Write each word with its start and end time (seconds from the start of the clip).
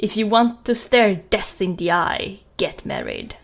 If 0.00 0.16
you 0.16 0.28
want 0.28 0.64
to 0.64 0.76
stare 0.76 1.16
death 1.28 1.60
in 1.60 1.76
the 1.76 1.90
eye, 1.90 2.38
get 2.56 2.84
married. 2.84 3.34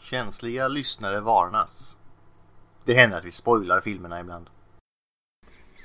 Känsliga 0.00 0.68
lyssnare 0.68 1.20
varnas. 1.20 1.96
Det 2.84 2.94
händer 2.94 3.18
att 3.18 3.24
vi 3.24 3.30
spoilar 3.30 3.80
filmerna 3.80 4.20
ibland. 4.20 4.50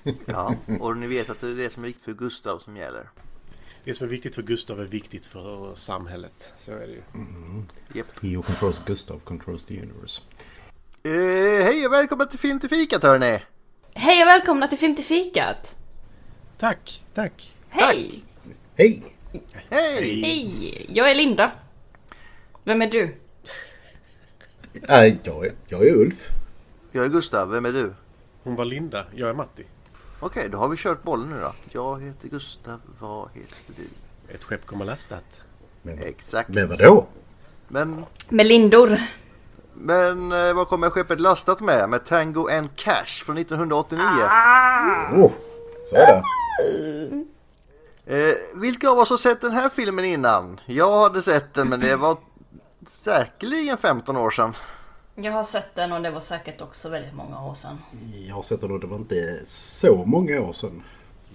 Ja, 0.25 0.55
och 0.79 0.97
ni 0.97 1.07
vet 1.07 1.29
att 1.29 1.41
det 1.41 1.47
är 1.47 1.55
det 1.55 1.69
som 1.69 1.83
är 1.83 1.87
viktigt 1.87 2.05
för 2.05 2.13
Gustav 2.13 2.59
som 2.59 2.77
gäller. 2.77 3.09
Det 3.87 3.93
som 3.93 4.05
är 4.05 4.09
viktigt 4.11 4.35
för 4.35 4.41
Gustav 4.41 4.81
är 4.81 4.85
viktigt 4.85 5.25
för 5.25 5.75
samhället. 5.75 6.53
Så 6.57 6.71
är 6.71 6.87
det 6.87 6.93
ju. 6.93 7.01
Japp. 7.93 8.23
He 8.23 8.35
who 8.35 8.41
controls 8.41 8.81
Gustav 8.85 9.19
controls 9.19 9.63
the 9.65 9.81
universe. 9.81 10.21
Eh, 11.03 11.65
hej 11.65 11.85
och 11.85 11.93
välkomna 11.93 12.25
till 12.25 12.39
Film 12.39 12.59
till 12.59 12.69
fikat 12.69 13.03
hörni! 13.03 13.39
Hej 13.93 14.21
och 14.21 14.27
välkomna 14.27 14.67
till 14.67 14.77
Film 14.77 14.95
till 14.95 15.05
fikat! 15.05 15.75
Tack, 16.57 17.03
tack. 17.13 17.53
Hej! 17.69 18.23
Hej! 18.75 19.03
Hej! 19.69 20.21
Hej! 20.21 20.85
Jag 20.89 21.11
är 21.11 21.15
Linda. 21.15 21.51
Vem 22.63 22.81
är 22.81 22.91
du? 22.91 23.15
Äh, 24.89 25.15
jag, 25.23 25.45
är, 25.45 25.51
jag 25.67 25.87
är 25.87 25.95
Ulf. 25.95 26.29
Jag 26.91 27.05
är 27.05 27.09
Gustav, 27.09 27.49
vem 27.49 27.65
är 27.65 27.71
du? 27.71 27.93
Hon 28.43 28.55
var 28.55 28.65
Linda, 28.65 29.05
jag 29.15 29.29
är 29.29 29.33
Matti. 29.33 29.63
Okej, 30.19 30.49
då 30.49 30.57
har 30.57 30.69
vi 30.69 30.77
kört 30.77 31.03
bollen 31.03 31.29
nu 31.29 31.39
då. 31.41 31.51
Jag 31.71 32.03
heter 32.03 32.27
Gustav, 32.27 32.79
vad 32.99 33.29
heter 33.33 33.55
du? 33.75 33.87
Ett 34.33 34.43
skepp 34.43 34.65
kommer 34.65 34.85
lastat. 34.85 35.39
Men, 35.81 35.99
Exakt. 35.99 36.49
men 36.49 36.69
vadå? 36.69 37.05
Men, 37.67 38.05
Med 38.29 38.45
lindor. 38.45 38.97
men 39.73 40.31
eh, 40.31 40.53
vad 40.53 40.67
kommer 40.67 40.89
skeppet 40.89 41.21
lastat 41.21 41.61
med? 41.61 41.89
Med 41.89 42.05
Tango 42.05 42.47
and 42.49 42.69
Cash 42.75 43.23
från 43.25 43.37
1989. 43.37 44.01
Oh, 45.15 45.31
så 45.85 45.95
är 45.95 46.07
det. 48.05 48.23
Eh, 48.29 48.35
vilka 48.55 48.89
av 48.89 48.99
oss 48.99 49.09
har 49.09 49.17
sett 49.17 49.41
den 49.41 49.51
här 49.51 49.69
filmen 49.69 50.05
innan? 50.05 50.59
Jag 50.65 50.99
hade 50.99 51.21
sett 51.21 51.53
den 51.53 51.69
men 51.69 51.79
det 51.79 51.95
var 51.95 52.17
säkerligen 52.87 53.77
15 53.77 54.17
år 54.17 54.29
sedan. 54.29 54.53
Jag 55.19 55.31
har 55.31 55.43
sett 55.43 55.75
den 55.75 55.91
och 55.91 56.01
det 56.01 56.11
var 56.11 56.19
säkert 56.19 56.61
också 56.61 56.89
väldigt 56.89 57.13
många 57.13 57.45
år 57.45 57.53
sedan. 57.53 57.77
Jag 58.27 58.35
har 58.35 58.41
sett 58.41 58.61
den 58.61 58.71
och 58.71 58.79
det 58.79 58.87
var 58.87 58.97
inte 58.97 59.45
så 59.45 60.05
många 60.05 60.41
år 60.41 60.53
sedan. 60.53 60.83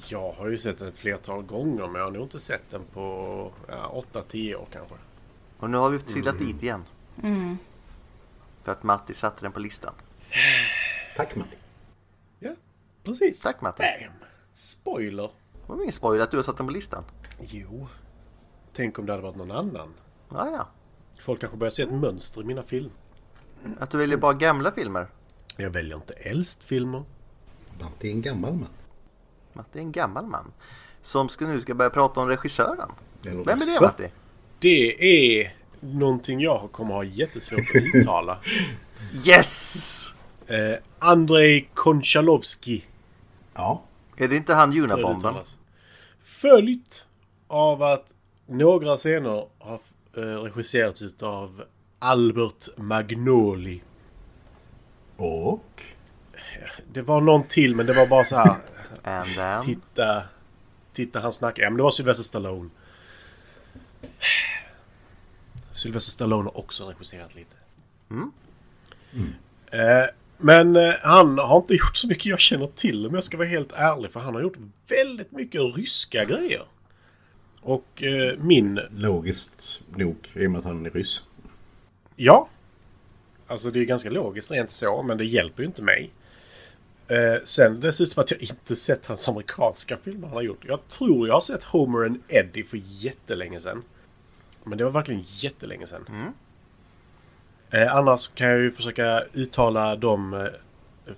Jag 0.09 0.33
har 0.33 0.49
ju 0.49 0.59
sett 0.59 0.79
den 0.79 0.89
ett 0.89 0.99
flertal 0.99 1.43
gånger 1.43 1.87
men 1.87 1.95
jag 1.95 2.05
har 2.05 2.11
nog 2.11 2.23
inte 2.23 2.41
sett 2.41 2.71
den 2.71 2.85
på 2.93 3.51
ja, 3.69 4.03
8-10 4.13 4.55
år 4.55 4.67
kanske. 4.73 4.95
Och 5.59 5.71
nu 5.71 5.77
har 5.77 5.91
vi 5.91 5.99
trillat 5.99 6.39
dit 6.39 6.63
igen. 6.63 6.85
Mm. 7.23 7.59
För 8.63 8.73
att 8.73 8.83
Matti 8.83 9.15
satte 9.15 9.45
den 9.45 9.53
på 9.53 9.61
listan. 9.61 9.95
Tack 11.17 11.37
Matti. 11.37 11.57
Ja, 12.39 12.51
precis. 13.05 13.43
Tack 13.43 13.61
Matti. 13.61 13.83
Bam! 13.83 14.13
Spoiler. 14.55 15.31
Det 15.67 15.73
var 15.73 15.77
ingen 15.77 15.93
spoiler 15.93 16.25
att 16.25 16.31
du 16.31 16.37
har 16.37 16.45
satt 16.45 16.57
den 16.57 16.67
på 16.67 16.73
listan. 16.73 17.05
Jo. 17.41 17.87
Tänk 18.73 18.99
om 18.99 19.07
det 19.07 19.13
hade 19.13 19.23
varit 19.23 19.37
någon 19.37 19.51
annan. 19.51 19.95
Ja, 20.29 20.51
ja. 20.51 20.69
Folk 21.23 21.41
kanske 21.41 21.57
börjar 21.59 21.71
se 21.71 21.83
ett 21.83 21.93
mönster 21.93 22.41
i 22.41 22.45
mina 22.45 22.63
filmer. 22.63 22.93
Att 23.79 23.91
du 23.91 23.99
väljer 23.99 24.17
bara 24.17 24.33
gamla 24.33 24.73
filmer. 24.73 25.07
Jag 25.57 25.71
väljer 25.71 25.97
inte 25.97 26.15
äldst 26.15 26.63
filmer. 26.63 27.03
Matti 27.81 28.09
är 28.09 28.13
en 28.13 28.23
gammal 28.23 28.53
man. 28.53 28.69
Matti 29.53 29.79
är 29.79 29.83
en 29.83 29.93
gammal 29.93 30.27
man. 30.27 30.53
Som 31.01 31.29
ska 31.29 31.47
nu 31.47 31.61
ska 31.61 31.75
börja 31.75 31.91
prata 31.91 32.21
om 32.21 32.29
regissören. 32.29 32.91
Vem 33.23 33.39
är 33.41 33.55
det 33.55 33.61
Så. 33.61 33.85
Matti? 33.85 34.09
Det 34.59 35.05
är 35.41 35.57
någonting 35.81 36.41
jag 36.41 36.73
kommer 36.73 36.95
ha 36.95 37.05
jättesvårt 37.05 37.61
att 37.61 37.95
uttala. 37.95 38.39
Yes! 39.27 40.15
Eh, 40.47 40.75
Andrei 40.99 41.69
Konchalovsky. 41.75 42.81
Ja. 43.55 43.83
Är 44.17 44.29
det 44.29 44.37
inte 44.37 44.55
han 44.55 44.73
Junabomben? 44.73 45.35
Följt 46.23 47.07
av 47.47 47.83
att 47.83 48.15
några 48.47 48.97
scener 48.97 49.47
har 49.59 49.81
eh, 50.17 50.21
regisserats 50.21 51.03
utav 51.03 51.63
Albert 52.03 52.69
Magnoli. 52.77 53.81
Och? 55.17 55.83
Det 56.93 57.03
var 57.03 57.21
någon 57.21 57.45
till 57.49 57.77
men 57.77 57.87
det 57.87 57.93
var 57.93 58.09
bara 58.09 58.25
så 58.25 58.37
här. 58.37 58.57
And 59.03 59.27
then... 59.37 59.63
titta. 59.63 60.23
Titta 60.93 61.21
han 61.21 61.33
snackar. 61.33 61.63
Ja 61.63 61.71
men 61.71 61.77
det 61.77 61.83
var 61.83 61.91
Sylvester 61.91 62.25
Stallone. 62.25 62.71
Sylvester 65.73 66.11
Stallone 66.11 66.45
har 66.45 66.59
också 66.59 66.89
regisserat 66.89 67.35
lite. 67.35 67.57
Mm. 68.11 68.33
Eh, 69.71 70.07
men 70.39 70.77
eh, 70.77 70.95
han 71.03 71.39
har 71.39 71.57
inte 71.57 71.75
gjort 71.75 71.97
så 71.97 72.09
mycket 72.09 72.27
jag 72.27 72.41
känner 72.41 72.67
till 72.67 73.07
om 73.07 73.15
jag 73.15 73.25
ska 73.25 73.37
vara 73.37 73.49
helt 73.49 73.73
ärlig. 73.73 74.11
För 74.11 74.21
han 74.21 74.35
har 74.35 74.43
gjort 74.43 74.59
väldigt 74.89 75.33
mycket 75.33 75.61
ryska 75.77 76.25
grejer. 76.25 76.65
Och 77.61 78.03
eh, 78.03 78.39
min... 78.39 78.81
Logiskt 78.91 79.83
nog 79.97 80.29
i 80.35 80.47
och 80.47 80.51
med 80.51 80.59
att 80.59 80.65
han 80.65 80.87
är 80.87 80.91
ryss. 80.91 81.23
Ja. 82.25 82.49
Alltså 83.47 83.71
det 83.71 83.81
är 83.81 83.85
ganska 83.85 84.11
logiskt 84.11 84.51
rent 84.51 84.71
så, 84.71 85.03
men 85.03 85.19
det 85.19 85.25
hjälper 85.25 85.63
ju 85.63 85.67
inte 85.67 85.83
mig. 85.83 86.11
Eh, 87.09 87.43
sen 87.45 87.81
dessutom 87.81 88.21
att 88.23 88.31
jag 88.31 88.43
inte 88.43 88.77
sett 88.77 89.07
hans 89.07 89.29
amerikanska 89.29 89.97
filmer 89.97 90.29
han 90.29 90.37
har 90.37 90.43
gjort. 90.43 90.65
Jag 90.67 90.89
tror 90.89 91.27
jag 91.29 91.35
har 91.35 91.41
sett 91.41 91.63
Homer 91.65 92.07
and 92.07 92.19
Eddie 92.29 92.63
för 92.65 92.81
jättelänge 92.85 93.61
sedan. 93.61 93.83
Men 94.65 94.79
det 94.79 94.85
var 94.85 94.91
verkligen 94.91 95.25
jättelänge 95.27 95.87
sedan. 95.87 96.05
Mm. 96.09 96.33
Eh, 97.71 97.97
annars 97.97 98.29
kan 98.29 98.49
jag 98.49 98.59
ju 98.59 98.73
försöka 98.73 99.21
uttala 99.33 99.97
de 99.97 100.35
eh, 100.35 100.47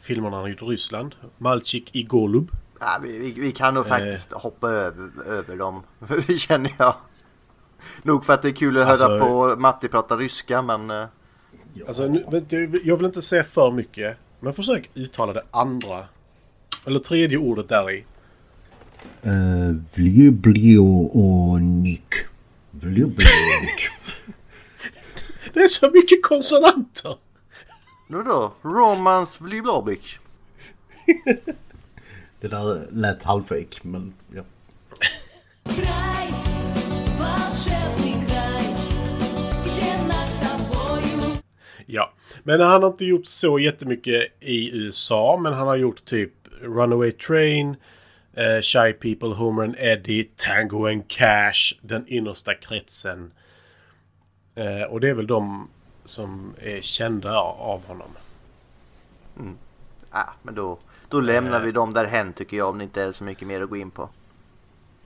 filmerna 0.00 0.36
han 0.36 0.42
har 0.42 0.48
gjort 0.48 0.62
i 0.62 0.64
Ryssland. 0.64 1.14
Malchik 1.38 1.90
i 1.96 2.02
Golub. 2.02 2.50
Ja, 2.80 2.98
vi, 3.02 3.18
vi, 3.18 3.32
vi 3.32 3.52
kan 3.52 3.74
nog 3.74 3.84
Eh. 3.84 3.88
faktiskt 3.88 4.32
hoppa 4.32 4.68
över, 4.68 5.10
över 5.26 5.56
dem. 5.56 5.82
känner 6.38 6.74
jag. 6.78 6.94
Nog 8.02 8.24
för 8.24 8.32
att 8.32 8.42
det 8.42 8.48
är 8.48 8.52
kul 8.52 8.78
att 8.78 8.88
Alltså- 8.88 9.08
höra 9.08 9.18
på 9.18 9.56
Matti 9.60 9.88
prata 9.88 10.16
ryska 10.16 10.62
men... 10.62 10.90
eh, 10.90 11.04
Alltså, 11.86 12.06
nu, 12.06 12.22
jag 12.84 12.96
vill 12.96 13.06
inte 13.06 13.22
säga 13.22 13.44
för 13.44 13.70
mycket. 13.70 14.16
Men 14.40 14.54
försök 14.54 14.90
uttala 14.94 15.32
det 15.32 15.42
andra. 15.50 16.04
Eller 16.84 16.98
tredje 16.98 17.38
ordet 17.38 17.68
där 17.68 17.90
i. 17.90 18.04
Uh, 19.26 19.76
Vljublionik. 19.94 22.14
Vljublionik. 22.70 23.88
Det 25.52 25.60
är 25.60 25.66
så 25.68 25.90
mycket 25.90 26.22
konsonanter! 26.22 27.16
Nu 28.08 28.22
då? 28.22 28.52
Romans 28.62 29.40
Vljublobik. 29.40 30.18
Det 32.40 32.48
där 32.48 32.86
lät 32.90 33.22
halvfejk 33.22 33.84
men 33.84 34.14
ja. 34.34 34.42
Ja. 41.94 42.12
Men 42.42 42.60
han 42.60 42.82
har 42.82 42.90
inte 42.90 43.04
gjort 43.04 43.26
så 43.26 43.58
jättemycket 43.58 44.32
i 44.40 44.70
USA. 44.70 45.38
Men 45.42 45.52
han 45.52 45.66
har 45.66 45.76
gjort 45.76 46.04
typ 46.04 46.32
Runaway 46.60 47.12
Train, 47.12 47.76
eh, 48.34 48.60
Shy 48.60 48.92
People, 48.92 49.28
Homer 49.28 49.64
and 49.64 49.76
Eddie, 49.78 50.24
Tango 50.36 50.86
and 50.86 51.08
Cash, 51.08 51.74
Den 51.80 52.08
innersta 52.08 52.54
kretsen. 52.54 53.32
Eh, 54.54 54.82
och 54.82 55.00
det 55.00 55.08
är 55.08 55.14
väl 55.14 55.26
de 55.26 55.68
som 56.04 56.54
är 56.60 56.80
kända 56.80 57.36
av 57.40 57.86
honom. 57.86 58.10
Ja, 60.10 60.34
men 60.42 60.54
då, 60.54 60.78
då 61.08 61.20
lämnar 61.20 61.60
vi 61.60 61.72
dem 61.72 61.92
där 61.94 62.04
hen 62.04 62.32
tycker 62.32 62.56
jag 62.56 62.68
om 62.68 62.78
det 62.78 62.84
inte 62.84 63.02
är 63.02 63.12
så 63.12 63.24
mycket 63.24 63.48
mer 63.48 63.62
att 63.62 63.70
gå 63.70 63.76
in 63.76 63.90
på. 63.90 64.08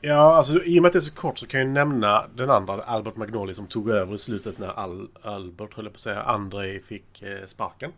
Ja, 0.00 0.36
alltså 0.36 0.64
i 0.64 0.78
och 0.78 0.82
med 0.82 0.88
att 0.88 0.92
det 0.92 0.98
är 0.98 1.00
så 1.00 1.14
kort 1.14 1.38
så 1.38 1.46
kan 1.46 1.60
jag 1.60 1.68
nämna 1.68 2.26
den 2.34 2.50
andra, 2.50 2.82
Albert 2.82 3.16
Magnoli, 3.16 3.54
som 3.54 3.66
tog 3.66 3.90
över 3.90 4.14
i 4.14 4.18
slutet 4.18 4.58
när 4.58 4.68
Al 4.68 5.08
Albert, 5.22 5.74
höll 5.74 5.84
jag 5.84 5.92
på 5.92 5.96
att 5.96 6.00
säga, 6.00 6.22
Andrei 6.22 6.80
fick 6.80 7.22
eh, 7.22 7.46
sparken. 7.46 7.92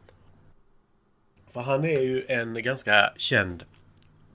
För 1.51 1.61
han 1.61 1.85
är 1.85 2.01
ju 2.01 2.25
en 2.29 2.63
ganska 2.63 3.13
känd 3.17 3.65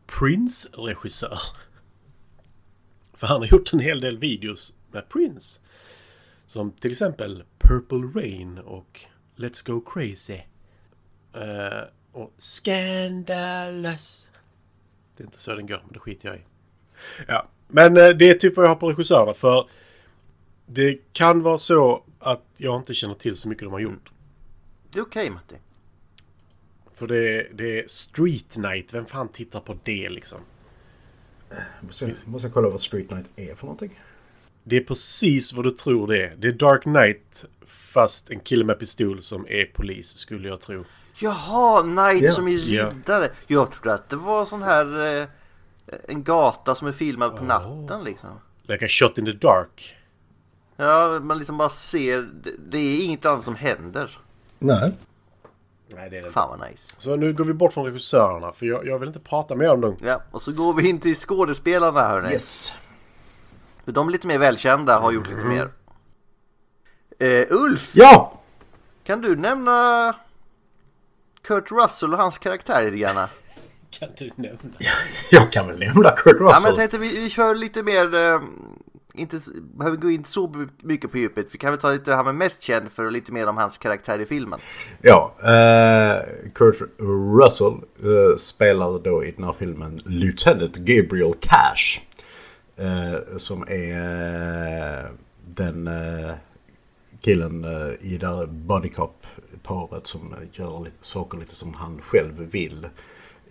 Prince-regissör. 0.08 1.40
För 3.14 3.28
han 3.28 3.42
har 3.42 3.48
gjort 3.48 3.74
en 3.74 3.80
hel 3.80 4.02
del 4.02 4.18
videos 4.18 4.74
med 4.92 5.10
Prince. 5.10 5.62
Som 6.48 6.72
till 6.72 6.92
exempel 6.92 7.44
Purple 7.58 8.22
Rain 8.22 8.58
och 8.58 9.02
Let's 9.36 9.68
Go 9.68 9.82
Crazy. 9.82 10.42
Uh, 11.36 11.84
och 12.12 12.34
Scandalous. 12.38 14.30
Det 15.18 15.24
är 15.24 15.26
inte 15.26 15.42
så 15.42 15.56
den 15.56 15.68
går, 15.68 15.82
men 15.84 15.94
det 15.94 16.00
skiter 16.00 16.30
jag 16.30 16.38
i. 16.38 16.42
Ja, 17.28 17.48
men 17.68 17.98
eh, 17.98 18.10
det 18.10 18.30
är 18.30 18.34
typ 18.34 18.56
vad 18.56 18.66
jag 18.66 18.70
har 18.70 18.76
på 18.76 18.90
regissörerna 18.90 19.34
för 19.34 19.68
det 20.66 20.98
kan 21.14 21.42
vara 21.42 21.58
så 21.58 22.04
att 22.20 22.44
jag 22.58 22.76
inte 22.80 22.94
känner 22.94 23.14
till 23.14 23.36
så 23.36 23.50
mycket 23.50 23.64
de 23.64 23.74
har 23.74 23.80
gjort. 23.80 24.10
Det 24.92 25.00
är 25.00 25.04
okej 25.04 25.30
Matti. 25.30 25.56
För 26.94 27.08
det, 27.08 27.48
det 27.54 27.80
är 27.80 27.84
Street 27.88 28.58
Night, 28.58 28.94
vem 28.94 29.06
fan 29.06 29.28
tittar 29.28 29.60
på 29.60 29.78
det 29.84 30.10
liksom? 30.10 30.40
Måste, 31.82 32.14
måste 32.26 32.48
jag 32.48 32.54
kolla 32.54 32.70
vad 32.70 32.82
Street 32.82 33.10
Night 33.12 33.26
är 33.36 33.56
för 33.56 33.66
någonting? 33.66 34.00
Det 34.64 34.78
är 34.78 34.82
precis 34.82 35.54
vad 35.54 35.66
du 35.66 35.72
tror 35.72 36.08
det 36.08 36.24
är. 36.26 36.36
Det 36.36 36.48
är 36.48 36.52
Dark 36.52 36.84
Knight 36.84 37.46
fast 37.66 38.30
en 38.30 38.40
kille 38.40 38.66
med 38.66 38.80
pistol 38.80 39.22
som 39.22 39.48
är 39.48 39.66
polis 39.66 40.18
skulle 40.18 40.48
jag 40.48 40.62
tro. 40.62 40.86
Jaha, 41.22 41.82
Knight 41.82 42.24
Ja. 42.24 42.32
som 42.32 42.48
är 42.48 42.58
riddare. 42.58 43.30
Jag 43.48 43.72
trodde 43.72 43.94
att 43.94 44.10
det 44.10 44.16
var 44.16 44.46
sån 44.46 44.64
här... 44.64 45.20
Eh, 45.22 45.28
en 46.08 46.24
gata 46.24 46.76
som 46.76 46.88
är 46.88 46.92
filmad 46.92 47.38
på 47.38 47.44
natten 47.44 48.04
liksom. 48.04 48.30
Like 48.62 48.86
a 48.86 48.88
shot 48.90 49.18
in 49.18 49.26
the 49.26 49.32
dark. 49.32 49.98
Ja, 50.76 51.20
man 51.20 51.38
liksom 51.38 51.58
bara 51.58 51.70
ser. 51.70 52.30
Det, 52.70 52.78
är 52.78 53.06
inget 53.06 53.26
annat 53.26 53.44
som 53.44 53.56
händer. 53.56 54.18
Nej. 54.60 54.92
Nej, 55.88 56.10
det 56.10 56.18
är 56.18 56.24
det. 56.24 56.32
Fan 56.32 56.60
vad 56.60 56.70
nice. 56.70 56.96
Så 57.00 57.16
nu 57.16 57.34
går 57.34 57.46
vi 57.46 57.54
bort 57.54 57.74
från 57.74 57.86
regissörerna 57.86 58.52
för 58.52 58.66
jag, 58.66 58.88
jag 58.88 59.00
vill 59.00 59.08
inte 59.08 59.20
prata 59.20 59.56
mer 59.56 59.70
om 59.70 59.82
dem. 59.82 59.98
Ja, 60.02 60.22
och 60.32 60.42
så 60.42 60.52
går 60.52 60.74
vi 60.74 60.90
in 60.90 61.00
till 61.00 61.16
skådespelarna 61.16 62.08
hörni. 62.08 62.32
Yes. 62.32 62.78
För 63.86 63.92
de 63.92 64.08
är 64.08 64.12
lite 64.12 64.28
mer 64.28 64.38
välkända, 64.38 65.00
har 65.00 65.12
gjort 65.12 65.28
lite 65.28 65.46
mer. 65.46 65.70
Eh, 67.20 67.46
Ulf, 67.50 67.92
Ja! 67.94 68.40
kan 69.04 69.22
du 69.22 69.36
nämna 69.36 70.14
Kurt 71.42 71.72
Russell 71.72 72.14
och 72.14 72.20
hans 72.20 72.38
karaktär 72.38 72.86
lite 72.86 72.98
grann? 72.98 73.28
Kan 74.00 74.10
du 74.18 74.32
nämna? 74.36 74.58
Jag 75.32 75.52
kan 75.52 75.68
väl 75.68 75.80
nämna 75.80 76.10
Kurt 76.10 76.36
Ja, 76.40 76.46
men 76.46 76.48
Russell. 76.50 76.70
jag 76.70 76.76
tänkte 76.76 76.98
vi, 76.98 77.20
vi 77.20 77.30
kör 77.30 77.56
lite 77.56 77.84
mer, 77.84 78.16
eh, 78.16 78.42
inte, 79.14 79.40
behöver 79.78 79.98
gå 79.98 80.10
in 80.10 80.24
så 80.26 80.68
mycket 80.82 81.12
på 81.12 81.18
djupet. 81.18 81.48
Vi 81.52 81.58
kan 81.58 81.72
väl 81.72 81.80
ta 81.80 81.92
lite 81.92 82.12
det 82.12 82.16
här 82.18 82.24
med 82.24 82.36
mest 82.36 82.62
känd 82.62 82.92
för 82.92 83.06
och 83.06 83.12
lite 83.12 83.32
mer 83.32 83.48
om 83.48 83.58
hans 83.58 83.78
karaktär 83.78 84.22
i 84.22 84.26
filmen. 84.26 84.60
Ja, 85.02 85.36
eh, 85.40 86.24
Kurt 86.54 86.76
Russell 87.42 87.74
eh, 87.74 88.36
spelar 88.38 89.00
då 89.04 89.26
i 89.26 89.32
den 89.32 89.44
här 89.46 89.54
filmen 89.54 90.00
Lieutenant 90.06 90.78
Gabriel 90.78 91.34
Cash. 91.40 92.02
Eh, 92.78 93.38
som 93.38 93.62
är 93.68 95.04
eh, 95.04 95.06
den 95.48 95.88
eh, 95.88 96.32
killen 97.22 97.64
eh, 97.66 98.12
i 98.12 98.18
det 98.18 98.28
här 98.28 98.46
Buddy 98.46 98.90
Cop-paret 98.90 100.08
som 100.08 100.36
gör 100.52 100.84
lite, 100.84 100.98
saker 101.00 101.38
lite 101.38 101.56
som 101.56 101.74
han 101.74 102.00
själv 102.02 102.38
vill. 102.38 102.88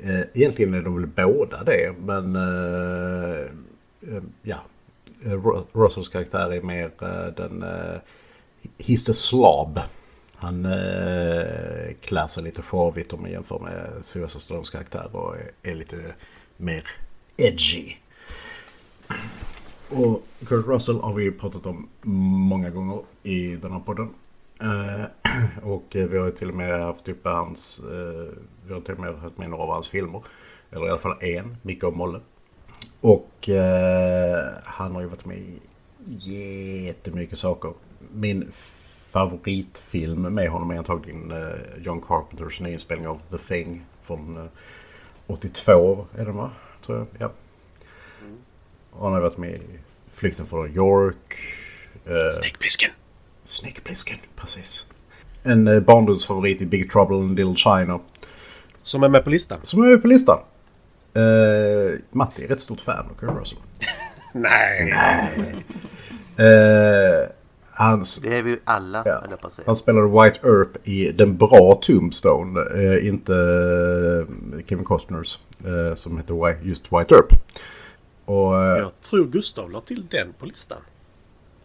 Eh, 0.00 0.20
egentligen 0.35 0.75
är 0.75 0.82
de 0.82 0.96
väl 0.96 1.06
båda 1.06 1.64
det, 1.64 1.94
men 1.99 2.37
eh, 2.37 3.41
eh 4.14 4.23
ja. 4.43 4.58
Eh, 5.25 5.41
Russells 5.73 6.08
karaktär 6.08 6.52
är 6.52 6.62
mer 6.62 6.91
eh, 7.02 7.35
den... 7.37 7.62
Eh, 7.62 7.99
He's 8.79 9.06
the 9.06 9.12
slob. 9.12 9.81
Han 10.37 10.64
eh, 10.64 11.94
klär 12.00 12.26
sig 12.26 12.43
lite 12.43 12.62
sjavigt 12.62 13.12
om 13.12 13.20
man 13.20 13.31
jämför 13.31 13.58
med 13.58 14.05
Sylvester 14.05 14.41
Stallones 14.41 14.70
karaktär 14.70 15.17
och 15.17 15.37
är, 15.62 15.75
lite 15.75 16.14
mer 16.56 16.85
edgy. 17.37 17.93
Och 19.88 20.23
Kurt 20.46 20.67
Russell 20.67 21.00
har 21.00 21.14
vi 21.14 21.31
pratat 21.31 21.67
om 21.67 21.88
många 22.49 22.70
gånger 22.70 23.00
i 23.23 23.56
den 23.56 23.73
här 23.73 23.81
podden. 23.81 24.08
Eh, 24.61 25.05
och 25.62 25.85
vi 25.91 26.19
har 26.19 26.26
ju 26.26 26.32
till 26.32 26.49
och 26.49 26.56
med 26.56 26.81
haft 26.82 27.08
uppe 27.08 27.29
hans... 27.29 27.81
Eh, 27.81 28.38
vi 28.67 28.75
har 28.75 28.81
till 28.81 28.95
och 28.95 29.01
med 29.01 29.15
haft 29.15 29.39
med 29.39 29.51
några 29.51 29.63
av 29.63 29.69
hans 29.69 29.89
filmer. 29.89 30.23
Eller 30.71 30.87
i 30.87 30.91
alla 30.91 30.99
fall 30.99 31.23
en, 31.23 31.57
Micke 31.63 31.85
och 31.85 31.97
Molle. 31.97 32.21
Och 33.01 33.49
eh, 33.49 34.47
han 34.65 34.95
har 34.95 35.01
ju 35.01 35.07
varit 35.07 35.25
med 35.25 35.37
i 35.37 35.61
jättemycket 36.87 37.39
saker. 37.39 37.73
Min 38.11 38.53
favoritfilm 39.13 40.23
med 40.23 40.49
honom 40.49 40.71
är 40.71 40.77
antagligen 40.77 41.31
eh, 41.31 41.59
John 41.79 42.01
Carpenters 42.01 42.61
nyinspelning 42.61 43.09
av 43.09 43.21
The 43.31 43.39
Thing 43.39 43.85
från 44.01 44.37
eh, 44.37 44.45
82 45.27 46.07
är 46.15 46.25
den 46.25 46.37
va? 46.37 46.51
Tror 46.87 46.99
jag. 46.99 47.07
Ja. 47.19 47.33
Han 49.01 49.13
har 49.13 49.21
varit 49.21 49.39
med 49.39 49.51
i 49.51 49.61
Flykten 50.07 50.47
från 50.47 50.67
New 50.67 50.77
York. 50.77 51.39
Eh, 52.07 52.31
Snäckblisken. 52.33 52.91
Snake 53.45 53.81
Plissken, 53.81 54.19
precis. 54.37 54.87
En 55.43 55.69
eh, 55.69 55.81
barndomsfavorit 55.81 56.61
i 56.61 56.67
Big 56.67 56.91
Trouble 56.91 57.17
in 57.17 57.35
Little 57.35 57.57
China. 57.57 58.01
Som 58.85 59.03
är 59.03 59.09
med 59.09 59.25
på 59.25 59.31
listan. 59.31 59.59
Som 59.63 59.83
är 59.83 59.87
med 59.87 60.03
på 60.03 60.09
listan. 60.09 60.39
Eh, 61.15 61.99
Matti 62.11 62.45
är 62.45 62.49
rätt 62.49 62.61
stort 62.61 62.81
fan 62.81 63.07
av 63.11 63.15
Kurt 63.21 63.41
Russell. 63.41 63.59
Nej. 64.33 64.93
Eh, 66.37 67.29
han, 67.71 68.05
Det 68.23 68.39
är 68.39 68.43
vi 68.43 68.59
alla, 68.65 69.03
Ja. 69.07 69.23
jag 69.31 69.41
på 69.41 69.51
säga. 69.51 69.65
han 69.67 69.77
spelade 69.77 70.07
White 70.23 70.41
Earp 70.43 70.89
i 70.89 71.13
den 71.13 71.37
bra 71.37 71.79
Tombstone. 71.83 72.61
Eh, 72.61 73.07
inte 73.09 73.33
Kevin 74.67 74.85
Costners. 74.85 75.39
Som 75.97 76.17
heter 76.19 76.35
just 76.63 76.85
White 76.93 77.15
Earp. 77.15 77.33
Och 78.25 78.55
Jag 78.55 79.01
tror 79.01 79.27
Gustav 79.27 79.71
la 79.71 79.81
till 79.81 80.07
den 80.11 80.33
på 80.39 80.47
listan. 80.47 80.79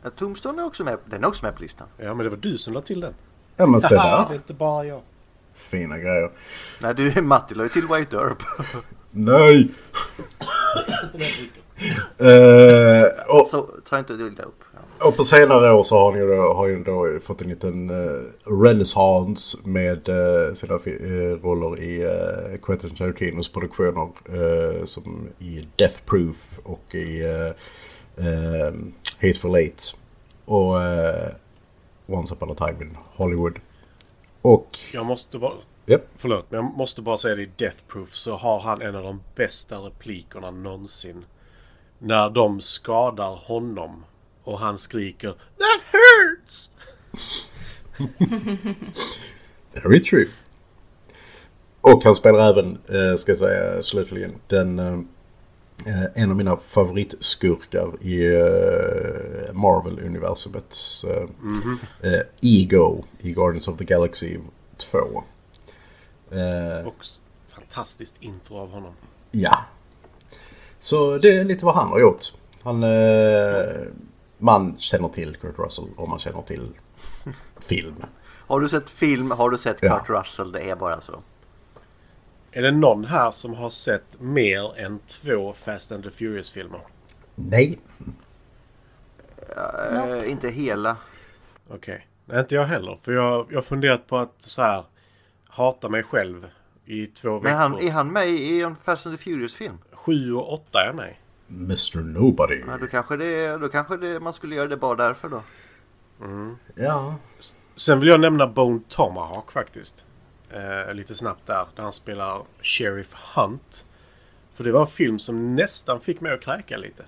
Ja, 0.03 0.09
Tombstone 0.09 0.61
är 0.61 0.65
också 0.65 0.83
med, 0.83 0.97
den 1.05 1.23
är 1.23 1.27
också 1.27 1.45
med 1.45 1.55
på 1.55 1.61
listan. 1.61 1.87
Ja, 1.97 2.13
men 2.13 2.23
det 2.23 2.29
var 2.29 2.37
du 2.37 2.57
som 2.57 2.73
la 2.73 2.81
till 2.81 2.99
den. 2.99 3.13
ja 3.55 3.65
men 3.65 3.81
se 3.81 3.95
det 3.95 4.01
är 4.01 4.25
där. 4.27 4.35
inte 4.35 4.53
bara 4.53 4.85
jag. 4.85 5.01
Fina 5.59 5.97
grejer. 5.97 6.31
Nej, 6.81 6.95
du 6.95 7.21
Matti 7.21 7.55
la 7.55 7.63
ju 7.63 7.69
till 7.69 7.87
White 7.87 8.15
Earp. 8.15 8.43
Nej! 9.11 9.69
eh, 12.17 13.03
och, 13.27 13.45
så 13.47 13.61
ta 13.89 13.99
inte 13.99 14.13
illa 14.13 14.43
upp. 14.43 14.63
Och 15.03 15.17
på 15.17 15.23
senare 15.23 15.73
år 15.73 15.83
så 15.83 15.97
har 15.97 16.17
ju 16.17 16.27
då, 16.35 16.53
har 16.53 16.67
ju 16.67 16.83
då 16.83 17.19
fått 17.21 17.41
en 17.41 17.47
liten 17.47 17.89
uh, 17.89 18.21
renässans 18.45 19.57
med 19.63 20.09
uh, 20.09 20.53
sina 20.53 20.73
eh, 20.73 21.43
roller 21.43 21.83
i 21.83 22.05
uh, 22.05 22.57
Quentin 22.61 22.95
Tarantinos 22.95 23.51
produktioner. 23.51 24.09
eh, 24.25 24.85
som 24.85 25.27
i 25.39 25.67
Death 25.75 25.99
Proof 26.05 26.59
och 26.63 26.95
i 26.95 27.23
uh, 27.23 28.73
Hateful 29.21 29.55
Eight. 29.55 29.95
Och 30.45 30.81
eh, 30.83 31.31
Once 32.07 32.33
upon 32.33 32.51
a 32.51 32.55
time 32.55 32.81
in 32.81 32.97
Hollywood. 33.15 33.59
Och... 34.41 34.79
Jag 34.93 35.05
måste 35.05 35.39
bara... 35.39 35.53
Japp. 35.85 36.07
Förlåt, 36.15 36.51
men 36.51 36.57
jag 36.65 36.77
måste 36.77 37.01
bara 37.01 37.17
säga 37.17 37.35
det 37.35 37.41
i 37.41 37.49
Death 37.57 37.77
Proof 37.87 38.15
så 38.15 38.35
har 38.35 38.59
han 38.59 38.81
en 38.81 38.95
av 38.95 39.03
de 39.03 39.21
bästa 39.35 39.77
replikerna 39.77 40.51
någonsin. 40.51 41.25
När 41.99 42.29
de 42.29 42.61
skadar 42.61 43.35
honom 43.35 44.05
och 44.43 44.59
han 44.59 44.77
skriker 44.77 45.29
That 45.29 45.81
hurts! 45.91 46.69
Very 49.83 50.01
true. 50.03 50.27
Och 51.81 52.03
han 52.03 52.15
spelar 52.15 52.49
även, 52.49 52.71
eh, 52.71 53.15
ska 53.15 53.31
jag 53.31 53.39
säga 53.39 53.81
slutligen, 53.81 54.35
den, 54.47 54.79
eh, 54.79 54.99
en 56.15 56.29
av 56.31 56.35
mina 56.37 56.57
favoritskurkar 56.57 58.03
i 58.03 58.25
eh, 58.35 59.53
Marvel-universumet. 59.53 60.77
Eh, 61.07 62.11
eh, 62.13 62.21
Ego 62.41 63.03
i 63.19 63.31
Guardians 63.31 63.67
of 63.67 63.77
the 63.77 63.83
Galaxy 63.85 64.37
2. 64.77 64.97
Eh, 66.31 66.87
Och 66.87 67.05
fantastiskt 67.47 68.17
intro 68.23 68.57
av 68.57 68.69
honom. 68.71 68.93
ja. 69.31 69.57
Så 70.81 71.17
det 71.17 71.37
är 71.37 71.43
lite 71.45 71.65
vad 71.65 71.75
han 71.75 71.87
har 71.89 71.99
gjort. 71.99 72.25
Han, 72.63 72.83
eh, 72.83 73.81
man 74.37 74.75
känner 74.79 75.09
till 75.09 75.35
Kurt 75.35 75.59
Russell 75.59 75.85
och 75.97 76.09
man 76.09 76.19
känner 76.19 76.41
till 76.41 76.69
film. 77.69 77.95
Har 78.47 78.59
du 78.59 78.69
sett 78.69 78.89
film, 78.89 79.31
har 79.31 79.49
du 79.49 79.57
sett 79.57 79.77
Ja. 79.81 79.99
Kurt 79.99 80.09
Russell, 80.09 80.51
det 80.51 80.59
är 80.69 80.75
bara 80.75 81.01
så. 81.01 81.19
Är 82.51 82.61
det 82.61 82.71
någon 82.71 83.05
här 83.05 83.31
som 83.31 83.53
har 83.53 83.69
sett 83.69 84.19
mer 84.21 84.77
än 84.77 84.99
två 84.99 85.53
Fast 85.53 85.91
and 85.91 86.03
the 86.03 86.09
Furious-filmer? 86.09 86.81
Nej, 87.35 87.79
Eh, 89.55 90.31
inte 90.31 90.49
hela. 90.49 90.97
Okej. 91.69 92.07
Nej, 92.25 92.39
inte 92.39 92.55
jag 92.55 92.65
heller. 92.65 92.97
För 93.01 93.11
jag 93.11 93.47
jag 93.49 93.57
har 93.57 93.61
funderat 93.61 94.07
på 94.07 94.17
att 94.17 94.33
så 94.37 94.61
här 94.61 94.85
hata 95.47 95.89
mig 95.89 96.03
själv 96.03 96.47
i 96.85 97.07
två 97.07 97.39
veckor. 97.39 97.43
Men 97.43 97.57
han, 97.57 97.79
är 97.79 97.91
han 97.91 98.13
med 98.13 98.27
i 98.27 98.61
en 98.61 98.75
Fast 98.75 99.05
and 99.05 99.17
the 99.17 99.23
Furious-film? 99.23 99.77
Sju 99.91 100.33
och 100.33 100.53
åtta 100.53 100.81
är 100.81 100.85
jag 100.85 100.95
med. 100.95 101.15
Mr 101.49 101.97
Nobody. 102.01 102.63
Ja, 102.67 102.77
då 102.77 102.87
kanske, 102.87 103.17
det, 103.17 103.57
då 103.57 103.69
kanske 103.69 103.97
det, 103.97 104.19
man 104.19 104.33
skulle 104.33 104.55
göra 104.55 104.67
det 104.67 104.77
bara 104.77 104.95
därför 104.95 105.29
då. 105.29 105.41
Ja. 106.75 107.15
Sen 107.75 107.99
vill 107.99 108.09
jag 108.09 108.19
nämna 108.19 108.47
Bone 108.47 108.79
Tomahawk 108.87 109.51
faktiskt. 109.51 110.05
Eh, 110.53 110.93
lite 110.93 111.15
snabbt 111.15 111.45
där. 111.45 111.67
Där 111.75 111.83
han 111.83 111.93
spelar 111.93 112.43
Sheriff 112.61 113.13
Hunt. 113.35 113.87
För 114.53 114.63
det 114.63 114.71
var 114.71 114.81
en 114.81 114.87
film 114.87 115.19
som 115.19 115.55
nästan 115.55 116.01
fick 116.01 116.21
mig 116.21 116.33
att 116.33 116.41
kräka 116.41 116.77
lite. 116.77 117.05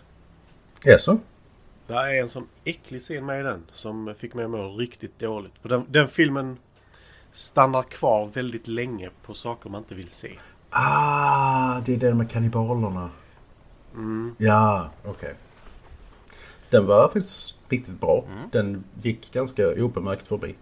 Jaså? 0.83 1.17
Det 1.87 1.93
är 1.93 2.21
en 2.21 2.29
sån 2.29 2.47
äcklig 2.63 3.01
scen 3.01 3.25
med 3.25 3.39
i 3.39 3.43
den 3.43 3.63
som 3.71 4.15
fick 4.17 4.33
mig 4.33 4.45
att 4.45 4.51
må 4.51 4.69
riktigt 4.69 5.19
dåligt. 5.19 5.53
För 5.61 5.69
den, 5.69 5.85
den 5.89 6.07
filmen 6.07 6.57
stannar 7.31 7.83
kvar 7.83 8.25
väldigt 8.25 8.67
länge 8.67 9.09
på 9.25 9.33
saker 9.33 9.69
man 9.69 9.81
inte 9.81 9.95
vill 9.95 10.09
se. 10.09 10.39
Ah, 10.69 11.79
det 11.85 11.93
är 11.93 11.97
den 11.97 12.17
med 12.17 12.31
kannibalerna. 12.31 13.09
Ja, 14.37 14.89
okej. 15.05 15.35
Den 16.69 16.85
var 16.85 17.03
faktiskt 17.03 17.55
riktigt 17.69 17.99
bra. 18.01 18.23
Den 18.51 18.83
gick 19.01 19.33
ganska 19.33 19.67
obemärkt 19.67 20.27
förbi. 20.27 20.55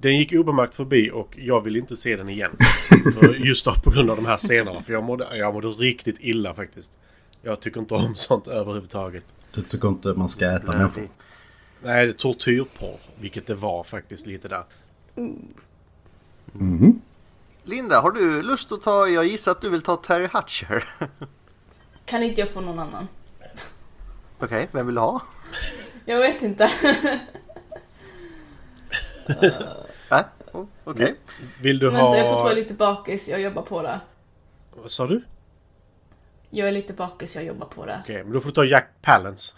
Den 0.00 0.18
gick 0.18 0.32
obemärkt 0.32 0.74
förbi 0.74 1.10
och 1.10 1.38
jag 1.38 1.64
vill 1.64 1.76
inte 1.76 1.96
se 1.96 2.16
den 2.16 2.28
igen. 2.28 2.50
för 3.20 3.34
just 3.34 3.64
då, 3.64 3.74
på 3.74 3.90
grund 3.90 4.10
av 4.10 4.16
de 4.16 4.26
här 4.26 4.36
scenerna. 4.36 4.82
För 4.82 4.92
jag 4.92 5.04
mådde, 5.04 5.36
jag 5.36 5.54
mådde 5.54 5.68
riktigt 5.68 6.16
illa 6.20 6.54
faktiskt. 6.54 6.98
Jag 7.42 7.60
tycker 7.60 7.80
inte 7.80 7.94
om 7.94 8.14
sånt 8.14 8.48
överhuvudtaget. 8.48 9.24
Du 9.54 9.62
tycker 9.62 9.88
inte 9.88 10.08
man 10.08 10.28
ska 10.28 10.46
äta 10.46 10.72
människor? 10.72 11.08
Nej, 11.82 12.06
det 12.06 12.10
är 12.10 12.12
tortyrporr. 12.12 12.98
Vilket 13.20 13.46
det 13.46 13.54
var 13.54 13.84
faktiskt 13.84 14.26
lite 14.26 14.48
där. 14.48 14.64
Linda, 17.62 18.00
har 18.00 18.10
du 18.10 18.42
lust 18.42 18.72
att 18.72 18.82
ta, 18.82 19.08
jag 19.08 19.26
gissar 19.26 19.52
att 19.52 19.60
du 19.60 19.70
vill 19.70 19.82
ta 19.82 19.96
Terry 19.96 20.28
Hatcher. 20.32 20.84
Kan 22.04 22.22
inte 22.22 22.40
jag 22.40 22.50
få 22.50 22.60
någon 22.60 22.78
annan? 22.78 23.08
Okej, 24.38 24.68
vem 24.72 24.86
vill 24.86 24.94
du 24.94 25.00
ha? 25.00 25.22
Jag 26.04 26.18
vet 26.18 26.42
inte. 26.42 26.70
Nej, 30.10 30.24
oh, 30.52 30.66
okej. 30.84 31.14
Vill 31.62 31.78
du 31.78 31.90
Vänta, 31.90 32.18
jag 32.18 32.26
får 32.26 32.34
ha... 32.34 32.42
vara 32.42 32.54
lite 32.54 32.74
bakis. 32.74 33.28
Jag 33.28 33.40
jobbar 33.40 33.62
på 33.62 33.82
det. 33.82 34.00
Vad 34.70 34.90
sa 34.90 35.06
du? 35.06 35.22
Jag 36.50 36.68
är 36.68 36.72
lite 36.72 36.92
bakis, 36.92 37.36
jag 37.36 37.44
jobbar 37.44 37.66
på 37.66 37.86
det. 37.86 38.00
Okej, 38.04 38.24
men 38.24 38.32
då 38.32 38.40
får 38.40 38.48
du 38.48 38.54
ta 38.54 38.64
Jack 38.64 38.88
Palance. 39.02 39.54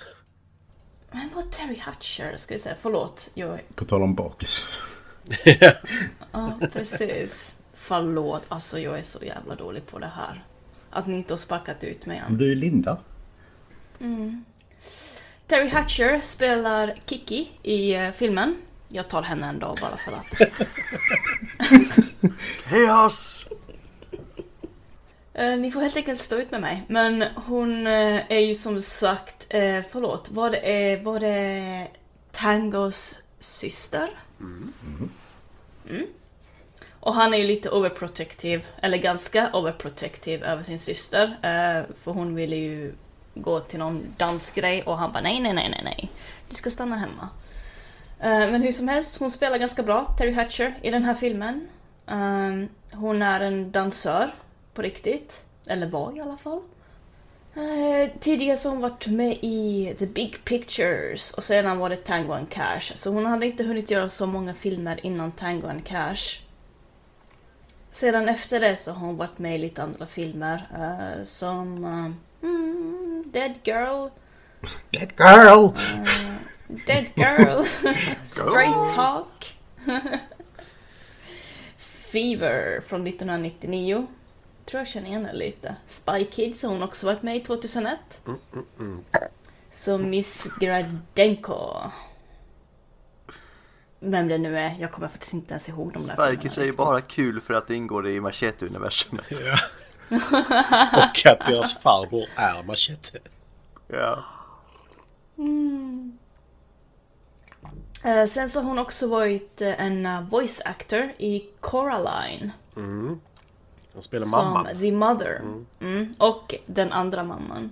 Men 1.10 1.30
vad 1.34 1.50
Terry 1.50 1.78
Hatcher 1.78 2.36
ska 2.36 2.54
jag 2.54 2.60
säga. 2.60 2.74
Förlåt. 2.80 3.30
Jag 3.34 3.48
är... 3.48 3.62
På 3.74 3.84
tal 3.84 4.02
om 4.02 4.14
bakis. 4.14 4.78
Ja, 6.32 6.58
precis. 6.72 7.58
Förlåt. 7.74 8.42
Alltså 8.48 8.78
jag 8.78 8.98
är 8.98 9.02
så 9.02 9.24
jävla 9.24 9.54
dålig 9.54 9.86
på 9.86 9.98
det 9.98 10.10
här. 10.16 10.44
Att 10.90 11.06
ni 11.06 11.16
inte 11.16 11.32
har 11.32 11.38
spackat 11.38 11.84
ut 11.84 12.06
mig 12.06 12.22
än. 12.26 12.36
Du 12.36 12.52
är 12.52 12.56
Linda. 12.56 12.98
Terry 15.46 15.68
Hatcher 15.68 16.20
spelar 16.20 16.94
Kiki 17.06 17.48
i 17.62 17.94
eh, 17.94 18.10
filmen. 18.10 18.56
Jag 18.94 19.08
tar 19.08 19.22
henne 19.22 19.46
en 19.46 19.58
dag 19.58 19.78
bara 19.80 19.96
för 19.96 20.12
att. 20.12 20.52
Chaos! 22.64 23.48
Eh, 25.34 25.56
ni 25.56 25.70
får 25.70 25.80
helt 25.80 25.96
enkelt 25.96 26.20
stå 26.20 26.36
ut 26.36 26.50
med 26.50 26.60
mig. 26.60 26.82
Men 26.88 27.24
hon 27.34 27.86
eh, 27.86 28.32
är 28.32 28.38
ju 28.38 28.54
som 28.54 28.82
sagt, 28.82 29.46
eh, 29.48 29.80
förlåt, 29.90 30.30
var 30.30 30.50
det, 30.50 31.00
var 31.04 31.20
det 31.20 31.88
Tangos 32.32 33.22
syster? 33.38 34.10
Mm. 34.40 36.06
Och 37.00 37.14
han 37.14 37.34
är 37.34 37.38
ju 37.38 37.44
lite 37.44 37.70
overprotective, 37.70 38.62
eller 38.82 38.98
ganska 38.98 39.50
overprotective 39.52 40.46
över 40.46 40.62
sin 40.62 40.78
syster. 40.78 41.36
För 42.02 42.12
hon 42.12 42.34
ville 42.34 42.56
ju 42.56 42.94
gå 43.34 43.60
till 43.60 43.78
någon 43.78 44.14
dansgrej 44.16 44.82
och 44.82 44.98
han 44.98 45.12
bara 45.12 45.22
nej, 45.22 45.40
nej, 45.40 45.52
nej, 45.52 45.68
nej, 45.70 45.80
nej. 45.84 46.10
Du 46.48 46.54
ska 46.54 46.70
stanna 46.70 46.96
hemma. 46.96 47.28
Eh, 48.22 48.50
men 48.50 48.62
hur 48.62 48.72
som 48.72 48.88
helst, 48.88 49.16
hon 49.16 49.30
spelar 49.30 49.58
ganska 49.58 49.82
bra, 49.82 50.14
Terry 50.18 50.32
Hatcher, 50.32 50.74
i 50.82 50.90
den 50.90 51.04
här 51.04 51.14
filmen. 51.14 51.68
Eh, 52.06 52.68
hon 52.98 53.22
är 53.22 53.40
en 53.40 53.70
dansör 53.70 54.34
på 54.74 54.82
riktigt. 54.82 55.44
Eller 55.66 55.86
var 55.86 56.16
i 56.16 56.20
alla 56.20 56.36
fall. 56.36 56.60
Eh, 57.54 58.10
tidigare 58.20 58.56
så 58.56 58.68
har 58.68 58.74
hon 58.74 58.82
varit 58.82 59.06
med 59.06 59.38
i 59.40 59.94
The 59.98 60.06
Big 60.06 60.44
Pictures 60.44 61.32
och 61.32 61.44
sedan 61.44 61.78
var 61.78 61.90
det 61.90 61.96
Tango 61.96 62.32
and 62.32 62.50
Cash. 62.50 62.92
Så 62.94 63.10
hon 63.10 63.26
hade 63.26 63.46
inte 63.46 63.64
hunnit 63.64 63.90
göra 63.90 64.08
så 64.08 64.26
många 64.26 64.54
filmer 64.54 65.06
innan 65.06 65.32
Tango 65.32 65.68
and 65.68 65.84
Cash. 65.84 66.40
Sedan 67.92 68.28
efter 68.28 68.60
det 68.60 68.76
så 68.76 68.92
har 68.92 69.06
hon 69.06 69.16
varit 69.16 69.38
med 69.38 69.54
i 69.54 69.58
lite 69.58 69.82
andra 69.82 70.06
filmer 70.06 70.68
eh, 70.74 71.24
som 71.24 71.84
eh, 71.84 72.48
mm, 72.48 73.24
Dead 73.32 73.54
Girl, 73.64 74.08
That 74.92 75.12
girl! 75.18 75.74
Dead 76.86 77.06
Girl, 77.14 77.64
Straight 78.26 78.94
Talk, 78.94 79.54
Fever 82.12 82.80
från 82.80 83.06
1999. 83.06 84.06
Tror 84.64 84.80
jag 84.80 84.88
känner 84.88 85.08
igen 85.08 85.24
henne 85.24 85.38
lite. 85.38 85.76
Spy 85.86 86.24
Kids 86.24 86.62
har 86.62 86.70
hon 86.70 86.82
också 86.82 87.06
varit 87.06 87.22
med 87.22 87.36
i 87.36 87.40
2001. 87.40 87.98
Som 89.70 90.10
Miss 90.10 90.46
Gradenko. 90.60 91.76
Vem 94.00 94.28
det 94.28 94.38
nu 94.38 94.58
är, 94.58 94.76
jag 94.78 94.92
kommer 94.92 95.08
faktiskt 95.08 95.32
inte 95.32 95.50
ens 95.50 95.68
ihåg 95.68 95.92
de 95.92 96.06
där 96.06 96.26
Spikes 96.26 96.58
är 96.58 96.64
ju 96.64 96.72
bara 96.72 97.00
kul 97.00 97.40
för 97.40 97.54
att 97.54 97.66
det 97.66 97.74
ingår 97.74 98.08
i 98.08 98.20
Machete-universumet. 98.20 99.24
Ja. 99.30 99.58
Och 100.92 101.26
att 101.26 101.46
deras 101.46 101.78
farbror 101.78 102.26
är 102.36 102.62
Machete. 102.62 103.18
Ja. 103.88 104.24
Eh, 108.04 108.26
sen 108.26 108.48
så 108.48 108.60
har 108.60 108.68
hon 108.68 108.78
också 108.78 109.06
varit 109.08 109.60
eh, 109.60 109.80
en 109.80 110.06
eh, 110.06 110.28
voice 110.28 110.62
actor 110.64 111.12
i 111.18 111.44
Coraline. 111.60 112.50
Han 113.94 114.02
spelar 114.02 114.24
Som 114.24 114.44
mamma. 114.44 114.68
The 114.80 114.92
Mother. 114.92 115.40
Mm. 115.80 116.14
Och 116.18 116.54
den 116.66 116.92
andra 116.92 117.22
mamman. 117.22 117.70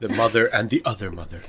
The 0.00 0.08
mother 0.08 0.54
and 0.54 0.70
the 0.70 0.80
other 0.84 1.10
mother. 1.10 1.40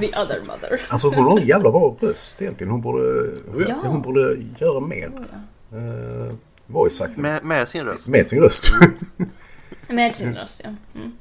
The 0.00 0.06
other 0.20 0.40
mother. 0.40 0.80
Alltså 0.88 1.08
hon 1.08 1.24
har 1.24 1.38
en 1.40 1.46
jävla 1.46 1.70
bra 1.70 1.96
röst 2.00 2.42
egentligen. 2.42 2.70
Hon 2.70 2.80
borde, 2.80 3.34
Ja. 3.68 3.74
hon 3.82 4.02
borde 4.02 4.36
göra 4.58 4.80
mer. 4.80 5.12
Uh, 5.72 6.32
voice 6.66 7.00
acting. 7.00 7.22
Med, 7.22 7.32
Med, 7.32 7.44
med 7.44 7.68
sin 7.68 7.84
röst. 7.84 8.28
sin 8.28 8.40
röst. 8.40 8.64
Med 9.88 10.14
sin 10.14 10.34
röst, 10.34 10.60
ja. 10.64 10.70
Mm. 10.94 11.12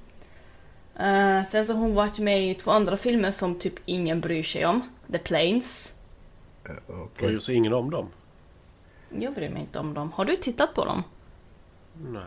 Eh, 1.00 1.48
sen 1.48 1.66
så 1.66 1.74
har 1.74 1.80
hon 1.80 1.96
varit 1.96 2.20
med 2.20 2.52
i 2.52 2.54
två 2.56 2.72
andra 2.72 2.98
filmer 2.98 3.32
som 3.32 3.56
typ 3.60 3.74
ingen 3.86 4.22
bryr 4.22 4.44
sig 4.44 4.66
om. 4.66 4.82
The 5.12 5.18
Planes. 5.18 5.94
Okej. 6.88 7.28
Bryr 7.28 7.40
sig 7.40 7.56
ingen 7.56 7.74
om 7.74 7.90
dem? 7.90 8.08
Jag 9.10 9.34
bryr 9.34 9.50
mig 9.50 9.62
inte 9.62 9.80
om 9.80 9.94
dem. 9.94 10.12
Har 10.12 10.26
du 10.26 10.36
tittat 10.36 10.74
på 10.74 10.86
dem? 10.86 11.04
Nej. 11.94 12.24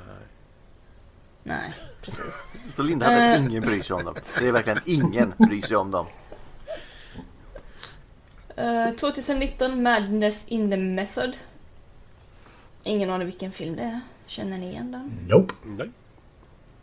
Nej, 1.43 1.73
precis. 2.03 2.45
Så 2.77 2.83
Linda 2.83 3.07
hade 3.07 3.17
Eh. 3.35 3.45
ingen 3.45 3.63
bryr 3.63 3.83
sig 3.83 3.97
om 3.97 4.05
dem. 4.05 4.15
Det 4.39 4.49
är 4.49 4.53
verkligen 4.53 4.81
ingen 4.85 5.33
bryr 5.39 5.63
sig 5.63 5.77
om 5.77 5.91
dem. 5.91 6.07
Eh, 8.57 8.91
2019, 8.91 9.83
Madness 9.83 10.45
in 10.49 10.71
the 10.71 10.77
Method. 10.77 11.37
Ingen 12.83 13.11
aning 13.11 13.27
vilken 13.27 13.53
film 13.53 13.77
det 13.77 13.83
är. 13.83 14.01
Känner 14.27 14.59
ni 14.59 14.71
igen 14.71 14.93
den? 14.93 15.13
Nope. 15.29 15.55
Nej. 15.65 15.91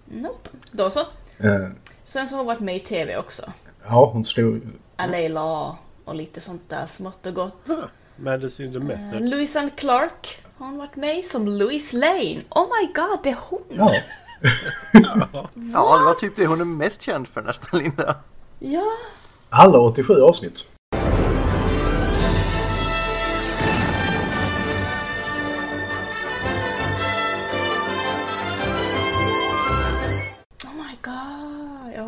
Nope. 0.06 0.50
Då 0.72 0.90
så. 0.90 1.00
Eh, 1.38 1.70
Sen 2.04 2.28
så 2.28 2.34
har 2.36 2.38
hon 2.38 2.48
varit 2.48 2.60
med 2.60 2.76
i 2.76 2.80
TV 2.80 3.18
också. 3.18 3.52
ja, 3.86 4.10
hon 4.14 4.24
stod... 4.24 4.62
Alayla 4.96 5.78
och 6.06 6.16
lite 6.16 6.42
sånt 6.42 6.70
där 6.70 6.86
smått 6.86 7.26
och 7.26 7.34
gott. 7.34 7.70
Madness 8.16 8.60
in 8.60 8.72
the 8.72 8.78
Uh, 8.80 8.86
method. 8.86 9.30
Louise 9.30 9.60
and 9.60 9.76
Clark 9.76 10.42
har 10.58 10.66
hon 10.66 10.78
varit 10.78 10.96
med 10.96 11.26
som 11.26 11.48
Louise 11.48 11.98
Lane. 11.98 12.42
Oh 12.50 12.68
my 12.68 12.94
god, 12.94 13.20
det 13.24 13.30
är 13.30 13.38
hon! 13.50 13.64
Ja. 13.70 13.92
Ja, 15.74 15.98
det 15.98 16.06
var 16.06 16.14
typ 16.14 16.36
det 16.36 16.46
hon 16.48 16.62
är 16.62 16.66
mest 16.66 17.02
känd 17.02 17.28
för 17.28 17.42
nästan 17.42 17.80
Linda. 17.80 18.16
Ja. 18.60 18.84
Alla 19.50 19.80
87 19.80 20.14
avsnitt. 20.14 20.75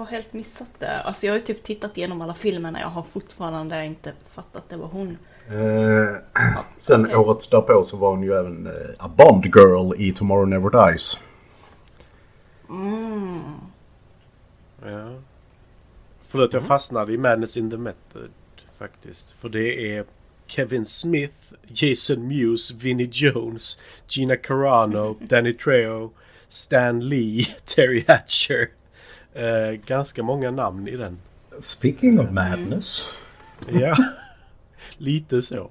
Helt 0.08 0.34
missat 0.34 0.70
det. 0.80 1.02
Alltså 1.02 1.26
jag 1.26 1.34
har 1.34 1.40
ju 1.40 1.46
typ 1.46 1.64
tittat 1.64 1.98
igenom 1.98 2.22
alla 2.22 2.34
filmerna, 2.34 2.80
jag 2.80 2.88
har 2.88 3.04
fortfarande 3.04 3.86
inte 3.86 4.14
fattat 4.32 4.56
att 4.56 4.70
det 4.70 4.78
var 4.78 4.88
hon. 4.88 5.18
Eh, 5.48 6.64
sen 6.78 7.16
året 7.16 7.52
därpå 7.52 7.84
så 7.84 7.98
var 7.98 8.10
hon 8.10 8.24
ju 8.24 8.34
även 8.34 8.68
eh, 8.68 8.74
a 9.00 9.12
Bond 9.18 9.46
girl 9.46 9.94
i 9.98 10.12
Tomorrow 10.12 10.48
Never 10.48 10.90
Dies. 10.90 11.20
Ja. 14.86 15.10
Förlåt, 16.28 16.54
jag 16.54 16.64
fastnade 16.64 17.14
i 17.14 17.18
Madness 17.18 17.58
in 17.58 17.70
the 17.70 17.78
method 17.78 18.30
faktiskt. 18.78 19.32
För 19.32 19.50
det 19.50 19.96
är 19.98 20.06
Kevin 20.48 20.86
Smith, 20.86 21.36
Jason 21.68 22.28
Mewes, 22.28 22.72
Vinnie 22.72 23.10
Jones, 23.12 23.80
Gina 24.08 24.36
Carano, 24.36 25.18
Danny 25.20 25.54
Trejo, 25.54 26.12
Stan 26.48 27.10
Lee, 27.10 27.46
Terry 27.76 28.06
Hatcher. 28.08 28.70
Eh, 29.38 29.72
ganska 29.86 30.24
många 30.24 30.52
namn 30.52 30.88
i 30.88 30.98
den. 30.98 31.18
Speaking 31.60 32.20
of 32.20 32.32
madness. 32.32 33.12
ja, 33.68 33.98
lite 34.98 35.42
så. 35.42 35.70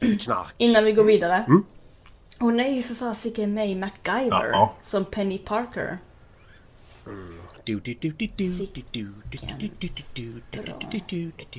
Lite 0.00 0.24
knark. 0.24 0.54
Innan 0.58 0.84
vi 0.84 0.92
går 0.92 1.04
vidare. 1.04 1.44
Mm. 1.48 1.64
Hon 2.38 2.60
är 2.60 2.68
ju 2.68 2.82
för 2.82 2.94
fasiken 2.94 3.54
med 3.54 3.70
i 3.70 3.74
MacGyver 3.74 4.48
uh 4.48 4.54
-oh. 4.54 4.68
som 4.82 5.04
Penny 5.04 5.38
Parker. 5.38 5.98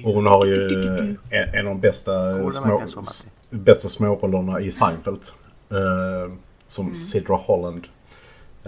Och 0.04 0.14
hon 0.14 0.26
har 0.26 0.46
ju 0.46 1.18
en, 1.30 1.68
av 1.68 1.74
de 1.74 1.80
bästa, 1.80 2.52
små, 2.52 2.84
bästa 3.50 3.90
smårollerna 3.90 4.60
i 4.60 4.72
Seinfeld. 4.72 5.22
Mm. 5.70 5.84
Uh, 5.84 6.34
som 6.68 6.86
mm. 6.86 6.96
Sidra 6.96 7.36
Holland. 7.36 7.88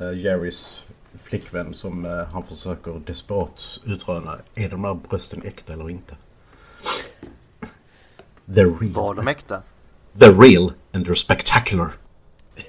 Uh, 0.01 0.19
Jerrys 0.19 0.84
flickvän 1.29 1.73
som 1.73 2.05
eh, 2.05 2.23
han 2.25 2.43
försöker 2.43 2.91
desperat 3.05 3.79
utröna. 3.85 4.39
Är 4.55 4.69
de 4.69 4.81
där 4.81 4.93
brösten 4.93 5.41
äkta 5.45 5.73
eller 5.73 5.89
inte? 5.89 6.15
The 8.55 8.63
Var 8.65 8.79
real. 8.79 9.15
de 9.15 9.27
äkta? 9.27 9.61
The 10.19 10.31
real 10.31 10.73
and 10.93 11.07
they're 11.07 11.13
spectacular. 11.13 11.91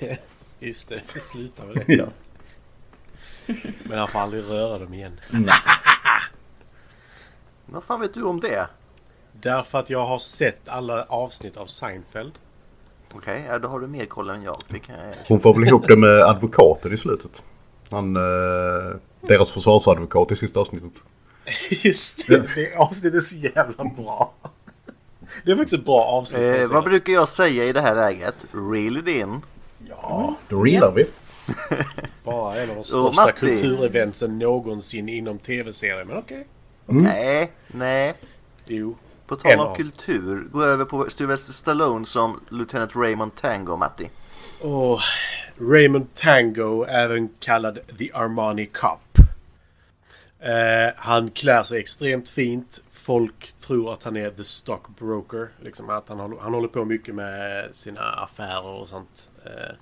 Just 0.59 0.89
det, 0.89 1.03
det 1.15 1.21
slutar 1.21 1.65
med 1.65 1.75
det. 1.87 1.95
Ja. 1.95 2.07
Men 3.85 3.99
han 3.99 4.09
får 4.09 4.19
aldrig 4.19 4.45
röra 4.45 4.79
dem 4.79 4.95
igen. 4.95 5.21
Vad 7.67 7.85
fan 7.85 8.01
vet 8.01 8.15
du 8.15 8.23
om 8.23 8.41
det? 8.41 8.69
Därför 9.33 9.79
att 9.79 9.91
jag 9.91 10.07
har 10.07 10.19
sett 10.19 10.69
alla 10.69 11.05
avsnitt 11.05 11.57
av 11.57 11.67
Seinfeld. 11.67 12.33
Okej, 13.13 13.45
ja, 13.49 13.59
då 13.59 13.69
har 13.69 13.81
du 13.81 13.87
mer 13.87 14.07
koll 14.07 14.31
än 14.31 14.43
jag. 14.43 14.57
Kan 14.87 14.97
Hon 15.29 15.41
får 15.41 15.55
väl 15.55 15.65
ihop 15.65 15.89
det 15.89 15.97
med 15.97 16.21
advokaten 16.21 16.93
i 16.93 16.97
slutet. 16.97 17.45
Han, 17.91 18.17
eh, 18.17 18.97
deras 19.21 19.51
försvarsadvokat 19.51 20.33
i 20.33 20.37
sista 20.37 20.61
avsnittet. 20.61 20.93
Just 21.71 22.29
det, 22.29 22.55
det 22.55 22.75
avsnittet 22.77 23.15
är 23.15 23.21
så 23.21 23.37
jävla 23.37 23.85
bra. 23.85 24.35
Det 25.45 25.53
är 25.53 25.57
faktiskt 25.57 25.75
ett 25.81 25.85
bra 25.85 26.05
avsnitt. 26.05 26.43
eh. 26.43 26.73
Vad 26.73 26.85
brukar 26.85 27.13
jag 27.13 27.29
säga 27.29 27.65
i 27.65 27.73
det 27.73 27.81
här 27.81 27.95
läget? 27.95 28.47
Reel 28.53 28.97
it 28.97 29.09
in. 29.09 29.41
Ja, 29.89 30.35
då 30.49 30.67
gillar 30.67 30.93
vi. 30.93 31.05
Bara 32.25 32.57
en 32.57 32.71
av 32.71 32.77
de 32.77 32.85
största 32.85 33.33
kultureventsen 33.33 34.39
någonsin 34.39 35.09
inom 35.09 35.39
tv-serier. 35.39 36.05
Men 36.05 36.17
okej. 36.17 36.47
Nej, 36.87 37.53
nej. 37.67 38.15
Jo. 38.67 38.97
På 39.27 39.37
tal 39.37 39.61
om 39.61 39.77
kultur, 39.77 40.49
gå 40.53 40.63
över 40.63 40.85
på 40.85 41.07
Sylvester 41.11 41.53
Stallone 41.53 42.07
som 42.07 42.41
Lieutenant 42.49 42.97
Raymond 42.97 43.35
Tango, 43.35 43.77
Matti. 43.77 44.11
Och 44.61 45.01
Raymond 45.61 46.15
Tango, 46.15 46.85
även 46.85 47.29
kallad 47.41 47.79
The 47.99 48.11
Armani 48.13 48.67
Cop. 48.67 49.19
Eh, 50.39 50.95
han 50.97 51.31
klär 51.31 51.63
sig 51.63 51.81
extremt 51.81 52.29
fint. 52.29 52.85
Folk 52.91 53.53
tror 53.53 53.93
att 53.93 54.03
han 54.03 54.17
är 54.17 54.31
the 54.31 54.45
stockbroker. 54.45 55.49
Liksom 55.61 55.91
att 55.91 56.09
han, 56.09 56.19
håller- 56.21 56.39
han 56.39 56.55
håller 56.55 56.69
på 56.69 56.85
mycket 56.85 57.15
med 57.15 57.75
sina 57.75 58.01
affärer 58.01 58.67
och 58.67 58.89
sånt. 58.89 59.31
Eh, 59.45 59.75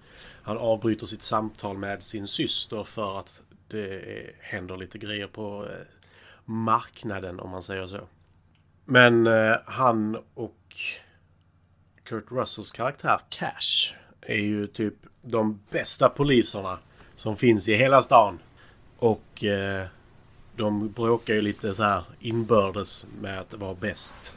han 0.43 0.59
avbryter 0.59 1.07
sitt 1.07 1.23
samtal 1.23 1.79
med 1.79 2.03
sin 2.03 2.27
syster 2.27 2.85
för 2.85 3.19
att 3.21 3.43
det 3.69 4.03
händer 4.41 4.77
lite 4.77 4.99
grejer 4.99 5.27
på 5.27 5.67
eh, 5.71 5.87
marknaden 6.45 7.41
om 7.41 7.51
man 7.51 7.63
säger 7.63 7.87
så. 7.87 8.01
Men 8.85 9.27
eh, 9.27 9.57
han 9.67 10.17
och 10.35 10.77
Kurt 12.05 12.33
Russells 12.33 12.71
karaktär 12.73 13.21
Cash 13.29 13.95
är 14.21 14.37
ju 14.37 14.67
typ 14.67 14.95
de 15.25 15.61
bästa 15.71 16.09
poliserna 16.09 16.79
som 17.15 17.37
finns 17.37 17.69
i 17.69 17.75
hela 17.75 18.03
stan. 18.03 18.39
Och 18.99 19.45
eh, 19.45 19.87
de 20.57 20.89
bråkar 20.89 21.35
ju 21.35 21.41
lite 21.41 21.75
så 21.75 21.83
här 21.83 22.05
inbördes 22.21 23.07
med 23.21 23.41
att 23.41 23.55
vara 23.55 23.75
bäst. 23.75 24.35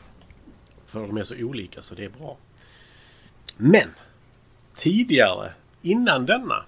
För 0.86 1.00
de 1.00 1.18
är 1.18 1.24
så 1.24 1.36
olika 1.36 1.82
så 1.82 1.96
det 1.96 2.06
är 2.06 2.10
bra. 2.10 2.38
Men 3.58 3.90
tidigare, 4.76 5.54
innan 5.82 6.26
denna, 6.26 6.66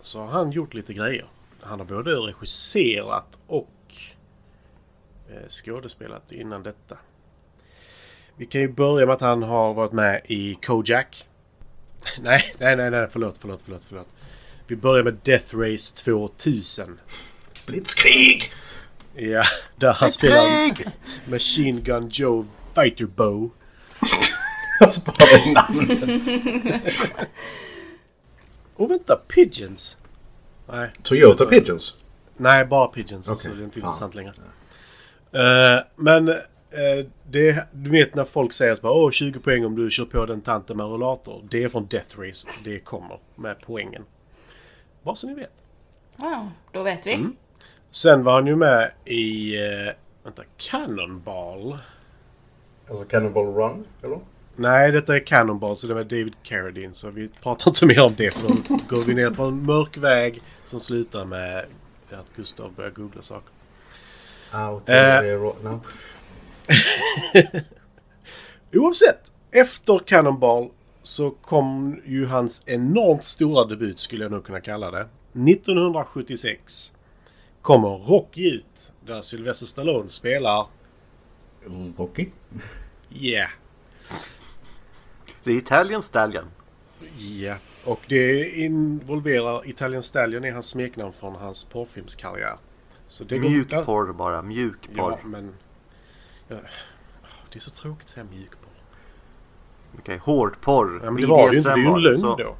så 0.00 0.20
har 0.20 0.26
han 0.26 0.52
gjort 0.52 0.74
lite 0.74 0.94
grejer. 0.94 1.26
Han 1.60 1.78
har 1.78 1.86
både 1.86 2.10
regisserat 2.14 3.38
och 3.46 3.94
eh, 5.30 5.48
skådespelat 5.48 6.32
innan 6.32 6.62
detta. 6.62 6.96
Vi 8.36 8.46
kan 8.46 8.60
ju 8.60 8.68
börja 8.68 9.06
med 9.06 9.14
att 9.14 9.20
han 9.20 9.42
har 9.42 9.74
varit 9.74 9.92
med 9.92 10.22
i 10.24 10.54
Kojak. 10.54 11.27
Nej, 12.20 12.54
nej, 12.58 12.76
nej, 12.76 12.90
nej, 12.90 13.08
förlåt, 13.12 13.36
förlåt, 13.40 13.60
förlåt, 13.64 13.82
förlåt. 13.88 14.08
Vi 14.66 14.76
börjar 14.76 15.04
med 15.04 15.16
Death 15.24 15.56
Race 15.56 16.04
2000. 16.04 16.98
Blitzkrig! 17.66 18.52
Ja, 19.14 19.44
där 19.76 19.92
han 19.92 20.12
spelar! 20.12 20.76
Machine 21.30 21.80
Gun 21.80 22.08
Joe 22.12 22.46
Fighter 22.74 23.04
Bow. 23.04 23.50
Alltså 24.80 25.00
bara 25.00 25.16
det 25.16 25.52
namnet. 25.52 26.20
Och 28.74 28.90
vänta, 28.90 29.16
Pigeons? 29.16 29.98
Nej. 30.68 30.90
Toyota 31.02 31.46
Pigeons. 31.46 31.94
Nej, 32.36 32.64
bara 32.64 32.88
Pigeons. 32.88 33.28
Okej, 33.28 33.42
Så 33.42 33.56
det 33.56 33.62
är 33.62 33.64
inte 33.64 33.80
fan. 33.80 33.88
intressant 33.88 34.14
längre. 34.14 34.32
Eh, 35.32 35.84
men 35.96 36.28
det, 37.26 37.66
du 37.72 37.90
vet 37.90 38.14
när 38.14 38.24
folk 38.24 38.52
säger 38.52 38.74
så 38.74 38.82
bara, 38.82 38.92
Åh, 38.92 39.10
20 39.10 39.40
poäng 39.40 39.64
om 39.64 39.76
du 39.76 39.90
kör 39.90 40.04
på 40.04 40.26
den 40.26 40.40
tanten 40.40 40.76
med 40.76 40.86
rullator. 40.86 41.42
Det 41.50 41.64
är 41.64 41.68
från 41.68 41.86
Death 41.86 42.20
Race. 42.20 42.48
Det 42.64 42.78
kommer 42.78 43.18
med 43.34 43.56
poängen. 43.66 44.04
Bara 45.02 45.14
så 45.14 45.26
ni 45.26 45.34
vet. 45.34 45.62
Ja, 46.16 46.48
då 46.72 46.82
vet 46.82 47.06
vi. 47.06 47.26
Sen 47.90 48.24
var 48.24 48.32
han 48.32 48.46
ju 48.46 48.56
med 48.56 48.90
i... 49.04 49.56
Eh, 49.56 49.92
vänta, 50.24 50.42
Cannonball. 50.56 51.78
Alltså 52.90 53.04
Cannonball 53.04 53.46
Run, 53.46 53.84
eller? 54.02 54.18
Nej, 54.56 54.92
detta 54.92 55.16
är 55.16 55.20
Cannonball 55.26 55.76
så 55.76 55.86
det 55.86 55.94
var 55.94 56.04
David 56.04 56.34
Carradine. 56.42 56.94
Så 56.94 57.10
vi 57.10 57.28
pratar 57.28 57.70
inte 57.70 57.86
mer 57.86 58.00
om 58.00 58.14
det 58.16 58.30
för 58.34 58.48
då 58.48 58.78
går 58.96 59.04
vi 59.04 59.14
ner 59.14 59.30
på 59.30 59.42
en 59.42 59.62
mörk 59.66 59.96
väg 59.96 60.42
som 60.64 60.80
slutar 60.80 61.24
med 61.24 61.64
att 62.10 62.36
Gustav 62.36 62.72
börjar 62.72 62.90
googla 62.90 63.22
saker. 63.22 63.50
Out 64.54 64.88
Eh. 64.88 65.22
no. 65.62 65.80
Oavsett, 68.74 69.32
efter 69.50 69.98
Cannonball 69.98 70.70
så 71.02 71.30
kom 71.30 72.00
ju 72.06 72.26
hans 72.26 72.62
enormt 72.66 73.24
stora 73.24 73.64
debut 73.64 73.98
skulle 73.98 74.24
jag 74.24 74.32
nog 74.32 74.44
kunna 74.44 74.60
kalla 74.60 74.90
det. 74.90 75.08
1976 75.32 76.94
kommer 77.62 77.88
Rocky 77.88 78.50
ut 78.54 78.92
där 79.06 79.20
Sylvester 79.20 79.66
Stallone 79.66 80.08
spelar 80.08 80.66
Rocky? 81.96 82.26
Yeah. 83.12 83.50
The 85.44 85.52
Italian 85.52 86.02
Stallion. 86.02 86.44
Ja. 87.18 87.56
Och 87.84 88.00
det 88.08 88.50
involverar 88.50 89.68
Italian 89.68 90.02
Stallion 90.02 90.44
i 90.44 90.50
hans 90.50 90.68
smeknamn 90.68 91.12
från 91.12 91.34
hans 91.34 91.64
porrfilmskarriär. 91.64 92.56
Så 93.06 93.24
det 93.24 93.38
går- 93.38 93.48
Mjukporr 93.50 94.12
bara, 94.12 94.42
mjukporr. 94.42 95.18
Ja, 95.22 95.28
men... 95.28 95.54
Det 96.48 97.56
är 97.56 97.60
så 97.60 97.70
tråkigt 97.70 98.02
att 98.02 98.08
säga 98.08 98.26
mjukporr. 98.30 98.58
Okej, 99.98 100.18
hårdporr. 100.18 101.00
Ja, 101.04 101.10
men 101.10 101.20
det 101.22 101.26
var 101.26 101.46
det 101.48 101.52
ju 101.52 101.58
inte. 101.58 101.74
Det 101.74 101.80
är 101.80 101.84
ju 101.84 101.86
en 101.92 102.00
lögn 102.02 102.20
så- 102.20 102.36
då. 102.36 102.54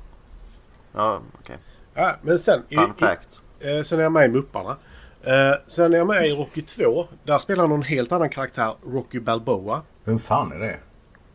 Ja, 0.92 1.20
okej. 1.38 1.56
Ja, 1.94 2.16
men 2.22 2.38
sen... 2.38 2.62
i- 2.68 2.76
Fun 2.76 2.92
i- 2.96 3.00
fact. 3.00 3.40
Eh, 3.60 3.82
sen 3.82 3.98
är 3.98 4.02
jag 4.02 4.12
med 4.12 4.24
i 4.24 4.28
Mupparna. 4.28 4.76
Eh, 5.22 5.54
sen 5.66 5.94
är 5.94 5.98
jag 5.98 6.06
med 6.06 6.26
i 6.26 6.30
Rocky 6.30 6.62
2. 6.62 7.06
Där 7.24 7.38
spelar 7.38 7.62
han 7.62 7.70
någon 7.70 7.82
helt 7.82 8.12
annan 8.12 8.30
karaktär, 8.30 8.74
Rocky 8.86 9.20
Balboa. 9.20 9.82
Vem 10.04 10.18
fan 10.18 10.52
är 10.52 10.58
det? 10.58 10.76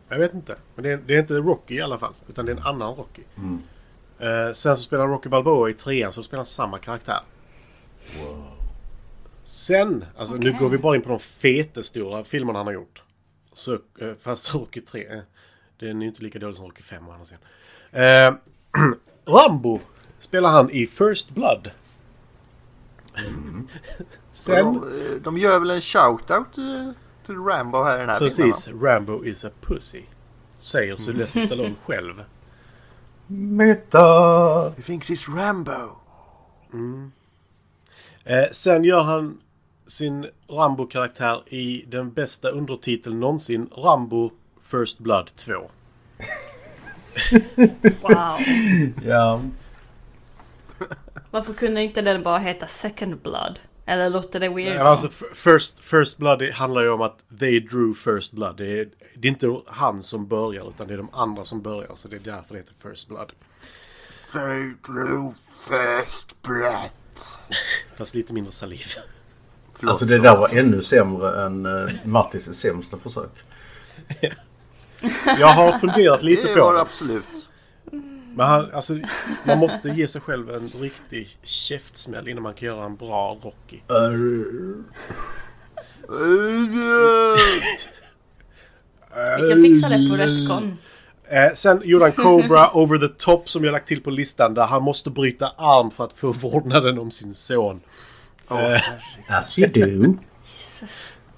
Jag 0.08 0.18
vet 0.18 0.34
inte. 0.34 0.56
Men 0.74 0.82
det 0.82 0.90
är, 0.90 0.96
det 1.06 1.14
är 1.14 1.18
inte 1.18 1.34
Rocky 1.34 1.74
i 1.74 1.82
alla 1.82 1.98
fall. 1.98 2.12
Utan 2.28 2.46
det 2.46 2.52
är 2.52 2.56
en 2.56 2.62
annan 2.62 2.94
Rocky. 2.94 3.22
Eh, 4.18 4.52
sen 4.52 4.76
så 4.76 4.82
spelar 4.82 5.06
Rocky 5.08 5.28
Balboa 5.28 5.70
i 5.70 5.74
trean 5.74 6.12
så 6.12 6.22
spelar 6.22 6.38
han 6.38 6.44
samma 6.46 6.78
karaktär. 6.78 7.20
Sen, 9.44 10.04
alltså 10.16 10.34
nu 10.34 10.40
Okej. 10.40 10.58
går 10.60 10.68
vi 10.68 10.78
bara 10.78 10.96
in 10.96 11.02
på 11.02 11.08
de 11.08 11.18
fetestora 11.18 12.24
filmerna 12.24 12.58
han 12.58 12.66
har 12.66 12.74
gjort. 12.74 13.02
Så, 13.52 13.72
eh, 13.74 14.12
fast 14.20 14.54
Rocky 14.54 14.80
3, 14.80 15.06
eh, 15.06 15.20
den 15.78 15.96
är 15.96 16.02
ju 16.02 16.08
inte 16.08 16.22
lika 16.22 16.38
dålig 16.38 16.56
som 16.56 16.64
Rocky 16.66 16.82
5 16.82 17.08
å 17.08 17.12
andra 17.12 17.24
sidan. 17.24 17.42
Eh, 17.92 18.34
Rambo 19.26 19.80
spelar 20.18 20.50
han 20.50 20.70
i 20.70 20.86
First 20.86 21.30
Blood. 21.30 21.70
Sen... 24.30 24.66
Och 24.66 24.86
De, 24.86 25.06
eh, 25.06 25.14
de 25.22 25.38
gör 25.38 25.58
väl 25.60 25.70
en 25.70 25.80
shout-out 25.80 26.54
till 27.26 27.36
Rambo 27.38 27.82
här 27.82 27.96
i 27.96 28.00
den 28.00 28.08
här 28.08 28.18
Precis, 28.18 28.64
filmen 28.66 28.86
Rambo 28.86 29.24
is 29.24 29.44
a 29.44 29.50
pussy. 29.60 30.02
Säger 30.56 30.96
Sylvester 30.96 31.40
Stallone 31.40 31.74
själv. 31.84 32.24
Meta! 33.26 34.70
He 34.76 34.82
thinks 34.82 35.10
he's 35.10 35.36
Rambo. 35.36 35.96
Eh, 38.24 38.44
sen 38.50 38.84
gör 38.84 39.02
han 39.02 39.38
sin 39.86 40.26
Rambo-karaktär 40.48 41.42
i 41.54 41.84
den 41.88 42.12
bästa 42.12 42.48
undertiteln 42.48 43.20
någonsin. 43.20 43.68
Rambo 43.76 44.30
First 44.62 44.98
Blood 44.98 45.34
2. 45.34 45.52
Wow. 48.02 48.38
Ja. 49.04 49.40
Varför 51.30 51.54
kunde 51.54 51.82
inte 51.82 52.02
den 52.02 52.22
bara 52.22 52.38
heta 52.38 52.66
Second 52.66 53.20
Blood? 53.20 53.58
Eller 53.86 54.10
låter 54.10 54.40
det 54.40 54.48
weird? 54.48 54.76
Ja, 54.76 54.82
Alltså, 54.82 55.08
first, 55.34 55.80
first 55.84 56.18
Blood 56.18 56.38
det 56.38 56.50
handlar 56.52 56.82
ju 56.82 56.90
om 56.90 57.00
att 57.02 57.18
they 57.38 57.60
drew 57.60 57.94
First 57.94 58.32
Blood. 58.32 58.56
Det 58.56 58.80
är, 58.80 58.88
det 59.16 59.28
är 59.28 59.32
inte 59.32 59.60
han 59.66 60.02
som 60.02 60.26
börjar 60.26 60.68
utan 60.68 60.88
det 60.88 60.94
är 60.94 60.98
de 60.98 61.14
andra 61.14 61.44
som 61.44 61.62
börjar. 61.62 61.94
Så 61.94 62.08
det 62.08 62.16
är 62.16 62.20
därför 62.20 62.54
det 62.54 62.60
heter 62.60 62.74
First 62.90 63.08
Blood. 63.08 63.32
They 64.32 64.74
drew 64.86 65.32
first 65.68 66.42
blood. 66.42 66.90
Fast 67.96 68.14
lite 68.14 68.32
mindre 68.32 68.52
saliv. 68.52 68.86
Förlåt. 69.74 69.90
Alltså 69.90 70.04
det 70.04 70.18
där 70.18 70.36
var 70.36 70.58
ännu 70.58 70.82
sämre 70.82 71.44
än 71.46 71.66
uh, 71.66 71.90
Mattis 72.04 72.54
sämsta 72.54 72.96
försök. 72.96 73.30
Jag 75.38 75.48
har 75.48 75.78
funderat 75.78 76.22
lite 76.30 76.48
det 76.48 76.54
på 76.54 76.60
var 76.60 76.72
det 76.72 76.78
det. 76.78 76.82
absolut. 76.82 77.48
Men 78.36 78.46
han, 78.46 78.70
alltså, 78.72 78.98
man 79.44 79.58
måste 79.58 79.88
ge 79.88 80.08
sig 80.08 80.20
själv 80.20 80.50
en 80.50 80.68
riktig 80.68 81.38
käftsmäll 81.42 82.28
innan 82.28 82.42
man 82.42 82.54
kan 82.54 82.66
göra 82.68 82.84
en 82.84 82.96
bra 82.96 83.38
Rocky. 83.42 83.80
Vi 89.40 89.48
kan 89.50 89.62
fixa 89.62 89.88
det 89.88 90.08
på 90.10 90.16
Retcon. 90.16 90.78
Eh, 91.28 91.52
sen 91.54 91.82
gjorde 91.84 92.04
han 92.04 92.12
Cobra 92.12 92.70
Over 92.76 92.98
the 92.98 93.14
Top 93.18 93.48
som 93.48 93.64
jag 93.64 93.72
lagt 93.72 93.88
till 93.88 94.02
på 94.02 94.10
listan 94.10 94.54
där 94.54 94.66
han 94.66 94.82
måste 94.82 95.10
bryta 95.10 95.48
arm 95.48 95.90
för 95.90 96.04
att 96.04 96.12
få 96.12 96.32
vårdnaden 96.32 96.98
om 96.98 97.10
sin 97.10 97.34
son. 97.34 97.80
Eh, 98.50 98.82
As 99.38 99.58
you 99.58 99.68
do. 99.72 100.16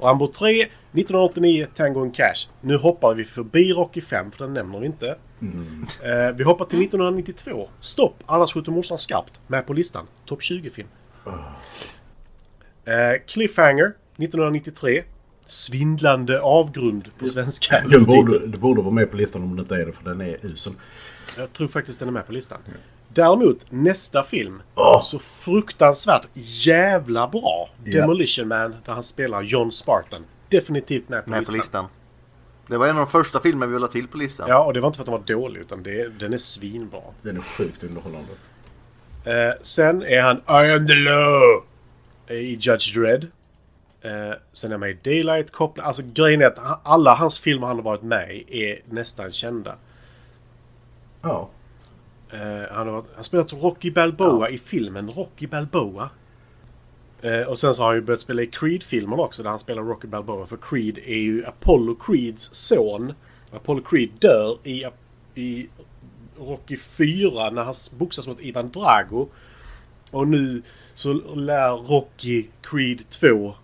Rambo 0.01 0.27
3, 0.27 0.63
1989 0.63 1.67
Tango 1.75 2.03
and 2.03 2.15
Cash. 2.15 2.49
Nu 2.61 2.77
hoppar 2.77 3.15
vi 3.15 3.25
förbi 3.25 3.73
Rocky 3.73 4.01
5 4.01 4.31
för 4.31 4.45
den 4.45 4.55
nämner 4.55 4.81
vi 4.81 4.87
inte. 4.87 5.07
Eh, 6.03 6.37
vi 6.37 6.45
hoppar 6.45 6.65
till 6.65 6.81
1992. 6.83 7.69
Stopp! 7.81 8.15
Annars 8.27 8.53
skjuter 8.53 8.73
morsan 8.73 8.99
skarpt. 8.99 9.41
Med 9.47 9.67
på 9.67 9.73
listan. 9.73 10.07
Topp 10.25 10.41
20-film. 10.41 10.89
Eh, 12.85 13.23
Cliffhanger 13.27 13.93
1993. 14.17 15.03
Svindlande 15.47 16.41
avgrund 16.41 17.09
på 17.19 17.29
svenska. 17.29 17.85
Det 17.91 18.01
borde, 18.01 18.47
det 18.47 18.59
borde 18.59 18.83
vara 18.83 18.95
med 18.95 19.11
på 19.11 19.17
listan 19.17 19.43
om 19.43 19.57
det 19.57 19.61
inte 19.61 19.75
är 19.75 19.87
det 19.87 19.93
för 19.93 20.05
den 20.05 20.21
är 20.21 20.47
usel. 20.47 20.73
Jag 21.39 21.53
tror 21.53 21.69
faktiskt 21.69 21.99
den 21.99 22.09
är 22.09 22.13
med 22.13 22.27
på 22.27 22.33
listan. 22.33 22.59
Däremot, 23.09 23.71
nästa 23.71 24.23
film. 24.23 24.63
Åh. 24.75 25.01
Så 25.03 25.19
fruktansvärt 25.19 26.27
jävla 26.35 27.29
bra. 27.29 27.69
Demolition 27.85 28.49
Man, 28.49 28.75
där 28.85 28.93
han 28.93 29.03
spelar 29.03 29.43
John 29.43 29.73
Spartan. 29.73 30.25
Definitivt 30.49 31.09
med 31.09 31.25
på, 31.25 31.31
Med 31.31 31.37
på 31.37 31.41
listan. 31.41 31.59
listan. 31.59 31.87
Det 32.69 32.77
var 32.77 32.87
en 32.87 32.91
av 32.91 32.97
de 32.97 33.07
första 33.07 33.41
filmer 33.41 33.67
vi 33.67 33.73
ville 33.73 33.85
ha 33.87 33.93
till 33.93 34.09
på 34.09 34.17
listan. 34.19 34.47
Ja, 34.49 34.65
och 34.65 34.75
det 34.75 34.81
var 34.81 34.87
inte 34.89 34.97
för 34.97 35.03
att 35.03 35.27
den 35.27 35.37
var 35.39 35.41
dålig, 35.41 35.61
utan 35.61 35.83
det, 35.83 36.19
den 36.19 36.33
är 36.33 36.39
svinbra. 36.39 37.01
Den 37.23 37.37
är 37.37 37.41
sjukt 37.41 37.85
underhållande. 37.85 38.29
Eh, 39.25 39.55
sen 39.61 40.03
är 40.03 40.23
han 40.23 40.37
I 40.37 40.73
am 40.73 40.87
the 40.87 40.95
law 40.95 41.41
i 42.29 42.55
Judge 42.61 42.95
Dredd. 42.99 43.27
Eh, 44.03 44.35
sen 44.53 44.73
är 44.73 44.77
med 44.77 44.91
i 44.91 44.99
Daylight 45.05 45.51
kopplat. 45.51 45.87
Alltså 45.87 46.03
grejen 46.13 46.43
är 46.43 46.47
att 46.47 46.81
alla 46.83 47.15
hans 47.15 47.41
filmer 47.41 47.67
han 47.67 47.77
har 47.77 47.83
varit 47.83 48.03
med 48.03 48.37
i 48.37 48.65
är 48.65 48.81
nästan 48.91 49.33
kända. 49.33 49.77
Ja. 51.23 51.49
Eh, 52.31 52.75
han 52.75 52.87
har 52.87 52.95
varit, 52.95 53.07
han 53.15 53.25
spelat 53.25 53.53
Rocky 53.53 53.91
Balboa 53.91 54.51
i 54.51 54.59
filmen 54.59 55.11
Rocky 55.11 55.47
Balboa. 55.47 56.11
Eh, 57.23 57.41
och 57.41 57.59
sen 57.59 57.75
så 57.75 57.83
har 57.83 57.89
han 57.89 57.97
ju 57.97 58.03
börjat 58.03 58.21
spela 58.21 58.43
i 58.43 58.47
Creed-filmerna 58.47 59.23
också 59.23 59.43
där 59.43 59.51
han 59.51 59.59
spelar 59.59 59.83
Rocky 59.83 60.09
Balboa. 60.09 60.47
För 60.47 60.57
Creed 60.57 60.99
är 60.99 61.17
ju 61.17 61.47
Apollo 61.47 61.95
Creeds 61.95 62.55
son. 62.55 63.13
Apollo 63.53 63.83
Creed 63.83 64.11
dör 64.19 64.59
i, 64.65 64.85
i 65.35 65.69
Rocky 66.39 66.77
4 66.77 67.51
när 67.51 67.65
han 67.65 67.75
boxas 67.99 68.29
mot 68.29 68.41
Ivan 68.41 68.71
Drago. 68.71 69.29
Och 70.13 70.29
nu 70.29 70.63
så 70.95 71.13
lär 71.35 71.71
Rocky 71.71 72.47
Creed 72.63 73.09
2, 73.09 73.55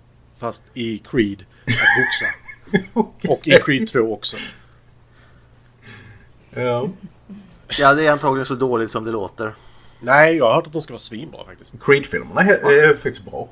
fast 0.42 0.64
i 0.74 0.98
Creed, 0.98 1.44
att 1.64 1.72
boxa. 1.98 2.26
Och 3.32 3.48
i 3.48 3.50
Creed 3.50 3.88
2 3.88 3.98
också. 4.00 4.36
ja. 6.50 6.88
Ja, 7.78 7.94
det 7.94 8.06
är 8.06 8.12
antagligen 8.12 8.46
så 8.46 8.54
dåligt 8.54 8.90
som 8.90 9.04
det 9.04 9.10
låter. 9.10 9.54
Nej, 10.00 10.36
jag 10.36 10.44
har 10.46 10.54
hört 10.54 10.66
att 10.66 10.72
de 10.72 10.82
ska 10.82 10.92
vara 10.92 10.98
svinbra 10.98 11.44
faktiskt. 11.44 11.74
Creed-filmerna 11.80 12.40
är, 12.40 12.72
är 12.72 12.94
faktiskt 12.94 13.24
bra. 13.24 13.48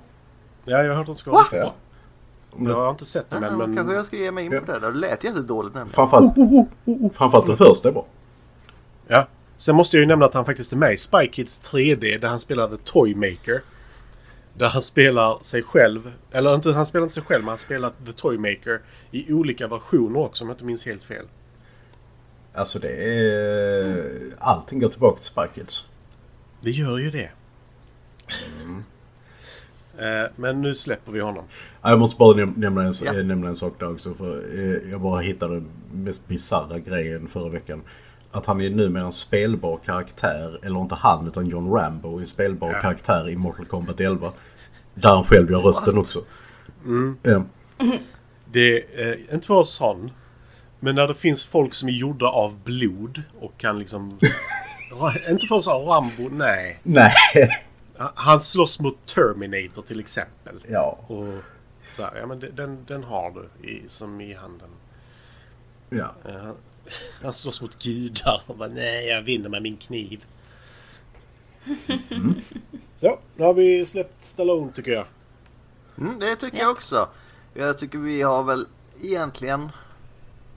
Ja, 0.64 0.82
jag 0.82 0.88
har 0.88 0.94
hört 0.96 1.00
att 1.08 1.14
de 1.16 1.18
ska 1.18 1.30
vara 1.30 1.46
Ja. 1.52 1.58
bra. 1.58 1.74
Om 2.50 2.66
Jag 2.66 2.74
har 2.76 2.90
inte 2.90 3.04
sett 3.04 3.30
dem 3.30 3.42
Ja, 3.42 3.48
än, 3.48 3.58
men... 3.58 3.76
Kanske 3.76 3.94
jag 3.94 4.06
ska 4.06 4.16
ge 4.16 4.30
mig 4.30 4.44
in 4.44 4.50
på 4.50 4.72
det 4.72 4.78
där. 4.78 4.80
Det 4.92 4.98
lät 4.98 5.24
jättedåligt 5.24 5.74
nämligen. 5.74 5.94
framförallt, 5.94 6.34
framförallt 7.14 7.46
den 7.46 7.56
första 7.56 7.88
är 7.88 7.92
bra. 7.92 8.06
Ja. 9.06 9.28
Sen 9.56 9.76
måste 9.76 9.96
jag 9.96 10.00
ju 10.02 10.06
nämna 10.06 10.26
att 10.26 10.34
han 10.34 10.44
faktiskt 10.44 10.72
är 10.72 10.76
med 10.76 10.92
i 10.92 10.96
Spy 10.96 11.26
Kids 11.32 11.70
3D 11.72 12.18
där 12.18 12.28
han 12.28 12.38
spelar 12.38 12.68
The 12.68 12.76
Toymaker. 12.76 13.60
Där 14.54 14.68
han 14.68 14.82
spelar 14.82 15.38
sig 15.42 15.62
själv. 15.62 16.12
Eller 16.30 16.54
inte, 16.54 16.72
han 16.72 16.86
spelar 16.86 17.02
inte 17.02 17.14
sig 17.14 17.22
själv, 17.22 17.42
men 17.42 17.48
han 17.48 17.58
spelar 17.58 17.90
The 18.06 18.12
Toymaker 18.12 18.80
i 19.10 19.32
olika 19.32 19.68
versioner 19.68 20.20
också 20.20 20.44
om 20.44 20.48
jag 20.48 20.54
inte 20.54 20.64
minns 20.64 20.86
helt 20.86 21.04
fel. 21.04 21.26
Alltså 22.54 22.78
det 22.78 22.88
är... 22.88 24.20
Allting 24.38 24.80
går 24.80 24.88
tillbaka 24.88 25.16
till 25.16 25.24
Spy 25.26 25.42
Kids. 25.54 25.86
Det 26.60 26.70
gör 26.70 26.98
ju 26.98 27.10
det. 27.10 27.30
Eh, 29.98 30.30
men 30.36 30.60
nu 30.62 30.74
släpper 30.74 31.12
vi 31.12 31.20
honom. 31.20 31.44
Ja, 31.82 31.90
Jag 31.90 31.98
måste 31.98 32.16
bara 32.18 32.36
näm- 32.36 32.58
nämna 32.58 32.82
en, 32.82 32.92
Ja. 33.04 33.14
eh, 33.18 33.24
nämna 33.24 33.48
en 33.48 33.54
sak 33.56 33.72
där 33.78 33.92
också. 33.92 34.14
För 34.14 34.58
eh, 34.58 34.90
jag 34.90 35.00
bara 35.00 35.20
hittade 35.20 35.54
den 35.54 35.68
mest 35.92 36.26
bisarra 36.28 36.78
grejen 36.78 37.28
förra 37.28 37.48
veckan. 37.48 37.82
Att 38.32 38.46
han 38.46 38.60
är 38.60 38.70
numera 38.70 39.04
en 39.04 39.12
spelbar 39.12 39.78
karaktär, 39.84 40.58
eller 40.62 40.80
inte 40.80 40.94
han 40.94 41.26
utan 41.28 41.46
John 41.46 41.70
Rambo, 41.72 42.16
är 42.16 42.20
en 42.20 42.26
spelbar 42.26 42.72
Ja. 42.72 42.80
karaktär 42.80 43.28
i 43.28 43.36
Mortal 43.36 43.66
Kombat 43.66 44.00
11. 44.00 44.32
Där 44.94 45.08
han 45.14 45.24
själv 45.24 45.50
gör 45.50 45.58
rösten 45.60 45.98
också. 45.98 46.18
Ja. 47.22 47.42
Det 48.52 49.00
är 49.02 49.34
inte 49.34 49.46
för 49.46 49.54
oss 49.54 49.74
sån. 49.74 50.10
Men 50.80 50.94
när 50.94 51.08
det 51.08 51.14
finns 51.14 51.46
folk 51.46 51.74
som 51.74 51.88
är 51.88 51.92
gjorda 51.92 52.26
av 52.26 52.58
blod 52.64 53.22
och 53.40 53.58
kan 53.58 53.78
liksom... 53.78 54.10
inte 55.30 55.46
för 55.46 55.54
oss 55.54 55.66
Rambo, 55.68 56.28
nej. 56.30 56.80
Nej. 56.82 57.12
Han 58.14 58.40
slåss 58.40 58.80
mot 58.80 59.06
Terminator 59.06 59.82
till 59.82 60.00
exempel. 60.00 60.56
ja. 60.68 60.98
Och 61.06 61.26
så 61.96 62.02
här, 62.02 62.16
ja 62.20 62.26
men 62.26 62.40
den, 62.40 62.84
den 62.86 63.04
har 63.04 63.30
du 63.30 63.68
i, 63.68 63.82
som 63.88 64.20
i 64.20 64.34
handen. 64.34 64.68
ja. 65.90 66.12
Han, 67.22 67.32
slåss 67.32 67.60
mot 67.60 67.82
gudar 67.82 68.42
och 68.46 68.56
bara 68.56 68.68
nej 68.68 69.06
jag 69.06 69.22
vinner 69.22 69.48
med 69.48 69.62
min 69.62 69.76
kniv. 69.76 70.24
Så, 72.94 73.18
nu 73.36 73.44
har 73.44 73.54
vi 73.54 73.86
släppt 73.86 74.22
Stallone 74.22 74.72
tycker 74.72 74.90
jag. 74.90 75.06
Mm, 75.98 76.18
det 76.18 76.36
tycker 76.36 76.58
jag 76.58 76.70
också. 76.70 77.08
Jag 77.54 77.78
tycker 77.78 77.98
vi 77.98 78.22
har 78.22 78.42
väl 78.42 78.66
egentligen 79.00 79.72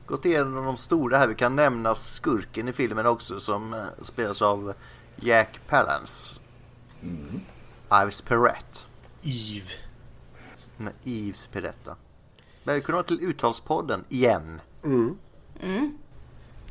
gått 0.05 0.25
igenom 0.25 0.65
de 0.65 0.77
stora 0.77 1.17
här. 1.17 1.27
Vi 1.27 1.35
kan 1.35 1.55
nämna 1.55 1.95
skurken 1.95 2.67
i 2.67 2.73
filmen 2.73 3.05
också 3.05 3.39
som 3.39 3.73
eh, 3.73 3.85
spelas 4.01 4.41
av 4.41 4.73
Jack 5.15 5.59
Palance. 5.67 6.41
Ives 8.03 8.21
Perrette. 8.21 8.79
Eve. 9.23 9.71
Nej, 10.77 10.93
Yves 11.03 11.47
Perretta. 11.47 11.95
Välkomna 12.63 13.03
till 13.03 13.19
Uttalspodden 13.21 14.03
igen. 14.09 14.61
Mm. 14.83 15.17
Mm. 15.61 15.97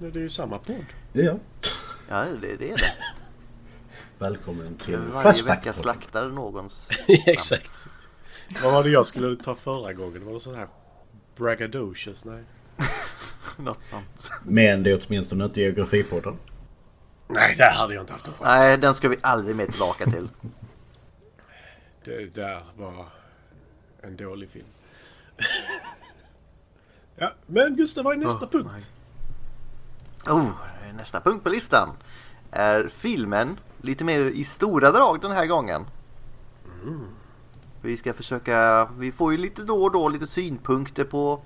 Ja, 0.02 0.08
Det 0.10 0.18
är 0.18 0.22
ju 0.22 0.28
samma 0.30 0.58
podd. 0.58 0.84
ja. 1.12 1.38
Ja, 2.08 2.24
det, 2.40 2.56
det 2.56 2.70
är 2.70 2.76
det. 2.78 2.92
Välkommen 4.18 4.76
till 4.76 4.96
Varje 4.98 5.20
Flashback. 5.22 5.58
vecka 5.58 5.72
slaktar 5.72 6.28
någons. 6.28 6.88
Exakt. 7.26 7.86
Vad 8.62 8.72
var 8.72 8.84
det 8.84 8.90
jag 8.90 9.06
skulle 9.06 9.36
ta 9.42 9.54
förra 9.54 9.92
gången? 9.92 10.24
Var 10.24 10.32
det 10.32 10.40
så 10.40 10.54
här 10.54 10.68
braggadocious? 11.36 12.24
Nej. 12.24 12.42
Något 13.56 13.82
sånt. 13.82 14.30
Men 14.44 14.82
det 14.82 14.90
är 14.90 15.00
åtminstone 15.06 15.44
inte 15.44 15.60
Geografipodden. 15.60 16.38
Nej, 17.28 17.54
där 17.56 17.70
hade 17.70 17.94
jag 17.94 18.02
inte 18.02 18.12
haft 18.12 18.28
en 18.28 18.34
chans. 18.34 18.60
Nej, 18.60 18.78
den 18.78 18.94
ska 18.94 19.08
vi 19.08 19.16
aldrig 19.20 19.56
mer 19.56 19.66
tillbaka 19.66 20.04
till. 20.10 20.28
Det 22.04 22.34
där 22.34 22.62
var 22.76 23.06
en 24.02 24.16
dålig 24.16 24.48
film. 24.50 24.66
ja, 27.16 27.32
men 27.46 27.76
Gustav, 27.76 28.04
vad 28.04 28.14
är 28.14 28.18
nästa 28.18 28.46
Oh, 28.46 28.50
punkt? 28.50 28.92
Oh, 30.28 30.50
nästa 30.94 31.20
punkt 31.20 31.42
på 31.42 31.48
listan 31.48 31.88
är 32.50 32.88
filmen 32.88 33.56
lite 33.80 34.04
mer 34.04 34.20
i 34.20 34.44
stora 34.44 34.90
drag 34.90 35.20
den 35.20 35.30
här 35.32 35.46
gången. 35.46 35.84
Vi 37.80 37.96
ska 37.96 38.12
försöka, 38.12 38.88
vi 38.98 39.12
får 39.12 39.32
ju 39.32 39.38
lite 39.38 39.62
då 39.62 39.82
och 39.82 39.92
då 39.92 40.08
lite 40.08 40.26
synpunkter 40.26 41.04
på 41.04 41.40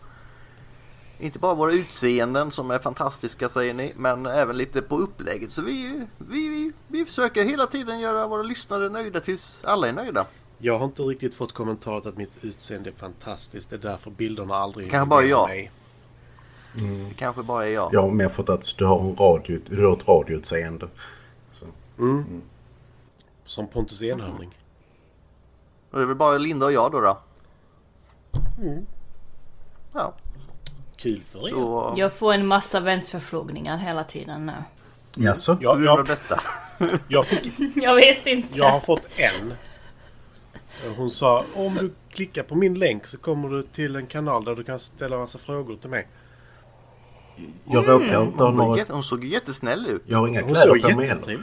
inte 1.18 1.38
bara 1.38 1.54
våra 1.54 1.72
utseenden 1.72 2.50
som 2.50 2.70
är 2.70 2.78
fantastiska 2.78 3.48
säger 3.48 3.74
ni, 3.74 3.92
men 3.96 4.26
även 4.26 4.56
lite 4.56 4.82
på 4.82 4.98
upplägget. 4.98 5.52
Så 5.52 5.62
vi, 5.62 6.06
vi, 6.18 6.48
vi, 6.48 6.72
vi 6.88 7.04
försöker 7.04 7.44
hela 7.44 7.66
tiden 7.66 8.00
göra 8.00 8.26
våra 8.26 8.42
lyssnare 8.42 8.88
nöjda 8.88 9.20
tills 9.20 9.64
alla 9.64 9.88
är 9.88 9.92
nöjda. 9.92 10.26
Jag 10.58 10.78
har 10.78 10.86
inte 10.86 11.02
riktigt 11.02 11.34
fått 11.34 11.52
kommentaret 11.52 12.06
att 12.06 12.16
mitt 12.16 12.32
utseende 12.40 12.90
är 12.90 12.94
fantastiskt. 12.94 13.70
Det 13.70 13.76
är 13.76 13.80
därför 13.80 14.10
bilderna 14.10 14.56
aldrig 14.56 14.90
Kanske 14.90 15.08
bara 15.08 15.24
jag. 15.24 15.48
mig. 15.48 15.70
Det 16.76 17.14
kanske 17.16 17.42
bara 17.42 17.66
är 17.66 17.70
jag. 17.74 17.94
Jag 17.94 18.02
har 18.02 18.10
mer 18.10 18.28
fått 18.28 18.48
att 18.48 18.74
du 18.78 18.84
har, 18.84 19.00
en 19.00 19.16
radio, 19.16 19.60
du 19.68 19.86
har 19.86 19.96
ett 19.96 20.08
radioutseende. 20.08 20.88
Så. 21.52 21.64
Som 23.44 23.68
Pontus 23.68 24.02
Enhörning. 24.02 24.56
Och 25.90 25.98
det 25.98 26.04
är 26.04 26.06
väl 26.06 26.16
bara 26.16 26.38
Linda 26.38 26.66
och 26.66 26.72
jag 26.72 26.92
då. 26.92 27.00
då. 27.00 27.18
Ja, 29.92 30.14
Kul 30.96 31.22
för 31.32 31.48
er. 31.48 31.50
så 31.50 31.94
Jag 31.96 32.12
får 32.12 32.32
en 32.32 32.46
massa 32.46 32.80
vänsförfrågningar 32.80 33.78
hela 33.78 34.04
tiden 34.04 34.46
nu. 34.46 34.52
Jaså? 35.24 35.58
Jag, 35.60 35.84
jag, 35.84 36.06
detta? 36.06 36.40
jag, 37.08 37.26
fick, 37.26 37.52
Jag 37.76 37.94
vet 37.94 38.26
inte. 38.26 38.58
jag 38.58 38.70
har 38.70 38.80
fått 38.80 39.08
en. 39.18 39.52
Hon 40.96 41.10
sa 41.10 41.44
om 41.54 41.74
du 41.74 41.92
klickar 42.10 42.42
på 42.42 42.54
min 42.54 42.78
länk 42.78 43.06
så 43.06 43.18
kommer 43.18 43.48
du 43.48 43.62
till 43.62 43.96
en 43.96 44.06
kanal 44.06 44.44
där 44.44 44.54
du 44.54 44.64
kan 44.64 44.78
ställa 44.78 45.16
en 45.16 45.20
massa 45.20 45.38
frågor 45.38 45.76
till 45.76 45.90
mig. 45.90 46.06
Jag 47.64 47.88
råkar 47.88 48.22
inte 48.22 48.42
ha 48.42 48.50
några... 48.50 48.84
hon 48.88 49.02
såg 49.02 49.24
jättesnäll 49.24 49.86
ut. 49.86 50.02
Jag 50.06 50.18
har 50.18 50.28
inga 50.28 50.40
Hon 50.40 50.50
kläder 50.50 50.66
såg 50.66 50.82
på 50.82 50.98
mig 50.98 51.06
heller. 51.06 51.38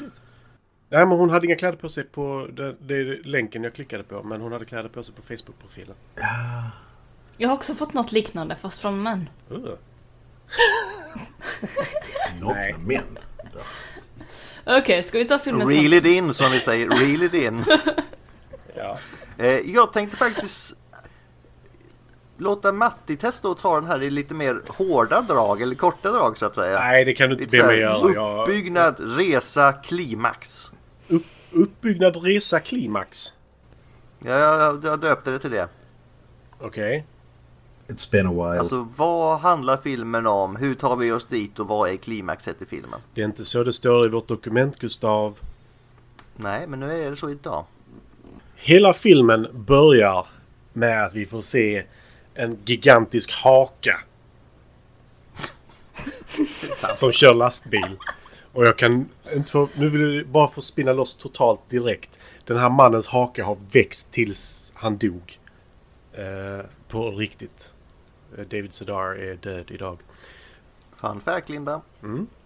Nej 0.89 1.05
men 1.05 1.17
hon 1.17 1.29
hade 1.29 1.45
inga 1.47 1.55
kläder 1.55 1.77
på 1.77 1.89
sig 1.89 2.03
på 2.03 2.47
det, 2.53 2.75
det 2.81 2.95
är 2.95 3.23
länken 3.23 3.63
jag 3.63 3.73
klickade 3.73 4.03
på. 4.03 4.23
Men 4.23 4.41
hon 4.41 4.51
hade 4.51 4.65
kläder 4.65 4.89
på 4.89 5.03
sig 5.03 5.15
på 5.15 5.21
Facebook-profilen. 5.21 5.95
Jag 7.37 7.49
har 7.49 7.55
också 7.55 7.75
fått 7.75 7.93
något 7.93 8.11
liknande 8.11 8.55
fast 8.55 8.79
från 8.79 9.03
män. 9.03 9.29
Uh. 9.51 9.57
Nakna 12.39 12.53
Nej. 12.53 12.75
män. 12.85 13.17
Okej, 14.65 15.03
ska 15.03 15.17
vi 15.17 15.25
ta 15.25 15.39
filmen 15.39 15.67
Reel 15.67 15.93
it 15.93 16.05
in 16.05 16.33
som 16.33 16.51
vi 16.51 16.59
säger, 16.59 16.89
reel 16.89 17.23
it 17.23 17.33
in. 17.33 17.65
Ja. 18.75 18.99
Eh, 19.37 19.47
jag 19.47 19.93
tänkte 19.93 20.17
faktiskt 20.17 20.77
låta 22.43 22.71
Matti 22.71 23.17
testa 23.17 23.47
att 23.49 23.57
ta 23.57 23.75
den 23.75 23.85
här 23.85 24.01
i 24.03 24.09
lite 24.09 24.33
mer 24.33 24.61
hårda 24.67 25.21
drag 25.21 25.61
eller 25.61 25.75
korta 25.75 26.11
drag 26.11 26.37
så 26.37 26.45
att 26.45 26.55
säga. 26.55 26.79
Nej, 26.79 27.05
det 27.05 27.13
kan 27.13 27.29
du 27.29 27.33
inte 27.33 27.43
Lite 27.43 27.57
be 27.57 27.67
mig 27.67 27.79
göra. 27.79 28.13
Jag, 28.13 28.41
Uppbyggnad, 28.41 28.95
resa, 28.99 29.73
klimax. 29.73 30.71
upp, 31.07 31.25
uppbyggnad, 31.51 32.15
resa, 32.23 32.59
klimax. 32.59 33.33
Ja, 34.19 34.31
jag, 34.37 34.83
jag 34.83 34.99
döpte 34.99 35.31
det 35.31 35.39
till 35.39 35.51
det. 35.51 35.67
Okej. 36.59 37.05
It's 37.87 38.11
been 38.11 38.27
a 38.27 38.31
while. 38.31 38.59
Alltså 38.59 38.87
vad 38.97 39.39
handlar 39.39 39.77
filmen 39.77 40.27
om? 40.27 40.55
Hur 40.55 40.75
tar 40.75 40.95
vi 40.95 41.11
oss 41.11 41.25
dit 41.25 41.59
och 41.59 41.67
vad 41.67 41.89
är 41.89 41.95
klimaxet 41.95 42.61
i 42.61 42.65
filmen? 42.65 42.99
Det 43.13 43.21
är 43.21 43.25
inte 43.25 43.45
så 43.45 43.63
det 43.63 43.73
står 43.73 44.05
i 44.05 44.09
vårt 44.09 44.27
dokument, 44.27 44.79
Gustav. 44.79 45.39
Nej, 46.35 46.67
men 46.67 46.79
nu 46.79 47.03
är 47.05 47.09
det 47.09 47.15
så 47.15 47.29
idag. 47.29 47.65
Hela 48.55 48.93
filmen 48.93 49.47
börjar 49.53 50.27
med 50.73 51.05
att 51.05 51.13
vi 51.13 51.25
får 51.25 51.41
se 51.41 51.83
en 52.35 52.57
gigantisk 52.65 53.31
haka. 53.31 53.99
som 56.93 57.11
kör 57.11 57.33
lastbil. 57.33 57.97
Och 58.51 58.65
jag 58.65 58.77
kan 58.77 59.09
inte 59.33 59.51
få, 59.51 59.69
nu 59.73 59.89
vill 59.89 60.15
jag 60.15 60.27
bara 60.27 60.47
få 60.47 60.61
spinna 60.61 60.93
loss 60.93 61.15
totalt 61.15 61.69
direkt. 61.69 62.19
Den 62.45 62.57
här 62.57 62.69
mannens 62.69 63.07
haka 63.07 63.45
har 63.45 63.57
växt 63.71 64.11
tills 64.11 64.73
han 64.75 64.97
dog. 64.97 65.39
Eh, 66.13 66.65
på 66.87 67.11
riktigt. 67.11 67.73
Eh, 68.37 68.43
David 68.43 68.73
Sedar 68.73 69.15
är 69.15 69.35
död 69.35 69.65
idag. 69.71 69.97
Fun 71.01 71.21
fact 71.21 71.49
Linda. 71.49 71.81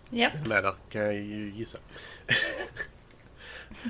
Japp. 0.09 0.47
med 0.47 0.63
där, 0.63 0.73
kan 0.89 1.01
jag 1.01 1.13
ju 1.13 1.53
gissa. 1.55 1.77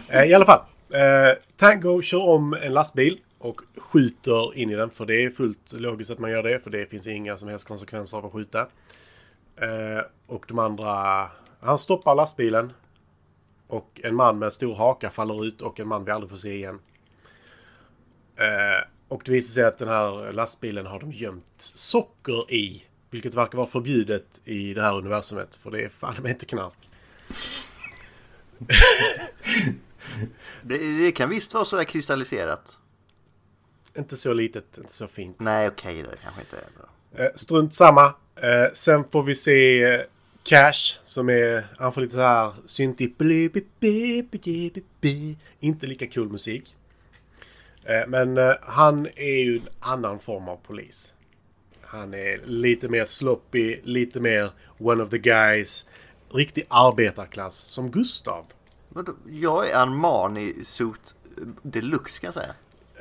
Eh, 0.09 0.23
I 0.23 0.33
alla 0.33 0.45
fall. 0.45 0.61
Eh, 0.93 1.37
Tango 1.57 2.01
kör 2.01 2.23
om 2.23 2.53
en 2.53 2.73
lastbil 2.73 3.19
och 3.39 3.61
skjuter 3.77 4.57
in 4.57 4.69
i 4.69 4.75
den. 4.75 4.89
För 4.89 5.05
det 5.05 5.23
är 5.23 5.29
fullt 5.29 5.79
logiskt 5.79 6.11
att 6.11 6.19
man 6.19 6.31
gör 6.31 6.43
det. 6.43 6.59
För 6.59 6.69
det 6.69 6.85
finns 6.85 7.07
inga 7.07 7.37
som 7.37 7.49
helst 7.49 7.67
konsekvenser 7.67 8.17
av 8.17 8.25
att 8.25 8.31
skjuta. 8.31 8.61
Eh, 9.55 10.01
och 10.27 10.45
de 10.47 10.59
andra... 10.59 11.27
Han 11.59 11.77
stoppar 11.77 12.15
lastbilen. 12.15 12.73
Och 13.67 14.01
en 14.03 14.15
man 14.15 14.39
med 14.39 14.45
en 14.45 14.51
stor 14.51 14.75
haka 14.75 15.09
faller 15.09 15.45
ut 15.45 15.61
och 15.61 15.79
en 15.79 15.87
man 15.87 16.05
vi 16.05 16.11
aldrig 16.11 16.29
får 16.29 16.37
se 16.37 16.55
igen. 16.55 16.79
Eh, 18.35 18.87
och 19.07 19.21
det 19.25 19.31
visar 19.31 19.53
sig 19.53 19.65
att 19.65 19.77
den 19.77 19.87
här 19.87 20.33
lastbilen 20.33 20.85
har 20.85 20.99
de 20.99 21.11
gömt 21.11 21.53
socker 21.57 22.53
i. 22.53 22.83
Vilket 23.09 23.35
verkar 23.35 23.57
vara 23.57 23.67
förbjudet 23.67 24.41
i 24.45 24.73
det 24.73 24.81
här 24.81 24.97
universumet. 24.97 25.55
För 25.55 25.71
det 25.71 25.83
är 25.83 25.89
fan 25.89 26.15
med 26.21 26.31
inte 26.31 26.45
knark. 26.45 26.89
Det, 30.61 30.77
det 30.77 31.11
kan 31.11 31.29
visst 31.29 31.53
vara 31.53 31.65
så 31.65 31.77
här 31.77 31.83
kristalliserat. 31.83 32.77
Inte 33.97 34.15
så 34.15 34.33
litet, 34.33 34.77
inte 34.77 34.93
så 34.93 35.07
fint. 35.07 35.39
Nej, 35.39 35.67
okej 35.67 36.03
det 36.03 36.17
kanske 36.23 36.41
inte 36.41 36.55
är 36.57 36.69
bra. 36.77 37.25
Eh, 37.25 37.31
strunt 37.35 37.73
samma. 37.73 38.05
Eh, 38.35 38.71
sen 38.73 39.03
får 39.03 39.23
vi 39.23 39.35
se 39.35 39.83
eh, 39.83 40.01
Cash 40.43 40.99
som 41.03 41.29
är... 41.29 41.67
Han 41.77 41.93
får 41.93 42.01
lite 42.01 42.13
så 42.13 42.19
här 42.19 42.53
syntig... 42.65 43.15
bli- 43.17 43.49
bi- 43.49 43.65
bi- 43.79 44.27
bi- 44.31 44.71
bi- 44.73 44.83
bi. 45.01 45.37
Inte 45.59 45.87
lika 45.87 46.07
cool 46.07 46.29
musik. 46.29 46.75
Eh, 47.83 48.07
men 48.07 48.37
eh, 48.37 48.53
han 48.61 49.05
är 49.15 49.43
ju 49.43 49.55
en 49.55 49.61
annan 49.79 50.19
form 50.19 50.47
av 50.49 50.55
polis. 50.57 51.15
Han 51.81 52.13
är 52.13 52.41
lite 52.45 52.87
mer 52.87 53.05
sloppy, 53.05 53.81
lite 53.83 54.19
mer 54.19 54.51
one 54.79 55.03
of 55.03 55.09
the 55.09 55.17
guys. 55.17 55.89
Riktig 56.29 56.65
arbetarklass 56.69 57.55
som 57.55 57.91
Gustav. 57.91 58.45
Jag 59.29 59.69
är 59.69 59.75
Armani 59.75 60.53
suit 60.63 61.15
deluxe 61.61 62.21
kan 62.21 62.27
jag 62.27 62.33
säga. 62.33 62.53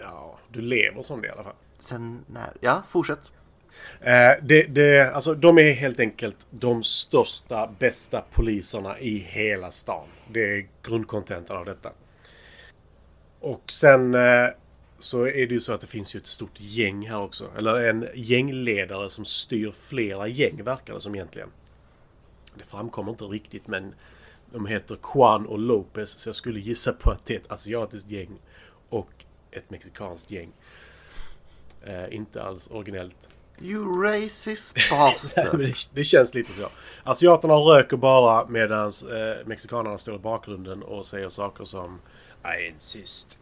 Ja, 0.03 0.39
du 0.49 0.61
lever 0.61 1.03
som 1.03 1.21
det 1.21 1.29
i 1.29 1.31
alla 1.31 1.45
fall. 1.45 1.55
Sen 1.79 2.25
när? 2.27 2.53
Ja, 2.61 2.83
fortsätt. 2.89 3.33
Eh, 4.01 4.33
det, 4.43 4.63
det, 4.63 5.15
alltså, 5.15 5.35
de 5.35 5.59
är 5.59 5.73
helt 5.73 6.01
enkelt 6.01 6.47
de 6.51 6.85
största, 6.85 7.75
bästa 7.79 8.25
poliserna 8.33 8.99
i 8.99 9.19
hela 9.19 9.71
stan. 9.71 10.07
Det 10.33 10.41
är 10.41 10.67
grundkontentan 10.83 11.57
av 11.57 11.65
detta. 11.65 11.93
Och 13.41 13.73
sen 13.73 14.15
eh, 14.15 14.49
så 14.99 15.27
är 15.27 15.47
det 15.47 15.55
ju 15.55 15.61
så 15.61 15.73
att 15.73 15.81
det 15.81 15.87
finns 15.87 16.15
ju 16.15 16.19
ett 16.19 16.27
stort 16.27 16.61
gäng 16.61 17.09
här 17.09 17.19
också. 17.19 17.51
Eller 17.59 17.81
en 17.81 18.09
gängledare 18.15 19.09
som 19.09 19.25
styr 19.25 19.71
flera 19.71 20.29
gäng 20.29 20.65
verkar 20.65 20.95
det 20.95 21.01
som 21.01 21.15
egentligen. 21.15 21.49
Det 22.55 22.65
framkommer 22.65 23.11
inte 23.11 23.25
riktigt 23.25 23.67
men 23.67 23.95
de 24.53 24.67
heter 24.67 24.99
Juan 25.15 25.47
och 25.47 25.59
Lopez 25.59 26.11
så 26.11 26.29
jag 26.29 26.37
skulle 26.37 26.61
gissa 26.61 26.93
på 26.93 27.11
att 27.11 27.27
det 27.27 27.35
är 27.35 27.39
ett 27.39 27.53
asiatiskt 27.53 28.11
gäng 28.11 28.39
ett 29.57 29.71
mexikanskt 29.71 30.31
gäng. 30.31 30.53
Eh, 31.83 32.15
inte 32.15 32.43
alls 32.43 32.71
originellt. 32.71 33.31
You 33.61 34.03
racist 34.03 34.77
bastard. 34.91 35.75
det 35.95 36.05
känns 36.05 36.35
lite 36.35 36.53
så. 36.53 36.69
Asiaterna 37.05 37.55
röker 37.55 37.97
bara 37.97 38.47
medan 38.49 38.87
eh, 38.87 39.47
mexikanerna 39.47 39.99
står 39.99 40.15
i 40.15 40.19
bakgrunden 40.19 40.83
och 40.83 41.07
säger 41.07 41.29
saker 41.29 41.65
som 41.65 42.01
I 42.45 42.69
insist. 42.69 43.39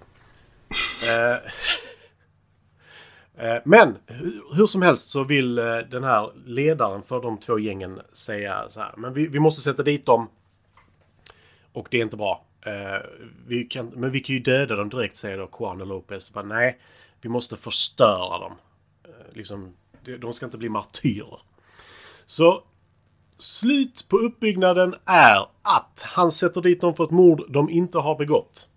eh, 3.37 3.47
eh, 3.47 3.63
men 3.65 3.97
hur, 4.07 4.55
hur 4.55 4.67
som 4.67 4.83
helst 4.83 5.09
så 5.11 5.25
vill 5.25 5.59
eh, 5.59 5.77
den 5.77 6.05
här 6.05 6.33
ledaren 6.47 7.03
för 7.03 7.23
de 7.23 7.39
två 7.39 7.59
gängen 7.59 8.01
säga 8.13 8.69
så 8.69 8.81
här. 8.81 8.95
Men 8.97 9.13
vi, 9.15 9.27
vi 9.27 9.39
måste 9.41 9.63
sätta 9.63 9.83
dit 9.83 10.07
dem. 10.07 10.29
Och 11.73 11.89
det 11.91 11.99
är 11.99 12.03
inte 12.03 12.17
bra. 12.17 12.44
Eh, 12.65 13.03
vi 13.47 13.65
kan, 13.65 13.87
men 13.87 14.11
vi 14.11 14.21
kan 14.21 14.35
ju 14.37 14.41
döda 14.43 14.77
dem 14.77 14.89
direkt 14.89 15.17
säger 15.17 15.39
då 15.39 15.49
Juan 15.61 15.81
och 15.81 15.87
Lopez. 15.87 16.33
Bara, 16.33 16.45
nej, 16.45 16.79
vi 17.21 17.29
måste 17.29 17.57
förstöra 17.57 18.39
dem. 18.39 18.53
Eh, 19.05 19.11
liksom, 19.37 19.75
de- 20.05 20.17
de 20.17 20.33
ska 20.33 20.47
inte 20.47 20.59
bli 20.59 20.69
martyrer. 20.69 21.41
Så 22.25 22.65
slut 23.39 24.07
på 24.09 24.17
uppbyggnaden 24.17 24.95
är 25.05 25.47
att 25.63 26.03
han 26.07 26.31
sätter 26.33 26.61
dit 26.61 26.81
dem 26.81 26.95
för 26.95 27.05
ett 27.05 27.11
mord 27.11 27.43
de 27.53 27.71
inte 27.71 27.99
har 27.99 28.17
begått. 28.19 28.69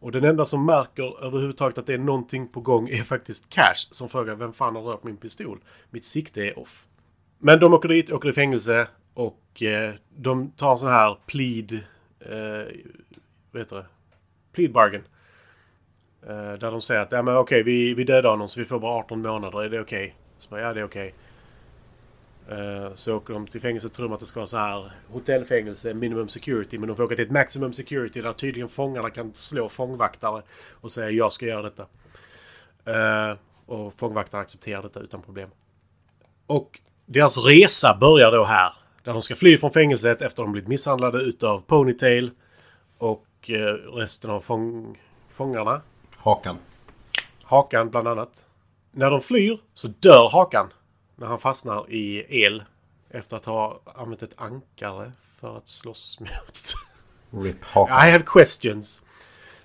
Och 0.00 0.12
den 0.12 0.24
enda 0.24 0.44
som 0.44 0.66
märker 0.66 1.24
överhuvudtaget 1.24 1.78
att 1.78 1.86
det 1.86 1.94
är 1.94 1.98
någonting 1.98 2.48
på 2.48 2.60
gång 2.60 2.88
är 2.88 3.02
faktiskt 3.02 3.50
Cash 3.50 3.88
som 3.90 4.08
frågar 4.08 4.34
vem 4.34 4.52
fan 4.52 4.76
har 4.76 4.82
rört 4.82 5.04
min 5.04 5.16
pistol? 5.16 5.60
Mitt 5.90 6.04
sikte 6.04 6.40
är 6.42 6.58
off. 6.58 6.86
Men 7.38 7.60
de 7.60 7.74
åker 7.74 7.88
dit, 7.88 8.10
åker 8.10 8.28
i 8.28 8.32
fängelse 8.32 8.88
och 9.14 9.62
eh, 9.62 9.94
de 10.16 10.50
tar 10.50 10.70
en 10.72 10.78
sån 10.78 10.88
här 10.88 11.18
plead... 11.26 11.80
Eh, 12.28 12.74
vad 13.50 13.62
heter 13.62 13.76
det? 13.76 13.86
Plead 14.52 14.72
bargain. 14.72 15.02
Eh, 16.22 16.52
där 16.52 16.70
de 16.70 16.80
säger 16.80 17.00
att 17.00 17.12
ja, 17.12 17.22
men 17.22 17.36
okej, 17.36 17.62
vi, 17.62 17.94
vi 17.94 18.04
dödar 18.04 18.30
honom 18.30 18.48
så 18.48 18.60
vi 18.60 18.66
får 18.66 18.78
bara 18.78 18.98
18 18.98 19.22
månader. 19.22 19.64
Är 19.64 19.68
det 19.68 19.80
okej? 19.80 20.14
Så 20.38 20.50
bara, 20.50 20.60
ja, 20.60 20.72
det 20.72 20.80
är 20.80 20.84
okej. 20.84 21.14
Eh, 22.48 22.94
så 22.94 23.16
åker 23.16 23.34
de 23.34 23.46
till 23.46 23.60
fängelset 23.60 23.92
tror 23.92 24.06
de 24.08 24.12
att 24.12 24.20
det 24.20 24.26
ska 24.26 24.40
vara 24.40 24.46
så 24.46 24.56
här 24.56 24.92
hotellfängelse, 25.08 25.94
minimum 25.94 26.28
security. 26.28 26.78
Men 26.78 26.88
de 26.88 26.96
får 26.96 27.04
åka 27.04 27.16
till 27.16 27.24
ett 27.24 27.30
maximum 27.30 27.72
security 27.72 28.20
där 28.20 28.32
tydligen 28.32 28.68
fångarna 28.68 29.10
kan 29.10 29.34
slå 29.34 29.68
fångvaktare 29.68 30.42
och 30.72 30.90
säga 30.90 31.10
jag 31.10 31.32
ska 31.32 31.46
göra 31.46 31.62
detta. 31.62 31.86
Eh, 32.84 33.36
och 33.66 33.94
fångvaktare 33.94 34.40
accepterar 34.40 34.82
detta 34.82 35.00
utan 35.00 35.22
problem. 35.22 35.48
Och 36.46 36.80
deras 37.06 37.38
resa 37.38 37.96
börjar 38.00 38.32
då 38.32 38.44
här. 38.44 38.72
Där 39.06 39.12
de 39.12 39.22
ska 39.22 39.34
fly 39.34 39.58
från 39.58 39.70
fängelset 39.70 40.22
efter 40.22 40.26
att 40.26 40.46
de 40.46 40.52
blivit 40.52 40.68
misshandlade 40.68 41.18
utav 41.18 41.60
Ponytail. 41.60 42.30
Och 42.98 43.26
eh, 43.48 43.56
resten 43.94 44.30
av 44.30 44.40
fång 44.40 44.98
fångarna. 45.28 45.82
Hakan. 46.16 46.56
Hakan 47.42 47.90
bland 47.90 48.08
annat. 48.08 48.46
När 48.92 49.10
de 49.10 49.20
flyr 49.20 49.58
så 49.74 49.88
dör 49.88 50.28
Hakan. 50.32 50.68
När 51.16 51.26
han 51.26 51.38
fastnar 51.38 51.90
i 51.90 52.26
el. 52.44 52.64
Efter 53.10 53.36
att 53.36 53.44
ha 53.44 53.80
använt 53.94 54.22
ett 54.22 54.40
ankare 54.40 55.12
för 55.40 55.56
att 55.56 55.68
slåss 55.68 56.20
mot. 57.30 57.44
Rip 57.44 57.64
Hakan. 57.64 58.08
I 58.08 58.10
have 58.12 58.24
questions. 58.26 59.02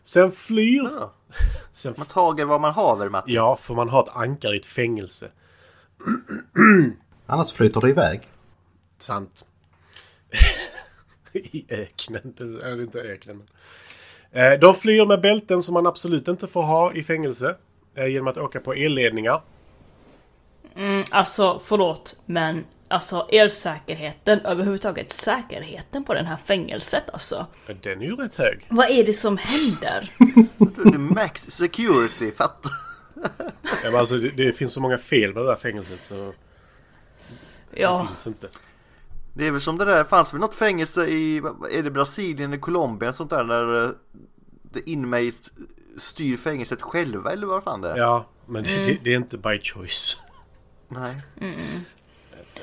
Sen 0.04 0.32
flyr... 0.32 0.84
Ja. 0.84 1.14
Sen, 1.72 1.94
Man 1.98 2.08
tager 2.08 2.46
vad 2.46 2.62
man 2.62 2.74
haver 2.74 3.10
Matti. 3.10 3.34
ja, 3.34 3.56
för 3.56 3.74
man 3.74 3.90
har 3.90 4.04
ett 4.04 4.16
ankare 4.16 4.56
i 4.56 4.60
ett 4.60 4.66
fängelse. 4.66 5.32
Annars 7.26 7.52
flyter 7.52 7.82
det 7.82 7.90
iväg. 7.90 8.31
Sant. 9.02 9.46
I 11.34 11.66
öknen. 11.70 12.34
Det 12.38 12.44
är 12.68 12.82
inte 12.82 13.00
öknen. 13.00 13.44
men. 14.32 14.54
Eh, 14.54 14.60
De 14.60 14.74
flyr 14.76 15.06
med 15.06 15.22
bälten 15.22 15.62
som 15.62 15.74
man 15.74 15.88
absolut 15.88 16.28
inte 16.28 16.48
får 16.48 16.62
ha 16.64 16.94
i 16.94 17.04
fängelse. 17.04 17.56
eh, 17.96 18.08
Genom 18.08 18.28
att 18.28 18.38
åka 18.38 18.60
på 18.60 18.74
elledningar. 18.74 19.42
Mm, 20.76 21.04
alltså, 21.10 21.62
förlåt, 21.66 22.16
men 22.26 22.66
alltså 22.88 23.28
elsäkerheten, 23.32 24.40
överhuvudtaget 24.40 25.12
säkerheten 25.12 26.04
på 26.04 26.14
det 26.14 26.24
här 26.24 26.38
fängelset 26.38 27.10
alltså. 27.14 27.46
Den 27.82 28.02
är 28.02 28.06
ju 28.06 28.16
rätt 28.16 28.36
hög. 28.36 28.66
Vad 28.70 28.90
är 28.90 29.04
det 29.06 29.14
som 29.14 29.38
händer? 29.38 30.12
Det 30.90 30.94
är 30.96 30.98
max 30.98 31.42
security, 31.42 32.32
fatta. 32.32 32.70
Ja, 33.84 33.92
men 33.92 33.96
alltså, 33.96 34.18
det, 34.18 34.30
det 34.30 34.52
finns 34.52 34.74
så 34.74 34.82
många 34.82 34.98
fel 34.98 35.34
med 35.34 35.44
det 35.44 35.48
där 35.50 35.56
fängelset 35.56 36.04
så 36.04 36.34
det 37.74 37.82
Ja, 37.82 38.08
finns 38.08 38.28
inte. 38.28 38.48
Det 39.34 39.48
är 39.48 39.52
väl 39.52 39.62
som 39.62 39.78
det 39.78 39.86
där, 39.86 40.04
fanns 40.04 40.34
väl 40.34 40.42
något 40.42 40.56
fängelse 40.56 41.08
i, 41.08 41.38
är 41.72 41.84
det 41.84 41.92
Brasilien 41.92 42.52
eller 42.52 42.62
Colombia 42.62 43.14
sånt 43.14 43.30
där 43.30 43.44
där 43.44 43.86
eh, 43.86 43.92
the 44.74 44.92
inmates 44.92 45.54
styr 45.98 46.38
fängelset 46.38 46.82
själva 46.82 47.32
eller 47.32 47.48
vad 47.48 47.64
fan 47.64 47.82
det 47.82 47.92
är? 47.92 47.98
Ja, 47.98 48.26
men 48.46 48.64
det, 48.64 48.86
det, 48.86 48.98
det 49.04 49.14
är 49.14 49.16
inte 49.16 49.38
by 49.38 49.62
choice. 49.62 50.24
Nej. 50.88 51.16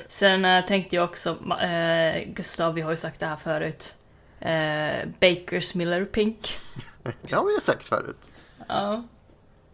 Sen 0.08 0.44
eh, 0.44 0.64
tänkte 0.64 0.96
jag 0.96 1.04
också, 1.04 1.30
eh, 1.60 2.28
Gustav, 2.28 2.74
vi 2.74 2.80
har 2.80 2.90
ju 2.90 2.96
sagt 2.96 3.20
det 3.20 3.26
här 3.26 3.36
förut. 3.36 3.94
Eh, 4.40 5.08
Bakers 5.20 5.74
Miller 5.74 6.04
Pink. 6.04 6.56
Det 7.22 7.34
har 7.34 7.54
vi 7.54 7.60
sagt 7.60 7.84
förut. 7.84 8.30
Ja. 8.68 9.04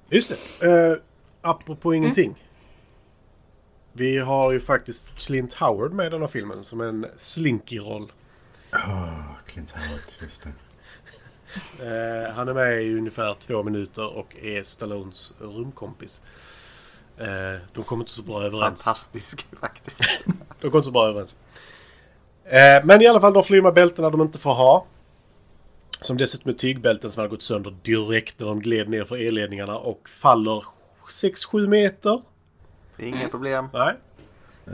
Just 0.09 0.35
det. 0.61 0.67
Uh, 0.67 0.99
apropå 1.41 1.95
ingenting. 1.95 2.44
Vi 3.97 4.19
har 4.19 4.53
ju 4.53 4.61
faktiskt 4.61 5.15
Clint 5.19 5.55
Howard 5.55 5.93
med 5.93 6.07
i 6.07 6.11
den 6.11 6.21
här 6.21 6.29
filmen 6.29 6.65
som 6.65 6.81
en 6.81 7.07
slinky-roll. 7.17 8.13
Ah, 8.71 9.09
Clint 9.47 9.71
Howard, 9.71 10.01
just 10.21 10.43
det. 10.43 10.53
Eh, 11.81 12.33
han 12.35 12.49
är 12.49 12.55
med 12.55 12.83
i 12.83 12.95
ungefär 12.95 13.35
två 13.35 13.63
minuter 13.63 14.07
och 14.17 14.37
är 14.37 14.63
Stallones 14.63 15.35
rumkompis. 15.39 16.23
Eh, 17.19 17.61
de 17.73 17.85
kommer 17.85 18.03
inte 18.03 18.13
så 18.13 18.23
bra 18.23 18.43
överens. 18.43 18.85
Fantastisk 18.85 19.47
faktiskt. 19.61 20.05
De 20.61 20.71
kommer 20.71 20.77
inte 20.77 20.87
så 20.87 20.93
bra 20.93 21.09
överens. 21.09 21.37
Eh, 22.45 22.85
men 22.85 23.03
i 23.03 23.07
alla 23.07 23.21
fall, 23.21 23.33
de 23.33 23.45
flyr 23.45 23.63
med 23.63 23.75
bältena 23.75 24.11
de 24.11 24.21
inte 24.21 24.39
får 24.39 24.55
ha. 24.55 24.87
Som 26.01 26.17
dessutom 26.17 26.51
är 26.51 26.55
tygbälten 26.55 27.11
som 27.11 27.21
hade 27.21 27.31
gått 27.31 27.43
sönder 27.43 27.77
direkt 27.83 28.41
när 28.41 28.47
de 28.47 28.61
gled 28.61 28.89
ner 28.89 29.05
för 29.05 29.17
elledningarna 29.17 29.79
och 29.79 30.09
faller 30.09 30.65
6-7 31.11 31.67
meter. 31.67 32.23
Inga 32.99 33.29
problem. 33.29 33.69
Nej. 33.73 33.95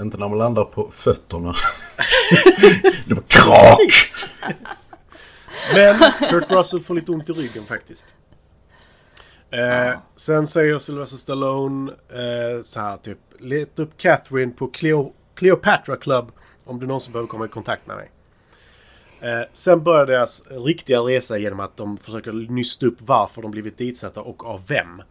Inte 0.00 0.16
när 0.16 0.28
man 0.28 0.38
landar 0.38 0.64
på 0.64 0.90
fötterna. 0.90 1.54
det 3.06 3.14
var 3.14 3.22
krak! 3.22 3.78
Men 5.74 6.12
Kurt 6.30 6.50
Russell 6.50 6.80
får 6.80 6.94
lite 6.94 7.12
ont 7.12 7.28
i 7.28 7.32
ryggen 7.32 7.64
faktiskt. 7.64 8.14
Eh, 9.50 9.98
Sen 10.16 10.46
säger 10.46 10.78
Sylvester 10.78 11.16
Stallone 11.16 11.92
eh, 11.92 12.62
så 12.62 12.80
här 12.80 12.96
typ. 12.96 13.18
Leta 13.38 13.82
upp 13.82 13.96
Catherine 13.96 14.52
på 14.52 14.66
Cleo, 14.66 15.12
Cleopatra 15.34 15.96
Club 15.96 16.32
om 16.64 16.80
du 16.80 16.86
någonsin 16.86 17.12
behöver 17.12 17.28
komma 17.28 17.44
i 17.44 17.48
kontakt 17.48 17.86
med 17.86 17.96
mig. 17.96 18.10
Eh, 19.20 19.46
sen 19.52 19.82
börjar 19.84 20.06
deras 20.06 20.42
riktiga 20.50 20.98
resa 21.00 21.38
genom 21.38 21.60
att 21.60 21.76
de 21.76 21.98
försöker 21.98 22.32
nysta 22.32 22.86
upp 22.86 22.96
varför 22.98 23.42
de 23.42 23.50
blivit 23.50 23.78
ditsatta 23.78 24.20
och 24.20 24.46
av 24.46 24.66
vem. 24.66 25.02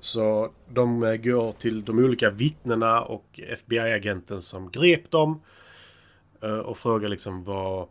Så 0.00 0.52
de 0.68 1.02
eh, 1.02 1.16
går 1.16 1.52
till 1.52 1.84
de 1.84 1.98
olika 1.98 2.30
vittnena 2.30 3.00
och 3.00 3.40
FBI-agenten 3.48 4.42
som 4.42 4.70
grep 4.70 5.10
dem. 5.10 5.40
Eh, 6.42 6.58
och 6.58 6.78
frågar 6.78 7.08
liksom 7.08 7.44
vad, 7.44 7.88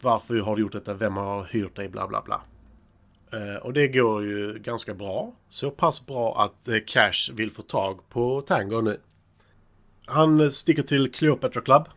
varför 0.00 0.38
har 0.38 0.56
du 0.56 0.62
gjort 0.62 0.72
detta, 0.72 0.94
vem 0.94 1.16
har 1.16 1.44
hyrt 1.44 1.76
dig, 1.76 1.88
bla 1.88 2.08
bla 2.08 2.22
bla. 2.22 2.42
Eh, 3.32 3.56
och 3.56 3.72
det 3.72 3.88
går 3.88 4.24
ju 4.24 4.58
ganska 4.58 4.94
bra. 4.94 5.32
Så 5.48 5.70
pass 5.70 6.06
bra 6.06 6.44
att 6.44 6.68
Cash 6.86 7.32
vill 7.32 7.50
få 7.50 7.62
tag 7.62 8.08
på 8.08 8.40
Tango 8.40 8.80
nu. 8.80 9.00
Han 10.06 10.50
sticker 10.50 10.82
till 10.82 11.12
Cleopatra 11.12 11.62
Club. 11.62 11.88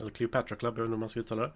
Eller 0.00 0.10
Cleopatra 0.10 0.56
Club, 0.56 0.74
jag 0.76 0.82
vet 0.82 0.86
inte 0.86 0.94
hur 0.94 1.00
man 1.00 1.08
ska 1.08 1.20
uttala 1.20 1.42
det. 1.42 1.52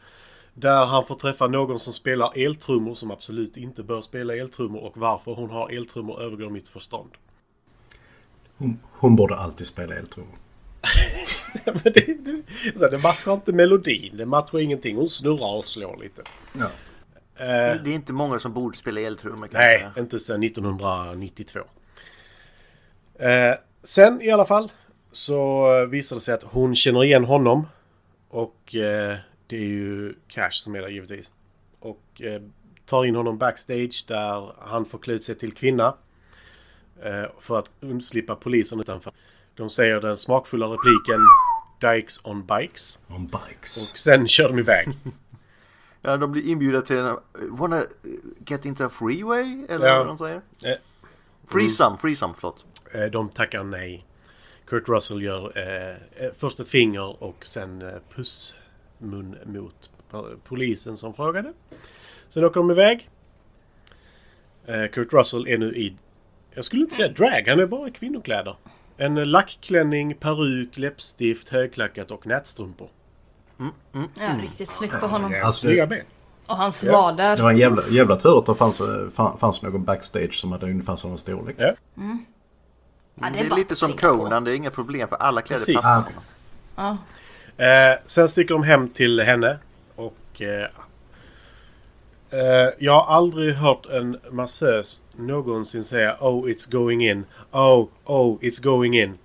Där 0.54 0.86
han 0.86 1.04
får 1.04 1.14
träffa 1.14 1.46
någon 1.46 1.78
som 1.78 1.92
spelar 1.92 2.38
eltrummor 2.38 2.94
som 2.94 3.10
absolut 3.10 3.56
inte 3.56 3.82
bör 3.82 4.00
spela 4.00 4.36
eltrummor 4.36 4.80
och 4.80 4.98
varför 4.98 5.34
hon 5.34 5.50
har 5.50 5.70
eltrummor 5.70 6.22
övergår 6.22 6.50
mitt 6.50 6.68
förstånd. 6.68 7.10
Hon, 8.58 8.80
hon 8.92 9.16
borde 9.16 9.36
alltid 9.36 9.66
spela 9.66 9.94
eltrummor. 9.94 10.36
Men 11.66 11.92
det, 11.92 12.24
det, 12.74 12.90
det 12.90 13.02
matchar 13.02 13.32
inte 13.34 13.52
melodin, 13.52 14.16
det 14.16 14.26
matchar 14.26 14.58
ingenting. 14.60 14.96
Hon 14.96 15.08
snurrar 15.10 15.56
och 15.56 15.64
slår 15.64 15.96
lite. 15.96 16.22
Ja. 16.58 16.64
Eh, 17.44 17.82
Det 17.82 17.90
är 17.90 17.94
inte 17.94 18.12
många 18.12 18.38
som 18.38 18.52
borde 18.52 18.76
spela 18.76 19.00
eltrummor 19.00 19.48
Nej, 19.52 19.78
säga. 19.78 19.92
inte 19.98 20.20
sedan 20.20 20.42
1992. 20.42 21.60
Eh, 23.18 23.54
sen 23.82 24.22
i 24.22 24.30
alla 24.30 24.44
fall 24.44 24.72
så 25.12 25.66
visar 25.86 26.16
det 26.16 26.22
sig 26.22 26.34
att 26.34 26.42
hon 26.42 26.76
känner 26.76 27.04
igen 27.04 27.24
honom. 27.24 27.66
Och 28.28 28.74
eh, 28.74 29.16
det 29.46 29.56
är 29.56 29.60
ju 29.60 30.14
Cash 30.28 30.50
som 30.52 30.74
är 30.74 30.80
där 30.80 30.88
givetvis. 30.88 31.30
Och 31.80 32.22
eh, 32.22 32.42
tar 32.86 33.04
in 33.04 33.14
honom 33.16 33.38
backstage 33.38 34.04
där 34.08 34.52
han 34.60 34.84
får 34.84 34.98
klä 34.98 35.14
ut 35.14 35.24
sig 35.24 35.34
till 35.34 35.52
kvinna. 35.52 35.94
Eh, 37.04 37.24
för 37.38 37.58
att 37.58 37.70
undslippa 37.80 38.34
polisen 38.36 38.80
utanför. 38.80 39.12
De 39.54 39.70
säger 39.70 40.00
den 40.00 40.16
smakfulla 40.16 40.66
repliken 40.66 41.20
Dykes 41.80 42.24
on 42.24 42.46
bikes. 42.46 42.98
On 43.08 43.26
bikes. 43.26 43.92
Och 43.92 43.98
sen 43.98 44.28
kör 44.28 44.48
de 44.48 44.58
iväg. 44.58 44.88
Ja, 46.04 46.16
de 46.16 46.32
blir 46.32 46.48
inbjudna 46.48 46.82
till 46.82 46.96
en... 46.96 47.16
Wanna 47.50 47.82
get 48.46 48.64
into 48.64 48.84
a 48.84 48.88
freeway? 48.88 49.64
Eller 49.68 49.86
Ja. 49.86 49.98
vad 49.98 50.06
de 50.06 50.18
säger? 50.18 50.40
Eh, 50.64 50.74
Freesome, 51.46 51.98
freesome, 51.98 52.34
förlåt. 52.34 52.64
Eh, 52.94 53.04
De 53.04 53.28
tackar 53.28 53.64
nej. 53.64 54.04
Kurt 54.66 54.88
Russell 54.88 55.22
gör 55.22 55.58
eh, 55.58 56.24
eh, 56.26 56.32
först 56.38 56.60
ett 56.60 56.68
finger 56.68 57.22
och 57.22 57.46
sen 57.46 57.82
eh, 57.82 57.94
pussmun 58.14 59.36
mot 59.44 59.90
po- 60.10 60.36
polisen 60.44 60.96
som 60.96 61.14
frågade. 61.14 61.52
Sen 62.28 62.44
åker 62.44 62.60
de 62.60 62.70
iväg. 62.70 63.10
Eh, 64.66 64.86
Kurt 64.90 65.12
Russell 65.12 65.46
är 65.48 65.58
nu 65.58 65.76
i, 65.76 65.96
jag 66.54 66.64
skulle 66.64 66.82
inte 66.82 66.94
säga 66.94 67.08
drag, 67.08 67.44
han 67.48 67.60
är 67.60 67.66
bara 67.66 67.88
i 67.88 67.90
kvinnokläder. 67.90 68.56
En 68.96 69.14
lackklänning, 69.14 70.14
peruk, 70.14 70.78
läppstift, 70.78 71.48
högklackat 71.48 72.10
och 72.10 72.26
nätstrumpor. 72.26 72.88
ja, 73.92 74.30
riktigt 74.42 74.72
snyggt 74.72 75.00
på 75.00 75.06
honom. 75.06 75.34
Alltså, 75.44 75.60
Snygga 75.60 75.86
ben. 75.86 76.04
Och 76.46 76.56
hans 76.56 76.84
Ja. 76.84 76.92
vader. 76.92 77.36
Det 77.36 77.42
var 77.42 77.50
en 77.50 77.58
jävla, 77.58 77.82
jävla 77.90 78.16
tur 78.16 78.38
att 78.38 78.46
det 78.46 78.54
fanns, 78.54 78.82
fan- 79.14 79.38
fanns 79.38 79.62
någon 79.62 79.84
backstage 79.84 80.34
som 80.34 80.52
hade 80.52 80.66
ungefär 80.66 80.96
samma 80.96 81.16
storlek. 81.16 81.56
Ja. 81.58 81.72
Ja, 83.14 83.30
det 83.34 83.40
är 83.40 83.48
bara 83.48 83.56
lite 83.56 83.72
att 83.72 83.78
som 83.78 83.92
på. 83.92 83.98
Conan, 83.98 84.44
det 84.44 84.52
är 84.52 84.56
inga 84.56 84.70
problem 84.70 85.08
för 85.08 85.16
alla 85.16 85.40
kläder 85.42 85.58
Precis. 85.60 85.76
passar. 85.76 86.12
Ja. 86.76 86.96
Eh, 87.64 87.98
sen 88.06 88.28
sticker 88.28 88.54
de 88.54 88.62
hem 88.62 88.88
till 88.88 89.20
henne 89.20 89.58
och... 89.96 90.42
Eh, 90.42 90.66
eh, 92.30 92.70
jag 92.78 93.00
har 93.00 93.16
aldrig 93.16 93.54
hört 93.54 93.86
en 93.86 94.18
massös 94.30 95.00
någonsin 95.16 95.84
säga 95.84 96.16
Oh, 96.20 96.48
it's 96.48 96.70
going 96.70 97.08
in. 97.10 97.24
Oh, 97.50 97.88
oh, 98.04 98.38
it's 98.40 98.62
going 98.62 98.98
in. 98.98 99.18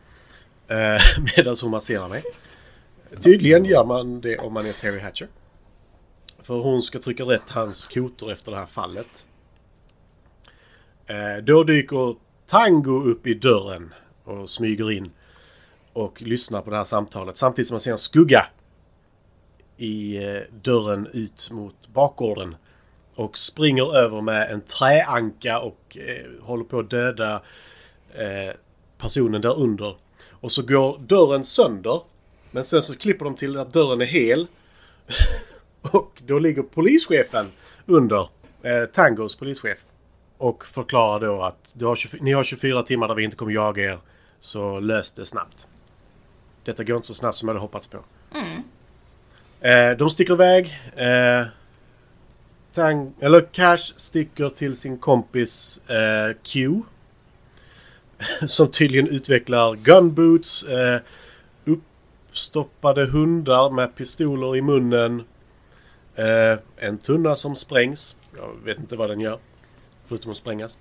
Eh, 0.67 0.75
uh, 0.77 0.99
Medan 1.37 1.55
hon 1.61 1.71
masserar 1.71 2.09
mig. 2.09 2.23
Tydligen 3.19 3.65
gör 3.65 3.85
man 3.85 4.21
det 4.21 4.37
om 4.37 4.53
man 4.53 4.65
är 4.65 4.73
Terry 4.73 4.99
Hatcher. 4.99 5.27
För 6.39 6.55
hon 6.55 6.81
ska 6.81 6.99
trycka 6.99 7.23
rätt 7.23 7.49
hans 7.49 7.87
kotor 7.87 8.31
efter 8.31 8.51
det 8.51 8.57
här 8.57 8.65
fallet. 8.65 9.25
Uh, 11.09 11.43
då 11.43 11.63
dyker 11.63 12.15
Tango 12.45 13.03
upp 13.03 13.27
i 13.27 13.33
dörren 13.33 13.93
och 14.23 14.49
smyger 14.49 14.91
in 14.91 15.11
och 15.93 16.21
lyssnar 16.21 16.61
på 16.61 16.69
det 16.69 16.77
här 16.77 16.83
samtalet 16.83 17.37
samtidigt 17.37 17.67
som 17.67 17.75
man 17.75 17.81
ser 17.81 17.91
en 17.91 17.97
skugga 17.97 18.47
i 19.77 20.17
eh, 20.17 20.41
dörren 20.61 21.07
ut 21.13 21.51
mot 21.51 21.87
bakgården 21.87 22.55
och 23.17 23.37
springer 23.37 23.95
över 23.95 24.21
med 24.21 24.51
en 24.51 24.61
träanka 24.61 25.59
och 25.59 25.97
eh, 25.97 26.25
håller 26.41 26.63
på 26.63 26.79
att 26.79 26.89
döda 26.89 27.41
eh, 28.13 28.55
personen 28.97 29.41
där 29.41 29.59
under. 29.59 29.95
Och 30.29 30.51
så 30.51 30.61
går 30.61 30.97
dörren 30.97 31.43
sönder 31.43 32.01
men 32.51 32.63
sen 32.63 32.81
så 32.81 32.95
klipper 32.95 33.25
de 33.25 33.35
till 33.35 33.57
att 33.57 33.73
dörren 33.73 34.01
är 34.01 34.05
hel 34.05 34.47
och 35.81 36.21
då 36.25 36.39
ligger 36.39 36.61
polischefen 36.61 37.45
under 37.85 38.29
eh, 38.61 38.85
Tangos 38.85 39.35
polischef 39.35 39.77
och 40.37 40.65
förklarar 40.65 41.19
då 41.19 41.43
att 41.43 41.73
du 41.75 41.85
har 41.85 41.95
24, 41.95 42.23
ni 42.23 42.31
har 42.33 42.43
24 42.43 42.83
timmar 42.83 43.07
där 43.07 43.15
vi 43.15 43.23
inte 43.23 43.37
kommer 43.37 43.51
jaga 43.51 43.83
er 43.83 43.99
så 44.39 44.79
lös 44.79 45.11
det 45.11 45.25
snabbt. 45.25 45.67
Detta 46.63 46.83
går 46.83 46.95
inte 46.95 47.07
så 47.07 47.13
snabbt 47.13 47.37
som 47.37 47.47
jag 47.47 47.55
hade 47.55 47.61
hoppats 47.61 47.87
på. 47.87 47.97
Eh, 49.61 49.91
de 49.97 50.09
sticker 50.09 50.33
iväg. 50.33 50.79
Eh, 50.95 51.47
Tang, 52.77 53.13
eller 53.19 53.41
Cash 53.41 53.93
sticker 53.95 54.49
till 54.49 54.75
sin 54.75 54.97
kompis 54.97 55.81
eh, 55.87 56.35
Q. 56.43 56.81
Som 58.45 58.71
tydligen 58.71 59.07
utvecklar 59.07 59.75
gunboots. 59.75 60.63
Eh, 60.63 61.01
uppstoppade 61.65 63.05
hundar 63.05 63.69
med 63.69 63.95
pistoler 63.95 64.55
i 64.55 64.61
munnen. 64.61 65.23
Eh, 66.15 66.59
en 66.77 66.97
tunna 66.97 67.35
som 67.35 67.55
sprängs. 67.55 68.17
Jag 68.37 68.49
vet 68.65 68.79
inte 68.79 68.95
vad 68.95 69.09
den 69.09 69.19
gör. 69.19 69.39
Förutom 70.05 70.31
att 70.31 70.37
sprängas. 70.37 70.77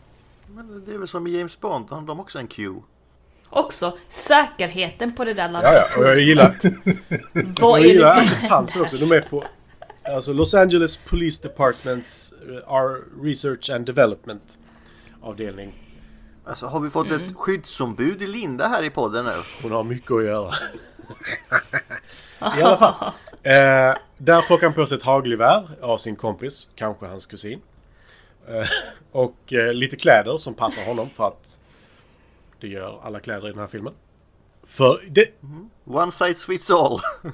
Men 0.54 0.84
det 0.86 0.94
är 0.94 0.98
väl 0.98 1.08
som 1.08 1.26
i 1.26 1.38
James 1.38 1.60
Bond, 1.60 1.90
har 1.90 2.02
de 2.02 2.20
också 2.20 2.38
en 2.38 2.46
Q? 2.46 2.74
Också 3.48 3.98
säkerheten 4.08 5.14
på 5.14 5.24
det 5.24 5.34
där 5.34 5.52
Ja, 5.52 5.62
ja, 5.62 5.82
och 5.98 6.04
jag 6.04 6.20
gillar, 6.20 6.56
Vad 7.60 7.80
jag 7.80 7.86
är 7.86 7.92
gillar 7.92 8.08
det 8.08 8.20
som 8.20 8.36
acceptansen 8.36 8.82
också. 8.82 8.96
De 8.96 9.12
är 9.12 9.20
på 9.20 9.44
alltså 10.08 10.32
Los 10.32 10.54
Angeles 10.54 10.96
Police 10.96 11.42
Departments 11.42 12.34
eh, 12.48 13.22
Research 13.22 13.70
and 13.70 13.86
Development 13.86 14.58
avdelning. 15.22 15.72
Alltså 16.44 16.66
har 16.66 16.80
vi 16.80 16.90
fått 16.90 17.12
ett 17.12 17.36
skyddsombud 17.36 18.22
i 18.22 18.26
Linda 18.26 18.66
här 18.68 18.82
i 18.82 18.90
podden 18.90 19.24
nu? 19.24 19.32
Hon 19.62 19.72
har 19.72 19.82
mycket 19.82 20.10
att 20.10 20.24
göra. 20.24 20.54
I 22.58 22.62
alla 22.62 22.76
fall. 22.76 23.12
Eh, 23.42 23.96
där 24.18 24.42
plockar 24.42 24.66
han 24.66 24.74
på 24.74 24.86
sig 24.86 24.98
ett 24.98 25.04
hagelgevär 25.04 25.68
av 25.80 25.96
sin 25.96 26.16
kompis, 26.16 26.68
kanske 26.74 27.06
hans 27.06 27.26
kusin. 27.26 27.60
Eh, 28.48 28.68
och 29.12 29.52
eh, 29.52 29.72
lite 29.72 29.96
kläder 29.96 30.36
som 30.36 30.54
passar 30.54 30.84
honom 30.84 31.08
för 31.08 31.26
att 31.28 31.60
det 32.60 32.68
gör 32.68 33.00
alla 33.02 33.20
kläder 33.20 33.48
i 33.48 33.50
den 33.50 33.60
här 33.60 33.66
filmen. 33.66 33.92
För 34.64 35.00
det... 35.08 35.28
One 35.84 36.12
size 36.12 36.46
fits 36.46 36.70
all. 36.70 37.00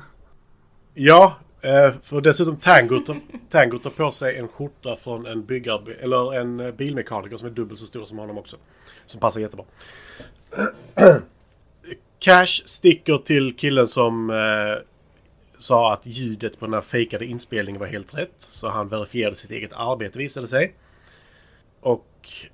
Ja, 0.94 1.34
eh, 1.62 1.92
för 2.02 2.20
dessutom 2.20 2.56
Tango 2.56 2.98
tar, 2.98 3.78
tar 3.78 3.90
på 3.90 4.10
sig 4.10 4.38
en 4.38 4.48
skjorta 4.48 4.96
från 4.96 5.26
en 5.26 5.44
byggare... 5.44 5.94
Eller 5.94 6.34
en 6.34 6.60
eh, 6.60 6.70
bilmekaniker 6.70 7.36
som 7.36 7.48
är 7.48 7.52
dubbelt 7.52 7.80
så 7.80 7.86
stor 7.86 8.04
som 8.04 8.18
honom 8.18 8.38
också. 8.38 8.56
Som 9.06 9.20
passar 9.20 9.40
jättebra. 9.40 9.64
Cash 12.18 12.62
sticker 12.64 13.16
till 13.16 13.56
killen 13.56 13.86
som 13.86 14.30
eh, 14.30 14.84
sa 15.58 15.92
att 15.92 16.06
ljudet 16.06 16.58
på 16.58 16.66
den 16.66 16.74
här 16.74 16.80
fejkade 16.80 17.26
inspelningen 17.26 17.80
var 17.80 17.86
helt 17.86 18.14
rätt. 18.14 18.34
Så 18.36 18.68
han 18.68 18.88
verifierade 18.88 19.36
sitt 19.36 19.50
eget 19.50 19.72
arbete 19.72 20.18
visade 20.18 20.46
sig. 20.46 20.74
Och 21.80 22.06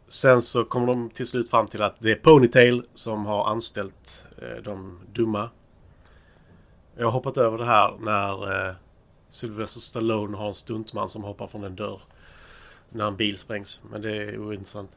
sen 0.09 0.42
så 0.42 0.64
kommer 0.64 0.86
de 0.86 1.11
till 1.11 1.26
slut 1.26 1.50
fram 1.50 1.66
till 1.66 1.82
att 1.82 1.96
det 1.98 2.11
är 2.11 2.14
Ponytail 2.14 2.82
som 2.94 3.26
har 3.26 3.46
anställt 3.46 4.24
eh, 4.42 4.62
de 4.64 5.00
dumma. 5.12 5.50
Jag 6.96 7.04
har 7.04 7.12
hoppat 7.12 7.36
över 7.36 7.59
det 7.59 7.64
här 7.64 7.96
när 8.00 8.68
eh, 8.68 8.74
Sylvester 9.31 9.81
Stallone 9.81 10.37
har 10.37 10.49
en 10.49 10.55
stuntman 10.55 11.09
som 11.09 11.24
hoppar 11.24 11.47
från 11.47 11.64
en 11.64 11.76
dörr. 11.76 12.01
När 12.91 13.07
en 13.07 13.16
bil 13.16 13.39
sprängs. 13.39 13.81
Men 13.91 14.03
det 14.03 14.16
är 14.16 14.39
ointressant. 14.39 14.91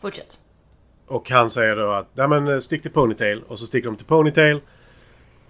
Fortsätt. 0.00 0.40
Och 1.06 1.30
han 1.30 1.50
säger 1.50 1.76
då 1.76 1.92
att 1.92 2.16
Nej 2.16 2.28
men 2.28 2.48
eh, 2.48 2.58
stick 2.58 2.82
till 2.82 2.90
Ponytail. 2.90 3.42
Och 3.42 3.58
så 3.58 3.66
sticker 3.66 3.88
de 3.88 3.96
till 3.96 4.06
Ponytail. 4.06 4.60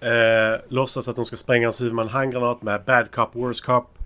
Eh, 0.00 0.60
låtsas 0.68 1.08
att 1.08 1.16
de 1.16 1.24
ska 1.24 1.36
spränga 1.36 1.66
hans 1.66 1.80
huvud 1.80 1.94
med 1.94 2.02
en 2.02 2.08
handgranat 2.08 2.62
med 2.62 2.84
Bad 2.84 3.10
Cop, 3.10 3.34
Worst 3.34 3.64
Cop. 3.64 3.98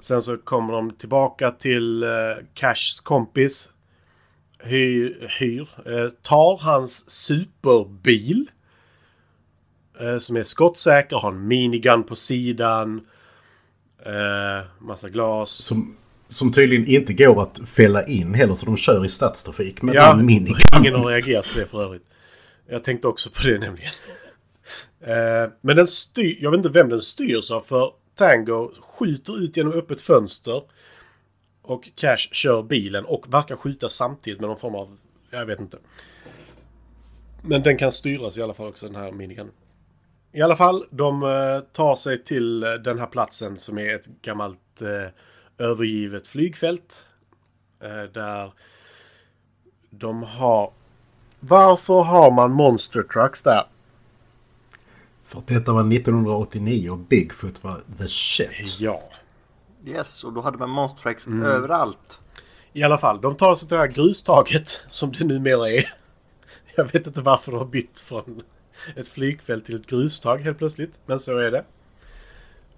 Sen 0.00 0.22
så 0.22 0.38
kommer 0.38 0.72
de 0.72 0.90
tillbaka 0.90 1.50
till 1.50 2.02
eh, 2.02 2.08
Cashs 2.54 3.00
kompis. 3.00 3.72
Hyr, 4.58 5.28
hyr 5.38 5.68
eh, 5.86 6.08
tar 6.08 6.58
hans 6.62 7.10
superbil. 7.10 8.50
Eh, 10.02 10.18
som 10.18 10.36
är 10.36 10.42
skottsäker, 10.42 11.16
har 11.16 11.32
en 11.32 11.48
minigun 11.48 12.04
på 12.04 12.16
sidan. 12.16 13.00
Eh, 14.06 14.66
massa 14.78 15.08
glas. 15.08 15.50
Som, 15.50 15.96
som 16.28 16.52
tydligen 16.52 16.86
inte 16.86 17.12
går 17.12 17.42
att 17.42 17.60
fälla 17.68 18.06
in 18.06 18.34
heller 18.34 18.54
så 18.54 18.66
de 18.66 18.76
kör 18.76 19.04
i 19.04 19.08
stadstrafik 19.08 19.82
med 19.82 19.94
Ja, 19.94 20.12
en 20.12 20.26
minigun. 20.26 20.56
ingen 20.78 20.94
har 20.94 21.04
reagerat 21.04 21.52
på 21.54 21.60
det 21.60 21.66
för 21.66 21.84
övrigt. 21.84 22.04
Jag 22.68 22.84
tänkte 22.84 23.08
också 23.08 23.30
på 23.30 23.42
det 23.46 23.58
nämligen. 23.58 23.92
Eh, 25.00 25.50
Men 25.60 25.76
den 25.76 25.86
styr, 25.86 26.38
jag 26.40 26.50
vet 26.50 26.58
inte 26.58 26.68
vem 26.68 26.88
den 26.88 27.00
styrs 27.00 27.50
av 27.50 27.60
för 27.60 27.92
Tango 28.14 28.72
skjuter 28.80 29.38
ut 29.44 29.56
genom 29.56 29.72
öppet 29.72 30.00
fönster. 30.00 30.62
Och 31.62 31.88
Cash 31.94 32.28
kör 32.32 32.62
bilen 32.62 33.04
och 33.04 33.34
verkar 33.34 33.56
skjuta 33.56 33.88
samtidigt 33.88 34.40
med 34.40 34.48
någon 34.48 34.58
form 34.58 34.74
av... 34.74 34.96
Jag 35.30 35.46
vet 35.46 35.60
inte. 35.60 35.78
Men 37.42 37.62
den 37.62 37.78
kan 37.78 37.92
styras 37.92 38.38
i 38.38 38.42
alla 38.42 38.54
fall 38.54 38.66
också 38.66 38.86
den 38.86 38.96
här 38.96 39.12
minigun. 39.12 39.50
I 40.32 40.42
alla 40.42 40.56
fall, 40.56 40.86
de 40.90 41.22
eh, 41.22 41.60
tar 41.72 41.96
sig 41.96 42.24
till 42.24 42.62
eh, 42.62 42.72
den 42.72 42.98
här 42.98 43.06
platsen 43.06 43.58
som 43.58 43.78
är 43.78 43.94
ett 43.94 44.06
gammalt 44.22 44.82
eh, 44.82 45.08
övergivet 45.66 46.26
flygfält. 46.26 47.06
Där 48.12 48.52
de 49.90 50.22
har... 50.22 50.72
Varför 51.40 52.02
har 52.02 52.30
man 52.30 52.52
monster 52.52 53.02
trucks 53.02 53.42
där? 53.42 53.66
För 55.24 55.38
att 55.38 55.46
detta 55.46 55.72
var 55.72 55.80
1989 55.92 56.90
och 56.90 56.98
Bigfoot 56.98 57.64
var 57.64 57.80
the 57.98 58.08
shit. 58.08 58.80
Ja. 58.80 59.02
Yes, 59.84 60.24
och 60.24 60.32
då 60.32 60.40
hade 60.40 60.58
man 60.58 60.70
Monster 60.70 61.02
Trucks 61.02 61.26
Mm. 61.26 61.42
överallt. 61.42 62.20
I 62.72 62.82
alla 62.82 62.98
fall, 62.98 63.20
de 63.20 63.36
tar 63.36 63.54
sig 63.54 63.68
till 63.68 63.74
det 63.76 63.80
här 63.82 63.88
grustaget 63.90 64.68
som 64.86 65.12
det 65.12 65.24
numera 65.24 65.70
är. 65.70 65.88
Jag 66.76 66.92
vet 66.92 67.06
inte 67.06 67.22
varför 67.22 67.52
de 67.52 67.58
har 67.58 67.64
bytt 67.66 68.00
från 68.00 68.42
ett 68.96 69.08
flygfält 69.08 69.64
till 69.64 69.74
ett 69.74 69.86
grustag 69.86 70.38
helt 70.38 70.58
plötsligt. 70.58 71.00
Men 71.06 71.18
så 71.18 71.38
är 71.38 71.50
det. 71.50 71.64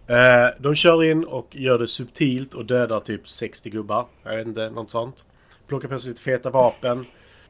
Eh, 0.07 0.63
De 0.63 0.75
kör 0.75 1.05
in 1.05 1.25
och 1.25 1.57
gör 1.57 1.79
det 1.79 1.87
subtilt 1.89 2.55
och 2.55 2.65
dödar 2.67 3.01
typ 3.01 3.29
60 3.29 3.71
gubbar. 3.71 4.07
Jag 4.23 4.37
vet 4.37 4.47
inte, 4.47 4.71
något 4.71 4.91
sånt. 4.91 5.25
Plockar 5.67 5.89
på 5.89 5.99
sig 5.99 6.09
lite 6.09 6.23
feta 6.23 6.51
vapen. 6.51 7.05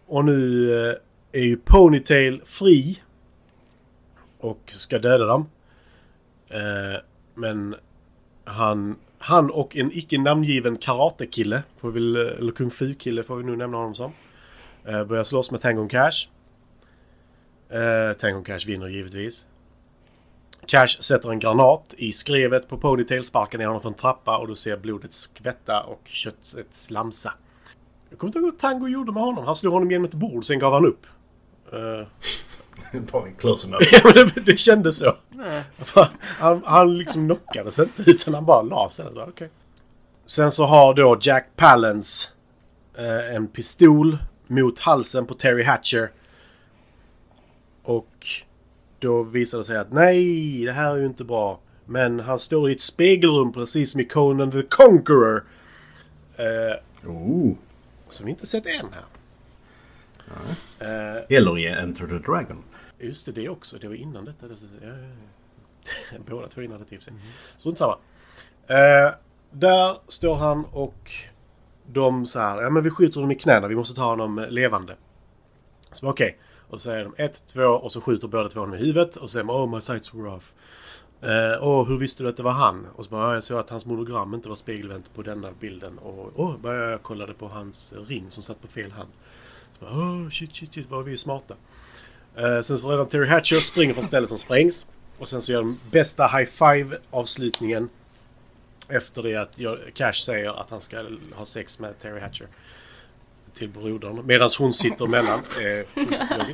Och 0.06 0.24
nu 0.24 0.70
eh, 0.88 0.94
är 1.32 1.44
ju 1.44 1.56
Ponytail 1.56 2.42
fri. 2.44 3.00
Och 4.38 4.60
ska 4.66 4.98
döda 4.98 5.24
dem. 5.26 5.48
Eh, 6.48 7.00
Men 7.34 7.74
han, 8.44 8.96
han 9.18 9.50
och 9.50 9.76
en 9.76 9.90
icke 9.92 10.18
namngiven 10.18 10.76
karatekille, 10.76 11.62
får 11.80 11.90
vi 11.90 12.14
eh, 12.14 12.38
eller 12.38 12.52
kung 12.52 12.70
fu-kille 12.70 13.22
får 13.22 13.36
vi 13.36 13.44
nu 13.44 13.56
nämna 13.56 13.76
honom 13.76 13.94
som. 13.94 14.12
Eh, 14.84 15.04
börjar 15.04 15.24
slåss 15.24 15.50
med 15.50 15.60
Tangon 15.60 15.88
Cash. 15.88 16.28
Eh, 17.74 18.16
Tangon 18.16 18.44
Cash 18.44 18.66
vinner 18.66 18.88
givetvis. 18.88 19.46
Cash 20.66 21.00
sätter 21.00 21.30
en 21.30 21.38
granat 21.38 21.94
i 21.98 22.12
skrevet 22.12 22.68
på 22.68 22.78
Ponytail, 22.78 23.24
sparkar 23.24 23.58
ner 23.58 23.66
honom 23.66 23.80
från 23.80 23.92
en 23.92 23.98
trappa 23.98 24.38
och 24.38 24.48
du 24.48 24.54
ser 24.54 24.76
blodet 24.76 25.12
skvätta 25.12 25.80
och 25.80 26.00
köttet 26.04 26.74
slamsa. 26.74 27.32
Jag 28.10 28.18
kommer 28.18 28.28
inte 28.28 28.38
ihåg 28.38 28.50
vad 28.50 28.58
Tango 28.58 28.88
gjorde 28.88 29.12
med 29.12 29.22
honom. 29.22 29.44
Han 29.44 29.54
slog 29.54 29.72
honom 29.72 29.90
genom 29.90 30.04
ett 30.04 30.14
bord, 30.14 30.44
sen 30.44 30.58
gav 30.58 30.72
han 30.72 30.86
upp. 30.86 31.06
Eh, 31.72 32.06
Bara 33.12 33.26
en 33.26 33.34
close 33.34 33.68
enough. 33.68 33.82
Ja, 33.92 34.00
men 34.04 34.14
det, 34.14 34.40
det 34.40 34.56
kändes 34.56 34.98
så. 34.98 35.16
Han, 36.38 36.62
han 36.64 36.98
liksom 36.98 37.24
knockades 37.24 37.78
inte 37.78 38.10
utan 38.10 38.34
han 38.34 38.44
bara 38.44 38.62
la 38.62 38.88
sig. 38.88 39.06
Så, 39.12 39.22
okay. 39.22 39.48
Sen 40.26 40.50
så 40.50 40.64
har 40.64 40.94
då 40.94 41.18
Jack 41.20 41.48
Palance 41.56 42.28
eh, 42.98 43.34
en 43.36 43.46
pistol 43.46 44.18
mot 44.46 44.78
halsen 44.78 45.26
på 45.26 45.34
Terry 45.34 45.64
Hatcher. 45.64 46.10
Och 47.84 48.26
då 48.98 49.22
visar 49.22 49.58
det 49.58 49.64
sig 49.64 49.76
att 49.76 49.92
nej, 49.92 50.64
det 50.64 50.72
här 50.72 50.90
är 50.90 50.96
ju 50.96 51.06
inte 51.06 51.24
bra. 51.24 51.60
Men 51.86 52.20
han 52.20 52.38
står 52.38 52.68
i 52.70 52.72
ett 52.72 52.80
spegelrum 52.80 53.52
precis 53.52 53.92
som 53.92 54.00
i 54.00 54.04
Conan 54.04 54.50
the 54.50 54.62
Conqueror. 54.62 55.44
Eh, 56.36 57.08
Oh. 57.10 57.52
som 58.08 58.26
vi 58.26 58.30
inte 58.30 58.46
sett 58.46 58.66
än 58.66 58.86
här. 58.92 59.04
Eh, 60.78 61.36
Eller 61.36 61.58
i 61.58 61.66
Enter 61.66 62.06
the 62.06 62.18
Dragon. 62.18 62.62
Just 62.98 63.26
det, 63.26 63.32
det 63.32 63.48
också. 63.48 63.76
Det 63.80 63.88
var 63.88 63.94
innan 63.94 64.24
detta. 64.24 64.48
Det- 64.48 64.54
Ja, 64.82 64.86
ja, 64.88 64.94
ja. 66.12 66.18
Båda 66.28 66.48
två 66.48 66.62
innan 66.62 66.78
det 66.78 66.94
i 66.94 66.98
och 66.98 67.02
för 67.02 67.10
sig. 67.10 67.14
Strunt 67.56 67.78
samma. 67.78 67.98
Eh, 68.66 69.14
där 69.50 69.96
står 70.08 70.34
han 70.36 70.64
och 70.64 71.12
de 71.86 72.26
så 72.26 72.38
här, 72.38 72.62
ja 72.62 72.70
men 72.70 72.82
vi 72.82 72.90
skjuter 72.90 73.14
honom 73.14 73.30
i 73.30 73.34
knäna, 73.34 73.68
vi 73.68 73.76
måste 73.76 73.94
ta 73.94 74.04
honom 74.04 74.46
levande. 74.50 74.96
Så 75.92 76.08
okej. 76.08 76.38
Och 76.74 76.80
så 76.80 76.88
säger 76.88 77.04
de 77.04 77.14
ett, 77.16 77.46
två 77.46 77.64
och 77.64 77.92
så 77.92 78.00
skjuter 78.00 78.28
båda 78.28 78.48
två 78.48 78.60
honom 78.60 78.74
i 78.74 78.78
huvudet 78.78 79.16
och 79.16 79.30
så 79.30 79.32
säger 79.32 79.44
man 79.44 79.56
oh 79.56 79.74
my 79.74 79.80
sights 79.80 80.14
were 80.14 80.28
off. 80.28 80.54
Eh, 81.22 81.62
Åh, 81.62 81.88
hur 81.88 81.98
visste 81.98 82.22
du 82.22 82.28
att 82.28 82.36
det 82.36 82.42
var 82.42 82.52
han? 82.52 82.86
Och 82.96 83.04
så 83.04 83.10
bara, 83.10 83.34
jag 83.34 83.44
såg 83.44 83.58
att 83.58 83.70
hans 83.70 83.84
monogram 83.84 84.34
inte 84.34 84.48
var 84.48 84.56
spegelvänt 84.56 85.14
på 85.14 85.22
denna 85.22 85.52
bilden. 85.60 85.98
Och 85.98 86.32
åh, 86.36 86.56
bara 86.56 86.90
jag 86.90 87.02
kollade 87.02 87.34
på 87.34 87.48
hans 87.48 87.92
ring 88.08 88.30
som 88.30 88.42
satt 88.42 88.62
på 88.62 88.68
fel 88.68 88.90
hand. 88.90 89.08
Så 89.78 89.84
bara, 89.84 89.94
åh, 89.94 90.30
shit, 90.30 90.56
shit, 90.56 90.74
shit, 90.74 90.90
vad 90.90 91.04
vi 91.04 91.12
är 91.12 91.16
smarta. 91.16 91.54
Eh, 92.36 92.60
sen 92.60 92.78
så 92.78 92.92
redan 92.92 93.06
Terry 93.06 93.28
Hatcher 93.28 93.54
springer 93.54 93.94
från 93.94 94.04
stället 94.04 94.28
som 94.28 94.38
sprängs. 94.38 94.90
Och 95.18 95.28
sen 95.28 95.42
så 95.42 95.52
gör 95.52 95.60
de 95.60 95.78
bästa 95.90 96.26
high 96.26 96.50
five 96.50 96.98
avslutningen. 97.10 97.88
Efter 98.88 99.22
det 99.22 99.36
att 99.36 99.56
Cash 99.94 100.12
säger 100.12 100.60
att 100.60 100.70
han 100.70 100.80
ska 100.80 101.04
ha 101.34 101.46
sex 101.46 101.80
med 101.80 101.98
Terry 101.98 102.20
Hatcher. 102.20 102.46
Till 103.54 103.68
brodern. 103.68 104.26
Medan 104.26 104.50
hon 104.58 104.74
sitter 104.74 105.06
mellan. 105.06 105.40
Eh. 105.60 106.46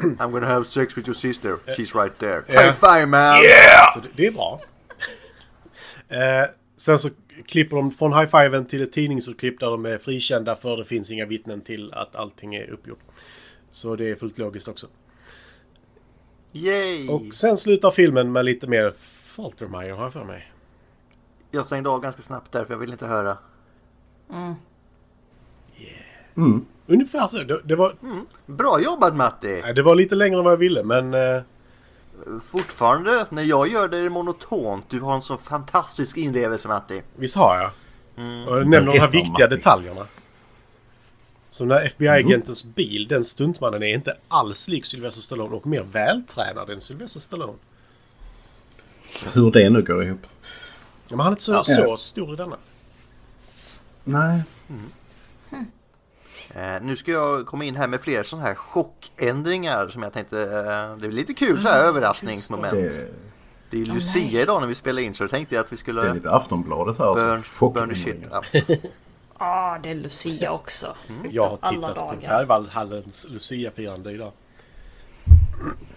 I'm 0.00 0.30
gonna 0.30 0.46
have 0.46 0.64
sex 0.64 0.96
with 0.96 1.08
your 1.08 1.14
sister. 1.14 1.58
She's 1.66 2.02
right 2.02 2.18
there. 2.18 2.42
Ja. 2.46 2.60
High 2.60 2.72
five 2.72 3.06
man! 3.06 3.32
Så 3.94 4.00
det, 4.00 4.08
det 4.16 4.26
är 4.26 4.30
bra. 4.30 4.60
eh, 6.08 6.50
sen 6.76 6.98
så 6.98 7.10
klipper 7.46 7.76
de 7.76 7.90
från 7.90 8.12
high-fiven 8.12 8.66
till 8.66 8.82
ett 8.82 8.92
tidningsurklipp 8.92 9.60
där 9.60 9.66
de 9.66 9.86
är 9.86 9.98
frikända 9.98 10.56
för 10.56 10.76
det 10.76 10.84
finns 10.84 11.10
inga 11.10 11.26
vittnen 11.26 11.60
till 11.60 11.92
att 11.92 12.16
allting 12.16 12.54
är 12.54 12.70
uppgjort. 12.70 13.00
Så 13.70 13.96
det 13.96 14.10
är 14.10 14.14
fullt 14.14 14.38
logiskt 14.38 14.68
också. 14.68 14.86
Yay! 16.52 17.08
Och 17.08 17.34
sen 17.34 17.56
slutar 17.56 17.90
filmen 17.90 18.32
med 18.32 18.44
lite 18.44 18.66
mer 18.66 18.92
Faltermeyer 19.38 19.92
har 19.92 20.02
jag 20.02 20.12
för 20.12 20.24
mig. 20.24 20.52
Jag 21.50 21.66
stängde 21.66 21.90
av 21.90 22.00
ganska 22.00 22.22
snabbt 22.22 22.52
där 22.52 22.64
för 22.64 22.74
jag 22.74 22.78
vill 22.78 22.92
inte 22.92 23.06
höra. 23.06 23.38
Ungefär 26.86 27.26
så. 27.26 27.42
Det, 27.42 27.60
det, 27.64 27.76
var, 27.76 27.94
Bra 28.46 28.80
jobbat 28.80 29.16
Matti! 29.16 29.60
nej, 29.62 29.74
det 29.74 29.82
var 29.82 29.94
lite 29.94 30.14
längre 30.14 30.38
än 30.38 30.44
vad 30.44 30.52
jag 30.52 30.58
ville 30.58 30.82
men... 30.84 31.14
Eh, 31.14 31.40
Fortfarande, 32.50 33.26
när 33.30 33.42
jag 33.42 33.68
gör 33.68 33.88
det 33.88 33.96
är 33.96 34.02
det 34.02 34.10
monotont. 34.10 34.86
Du 34.88 35.00
har 35.00 35.14
en 35.14 35.22
så 35.22 35.36
fantastisk 35.36 36.16
inlevelse 36.16 36.68
Matti. 36.68 37.02
visst 37.16 37.36
har 37.36 37.56
jag? 37.56 37.70
Och 38.48 38.58
jag 38.58 38.66
nämner 38.68 38.92
de 38.92 38.98
här 38.98 39.10
viktiga 39.10 39.46
Matti. 39.46 39.56
detaljerna. 39.56 40.00
Som 41.50 41.68
när 41.68 41.84
FBI-agentens 41.86 42.64
bil, 42.74 43.06
den 43.08 43.24
stuntmannen 43.24 43.82
är 43.82 43.94
inte 43.94 44.16
alls 44.28 44.68
lik 44.68 44.86
Sylvester 44.86 45.22
Stallone 45.22 45.56
och 45.56 45.66
mer 45.66 45.82
vältränad 45.82 46.70
än 46.70 46.80
Sylvester 46.80 47.20
Stallone. 47.20 47.58
Hur 49.32 49.50
det 49.50 49.70
nu 49.70 49.82
går 49.82 50.04
ihop. 50.04 50.20
Ja, 51.08 51.16
men 51.16 51.18
han 51.20 51.26
är 51.26 51.30
inte 51.30 51.42
så, 51.42 51.52
Ja. 51.52 51.62
så 51.64 51.96
stor 51.96 52.32
i 52.32 52.36
denna. 52.36 52.56
Nej. 54.04 54.42
Eh, 56.54 56.82
nu 56.82 56.96
ska 56.96 57.10
jag 57.12 57.46
komma 57.46 57.64
in 57.64 57.76
här 57.76 57.88
med 57.88 58.00
fler 58.00 58.22
sådana 58.22 58.46
här 58.48 58.54
chockändringar 58.54 59.88
som 59.88 60.02
jag 60.02 60.12
tänkte, 60.12 60.42
eh, 60.42 60.96
det 60.96 61.06
är 61.06 61.12
lite 61.12 61.34
kul 61.34 61.60
så 61.62 61.68
här 61.68 61.80
överraskningsmoment. 61.84 62.72
Det, 62.72 63.10
Det 63.70 63.76
är 63.76 63.78
ju 63.80 63.84
Lucia 63.94 64.42
idag 64.42 64.60
när 64.60 64.68
vi 64.68 64.74
spelar 64.74 65.02
in 65.02 65.14
så 65.14 65.24
då 65.24 65.28
tänkte 65.28 65.54
jag 65.54 65.64
att 65.64 65.72
vi 65.72 65.76
skulle 65.76 66.02
det 66.02 66.08
är 66.08 66.14
lite 66.14 66.30
Aftonbladet 66.30 66.98
här. 66.98 67.14
burn, 67.14 67.34
Alltså. 67.36 67.70
burn 67.70 67.94
shit 67.96 68.26
up. 68.32 68.80
Ah, 69.40 69.78
det 69.78 69.90
är 69.90 69.94
Lucia 69.94 70.52
också. 70.52 70.96
Jag 71.30 71.42
har 71.42 71.58
Alla 71.60 71.76
tittat 71.88 71.94
på 71.94 72.00
dagar. 72.00 72.28
Bergvallhallens 72.38 73.26
Lucia-firande 73.30 74.12
idag. 74.12 74.32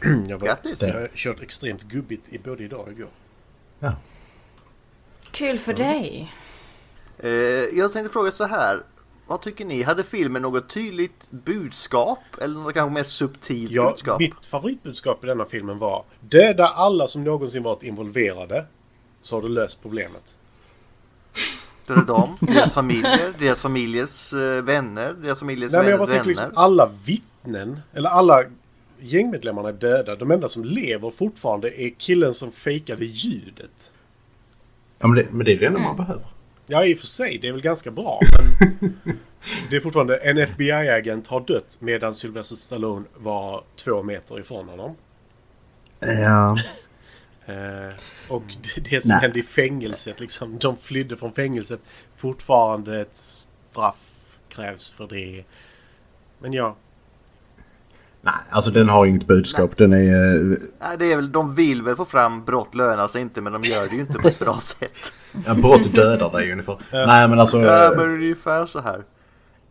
Jag, 0.27 0.39
var, 0.39 0.47
Grattis! 0.47 0.81
jag 0.81 0.93
har 0.93 1.09
kört 1.15 1.41
extremt 1.41 1.83
gubbigt 1.83 2.29
i 2.33 2.37
både 2.39 2.63
idag 2.63 2.79
och 2.79 2.91
igår. 2.91 3.09
Ja. 3.79 3.93
Kul 5.31 5.57
för 5.57 5.73
dig. 5.73 6.33
Eh, 7.17 7.29
jag 7.77 7.93
tänkte 7.93 8.13
fråga 8.13 8.31
så 8.31 8.45
här. 8.45 8.83
Vad 9.31 9.41
tycker 9.41 9.65
ni? 9.65 9.83
Hade 9.83 10.03
filmen 10.03 10.41
något 10.41 10.69
tydligt 10.69 11.27
budskap? 11.31 12.19
Eller 12.41 12.59
något 12.59 12.73
kanske 12.73 12.93
mer 12.93 13.03
subtilt 13.03 13.71
Ja, 13.71 13.89
budskap? 13.89 14.19
mitt 14.19 14.45
favoritbudskap 14.45 15.23
i 15.23 15.27
denna 15.27 15.45
filmen 15.45 15.79
var 15.79 16.03
Döda 16.19 16.67
alla 16.67 17.07
som 17.07 17.23
någonsin 17.23 17.63
varit 17.63 17.83
involverade 17.83 18.65
så 19.21 19.35
har 19.35 19.41
du 19.41 19.49
löst 19.49 19.81
problemet. 19.81 20.35
Det 21.87 21.93
är 21.93 22.01
de, 22.01 22.37
deras 22.41 22.73
familjer, 22.73 23.33
deras 23.39 23.61
familjers 23.61 24.33
eh, 24.33 24.63
vänner, 24.63 25.13
deras 25.13 25.39
familjers 25.39 25.71
Nej 25.71 25.81
men 25.81 25.89
jag 25.91 25.97
vänners 25.97 26.09
tänker 26.15 26.25
vänner. 26.35 26.47
liksom 26.47 26.63
alla 26.63 26.91
vittnen, 27.05 27.79
eller 27.93 28.09
alla 28.09 28.43
gängmedlemmarna 28.99 29.69
är 29.69 29.73
döda. 29.73 30.15
De 30.15 30.31
enda 30.31 30.47
som 30.47 30.65
lever 30.65 31.09
fortfarande 31.09 31.81
är 31.81 31.89
killen 31.97 32.33
som 32.33 32.51
fejkade 32.51 33.05
ljudet. 33.05 33.93
Ja, 34.99 35.07
men 35.07 35.15
det, 35.15 35.31
men 35.31 35.45
det 35.45 35.53
är 35.53 35.59
det 35.59 35.65
enda 35.65 35.79
Mm. 35.79 35.87
man 35.87 35.97
behöver. 35.97 36.23
Ja 36.71 36.85
i 36.85 36.93
och 36.93 36.99
för 36.99 37.07
sig, 37.07 37.37
det 37.37 37.47
är 37.47 37.51
väl 37.51 37.61
ganska 37.61 37.91
bra. 37.91 38.19
Men 38.81 38.99
det 39.69 39.75
är 39.75 39.79
fortfarande 39.79 40.17
en 40.17 40.37
FBI-agent 40.37 41.27
har 41.27 41.41
dött 41.41 41.77
medan 41.79 42.13
Sylvester 42.13 42.55
Stallone 42.55 43.05
var 43.17 43.63
två 43.75 44.03
meter 44.03 44.39
ifrån 44.39 44.69
honom. 44.69 44.95
Ja. 45.99 46.57
Eh, 47.45 47.93
och 48.27 48.43
det, 48.75 48.81
det 48.89 49.01
som 49.01 49.09
Nej. 49.09 49.21
hände 49.21 49.39
i 49.39 49.43
fängelset 49.43 50.19
liksom. 50.19 50.57
De 50.59 50.77
flydde 50.77 51.17
från 51.17 51.33
fängelset. 51.33 51.79
Fortfarande 52.15 53.01
ett 53.01 53.15
straff 53.15 54.09
krävs 54.49 54.91
för 54.91 55.07
det. 55.07 55.43
Men 56.39 56.53
ja, 56.53 56.75
Nej, 58.21 58.33
alltså 58.49 58.71
den 58.71 58.89
har 58.89 59.05
inget 59.05 59.27
budskap. 59.27 59.77
Den 59.77 59.93
är... 59.93 60.35
eh, 60.35 60.57
Nej, 60.79 60.97
det 60.99 61.11
är 61.11 61.15
väl, 61.15 61.31
de 61.31 61.55
vill 61.55 61.81
väl 61.81 61.95
få 61.95 62.05
fram 62.05 62.45
brott 62.45 62.75
lönar 62.75 63.07
sig 63.07 63.21
inte 63.21 63.41
men 63.41 63.53
de 63.53 63.63
gör 63.63 63.87
det 63.87 63.95
ju 63.95 64.01
inte 64.01 64.19
på 64.19 64.27
ett 64.27 64.39
bra 64.39 64.57
sätt. 64.59 65.13
Ja, 65.45 65.53
brott 65.53 65.93
dödar 65.95 66.31
dig 66.31 66.51
ungefär. 66.51 66.77
Nej 66.91 67.27
men 67.27 67.39
alltså... 67.39 67.57
Ja, 67.59 67.89
men 67.89 67.97
det 67.97 68.03
är 68.03 68.09
ungefär 68.09 68.65
så 68.65 68.79
här. 68.79 69.03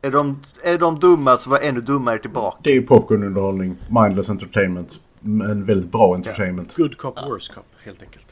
Är 0.03 0.11
de, 0.11 0.41
är 0.65 0.79
de 0.79 0.99
dumma 0.99 1.37
så 1.37 1.51
var 1.51 1.59
ännu 1.59 1.81
dummare 1.81 2.19
tillbaka. 2.19 2.57
Det 2.63 2.71
är 2.71 2.75
ju 2.75 2.83
popcornunderhållning. 2.83 3.77
Mindless 3.89 4.31
entertainment. 4.31 5.01
En 5.25 5.65
väldigt 5.65 5.93
bra 5.93 6.15
entertainment. 6.15 6.77
good 6.77 6.97
cop, 6.99 7.17
worse 7.19 7.53
cop 7.55 7.67
helt 7.85 8.03
enkelt. 8.03 8.27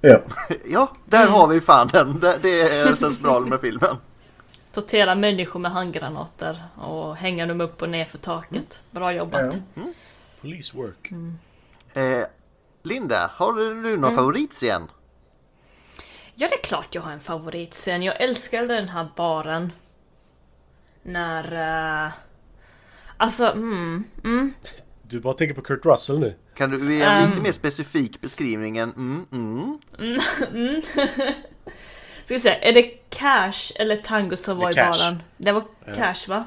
Ja. 0.00 0.18
Ja, 0.66 0.92
där 1.04 1.26
har 1.26 1.48
vi 1.48 1.60
fan 1.60 1.88
den. 1.92 2.20
Det, 2.42 2.60
är 2.60 2.94
sensationellt 2.94 3.48
med 3.48 3.60
filmen. 3.60 3.96
Tortera 4.72 5.14
människor 5.14 5.60
med 5.60 5.70
handgranater 5.72 6.62
och 6.76 7.16
hänga 7.16 7.46
dem 7.46 7.60
upp 7.60 7.82
och 7.82 7.88
ner 7.88 8.04
för 8.04 8.18
taket. 8.18 8.82
Bra 8.90 9.12
jobbat. 9.12 9.58
Police 10.40 10.76
work. 10.76 11.10
Eh, 11.92 12.02
Linda, 12.82 13.30
har 13.34 13.52
du 13.52 13.70
Mm. 13.70 14.00
någon 14.00 14.16
favoritscen? 14.16 14.82
Ja, 16.34 16.48
det 16.48 16.54
är 16.54 16.62
klart 16.62 16.94
jag 16.94 17.02
har 17.02 17.12
en 17.12 17.20
favoritscen. 17.20 18.02
Jag 18.02 18.20
älskade 18.20 18.74
den 18.74 18.88
här 18.88 19.08
baren. 19.16 19.72
När... 21.02 21.52
Uh, 22.06 22.12
alltså, 23.16 23.52
mm, 23.52 24.04
mm. 24.24 24.54
Du 25.02 25.20
bara 25.20 25.34
tänker 25.34 25.54
på 25.54 25.62
Kurt 25.62 25.86
Russell 25.86 26.18
nu. 26.18 26.36
Kan 26.54 26.70
du 26.70 26.94
ge 26.94 27.02
en 27.02 27.08
Ehm. 27.08 27.28
lite 27.30 27.42
mer 27.42 27.52
specifik 27.52 28.20
beskrivning 28.20 28.76
än 28.78 28.92
mm, 28.92 29.26
mm? 29.32 29.78
Ska 32.24 32.34
vi 32.34 32.40
se, 32.40 32.58
är 32.62 32.72
det 32.72 32.82
Cash 33.10 33.72
eller 33.78 33.96
Tango 33.96 34.36
som 34.36 34.58
var 34.58 34.70
i 34.70 34.74
Cash. 34.74 34.90
baren? 34.90 35.22
Det 35.36 35.52
var 35.52 35.64
Cash 35.96 36.28
va? 36.28 36.44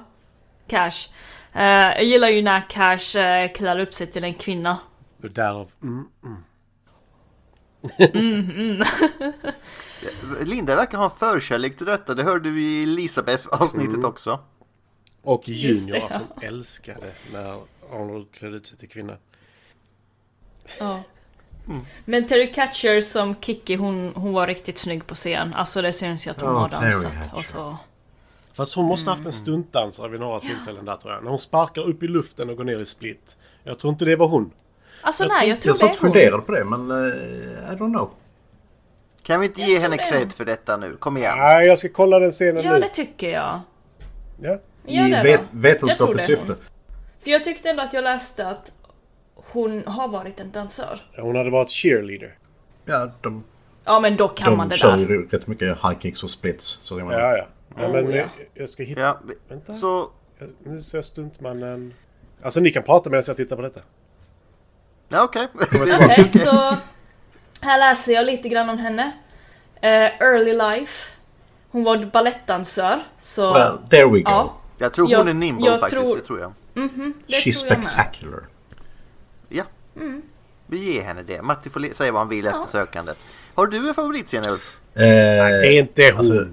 Cash. 0.68 1.10
Eh, 1.54 1.64
jag 1.66 2.04
gillar 2.04 2.30
ju 2.30 2.42
när 2.42 2.70
Cash 2.70 3.18
uh, 3.20 3.54
klär 3.54 3.80
upp 3.80 3.94
sig 3.94 4.08
till 4.08 4.24
en 4.24 4.34
kvinna. 4.34 4.78
Därav... 5.18 5.72
Mm, 5.84 6.08
mm. 6.24 6.44
Linda 10.42 10.76
verkar 10.76 10.98
ha 10.98 11.06
en 11.06 11.12
förkärlek 11.18 11.78
till 11.78 11.86
detta. 11.86 12.16
Det 12.16 12.24
hörde 12.24 12.50
vi 12.50 12.62
i 12.80 12.84
Elisabeth-avsnittet 12.84 13.94
Mm. 13.94 14.06
också. 14.06 14.40
Och 15.22 15.50
Junior 15.50 15.92
det, 15.92 16.04
att 16.06 16.12
hon 16.12 16.44
älskade 16.44 17.12
när 17.34 17.60
Arnold 17.92 18.32
klädde 18.32 18.58
ut 18.58 18.68
sig 18.68 18.78
till 18.78 18.90
kvinna. 18.90 19.18
Ja. 20.80 21.04
Men 22.06 22.28
Terry 22.28 22.54
Catcher 22.54 23.02
som 23.02 23.36
Kiki, 23.42 23.76
hon, 23.76 24.12
hon 24.16 24.34
var 24.34 24.48
riktigt 24.48 24.80
snygg 24.80 25.08
på 25.08 25.16
scen. 25.16 25.54
Alltså 25.54 25.82
det 25.82 25.94
syns 25.94 26.28
ju 26.28 26.32
att 26.32 26.42
hon 26.42 26.50
Ja, 26.50 26.60
har 26.60 26.70
dansat. 26.70 27.34
Och 27.34 27.46
så... 27.46 27.78
Fast 28.54 28.76
hon 28.76 28.86
måste 28.86 29.10
haft 29.10 29.26
en 29.26 29.32
stuntdansare 29.32 30.10
vid 30.10 30.20
några 30.20 30.40
tillfällen 30.40 30.86
där 30.86 30.96
tror 30.96 31.14
jag. 31.14 31.24
När 31.24 31.30
hon 31.30 31.40
sparkar 31.40 31.82
upp 31.82 32.04
i 32.04 32.08
luften 32.08 32.50
och 32.50 32.58
går 32.58 32.64
ner 32.64 32.80
i 32.80 32.86
split. 32.86 33.38
Jag 33.64 33.80
tror 33.80 33.94
inte 33.94 34.06
det 34.06 34.16
var 34.16 34.28
hon. 34.28 34.52
Alltså 35.06 35.24
Jag 35.24 35.30
nej, 35.30 35.38
tror- 35.40 35.50
jag 35.50 35.62
tror 35.62 35.70
Jag 35.70 35.74
det 35.76 35.78
satt 35.80 35.90
och 35.90 35.96
funderade 35.96 36.42
på 36.42 36.52
det 36.52 36.66
men... 36.66 36.92
eh, 36.92 37.74
I 37.74 37.76
don't 37.76 37.94
know. 37.94 38.10
Kan 39.24 39.40
vi 39.40 39.46
inte 39.46 39.62
Jag 39.62 39.70
ge 39.70 39.80
henne 39.80 39.96
det 39.96 40.04
cred 40.04 40.34
för 40.34 40.46
detta 40.46 40.78
nu? 40.78 40.94
Kom 40.94 41.18
igen. 41.18 41.38
Nej, 41.38 41.68
jag 41.68 41.80
ska 41.80 41.90
kolla 41.90 42.20
den 42.20 42.32
scenen 42.32 42.64
Ja, 42.64 42.74
nu. 42.74 42.80
det 42.80 42.90
tycker 42.90 43.30
jag. 43.30 43.60
Ja. 44.42 44.58
Ja, 44.86 45.08
I 45.08 45.12
det 45.12 45.24
vet- 45.24 45.24
då. 45.24 45.30
Jag 45.30 45.40
tror 45.52 45.62
vetenskapligt 45.62 46.18
det 46.28 46.36
syfte. 46.38 46.56
För 47.24 47.32
jag 47.32 47.44
tyckte 47.44 47.70
ändå 47.70 47.82
att 47.84 47.94
jag 47.94 48.04
läste 48.04 48.48
att 48.48 48.76
hon 49.36 49.84
har 49.88 50.08
varit 50.08 50.40
en 50.40 50.52
dansör. 50.52 51.00
Hon 51.18 51.36
hade 51.36 51.50
varit 51.50 51.70
cheerleader. 51.72 52.38
Ja, 52.86 53.12
de, 53.22 53.44
Ja 53.86 54.00
men 54.00 54.18
då 54.18 54.28
kan 54.28 54.58
man 54.58 54.68
de 54.70 54.74
det 54.74 54.78
kör 54.80 54.92
där. 54.92 54.98
ju 54.98 55.28
rätt 55.28 55.48
mycket 55.48 55.68
high 55.68 56.00
kicks 56.00 56.24
och 56.24 56.30
splits. 56.30 56.66
Så 56.82 56.98
jag 57.00 57.08
menar, 57.08 57.22
Ja, 57.22 57.38
ja. 57.38 57.48
ja 57.82 57.90
men 57.92 58.06
Oh, 58.08 58.16
ja. 58.16 58.18
jag- 58.18 58.30
jag 58.54 58.70
ska 58.70 58.84
hitta... 58.84 59.02
Ja, 59.02 59.20
Vänta. 59.50 59.74
så... 59.76 60.10
Jag- 60.40 60.50
Nu 60.64 60.82
ser 60.82 60.98
jag 60.98 61.06
stuntmannen. 61.06 61.94
Alltså 62.42 62.60
ni 62.62 62.70
kan 62.72 62.84
prata 62.84 63.10
medan 63.10 63.24
jag 63.28 63.38
tittar 63.38 63.56
på 63.56 63.62
detta. 63.62 63.80
Ja, 65.10 65.24
okej. 65.24 65.48
Okej, 65.56 66.30
så 66.30 66.78
här 67.62 67.80
läser 67.80 68.14
jag 68.14 68.26
lite 68.26 68.50
grann 68.50 68.70
om 68.70 68.78
henne. 68.78 69.12
Eh, 69.82 69.90
early 70.22 70.54
life. 70.54 71.12
Hon 71.72 71.84
var 71.84 72.06
balettdansör. 72.06 73.04
Så 73.20 73.54
Well, 73.54 73.78
there 73.90 74.06
we 74.06 74.20
go. 74.20 74.24
ja, 74.26 74.58
Jag 74.78 74.94
tror 74.94 75.12
Jag- 75.12 75.18
hon 75.18 75.28
är 75.28 75.34
nimble 75.34 75.66
jag 75.70 75.80
faktiskt. 75.80 76.02
tror- 76.02 76.18
Det 76.18 76.24
tror 76.24 76.40
jag. 76.40 76.54
det 76.74 76.82
She's 76.82 77.60
tror 77.60 77.72
jag 77.72 77.80
med. 77.80 77.92
spectacular. 77.92 78.44
Ja. 79.50 79.64
Vi 80.68 80.94
ger 80.94 81.02
henne 81.02 81.24
det. 81.24 81.42
Matti 81.42 81.70
får 81.70 81.94
säga 81.94 82.12
vad 82.12 82.22
han 82.22 82.30
vill 82.30 82.46
efter 82.48 82.64
sökandet. 82.68 83.18
Har 83.56 83.68
du 83.68 83.88
en 83.90 83.94
favoritscen 83.96 84.44
Ulf? 84.52 84.78
Eh, 84.94 85.02
Det 85.02 85.68
är 85.68 85.80
inte 85.80 86.04
hon. 86.04 86.20
alltså- 86.20 86.48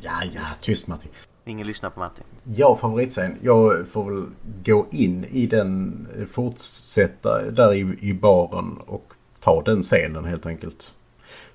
ja, 0.00 0.12
ja, 0.34 0.40
tyst 0.60 0.86
Matti. 0.88 1.08
Ingen 1.48 1.66
lyssnar 1.66 1.90
på 1.90 2.00
Martin. 2.00 2.24
Ja 2.56 2.76
favoritscen. 2.76 3.36
Jag 3.42 3.88
får 3.88 4.04
väl 4.10 4.24
gå 4.64 4.86
in 4.90 5.24
i 5.24 5.46
den, 5.46 6.06
fortsätta 6.28 7.50
där 7.50 7.74
i, 7.74 7.96
i 8.00 8.14
baren 8.14 8.78
och 8.86 9.12
ta 9.40 9.62
den 9.62 9.82
scenen 9.82 10.24
helt 10.24 10.46
enkelt. 10.46 10.94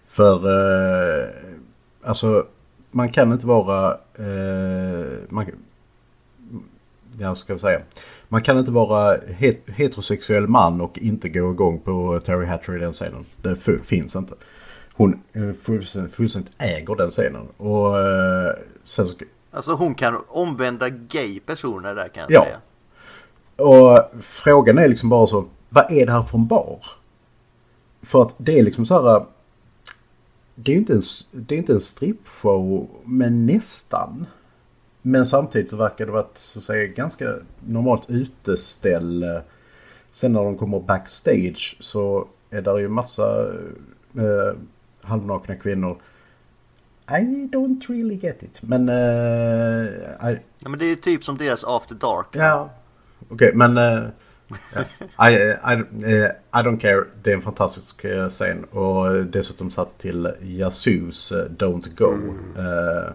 För 0.05 0.35
eh, 1.23 1.27
alltså 2.03 2.45
man 2.91 3.09
kan 3.11 3.31
inte 3.33 3.47
vara... 3.47 3.91
Eh, 4.15 5.05
man, 5.29 5.45
ja, 7.19 7.35
ska 7.35 7.53
jag 7.53 7.61
säga. 7.61 7.81
Man 8.29 8.41
kan 8.41 8.59
inte 8.59 8.71
vara 8.71 9.17
het, 9.27 9.61
heterosexuell 9.67 10.47
man 10.47 10.81
och 10.81 10.97
inte 10.97 11.29
gå 11.29 11.51
igång 11.51 11.79
på 11.79 12.19
Terry 12.25 12.45
Hatcher 12.45 12.75
i 12.75 12.79
den 12.79 12.93
scenen. 12.93 13.25
Det 13.41 13.51
f- 13.51 13.81
finns 13.83 14.15
inte. 14.15 14.33
Hon 14.93 15.21
eh, 15.33 15.51
fullständigt, 15.51 16.13
fullständigt 16.13 16.53
äger 16.57 16.95
den 16.95 17.09
scenen. 17.09 17.47
Och 17.57 17.99
eh, 17.99 18.55
sen 18.83 19.05
så, 19.05 19.15
Alltså 19.53 19.73
hon 19.73 19.95
kan 19.95 20.23
omvända 20.27 20.89
gay 20.89 21.39
personer 21.39 21.95
där 21.95 22.07
kan 22.07 22.21
jag 22.21 22.31
Ja. 22.31 22.43
säga. 22.43 22.57
Och 23.67 24.11
frågan 24.23 24.77
är 24.77 24.87
liksom 24.87 25.09
bara 25.09 25.27
så, 25.27 25.45
vad 25.69 25.91
är 25.91 26.05
det 26.05 26.11
här 26.11 26.23
för 26.23 26.37
en 26.37 26.47
bar? 26.47 26.79
För 28.01 28.21
att 28.21 28.35
det 28.37 28.59
är 28.59 28.63
liksom 28.63 28.85
så 28.85 29.09
här... 29.09 29.25
Det 30.55 30.71
är 30.71 30.73
ju 30.73 30.79
inte 30.79 30.93
en, 30.93 31.01
det 31.31 31.55
är 31.55 31.59
inte 31.59 31.73
en 31.73 31.81
strippshow, 31.81 32.89
men 33.03 33.45
nästan. 33.45 34.25
Men 35.01 35.25
samtidigt 35.25 35.69
så 35.69 35.75
verkar 35.75 36.05
det 36.05 36.11
vara 36.11 36.21
ett 36.23 36.37
så 36.37 36.59
att 36.59 36.63
säga, 36.65 36.87
ganska 36.87 37.33
normalt 37.67 38.09
uteställ. 38.09 39.25
Sen 40.11 40.33
när 40.33 40.43
de 40.43 40.57
kommer 40.57 40.79
backstage 40.79 41.77
så 41.79 42.27
är 42.49 42.61
det 42.61 42.81
ju 42.81 42.87
massa 42.87 43.45
eh, 44.17 44.57
halvnakna 45.01 45.55
kvinnor. 45.55 45.97
I 47.09 47.47
don't 47.51 47.89
really 47.89 48.15
get 48.15 48.43
it. 48.43 48.61
Men... 48.61 48.89
Eh, 48.89 50.31
I, 50.31 50.39
Ja, 50.59 50.69
men 50.69 50.79
det 50.79 50.85
är 50.85 50.95
typ 50.95 51.23
som 51.23 51.37
deras 51.37 51.63
After 51.63 51.95
Dark. 51.95 52.27
Ja, 52.31 52.69
okej 53.29 53.51
men... 53.53 53.77
eh, 53.77 54.03
ja. 55.17 55.29
I, 55.29 55.33
I, 55.33 55.73
eh, 56.03 56.25
I 56.53 56.63
don't 56.65 56.79
care. 56.79 57.03
Det 57.23 57.31
är 57.31 57.35
en 57.35 57.41
fantastisk 57.41 58.05
scen 58.29 58.63
och 58.63 59.25
dessutom 59.25 59.71
satt 59.71 59.97
till 59.97 60.31
Yasus 60.41 61.33
Don't 61.57 61.95
Go. 61.95 62.13
Eh, 62.61 63.11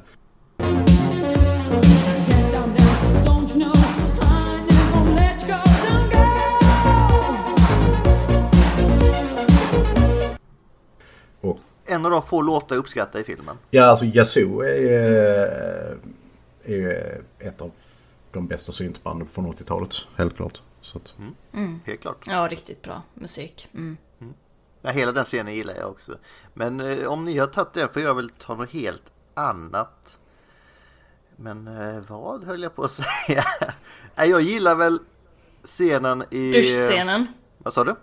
en 11.99 12.05
av 12.05 12.11
de 12.11 12.23
få 12.23 12.43
låtar 12.43 12.77
jag 12.77 12.81
uppskattar 12.81 13.21
i 13.21 13.25
filmen. 13.25 13.59
Ja, 13.71 13.85
alltså 13.85 14.05
Yazoo 14.05 14.61
är, 14.61 15.97
eh, 16.65 16.75
är 16.75 17.23
ett 17.39 17.63
av 17.63 17.73
de 18.33 18.47
bästa 18.47 18.73
syntbanden 18.73 19.29
från 19.29 19.47
80-talet. 19.47 19.95
Helt 20.17 20.37
klart. 20.37 20.63
Så 20.81 20.99
att, 20.99 21.15
Helt 21.85 22.01
klart. 22.01 22.25
Ja, 22.27 22.49
riktigt 22.51 22.83
bra 22.83 23.03
musik. 23.15 23.69
Mm. 23.75 23.97
Ja, 24.83 24.91
hela 24.91 25.13
den 25.13 25.25
scenen 25.25 25.55
gillar 25.55 25.75
jag 25.75 25.91
också. 25.91 26.19
Men 26.55 26.81
eh, 26.81 27.07
om 27.07 27.23
ni 27.23 27.39
har 27.39 27.47
tagit 27.47 27.73
det 27.73 27.89
får 27.93 28.03
jag 28.03 28.15
väl 28.15 28.31
ta 28.31 28.55
något 28.55 28.71
helt 28.71 29.13
annat. 29.35 30.19
Men 31.37 31.69
eh, 31.69 32.01
vad 32.09 32.45
höll 32.45 32.63
jag 32.63 32.75
på 32.75 32.85
att 32.85 32.91
säga? 33.27 33.45
Jag 34.17 34.41
gillar 34.41 34.75
väl 34.75 34.99
scenen 35.65 36.25
i... 36.31 36.53
Duschscenen. 36.53 37.27
Vad 37.59 37.73
sa 37.73 37.85
du? 37.85 37.95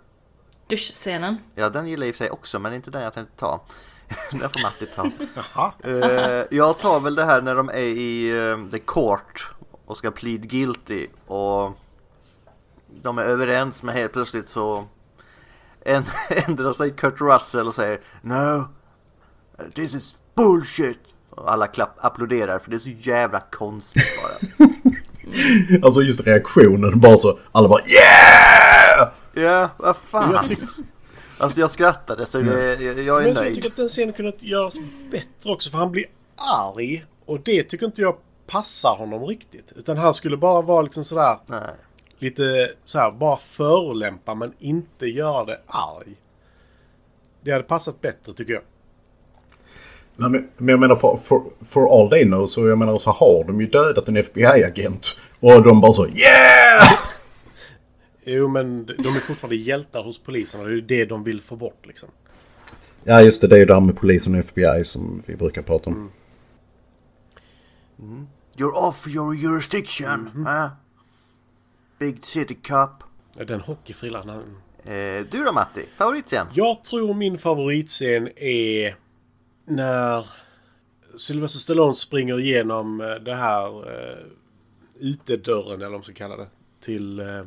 Duschscenen. 0.67 1.37
Ja, 1.55 1.69
den 1.69 1.87
gillar 1.87 2.03
jag 2.05 2.09
i 2.09 2.11
och 2.11 2.15
för 2.15 2.23
sig 2.23 2.31
också, 2.31 2.59
men 2.59 2.73
inte 2.73 2.91
den 2.91 3.01
jag 3.01 3.13
tänkte 3.13 3.35
ta. 3.39 3.61
den 4.31 4.49
får 4.49 4.61
Matti 4.61 4.85
ta. 4.85 5.09
Jaha. 5.53 5.71
Eh, 5.83 6.43
jag 6.57 6.79
tar 6.79 6.99
väl 6.99 7.15
det 7.15 7.25
här 7.25 7.41
när 7.41 7.55
de 7.55 7.69
är 7.69 7.73
i 7.77 8.29
eh, 8.49 8.71
the 8.71 8.79
court 8.79 9.49
och 9.85 9.97
ska 9.97 10.11
plead 10.11 10.49
guilty 10.49 11.07
och 11.27 11.71
de 13.01 13.17
är 13.17 13.23
överens 13.23 13.83
men 13.83 13.95
helt 13.95 14.13
plötsligt 14.13 14.49
så 14.49 14.85
en- 15.81 16.05
ändrar 16.47 16.71
sig 16.73 16.91
Kurt 16.91 17.21
Russell 17.21 17.67
och 17.67 17.75
säger 17.75 17.99
No, 18.21 18.67
this 19.75 19.95
is 19.95 20.17
bullshit. 20.35 20.99
Och 21.29 21.51
alla 21.51 21.67
klapp, 21.67 21.95
applåderar 21.97 22.59
för 22.59 22.69
det 22.71 22.77
är 22.77 22.79
så 22.79 22.89
jävla 22.89 23.39
konstigt 23.39 24.03
bara. 24.23 24.67
alltså 25.85 26.01
just 26.01 26.27
reaktionen 26.27 26.99
bara 26.99 27.17
så. 27.17 27.39
Alla 27.51 27.67
bara 27.67 27.79
yeah! 27.81 28.74
Ja, 29.35 29.69
vad 29.77 29.97
fan. 29.97 30.31
Jag 30.33 30.47
tycker, 30.47 30.67
Alltså 31.37 31.59
jag 31.59 31.71
skrattade 31.71 32.25
så 32.25 32.37
det, 32.39 32.75
jag, 32.83 32.99
jag 32.99 33.21
är 33.21 33.25
men 33.25 33.33
jag 33.33 33.35
tycker 33.37 33.51
nöjd. 33.51 33.65
att 33.65 33.75
den 33.75 33.87
scenen 33.87 34.13
kunde 34.13 34.31
göras 34.39 34.75
bättre 35.11 35.51
också 35.51 35.69
för 35.69 35.77
han 35.77 35.91
blir 35.91 36.05
arg. 36.35 37.05
Och 37.25 37.39
det 37.39 37.63
tycker 37.63 37.85
inte 37.85 38.01
jag 38.01 38.15
passar 38.47 38.95
honom 38.95 39.25
riktigt. 39.25 39.73
Utan 39.75 39.97
han 39.97 40.13
skulle 40.13 40.37
bara 40.37 40.61
vara 40.61 40.81
liksom 40.81 41.03
sådär 41.03 41.37
Nej. 41.47 41.61
lite 42.19 42.71
såhär 42.83 43.11
bara 43.11 43.37
förolämpa 43.37 44.35
men 44.35 44.53
inte 44.59 45.05
göra 45.05 45.45
det 45.45 45.59
arg. 45.67 46.15
Det 47.41 47.51
hade 47.51 47.63
passat 47.63 48.01
bättre 48.01 48.33
tycker 48.33 48.53
jag. 48.53 48.61
Nej, 50.15 50.29
Men, 50.29 50.49
men 50.57 50.67
jag 50.69 50.79
menar 50.79 50.95
for, 50.95 51.17
for, 51.17 51.43
for 51.65 51.99
all 52.01 52.09
they 52.09 52.23
know 52.23 52.45
så 52.45 52.67
jag 52.67 52.77
menar 52.77 52.97
så 52.97 53.11
har 53.11 53.43
de 53.47 53.61
ju 53.61 53.67
dödat 53.67 54.07
en 54.07 54.17
FBI-agent. 54.17 55.17
Och 55.39 55.63
de 55.63 55.81
bara 55.81 55.91
så 55.91 56.05
yeah! 56.07 56.99
Jo 58.25 58.47
men 58.47 58.85
de 58.85 58.93
är 59.07 59.19
fortfarande 59.19 59.55
hjältar 59.55 60.03
hos 60.03 60.19
polisen 60.19 60.61
och 60.61 60.67
det 60.67 60.75
är 60.75 60.81
det 60.81 61.05
de 61.05 61.23
vill 61.23 61.41
få 61.41 61.55
bort 61.55 61.85
liksom. 61.85 62.09
Ja 63.03 63.21
just 63.21 63.41
det, 63.41 63.47
det 63.47 63.55
är 63.55 63.59
ju 63.59 63.65
det 63.65 63.73
här 63.73 63.81
med 63.81 63.97
polisen 63.97 64.33
och 64.33 64.39
FBI 64.39 64.83
som 64.83 65.21
vi 65.27 65.35
brukar 65.35 65.61
prata 65.61 65.89
om. 65.89 66.11
You're 68.57 68.73
off 68.73 69.07
your 69.07 69.35
jurisdiction. 69.35 70.29
huh? 70.45 70.69
Big 71.99 72.25
city 72.25 72.57
cop. 72.67 73.03
Den 73.47 73.61
hockeyfrillan. 73.61 74.29
Eh, 74.29 75.25
du 75.31 75.43
då 75.45 75.53
Matti, 75.53 75.85
favoritscen? 75.97 76.47
Jag 76.53 76.83
tror 76.83 77.13
min 77.13 77.37
favoritscen 77.37 78.29
är 78.35 78.95
när 79.65 80.29
Sylvester 81.15 81.59
Stallone 81.59 81.93
springer 81.93 82.39
igenom 82.39 83.01
eh, 83.01 83.15
det 83.15 83.35
här 83.35 83.77
uh, 83.77 84.25
utedörren 84.99 85.75
eller 85.75 85.85
vad 85.85 85.91
man 85.91 86.03
ska 86.03 86.13
kalla 86.13 86.37
det. 86.37 86.47
Till 86.81 87.19
eh, 87.19 87.43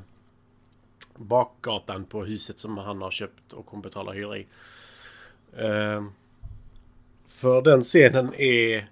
bakgatan 1.18 2.04
på 2.04 2.24
huset 2.24 2.60
som 2.60 2.78
han 2.78 3.02
har 3.02 3.10
köpt 3.10 3.52
och 3.52 3.70
hon 3.70 3.80
betalar 3.80 4.12
hyra 4.12 4.38
i. 4.38 4.46
Eh, 5.56 6.04
för 7.28 7.62
den 7.62 7.82
scenen 7.82 8.34
är... 8.34 8.90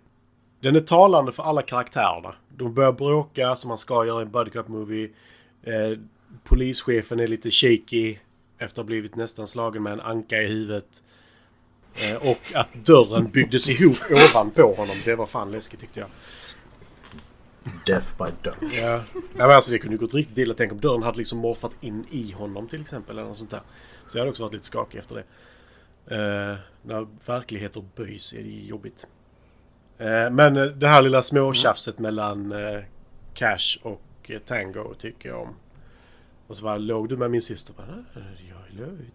Den 0.60 0.76
är 0.76 0.80
talande 0.80 1.32
för 1.32 1.42
alla 1.42 1.62
karaktärerna. 1.62 2.34
De 2.48 2.74
börjar 2.74 2.92
bråka 2.92 3.56
som 3.56 3.68
man 3.68 3.78
ska 3.78 4.06
göra 4.06 4.20
i 4.20 4.22
en 4.22 4.30
buddy 4.30 4.50
movie. 4.66 5.10
Eh, 5.62 5.98
polischefen 6.44 7.20
är 7.20 7.26
lite 7.26 7.50
shaky 7.50 8.16
efter 8.58 8.64
att 8.64 8.76
ha 8.76 8.84
blivit 8.84 9.16
nästan 9.16 9.46
slagen 9.46 9.82
med 9.82 9.92
en 9.92 10.00
anka 10.00 10.42
i 10.42 10.46
huvudet. 10.46 11.02
Eh, 11.94 12.30
och 12.30 12.60
att 12.60 12.74
dörren 12.74 13.30
byggdes 13.30 13.70
ihop 13.70 13.96
ovanpå 14.10 14.74
honom. 14.76 14.96
Det 15.04 15.14
var 15.14 15.26
fan 15.26 15.50
läskigt 15.50 15.80
tyckte 15.80 16.00
jag. 16.00 16.08
Death 17.86 18.16
by 18.18 18.24
done. 18.42 18.74
Ja. 18.74 19.02
ja 19.14 19.22
men 19.46 19.50
alltså 19.50 19.70
det 19.72 19.78
kunde 19.78 19.94
ju 19.96 20.00
gått 20.00 20.14
riktigt 20.14 20.38
illa. 20.38 20.54
Tänk 20.54 20.72
om 20.72 20.80
dörren 20.80 21.02
hade 21.02 21.18
liksom 21.18 21.38
morfat 21.38 21.72
in 21.80 22.04
i 22.10 22.32
honom 22.32 22.68
till 22.68 22.80
exempel. 22.80 23.18
Eller 23.18 23.28
något 23.28 23.36
sånt 23.36 23.50
där. 23.50 23.60
Så 24.06 24.18
jag 24.18 24.20
hade 24.20 24.30
också 24.30 24.42
varit 24.42 24.52
lite 24.52 24.66
skakig 24.66 24.98
efter 24.98 25.14
det. 25.14 25.24
Eh, 26.16 26.56
när 26.82 27.06
verkligheter 27.26 27.84
böjs 27.96 28.32
är 28.32 28.42
det 28.42 28.48
jobbigt. 28.48 29.06
Eh, 29.98 30.30
men 30.30 30.56
eh, 30.56 30.64
det 30.64 30.88
här 30.88 31.02
lilla 31.02 31.22
småtjafset 31.22 31.98
mellan 31.98 32.52
eh, 32.52 32.80
Cash 33.34 33.78
och 33.82 34.30
Tango 34.46 34.94
tycker 34.98 35.28
jag 35.28 35.42
om. 35.42 35.54
Och 36.46 36.56
så 36.56 36.64
bara, 36.64 36.78
låg 36.78 37.08
du 37.08 37.16
med 37.16 37.30
min 37.30 37.42
syster? 37.42 37.74
Bara, 37.76 37.86
"Nej, 37.86 38.04
jag 38.48 38.56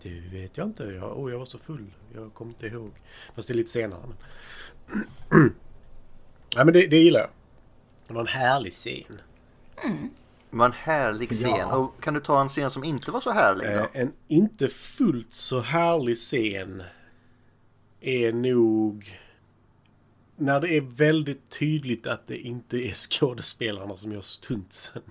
det 0.02 0.20
vet 0.32 0.58
jag 0.58 0.68
inte. 0.68 0.84
Jag, 0.84 1.20
oh, 1.20 1.32
jag 1.32 1.38
var 1.38 1.45
så 1.45 1.58
full. 1.58 1.86
Jag 2.16 2.34
kommer 2.34 2.52
inte 2.52 2.68
ihåg. 2.68 2.91
Fast 3.36 3.47
det 3.47 3.54
är 3.54 3.56
lite 3.56 3.70
senare. 3.70 3.99
Men... 4.08 5.04
ja, 6.56 6.64
men 6.66 6.74
det, 6.74 6.88
det 6.88 6.97
gillar 6.97 7.20
jag. 7.20 7.30
Det 8.12 8.16
var 8.16 8.22
en 8.22 8.28
härlig 8.28 8.74
scen. 8.74 9.22
Det 10.49 10.57
var 10.57 10.66
en 10.66 10.72
härlig 10.72 11.30
scen. 11.30 11.49
Ja. 11.49 11.76
Och 11.76 12.03
kan 12.03 12.14
du 12.14 12.20
ta 12.20 12.41
en 12.41 12.49
scen 12.49 12.72
som 12.72 12.84
inte 12.84 13.12
var 13.12 13.22
så 13.22 13.32
härlig 13.32 13.68
då? 13.68 13.74
Eh, 13.74 13.86
en 13.93 14.14
inte 14.28 14.68
fullt 14.68 15.34
så 15.34 15.62
härlig 15.62 16.18
scen 16.18 16.84
är 18.01 18.32
nog 18.32 19.20
när 20.36 20.59
det 20.59 20.78
är 20.78 20.82
väldigt 20.82 21.49
tydligt 21.49 22.07
att 22.07 22.28
det 22.28 22.38
inte 22.38 22.78
är 22.78 22.93
skådespelarna 22.93 23.95
som 23.95 24.12
gör 24.12 24.22
stuntsen. 24.22 25.01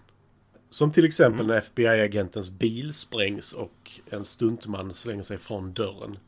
Som 0.70 0.92
till 0.92 1.04
exempel 1.04 1.46
när 1.46 1.60
FBI-agentens 1.60 2.50
bil 2.50 2.92
sprängs 2.92 3.52
och 3.52 3.92
en 4.10 4.24
stuntman 4.24 4.94
slänger 4.94 5.22
sig 5.22 5.38
från 5.38 5.72
dörren. 5.72 6.18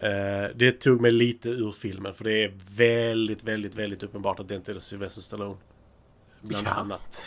Eh, 0.00 0.48
det 0.54 0.72
tog 0.80 1.00
mig 1.00 1.10
lite 1.10 1.48
ur 1.48 1.72
filmen 1.72 2.14
för 2.14 2.24
det 2.24 2.44
är 2.44 2.52
väldigt, 2.76 3.44
väldigt, 3.44 3.74
väldigt 3.74 4.02
uppenbart 4.02 4.40
att 4.40 4.48
det 4.48 4.54
inte 4.54 4.72
är 4.72 4.78
Sylvester 4.78 5.20
Stallone. 5.20 5.56
Bland 6.40 6.66
Ja. 6.66 6.70
annat. 6.70 7.24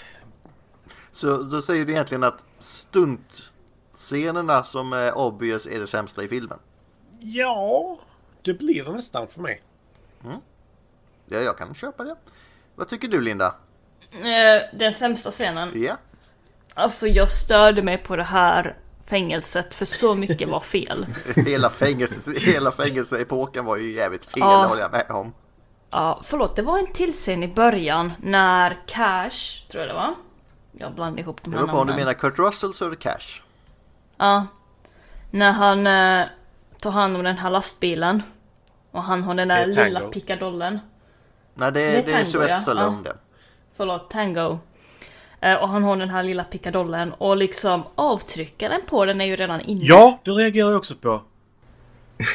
Så 1.11 1.43
då 1.43 1.61
säger 1.61 1.86
du 1.86 1.91
egentligen 1.91 2.24
att 2.24 2.43
stuntscenerna 2.59 4.63
som 4.63 4.93
är 4.93 5.17
obvious 5.17 5.67
är 5.67 5.80
det 5.80 5.88
sämsta 5.88 6.24
i 6.24 6.28
filmen? 6.28 6.59
Ja, 7.19 7.99
det 8.41 8.53
blir 8.53 8.84
det 8.84 8.91
nästan 8.91 9.28
för 9.28 9.41
mig. 9.41 9.61
Ja, 11.26 11.39
jag 11.39 11.57
kan 11.57 11.76
köpa 11.76 12.03
det. 12.03 12.15
Vad 12.76 12.88
tycker 12.88 13.07
du 13.07 13.21
Linda? 13.21 13.55
Eh, 14.11 14.78
den 14.78 14.93
sämsta 14.93 15.32
scenen. 15.32 15.82
Ja? 15.84 15.97
Alltså 16.74 17.07
jag 17.07 17.30
störde 17.30 17.84
mig 17.84 17.97
på 17.97 18.15
det 18.15 18.24
här 18.24 18.78
fängelset 19.05 19.75
för 19.75 19.85
så 19.85 20.15
mycket 20.15 20.49
var 20.49 20.59
fel. 20.59 21.05
Hela, 21.35 21.69
fängelse, 21.69 22.31
hela 22.39 22.71
fängelseepoken 22.71 23.65
var 23.65 23.77
ju 23.77 23.91
jävligt 23.93 24.25
fel, 24.25 24.33
Ja. 24.39 24.61
det 24.61 24.67
håller 24.67 24.81
jag 24.81 24.91
med 24.91 25.05
om. 25.09 25.33
Ja, 25.89 26.21
förlåt, 26.23 26.55
det 26.55 26.61
var 26.61 26.77
en 26.79 26.87
till 26.93 27.11
scen 27.13 27.43
i 27.43 27.47
början 27.47 28.13
när 28.21 28.77
Cash, 28.87 29.67
tror 29.71 29.81
jag 29.83 29.89
det 29.89 29.93
var. 29.93 30.15
Jag 30.71 30.93
blandade 30.95 31.21
ihop 31.21 31.43
de 31.43 31.51
Det 31.51 31.57
här 31.57 31.65
beror 31.65 31.73
på 31.73 31.79
om 31.81 31.87
du 31.87 31.91
namnen. 31.93 32.05
menar 32.05 32.19
Kurt 32.19 32.39
Russell 32.39 32.73
så 32.73 32.85
är 32.85 32.89
det 32.89 32.95
Cash. 32.95 33.41
Ja. 34.17 34.47
När 35.31 35.51
han 35.51 35.87
eh, 35.87 36.27
tar 36.81 36.91
hand 36.91 37.17
om 37.17 37.23
den 37.23 37.37
här 37.37 37.49
lastbilen. 37.49 38.23
Och 38.91 39.03
han 39.03 39.23
har 39.23 39.35
den 39.35 39.47
där 39.47 39.67
Det 39.67 39.81
är 39.81 39.85
lilla 39.85 39.99
pickadollen. 39.99 40.79
Nej, 41.53 41.71
det, 41.71 41.79
Det 41.79 41.91
det 41.91 41.95
är 41.95 41.99
är, 41.99 42.03
Tango, 42.13 42.25
Sylvester 42.25 42.55
ja. 42.55 42.61
Stallone 42.61 42.97
Ja. 43.05 43.11
det. 43.11 43.17
Förlåt, 43.77 44.09
Tango. 44.09 44.59
Eh, 45.43 45.53
och 45.53 45.69
han 45.69 45.83
har 45.83 45.97
den 45.97 46.09
här 46.09 46.23
lilla 46.23 46.43
pickadollen 46.43 47.13
och 47.13 47.37
liksom 47.37 47.83
avtryckaren 47.95 48.81
på 48.87 49.05
den 49.05 49.21
är 49.21 49.25
ju 49.25 49.35
redan 49.35 49.61
inne. 49.61 49.79
Ja, 49.83 50.19
det 50.23 50.31
reagerar 50.31 50.69
jag 50.69 50.77
också 50.77 50.95
på. 50.95 51.21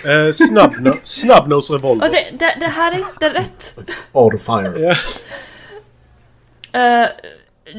Eh, 0.05 0.27
Och 1.53 1.71
revolver. 1.71 2.09
det, 2.09 2.39
det, 2.39 2.57
det 2.61 2.67
här 2.67 2.93
är 2.93 2.99
inte 2.99 3.35
rätt. 3.35 3.79
Auto 4.13 4.39
fire. 4.39 4.97
Ja. 6.73 7.01
Eh, 7.03 7.09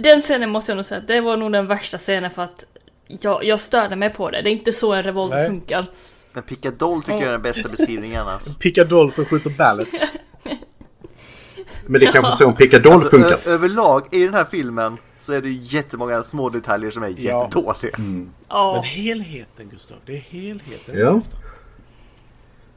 den 0.03 0.21
scenen 0.21 0.49
måste 0.49 0.71
jag 0.71 0.75
nog 0.75 0.86
säga, 0.86 1.01
det 1.07 1.21
var 1.21 1.38
nog 1.38 1.51
den 1.51 1.67
värsta 1.67 1.97
scenen 1.97 2.32
för 2.32 2.41
att 2.41 2.65
jag, 3.07 3.43
jag 3.43 3.59
störde 3.59 3.95
mig 3.95 4.09
på 4.09 4.30
det. 4.30 4.41
Det 4.41 4.49
är 4.49 4.51
inte 4.51 4.71
så 4.73 4.93
en 4.93 5.03
revolver 5.03 5.38
Nej. 5.38 5.47
funkar. 5.47 5.86
Men 6.34 6.43
pickadoll 6.43 7.01
tycker 7.03 7.13
jag 7.17 7.23
är 7.27 7.32
den 7.32 7.41
bästa 7.41 7.69
beskrivningen 7.69 8.21
annars. 8.21 8.55
Pickadoll 8.59 9.11
som 9.11 9.25
skjuter 9.25 9.49
ballets. 9.49 10.13
Men 11.86 11.99
det 11.99 12.05
är 12.07 12.11
kanske 12.11 12.32
så 12.32 12.47
en 12.49 12.55
pickadoll 12.55 12.93
Alltså, 12.93 13.09
funkar. 13.09 13.49
överlag 13.51 14.07
i 14.11 14.25
den 14.25 14.34
här 14.34 14.45
filmen 14.51 14.97
så 15.20 15.34
är 15.34 15.41
det 15.41 15.49
jättemånga 15.49 16.24
små 16.24 16.49
detaljer 16.49 16.91
som 16.91 17.03
är 17.03 17.07
Ja. 17.17 17.43
jättedåliga. 17.43 17.95
Ja. 18.49 18.74
Men 18.74 18.84
helheten 18.84 19.70
Gustav, 19.70 19.97
det 20.05 20.13
är 20.17 20.20
helheten. 20.22 20.99
Ja. 20.99 21.22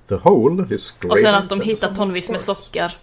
The 0.08 0.14
whole 0.14 0.74
is 0.74 0.90
great. 1.00 1.12
Och 1.12 1.18
sen 1.18 1.34
att 1.34 1.48
de 1.48 1.60
hittar 1.60 1.94
tonvis 1.94 2.30
med 2.30 2.40
socker. 2.40 2.96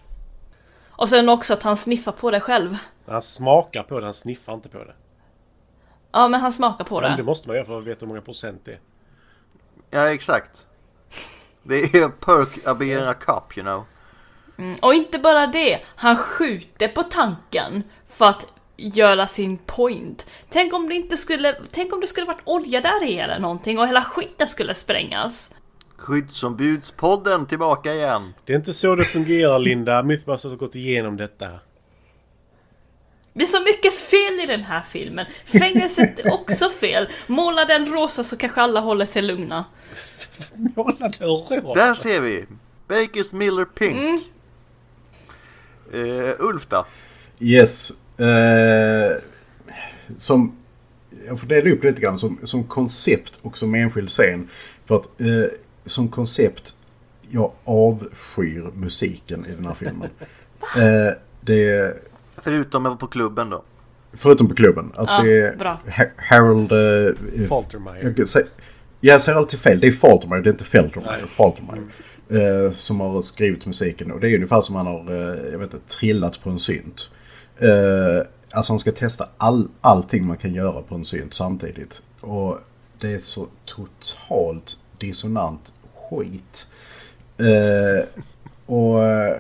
Och 0.91 1.09
sen 1.09 1.29
också 1.29 1.53
att 1.53 1.63
han 1.63 1.77
sniffar 1.77 2.11
på 2.11 2.31
det 2.31 2.39
själv. 2.39 2.77
Han 3.07 3.21
smakar 3.21 3.83
på 3.83 3.99
det, 3.99 4.05
han 4.05 4.13
sniffar 4.13 4.53
inte 4.53 4.69
på 4.69 4.77
det. 4.77 4.93
Ja 6.11 6.27
men 6.27 6.41
han 6.41 6.51
smakar 6.51 6.83
på 6.85 7.01
Men 7.01 7.11
det 7.11 7.17
det. 7.17 7.23
måste 7.23 7.47
man 7.47 7.55
göra 7.55 7.65
för 7.65 7.77
att 7.79 7.85
veta 7.87 7.99
hur 7.99 8.07
många 8.07 8.21
procent 8.21 8.61
det 8.65 8.71
är. 8.71 8.79
Ja, 9.89 10.13
exakt. 10.13 10.67
Det 11.63 11.75
är 11.83 12.09
perk 12.09 12.67
of 12.67 12.77
being 12.77 13.03
a 13.07 13.13
cop, 13.25 13.57
you 13.57 13.63
know. 13.65 13.83
Mm, 14.57 14.77
Och 14.81 14.93
inte 14.93 15.19
bara 15.19 15.47
det, 15.47 15.79
han 15.95 16.15
skjuter 16.15 16.87
på 16.87 17.03
tanken 17.03 17.83
för 18.09 18.25
att 18.25 18.47
göra 18.79 19.27
sin 19.27 19.57
point. 19.57 20.25
Tänk 20.49 20.73
om 20.73 20.89
det 20.89 20.95
inte 20.95 21.17
skulle, 21.17 21.55
tänk 21.71 21.93
om 21.93 22.01
det 22.01 22.07
skulle 22.07 22.25
varit 22.25 22.41
olja 22.43 22.81
där 22.81 23.03
i 23.03 23.19
eller 23.19 23.39
någonting 23.39 23.79
och 23.79 23.87
hela 23.87 24.03
skiten 24.03 24.47
skulle 24.47 24.73
sprängas. 24.73 25.51
Skyddsombudspodden 25.97 27.45
tillbaka 27.45 27.93
igen. 27.93 28.33
Det 28.45 28.53
är 28.53 28.57
inte 28.57 28.73
så 28.73 28.95
det 28.95 29.05
fungerar 29.05 29.59
Linda. 29.59 30.03
Mythbusters 30.03 30.51
har 30.51 30.57
gått 30.57 30.75
igenom 30.75 31.17
detta. 31.17 31.49
Det 33.33 33.43
är 33.43 33.47
så 33.47 33.63
mycket 33.63 33.93
fel 33.93 34.39
i 34.43 34.45
den 34.45 34.63
här 34.63 34.81
filmen. 34.81 35.25
Fängelset 35.45 36.19
är 36.19 36.33
också 36.33 36.69
fel. 36.69 37.07
Måla 37.27 37.65
den 37.65 37.85
rosa 37.85 38.23
så 38.23 38.37
kanske 38.37 38.61
alla 38.61 38.79
håller 38.79 39.05
sig 39.05 39.21
lugna. 39.21 39.65
Målade 40.75 41.25
rosa. 41.25 41.73
Där 41.73 41.93
ser 41.93 42.21
vi! 42.21 42.45
Bakers 42.87 43.33
Miller 43.33 43.65
Pink. 43.65 44.21
Eh, 45.93 46.35
Ulf 46.39 46.67
då? 46.67 46.85
Yes. 47.39 47.91
Eh, 48.19 49.17
som... 50.17 50.55
Jag 51.27 51.39
får 51.39 51.47
dela 51.47 51.69
upp 51.69 51.83
lite 51.83 52.01
grann 52.01 52.17
som, 52.17 52.39
som 52.43 52.63
koncept 52.63 53.39
och 53.41 53.57
som 53.57 53.75
enskild 53.75 54.09
scen. 54.09 54.47
För 54.85 54.95
att 54.95 55.21
eh, 55.21 55.45
som 55.85 56.07
koncept, 56.07 56.75
jag 57.29 57.51
avskyr 57.65 58.69
musiken 58.75 59.45
i 59.45 59.55
den 59.55 59.65
här 59.65 59.73
filmen. 59.73 60.09
Eh, 60.77 61.13
det 61.41 61.93
Förutom 62.37 62.97
på 62.97 63.07
klubben 63.07 63.49
då. 63.49 63.63
Förutom 64.13 64.47
på 64.47 64.55
klubben. 64.55 64.91
Alltså 64.95 65.15
Ja, 65.15 65.23
det 65.23 65.41
är 65.41 65.55
bra. 65.55 65.79
Ha- 65.97 66.05
Harold... 66.17 66.71
Eh, 66.71 67.47
Faltermeyer. 67.47 68.13
jag, 68.17 68.27
säger, 68.27 68.49
jag 68.99 69.21
säger 69.21 69.37
alltid 69.37 69.59
fel. 69.59 69.79
Det 69.79 69.87
är 69.87 69.91
Faltermeyer, 69.91 70.43
det 70.43 70.49
är 70.49 70.51
inte 70.51 70.63
Feltermeyer. 70.63 71.25
Faltermeyer. 71.27 71.83
Eh, 72.29 72.71
som 72.71 72.99
har 72.99 73.21
skrivit 73.21 73.65
musiken. 73.65 74.11
Och 74.11 74.19
det 74.19 74.29
är 74.29 74.35
ungefär 74.35 74.61
som 74.61 74.75
han 74.75 74.87
har, 74.87 75.11
eh, 75.11 75.51
jag 75.51 75.59
vet 75.59 75.73
inte, 75.73 75.87
trillat 75.87 76.43
på 76.43 76.49
en 76.49 76.59
synt. 76.59 77.11
Eh, 77.61 78.27
alltså 78.51 78.73
han 78.73 78.79
ska 78.79 78.91
testa 78.91 79.25
all, 79.37 79.67
allting 79.81 80.25
man 80.25 80.37
kan 80.37 80.53
göra 80.53 80.81
på 80.81 80.95
en 80.95 81.05
synt 81.05 81.33
samtidigt. 81.33 82.01
Och 82.21 82.57
det 82.99 83.13
är 83.13 83.17
så 83.17 83.47
totalt 83.65 84.77
dissonant 84.97 85.73
skit. 85.95 86.67
Eh, 87.37 88.05
och 88.65 89.03
eh, 89.03 89.37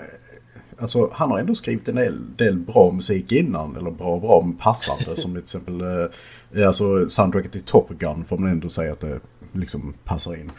alltså 0.77 1.09
han 1.13 1.31
har 1.31 1.39
ändå 1.39 1.55
skrivit 1.55 1.87
en 1.87 1.95
del, 1.95 2.35
del 2.35 2.55
bra 2.55 2.91
musik 2.91 3.31
innan. 3.31 3.75
Eller 3.75 3.91
bra 3.91 4.19
bra 4.19 4.41
men 4.41 4.55
passande. 4.55 5.15
som 5.15 5.31
till 5.31 5.41
exempel 5.41 5.81
eh, 5.81 6.67
alltså 6.67 7.09
soundtracket 7.09 7.51
till 7.51 7.63
Top 7.63 7.89
Gun 7.89 8.23
får 8.23 8.37
man 8.37 8.51
ändå 8.51 8.69
säga 8.69 8.91
att 8.91 8.99
det 8.99 9.19
liksom 9.51 9.93
passar 10.03 10.35
in. 10.35 10.51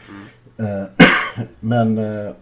Eh, 0.56 0.84
men 1.61 1.98
eh, 1.98 2.32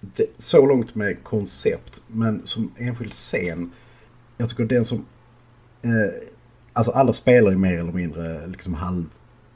det, 0.00 0.26
så 0.38 0.66
långt 0.66 0.94
med 0.94 1.24
koncept. 1.24 2.02
Men 2.06 2.46
som 2.46 2.72
enskild 2.78 3.12
scen. 3.12 3.70
Jag 4.42 4.48
tycker 4.48 4.64
den 4.64 4.84
som... 4.84 5.06
Eh, 5.82 5.90
alltså 6.72 6.92
alla 6.92 7.12
spelar 7.12 7.50
ju 7.50 7.56
mer 7.56 7.78
eller 7.78 7.92
mindre 7.92 8.46
liksom 8.46 8.74
halv, 8.74 9.04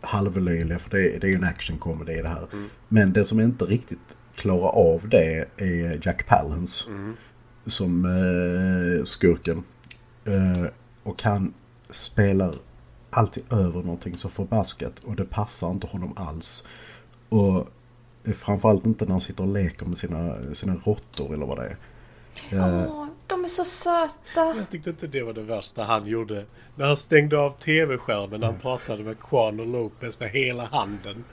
halvlöjliga. 0.01 0.79
För 0.79 0.91
det, 0.91 1.19
det 1.19 1.27
är 1.27 1.29
ju 1.29 1.35
en 1.35 1.45
actionkomedi 1.45 2.23
det 2.23 2.29
här. 2.29 2.47
Men 2.89 3.13
det 3.13 3.25
som 3.25 3.41
inte 3.41 3.65
riktigt 3.65 4.17
klarar 4.35 4.69
av 4.69 5.09
det 5.09 5.45
är 5.57 6.01
Jack 6.03 6.27
Palance. 6.27 6.91
Som 7.67 8.05
eh, 8.05 9.05
skurken. 9.05 9.63
Eh, 10.25 10.65
och 11.03 11.23
han 11.23 11.55
spelar 11.91 12.55
alltid 13.11 13.53
över 13.53 13.83
någonting 13.83 14.17
så 14.17 14.29
förbaskat. 14.29 14.99
Och 15.05 15.17
det 15.17 15.25
passar 15.25 15.71
inte 15.71 15.87
honom 15.87 16.13
alls. 16.17 16.69
Och 17.29 17.69
framförallt 18.35 18.87
inte 18.87 19.05
när 19.05 19.13
han 19.13 19.21
sitter 19.21 19.45
och 19.45 19.53
leker 19.53 19.87
med 19.87 19.97
sina, 19.97 20.55
sina 20.55 20.75
råttor 20.85 21.35
eller 21.35 21.47
vad 21.47 21.59
det 21.59 21.65
är. 21.65 21.77
Eh, 22.57 22.91
Åh, 22.91 23.06
de 23.27 23.45
är 23.45 23.49
så 23.49 23.65
söta. 23.65 24.15
Jag 24.35 24.71
tyckte 24.71 24.91
inte 24.91 25.07
det 25.07 25.23
var 25.23 25.33
det 25.33 25.43
värsta 25.43 25.85
han 25.85 26.07
gjorde. 26.07 26.45
När 26.77 26.87
han 26.87 26.97
stängde 26.97 27.39
av 27.39 27.51
tv-skärmen 27.51 28.41
när 28.41 28.47
han 28.47 28.61
pratade 28.61 29.05
med 29.05 29.17
Juan 29.33 29.61
och 29.61 29.67
Lopez 29.67 30.21
med 30.21 30.31
hela 30.31 30.65
handen. 30.65 31.25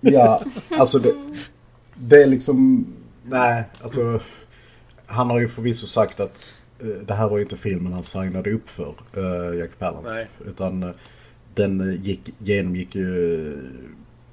Ja, 0.00 0.44
alltså 0.70 0.98
det, 0.98 1.14
det 1.94 2.22
är 2.22 2.26
liksom... 2.26 2.86
Nej, 3.22 3.64
alltså... 3.82 4.20
Han 5.06 5.30
har 5.30 5.40
ju 5.40 5.48
förvisso 5.48 5.86
sagt 5.86 6.20
att 6.20 6.38
eh, 6.78 6.86
det 6.86 7.14
här 7.14 7.28
var 7.28 7.36
ju 7.36 7.42
inte 7.42 7.56
filmen 7.56 7.92
han 7.92 8.02
signade 8.02 8.52
upp 8.52 8.70
för, 8.70 8.94
uh, 9.16 9.58
Jack 9.58 9.78
Palance. 9.78 10.26
Utan 10.46 10.82
eh, 10.82 10.90
den 11.54 12.00
gick, 12.02 12.20
genomgick 12.38 12.94
ju, 12.94 13.58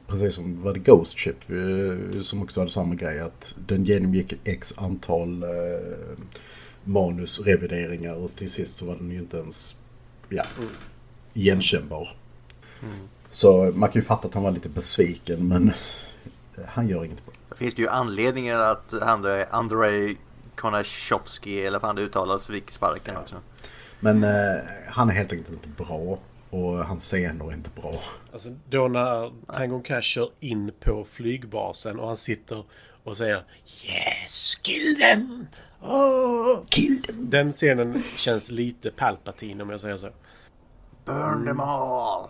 precis 0.07 0.35
som 0.35 0.63
var 0.63 0.73
det 0.73 0.79
Ghost 0.79 1.19
Ship, 1.19 1.49
eh, 1.49 2.21
som 2.21 2.41
också 2.41 2.61
hade 2.61 2.71
samma 2.71 2.95
grej, 2.95 3.19
att 3.19 3.55
den 3.67 3.85
genomgick 3.85 4.33
x 4.43 4.73
antal 4.77 5.43
uh, 5.43 6.17
manusrevideringar 6.83 8.13
och 8.13 8.29
till 8.35 8.51
sist 8.51 8.77
så 8.77 8.85
var 8.85 8.95
den 8.95 9.11
ju 9.11 9.19
inte 9.19 9.37
ens 9.37 9.77
ja, 10.29 10.43
igenkännbar. 11.33 12.15
Så 13.31 13.71
man 13.75 13.89
kan 13.89 14.01
ju 14.01 14.05
fatta 14.05 14.27
att 14.27 14.33
han 14.33 14.43
var 14.43 14.51
lite 14.51 14.69
besviken 14.69 15.47
men 15.47 15.71
han 16.67 16.87
gör 16.87 17.05
inget 17.05 17.25
bra. 17.25 17.33
Det 17.49 17.55
finns 17.55 17.75
det 17.75 17.81
ju 17.81 17.89
anledningar 17.89 18.59
att 18.59 18.93
Andrei, 18.93 19.45
Andrei 19.51 20.17
eller 20.63 21.79
vad 21.79 21.95
det 21.95 22.01
uttalas 22.01 22.47
fick 22.47 22.71
sparken 22.71 23.17
också. 23.17 23.35
Men 23.99 24.23
eh, 24.23 24.59
han 24.87 25.09
är 25.09 25.13
helt 25.13 25.33
enkelt 25.33 25.51
inte 25.51 25.83
bra 25.83 26.19
och 26.49 26.85
hans 26.85 27.03
scener 27.03 27.45
är 27.45 27.53
inte 27.53 27.69
bra. 27.81 27.93
Alltså 28.33 28.49
då 28.69 28.87
när 28.87 29.33
Tango 29.53 29.81
Cash 29.81 30.01
kör 30.01 30.29
in 30.39 30.71
på 30.79 31.03
flygbasen 31.03 31.99
och 31.99 32.07
han 32.07 32.17
sitter 32.17 32.63
och 33.03 33.17
säger 33.17 33.45
Yes, 33.85 34.55
kill 34.55 34.95
them! 34.99 35.47
Oh, 35.81 36.65
kill 36.69 37.03
them! 37.03 37.29
Den 37.29 37.51
scenen 37.51 38.03
känns 38.15 38.51
lite 38.51 38.91
Palpatine 38.91 39.63
om 39.63 39.69
jag 39.69 39.79
säger 39.79 39.97
så. 39.97 40.09
Burn 41.05 41.45
them 41.45 41.59
all! 41.59 42.29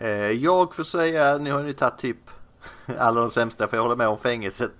Eh, 0.00 0.10
jag 0.30 0.74
får 0.74 0.84
säga, 0.84 1.38
ni 1.38 1.50
har 1.50 1.64
ju 1.64 1.72
tagit 1.72 1.98
typ 1.98 2.30
alla 2.98 3.20
de 3.20 3.30
sämsta 3.30 3.68
för 3.68 3.76
jag 3.76 3.82
håller 3.82 3.96
med 3.96 4.08
om 4.08 4.18
fängelset 4.18 4.70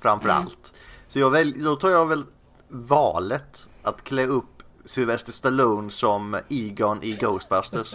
framför 0.00 0.28
allt. 0.28 0.74
Så 1.08 1.18
jag 1.18 1.30
väl, 1.30 1.64
då 1.64 1.76
tar 1.76 1.90
jag 1.90 2.06
väl 2.06 2.24
valet 2.68 3.68
att 3.82 4.04
klä 4.04 4.26
upp 4.26 4.59
Sylvester 4.90 5.32
Stallone 5.32 5.90
som 5.90 6.36
Egon 6.48 7.02
i 7.02 7.12
Ghostbusters. 7.12 7.94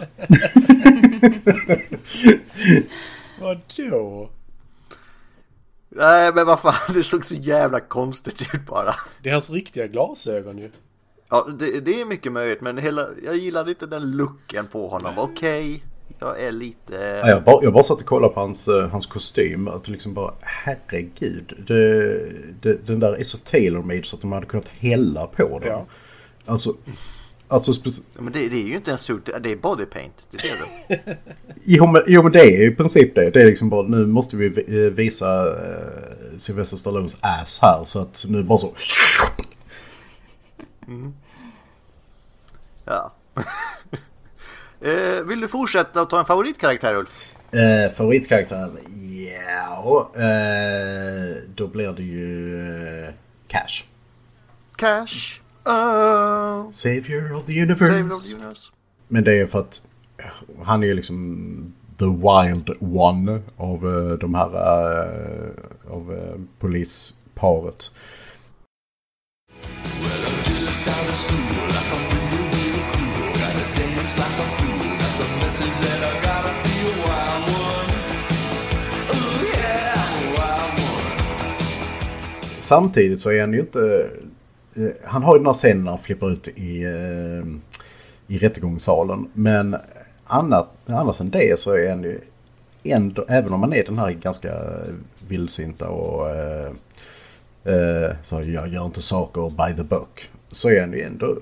Vadå? 3.40 4.30
Nej 5.88 6.32
men 6.34 6.46
vad 6.46 6.60
fan, 6.60 6.94
det 6.94 7.02
såg 7.02 7.24
så 7.24 7.34
jävla 7.34 7.80
konstigt 7.80 8.54
ut 8.54 8.66
bara. 8.66 8.94
Det 9.22 9.28
är 9.28 9.32
hans 9.32 9.50
riktiga 9.50 9.86
glasögon 9.86 10.58
ju. 10.58 10.70
Ja, 11.28 11.48
det, 11.58 11.80
det 11.80 12.00
är 12.00 12.04
mycket 12.04 12.32
möjligt 12.32 12.60
men 12.60 12.78
hela, 12.78 13.06
jag 13.24 13.36
gillade 13.36 13.70
inte 13.70 13.86
den 13.86 14.10
looken 14.10 14.66
på 14.66 14.88
honom. 14.88 15.14
Okej, 15.18 15.82
jag 16.18 16.42
är 16.42 16.52
lite... 16.52 16.94
Ja, 16.94 17.28
jag, 17.28 17.44
bara, 17.44 17.64
jag 17.64 17.72
bara 17.72 17.82
satt 17.82 18.00
och 18.00 18.06
kollade 18.06 18.34
på 18.34 18.40
hans, 18.40 18.68
eh, 18.68 18.88
hans 18.88 19.06
kostym. 19.06 19.68
Att 19.68 19.88
liksom 19.88 20.14
bara, 20.14 20.34
herregud. 20.40 21.64
Det, 21.66 22.18
det, 22.60 22.86
den 22.86 23.00
där 23.00 23.12
är 23.12 23.24
så 23.24 23.38
tailor-made 23.38 24.02
så 24.02 24.16
att 24.16 24.22
de 24.22 24.32
hade 24.32 24.46
kunnat 24.46 24.68
hälla 24.68 25.26
på 25.26 25.58
den. 25.58 25.68
Ja. 25.68 25.86
Alltså, 26.46 26.76
alltså 27.48 27.72
Ja, 27.84 28.20
Men 28.22 28.32
det, 28.32 28.48
det 28.48 28.56
är 28.56 28.68
ju 28.68 28.74
inte 28.76 28.90
en 28.90 28.98
suit, 28.98 29.28
det 29.40 29.52
är 29.52 29.56
body 29.56 29.84
paint. 29.86 30.26
Det 30.30 30.38
ser 30.38 30.56
du. 30.56 30.98
jo, 31.64 31.86
men, 31.86 32.02
jo 32.06 32.22
men 32.22 32.32
det 32.32 32.40
är 32.40 32.66
i 32.66 32.74
princip 32.74 33.14
det. 33.14 33.30
Det 33.30 33.40
är 33.40 33.46
liksom 33.46 33.68
bara, 33.70 33.88
nu 33.88 34.06
måste 34.06 34.36
vi 34.36 34.48
vi- 34.48 34.90
visa 34.90 35.44
uh, 35.46 35.56
Sylvester 36.36 36.76
Stallones 36.76 37.16
ass 37.20 37.58
här. 37.62 37.84
Så 37.84 38.00
att 38.00 38.24
nu 38.28 38.42
bara 38.42 38.58
så... 38.58 38.74
Ja. 42.84 43.12
eh, 44.80 45.24
vill 45.24 45.40
du 45.40 45.48
fortsätta 45.48 46.00
att 46.00 46.10
ta 46.10 46.18
en 46.20 46.26
favoritkaraktär 46.26 46.94
Ulf? 46.94 47.32
Uh, 47.54 47.92
favoritkaraktär? 47.94 48.70
Ja, 49.48 50.10
eh, 50.14 51.36
då 51.54 51.66
blir 51.66 51.92
det 51.92 52.02
ju 52.02 53.04
eh, 53.04 53.12
Cash. 53.48 53.84
Cash. 54.76 55.40
Oh, 55.66 56.70
Savior 56.70 57.32
of 57.34 57.46
the 57.46 57.62
universe. 57.62 57.90
Of 57.90 58.22
the 58.22 58.36
universe. 58.36 58.70
Men 59.08 59.24
det 59.24 59.40
är 59.40 59.46
för 59.46 59.58
att 59.58 59.82
han 60.62 60.84
är 60.84 60.94
liksom 60.94 61.74
the 61.98 62.04
wild 62.04 62.70
one 62.80 63.42
av 63.56 63.86
eh, 63.86 64.18
de 64.18 64.34
här 64.34 64.54
eh, 64.54 65.92
av 65.92 66.12
eh, 66.12 66.40
polisparet. 66.58 67.90
Samtidigt 82.58 83.20
så 83.20 83.30
är 83.30 83.40
han 83.40 83.52
ju 83.52 83.60
inte... 83.60 84.10
eh, 84.76 84.88
Han 85.04 85.22
har 85.22 85.34
ju 85.34 85.38
den 85.38 85.46
här 85.46 85.52
scenen 85.52 85.84
när 85.84 85.90
han 85.90 85.98
flippar 85.98 86.30
ut 86.30 86.48
i, 86.48 86.82
eh, 86.82 87.46
i 88.34 88.38
rättegångssalen. 88.38 89.30
Men 89.32 89.76
annat, 90.24 90.68
annars 90.86 91.20
än 91.20 91.30
det 91.30 91.58
så 91.58 91.72
är 91.72 91.90
han 91.90 92.02
ju 92.02 92.20
ändå, 92.84 93.24
även 93.28 93.52
om 93.52 93.60
man 93.60 93.72
är 93.72 93.84
den 93.84 93.98
här 93.98 94.10
ganska 94.10 94.54
vildsinta 95.28 95.88
och 95.88 96.30
eh, 96.30 96.72
eh, 97.64 98.10
så 98.22 98.42
jag 98.42 98.68
gör 98.68 98.86
inte 98.86 99.02
saker 99.02 99.50
by 99.50 99.76
the 99.76 99.82
book. 99.82 100.30
Så 100.48 100.70
är 100.70 100.80
han 100.80 100.92
ju 100.92 101.02
ändå 101.02 101.38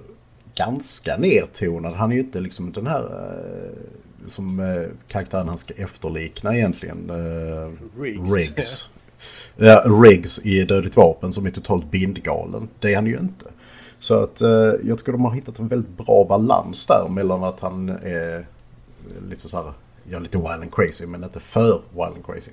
ganska 0.54 1.16
nedtonad. 1.16 1.92
Han 1.92 2.10
är 2.10 2.14
ju 2.14 2.20
inte 2.20 2.40
liksom 2.40 2.72
den 2.72 2.86
här 2.86 3.02
eh, 3.02 4.26
som 4.26 4.60
eh, 4.60 4.82
karaktären 5.08 5.48
han 5.48 5.58
ska 5.58 5.74
efterlikna 5.74 6.56
egentligen. 6.56 7.10
Eh, 7.10 8.00
Riggs. 8.00 8.36
Riggs. 8.36 8.90
Ja, 9.56 9.82
Riggs 9.86 10.46
i 10.46 10.64
Dödligt 10.64 10.96
vapen 10.96 11.32
som 11.32 11.46
är 11.46 11.50
totalt 11.50 11.90
bindgalen. 11.90 12.68
Det 12.80 12.92
är 12.92 12.96
han 12.96 13.06
ju 13.06 13.18
inte. 13.18 13.46
Så 13.98 14.22
att 14.22 14.40
eh, 14.40 14.50
jag 14.84 14.98
tycker 14.98 15.12
de 15.12 15.24
har 15.24 15.32
hittat 15.32 15.58
en 15.58 15.68
väldigt 15.68 15.96
bra 15.96 16.26
balans 16.28 16.86
där 16.86 17.08
mellan 17.08 17.44
att 17.44 17.60
han 17.60 17.88
är 17.88 18.46
lite 19.28 19.48
så 19.48 19.56
här, 19.56 19.72
ja 20.10 20.18
lite 20.18 20.38
wild 20.38 20.50
and 20.50 20.74
crazy 20.74 21.06
men 21.06 21.24
inte 21.24 21.40
för 21.40 21.80
wild 21.90 22.14
and 22.14 22.26
crazy. 22.26 22.50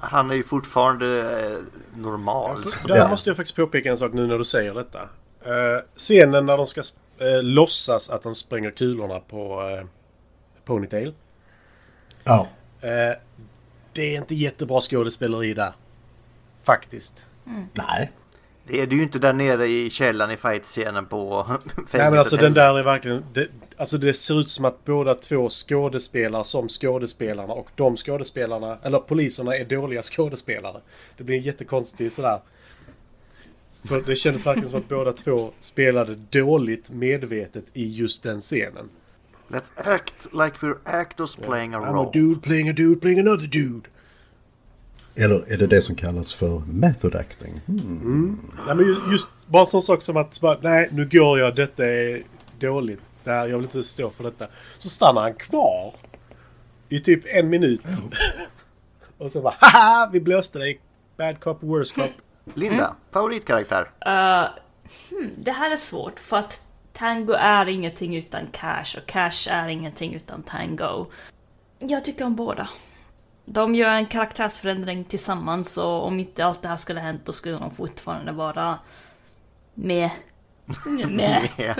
Han 0.00 0.30
är 0.30 0.34
ju 0.34 0.42
fortfarande 0.42 1.20
eh, 1.20 1.58
normal. 2.00 2.56
att 2.56 2.88
Där 2.88 3.08
måste 3.08 3.30
jag 3.30 3.36
faktiskt 3.36 3.56
påpeka 3.56 3.90
en 3.90 3.96
sak 3.96 4.12
nu 4.12 4.26
när 4.26 4.38
du 4.38 4.44
säger 4.44 4.74
detta. 4.74 5.00
Uh, 5.46 5.82
scenen 5.96 6.46
när 6.46 6.56
de 6.56 6.66
ska 6.66 6.80
uh, 6.80 7.42
låtsas 7.42 8.10
att 8.10 8.22
de 8.22 8.34
spränger 8.34 8.70
kulorna 8.70 9.20
på 9.20 9.62
uh, 9.62 9.86
Ponytail. 10.64 11.14
Ja. 12.24 12.46
Eh, 12.80 13.16
det 13.92 14.02
är 14.02 14.16
inte 14.16 14.34
jättebra 14.34 14.80
skådespeleri 14.80 15.54
där. 15.54 15.72
Faktiskt. 16.62 17.24
Nej. 17.74 18.12
Det 18.66 18.80
är 18.80 18.86
det 18.86 18.96
ju 18.96 19.02
inte 19.02 19.18
där 19.18 19.32
nere 19.32 19.66
i 19.66 19.90
källaren 19.90 20.30
i 20.30 20.36
fight-scenen 20.36 21.06
på 21.06 21.44
fängelset. 21.76 21.92
Nej 21.92 22.10
men 22.10 22.18
alltså 22.18 22.36
den 22.36 22.54
där 22.54 22.78
är 22.78 22.82
verkligen... 22.82 23.24
Det, 23.32 23.48
alltså 23.76 23.98
det 23.98 24.14
ser 24.14 24.40
ut 24.40 24.50
som 24.50 24.64
att 24.64 24.84
båda 24.84 25.14
två 25.14 25.48
skådespelar 25.50 26.42
som 26.42 26.68
skådespelarna 26.68 27.52
och 27.52 27.68
de 27.74 27.96
skådespelarna, 27.96 28.78
eller 28.82 28.98
poliserna 28.98 29.56
är 29.56 29.64
dåliga 29.64 30.02
skådespelare. 30.02 30.80
Det 31.16 31.24
blir 31.24 31.38
jättekonstigt 31.38 32.14
sådär. 32.14 32.40
För 33.84 34.02
det 34.06 34.16
kändes 34.16 34.46
verkligen 34.46 34.68
som 34.68 34.78
att 34.78 34.88
båda 34.88 35.12
två 35.12 35.50
spelade 35.60 36.14
dåligt 36.14 36.90
medvetet 36.90 37.64
i 37.72 37.88
just 37.88 38.22
den 38.22 38.40
scenen. 38.40 38.88
Let's 39.48 39.70
act 39.94 40.28
like 40.32 40.66
we're 40.66 40.78
actors 40.84 41.36
playing 41.36 41.74
a 41.74 41.78
I'm 41.78 41.84
a 41.84 41.92
role. 41.92 42.10
dude 42.12 42.40
playing 42.42 42.68
a 42.68 42.72
dude 42.72 43.00
playing 43.00 43.18
another 43.18 43.46
dude. 43.46 43.88
Eller 45.16 45.52
är 45.52 45.56
det 45.58 45.66
det 45.66 45.82
som 45.82 45.94
kallas 45.94 46.34
för 46.34 46.58
method 46.58 47.14
acting? 47.14 47.60
Hmm. 47.66 48.40
Nej, 48.66 48.76
men 48.76 48.86
ju- 48.86 49.12
just 49.12 49.30
bara 49.46 49.60
en 49.62 49.66
sån 49.66 49.82
sak 49.82 50.02
som 50.02 50.16
att 50.16 50.40
bara, 50.40 50.58
nej 50.62 50.88
nu 50.92 51.08
går 51.12 51.38
jag, 51.38 51.56
detta 51.56 51.86
är 51.86 52.22
dåligt. 52.58 53.00
Det 53.24 53.30
här, 53.30 53.46
jag 53.46 53.56
vill 53.56 53.64
inte 53.64 53.84
stå 53.84 54.10
för 54.10 54.24
detta. 54.24 54.46
Så 54.78 54.88
stannar 54.88 55.22
han 55.22 55.34
kvar 55.34 55.94
i 56.88 57.00
typ 57.00 57.24
en 57.26 57.48
minut. 57.48 57.82
Och 59.18 59.32
så 59.32 59.40
bara 59.40 59.54
haha 59.58 60.10
vi 60.12 60.20
blåste 60.20 60.58
dig. 60.58 60.80
Bad 61.16 61.40
cop, 61.40 61.62
worst 61.62 61.94
cop. 61.94 62.10
Linda, 62.54 62.96
favoritkaraktär? 63.12 63.80
Uh, 64.06 64.48
hmm, 65.10 65.30
det 65.38 65.50
här 65.52 65.70
är 65.72 65.76
svårt 65.76 66.20
för 66.20 66.36
att 66.36 66.62
Tango 66.92 67.32
är 67.32 67.68
ingenting 67.68 68.16
utan 68.16 68.46
Cash 68.52 68.96
och 68.98 69.06
Cash 69.06 69.48
är 69.50 69.68
ingenting 69.68 70.14
utan 70.14 70.42
Tango. 70.42 71.06
Jag 71.78 72.04
tycker 72.04 72.24
om 72.24 72.36
båda. 72.36 72.68
De 73.52 73.74
gör 73.74 73.90
en 73.90 74.06
karaktärsförändring 74.06 75.04
tillsammans 75.04 75.78
och 75.78 76.06
om 76.06 76.20
inte 76.20 76.44
allt 76.44 76.62
det 76.62 76.68
här 76.68 76.76
skulle 76.76 77.00
ha 77.00 77.06
hänt 77.06 77.20
då 77.24 77.32
skulle 77.32 77.58
de 77.58 77.74
fortfarande 77.74 78.32
vara 78.32 78.78
med. 79.74 80.10
med. 81.08 81.48
Ja. 81.56 81.74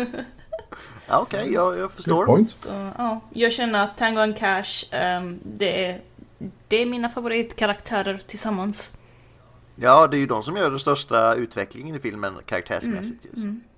Okej, 1.20 1.52
jag, 1.52 1.78
jag 1.78 1.80
Good 1.80 1.90
förstår. 1.90 2.38
Så, 2.38 2.92
ja, 2.98 3.20
jag 3.32 3.52
känner 3.52 3.82
att 3.84 3.98
Tango 3.98 4.30
och 4.30 4.36
Cash, 4.36 4.84
ehm, 4.90 5.38
det, 5.42 5.86
är, 5.86 6.00
det 6.68 6.76
är 6.76 6.86
mina 6.86 7.08
favoritkaraktärer 7.08 8.22
tillsammans. 8.26 8.96
Ja, 9.76 10.06
det 10.06 10.16
är 10.16 10.18
ju 10.18 10.26
de 10.26 10.42
som 10.42 10.56
gör 10.56 10.70
den 10.70 10.78
största 10.78 11.34
utvecklingen 11.34 11.96
i 11.96 12.00
filmen 12.00 12.34
karaktärsmässigt. 12.46 13.24
Mm, 13.24 13.52
just. 13.54 13.69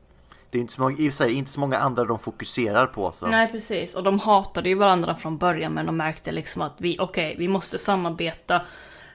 Det 0.53 0.59
är 0.59 0.61
inte 0.61 0.73
så 0.73 0.81
många, 0.81 0.97
i 0.99 1.09
och 1.09 1.13
sig 1.15 1.33
inte 1.33 1.51
så 1.51 1.61
många 1.61 1.79
andra 1.79 2.05
de 2.05 2.19
fokuserar 2.19 2.87
på. 2.87 3.13
Så. 3.13 3.27
Nej 3.27 3.49
precis, 3.49 3.95
och 3.95 4.03
de 4.03 4.19
hatade 4.19 4.69
ju 4.69 4.75
varandra 4.75 5.15
från 5.15 5.39
början 5.39 5.73
men 5.75 5.87
de 5.87 5.97
märkte 5.97 6.33
liksom 6.33 6.63
att 6.63 6.75
vi, 6.79 6.97
okej, 7.01 7.37
vi 7.39 7.49
måste 7.49 7.79
samarbeta 7.79 8.63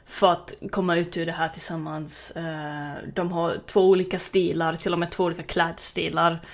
för 0.06 0.32
att 0.32 0.54
komma 0.72 0.96
ut 0.96 1.18
ur 1.18 1.26
det 1.26 1.32
här 1.32 1.50
tillsammans. 1.50 2.32
Eh, 2.32 2.92
De 3.16 3.32
har 3.32 3.58
två 3.66 3.90
olika 3.90 4.20
stilar, 4.20 4.76
till 4.76 4.94
och 4.94 5.00
med 5.00 5.12
två 5.12 5.24
olika 5.24 5.44
klädstilar 5.44 6.46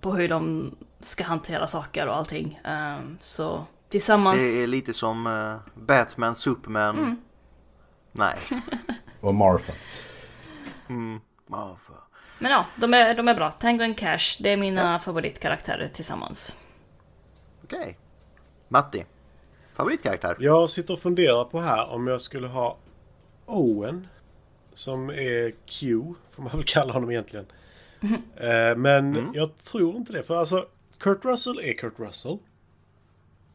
på 0.00 0.12
hur 0.12 0.28
de 0.28 0.74
ska 1.00 1.24
hantera 1.24 1.66
saker 1.66 2.06
och 2.06 2.16
allting. 2.16 2.60
Eh, 2.64 2.98
Så 3.20 3.64
tillsammans... 3.88 4.38
Det 4.38 4.62
är 4.62 4.66
lite 4.66 4.92
som 4.94 5.26
eh, 5.26 5.80
Batman, 5.82 6.34
Superman. 6.36 6.98
Mm. 6.98 7.16
Nej. 8.12 8.38
Och 9.20 9.34
Martha. 9.34 9.72
Varför? 11.46 11.94
Men 12.38 12.50
ja, 12.52 12.66
de 12.76 12.94
är, 12.94 13.14
de 13.14 13.28
är 13.28 13.34
bra. 13.34 13.50
Tango 13.50 13.84
and 13.84 13.98
Cash, 13.98 14.36
det 14.40 14.50
är 14.50 14.56
mina 14.56 15.00
favoritkaraktärer 15.00 15.88
tillsammans. 15.88 16.58
Okej. 17.64 17.98
Matti. 18.68 19.04
Favoritkaraktär? 19.76 20.36
Jag 20.38 20.70
sitter 20.70 20.94
och 20.94 21.00
funderar 21.00 21.44
på 21.44 21.60
här 21.60 21.90
om 21.90 22.06
jag 22.06 22.20
skulle 22.20 22.46
ha 22.46 22.76
Owen. 23.46 24.06
Som 24.74 25.10
är 25.10 25.52
Q, 25.66 26.02
får 26.30 26.42
man 26.42 26.52
väl 26.52 26.64
kalla 26.64 26.92
honom 26.92 27.10
egentligen. 27.10 27.46
Eh, 28.36 28.76
men 28.76 29.30
jag 29.34 29.58
tror 29.58 29.96
inte 29.96 30.12
det. 30.12 30.22
För 30.22 30.36
alltså, 30.36 30.66
Kurt 30.98 31.24
Russell 31.24 31.58
är 31.58 31.72
Kurt 31.72 31.94
Russell. 31.98 32.38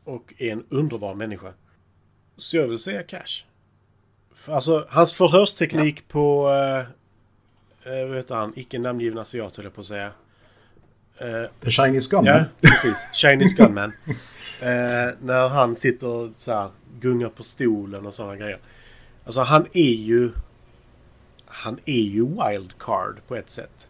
Och 0.03 0.34
är 0.38 0.51
en 0.51 0.65
underbar 0.69 1.13
människa. 1.13 1.53
Så 2.36 2.57
jag 2.57 2.67
vill 2.67 2.77
säga 2.77 3.03
Cash. 3.03 3.45
För, 4.36 4.53
alltså, 4.53 4.88
hans 4.89 5.13
förhörsteknik 5.13 6.07
på... 6.07 6.49
Uh, 6.49 6.88
uh, 7.88 8.07
vad 8.07 8.17
heter 8.17 8.36
han? 8.36 8.53
Icke 8.55 8.79
namngiven 8.79 9.17
asiat 9.17 9.55
höll 9.55 9.65
jag 9.65 9.75
på 9.75 9.81
att 9.81 9.88
säga. 9.88 10.11
Eh, 11.17 11.49
The 11.59 11.71
Chinese 11.71 12.09
Gunman. 12.11 12.36
Ja, 12.36 12.45
precis. 12.61 13.07
Chinese 13.13 13.57
Gunman. 13.57 13.93
eh, 14.61 15.15
när 15.21 15.49
han 15.49 15.75
sitter 15.75 16.07
och 16.07 16.29
så 16.36 16.53
här, 16.53 16.69
gungar 16.99 17.29
på 17.29 17.43
stolen 17.43 18.05
och 18.05 18.13
sådana 18.13 18.36
grejer. 18.36 18.59
Alltså 19.25 19.41
han 19.41 19.67
är 19.73 19.93
ju... 19.93 20.31
Han 21.45 21.79
är 21.86 22.01
ju 22.01 22.25
wildcard 22.25 23.17
på 23.27 23.36
ett 23.36 23.49
sätt. 23.49 23.88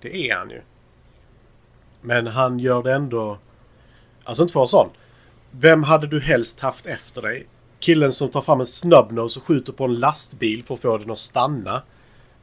Det 0.00 0.30
är 0.30 0.36
han 0.36 0.50
ju. 0.50 0.60
Men 2.00 2.26
han 2.26 2.58
gör 2.58 2.82
det 2.82 2.92
ändå... 2.92 3.38
Alltså 4.24 4.42
inte 4.42 4.52
för 4.52 4.62
att 4.62 4.68
sån. 4.68 4.88
Vem 5.50 5.82
hade 5.82 6.06
du 6.06 6.20
helst 6.20 6.60
haft 6.60 6.86
efter 6.86 7.22
dig? 7.22 7.46
Killen 7.78 8.12
som 8.12 8.28
tar 8.28 8.40
fram 8.40 8.60
en 8.60 8.66
snubnose 8.66 9.38
och 9.38 9.46
skjuter 9.46 9.72
på 9.72 9.84
en 9.84 9.94
lastbil 9.94 10.64
för 10.64 10.74
att 10.74 10.80
få 10.80 10.98
den 10.98 11.10
att 11.10 11.18
stanna? 11.18 11.82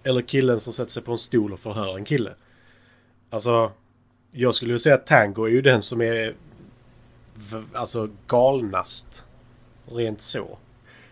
Eller 0.04 0.22
killen 0.22 0.60
som 0.60 0.74
sätter 0.74 0.91
sig 0.91 1.04
på 1.04 1.12
en 1.12 1.18
stol 1.18 1.54
och 1.54 1.60
förhör 1.60 1.97
en 1.97 2.06
kille? 2.06 2.34
Alltså... 3.30 3.72
Jag 4.36 4.56
skulle 4.56 4.72
ju 4.74 4.80
säga 4.80 4.95
att 4.95 5.06
Tango 5.08 5.45
är 5.45 5.49
ju 5.49 5.62
den 5.62 5.82
som 5.82 6.01
är 6.01 6.36
alltså 7.74 8.10
galnast. 8.28 9.26
Rent 9.91 10.22
så. 10.22 10.58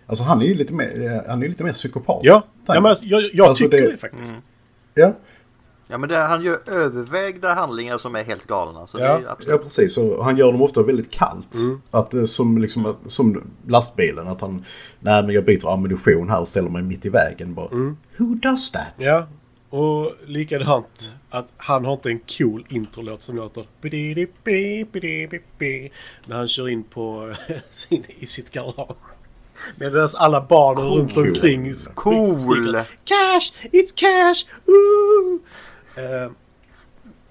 Alltså 0.05 0.23
han 0.23 0.41
är 0.41 0.45
ju 0.45 0.53
lite 0.53 0.73
mer, 0.73 1.01
eh, 1.11 1.21
han 1.29 1.43
är 1.43 1.47
lite 1.47 1.63
mer 1.63 1.73
psykopat. 1.73 2.19
Ja, 2.23 2.43
ja 2.65 2.81
men 2.81 2.95
jag, 3.01 3.29
jag 3.33 3.47
Alltså, 3.47 3.63
tycker 3.63 3.81
det, 3.81 3.91
det- 3.91 3.97
faktiskt. 3.97 4.35
ja. 4.93 5.13
Ja, 5.91 5.97
men 5.97 6.09
det, 6.09 6.15
han 6.17 6.41
gör 6.43 6.57
övervägda 6.69 7.53
handlingar 7.53 7.97
som 7.97 8.15
är 8.15 8.23
helt 8.23 8.47
galna. 8.47 8.87
Så 8.87 8.99
Ja. 8.99 9.03
det 9.03 9.09
är 9.09 9.17
ju 9.17 9.23
Ja, 9.23 9.31
absolut... 9.31 9.61
precis. 9.63 9.97
Och 9.97 10.25
han 10.25 10.37
gör 10.37 10.51
dem 10.51 10.61
ofta 10.61 10.83
väldigt 10.83 11.11
kallt. 11.11 11.55
Mm. 11.55 11.81
Att, 11.91 12.13
eh, 12.13 12.23
som, 12.23 12.57
liksom, 12.57 12.85
att- 12.85 12.97
som 13.11 13.43
lastbilen. 13.67 14.27
Att 14.27 14.41
han, 14.41 14.65
nej 14.99 15.23
men 15.23 15.35
jag 15.35 15.45
byter 15.45 15.73
ammunition 15.73 16.29
här 16.29 16.39
och 16.39 16.47
ställer 16.47 16.69
mig 16.69 16.81
mitt 16.81 17.05
i 17.05 17.09
vägen. 17.09 17.53
Bara, 17.53 17.67
Who 18.17 18.35
does 18.41 18.71
that? 18.71 19.01
Mm. 19.03 19.13
Ja, 19.13 19.27
och 19.77 20.11
likadant 20.25 21.13
att 21.29 21.47
han 21.57 21.85
har 21.85 21.93
inte 21.93 22.09
en 22.09 22.19
cool 22.37 22.65
introlåt 22.69 23.21
som 23.21 23.35
låter 23.35 23.65
när 26.25 26.35
han 26.35 26.47
kör 26.47 26.69
in 26.69 26.83
på 26.83 27.33
sin, 27.69 28.03
i 28.19 28.25
sitt 28.25 28.51
garage. 28.51 28.95
Medan 29.75 30.07
alla 30.17 30.41
barnen 30.49 30.83
Cool. 30.89 30.97
runt 30.99 31.17
omkring 31.17 31.73
Cool. 31.95 32.73
Cash! 33.05 33.53
It's 33.71 33.95
cash! 33.95 34.45
Woo! 34.65 35.39
Eh, 35.95 36.31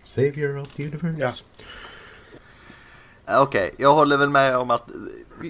Savior 0.03 0.59
of 0.59 0.69
the 0.69 0.83
universe. 0.85 1.45
Ja. 3.27 3.43
Okej, 3.43 3.75
jag 3.79 3.95
håller 3.95 4.17
väl 4.17 4.31
med 4.31 4.57
om 4.57 4.71
att 4.71 4.91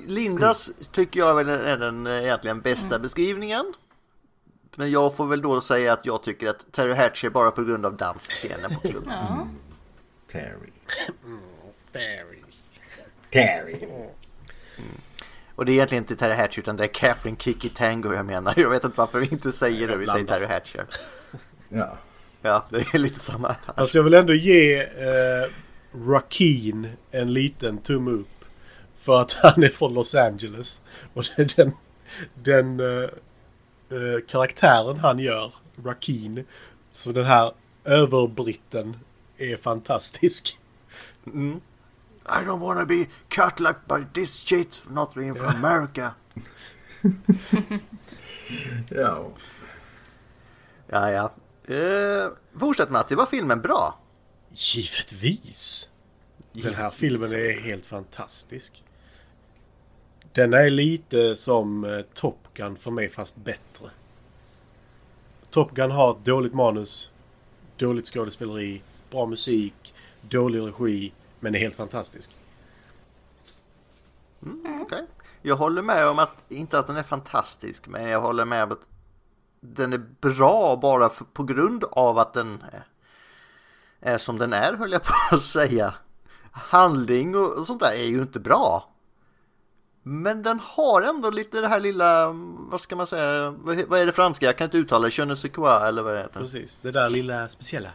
Lindas 0.07 0.71
tycker 0.93 1.21
jag 1.21 1.35
väl 1.35 1.49
är 1.49 1.77
den 1.77 2.07
eh, 2.07 2.23
egentligen 2.23 2.61
bästa 2.61 2.99
beskrivningen. 2.99 3.75
Men 4.77 4.91
jag 4.91 5.17
får 5.17 5.27
väl 5.27 5.43
då 5.43 5.61
säga 5.61 5.93
att 5.93 6.07
jag 6.07 6.23
tycker 6.23 6.51
att 6.51 6.73
Terry 6.73 6.95
Hatcher 6.95 7.31
bara 7.31 7.51
på 7.51 7.65
grund 7.65 7.87
av 7.87 7.97
dansscenen 7.97 8.75
på 8.75 8.81
klubben. 8.89 9.13
Ja. 9.13 9.49
Terry. 10.27 10.71
Barry. 11.93 12.43
Terry. 13.31 13.89
Och 15.55 15.65
det 15.65 15.73
är 15.73 15.75
egentligen 15.75 16.05
inte 16.05 16.17
Terry 16.17 16.35
Hatcher 16.35 16.59
utan 16.59 16.77
det 16.77 16.85
är 16.85 16.89
Catherine 16.89 17.37
Kiki 17.39 17.69
Tango 17.69 18.15
jag 18.15 18.27
menar. 18.27 18.55
Jag 18.57 18.71
vet 18.71 18.85
inte 18.85 18.99
varför 18.99 19.21
vi 19.21 19.27
inte 19.27 19.53
säger 19.53 19.89
det, 19.89 19.97
vi 19.97 20.07
säger. 20.07 20.27
Terry 20.27 20.47
Hatcher. 20.47 20.87
Ja. 21.69 21.99
Ja, 22.43 22.65
det 22.71 22.95
är 22.95 22.99
lite 22.99 23.21
samma. 23.21 23.57
Fast 23.77 23.95
jag 23.95 24.03
vill 24.03 24.15
ändå 24.15 24.35
ge 24.35 24.83
eh, 24.83 25.51
Rakeen 26.07 26.89
en 27.11 27.33
liten 27.33 27.79
tumme 27.79 28.11
upp. 28.11 28.45
För 28.95 29.21
att 29.21 29.33
han 29.43 29.63
är 29.63 29.69
från 29.69 29.95
Los 29.95 30.15
Angeles. 30.15 30.83
Och 31.15 31.25
det 31.37 31.43
är 31.43 31.57
den, 31.57 31.73
den 32.35 32.81
eh, 32.81 33.09
eh, 33.91 34.21
karaktären 34.29 34.99
han 34.99 35.19
gör, 35.19 35.53
Rakeen, 35.85 36.45
så 36.93 37.13
den 37.13 37.25
här 37.25 37.53
överbritten, 37.85 38.97
är 39.39 39.57
fantastisk. 39.57 40.59
I 42.27 42.45
don't 42.45 42.61
wanna 42.61 42.85
be 42.85 43.07
cut 43.29 43.61
like 43.61 43.79
by 43.89 44.05
this 44.13 44.31
shit 44.35 44.77
for 44.77 44.93
not 44.93 45.15
being 45.15 45.35
from 45.35 45.49
America. 45.65 46.15
Ja. 48.89 49.27
Ja, 50.87 51.11
ja. 51.11 51.33
Eh, 51.71 52.33
fortsätt 52.55 52.91
Matti, 52.91 53.15
var 53.15 53.27
filmen 53.27 53.61
bra? 53.61 53.99
Givetvis! 54.53 55.91
Den 56.53 56.75
här 56.75 56.91
filmen 56.91 57.33
är 57.33 57.61
helt 57.61 57.87
fantastisk. 57.87 58.85
Den 60.33 60.55
är 60.55 60.71
lite 60.71 61.37
som 61.37 61.85
eh, 61.85 62.03
Top 62.15 62.39
Gun 62.55 62.77
för 62.77 62.91
mig 62.91 63.09
fast 63.09 63.37
bättre. 63.37 63.91
Top 65.51 65.71
Gun 65.75 65.91
har 65.91 66.11
ett 66.11 66.25
dåligt 66.25 66.55
manus, 66.55 67.11
dåligt 67.77 68.07
skådespeleri, 68.07 68.83
bra 69.11 69.27
musik, 69.27 69.95
dålig 70.21 70.61
regi, 70.61 71.13
men 71.41 71.55
är 71.55 71.59
helt 71.59 71.77
fantastisk. 71.77 72.31
Okej. 74.83 75.07
Jag 75.43 75.57
håller 75.57 75.83
med 75.83 76.09
om 76.09 76.19
att, 76.19 76.45
inte 76.49 76.79
att 76.79 76.87
den 76.87 76.97
är 76.97 77.03
fantastisk, 77.03 77.89
men 77.89 78.09
jag 78.09 78.21
håller 78.21 78.45
med 78.45 78.65
om 78.65 78.73
att 78.73 78.87
den 79.61 79.93
är 79.93 80.03
bra 80.21 80.79
bara 80.83 81.09
för, 81.09 81.25
på 81.25 81.43
grund 81.45 81.85
av 81.93 82.19
att 82.19 82.33
den 82.33 82.63
är, 82.73 82.83
är 84.15 84.19
som 84.19 84.39
den 84.39 84.53
är, 84.53 84.73
höll 84.73 84.93
jag 84.93 85.03
på 85.03 85.13
att 85.37 85.43
säga. 85.43 85.95
Handling 86.53 87.37
och, 87.37 87.53
och 87.59 87.67
sånt 87.67 87.81
där 87.81 87.93
är 87.93 88.05
ju 88.05 88.23
inte 88.23 88.41
bra. 88.41 88.87
Men 90.03 90.43
den 90.43 90.61
har 90.63 91.03
ändå 91.03 91.31
lite 91.31 91.61
det 91.61 91.69
här 91.69 91.81
lilla, 91.81 92.29
vad 92.71 92.81
ska 92.81 92.97
man 92.97 93.07
säga, 93.07 93.51
vad, 93.51 93.83
vad 93.89 94.01
är 94.01 94.07
det 94.07 94.13
franska? 94.13 94.47
Jag 94.47 94.57
kan 94.59 94.65
inte 94.65 94.79
uttala 94.79 95.05
det, 95.09 95.19
je 95.19 95.25
ne 95.25 95.37
sais 95.37 95.55
quoi, 95.55 95.89
eller 95.89 96.03
vad 96.03 96.15
det 96.15 96.21
heter. 96.21 96.41
Precis, 96.41 96.79
det 96.83 96.91
där 96.91 97.09
lilla 97.09 97.49
speciella. 97.49 97.89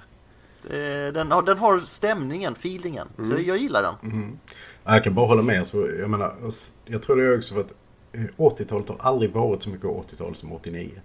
Eh, 0.70 1.14
Den 1.14 1.32
har, 1.32 1.42
den 1.42 1.58
har 1.58 1.80
stämningen, 1.80 2.54
feelingen. 2.54 3.08
Så 3.18 3.38
jag 3.46 3.58
gillar 3.58 3.82
den. 3.82 4.38
Ja, 4.84 4.94
Jag 4.94 5.04
kan 5.04 5.14
bara 5.16 5.26
hålla 5.28 5.42
med. 5.42 5.68
Så 5.68 5.78
jag, 6.00 6.10
menar, 6.10 6.36
jag 6.86 7.02
tror 7.02 7.16
det 7.16 7.24
är 7.24 7.38
också 7.38 7.54
för 7.54 7.62
att 7.62 7.72
eh, 8.12 8.22
80-talet 8.38 8.90
har 8.90 8.98
aldrig 9.00 9.32
varit 9.32 9.64
så 9.64 9.70
mycket 9.70 9.86
80-tal 9.86 10.36
som 10.36 10.52
89. 10.52 11.02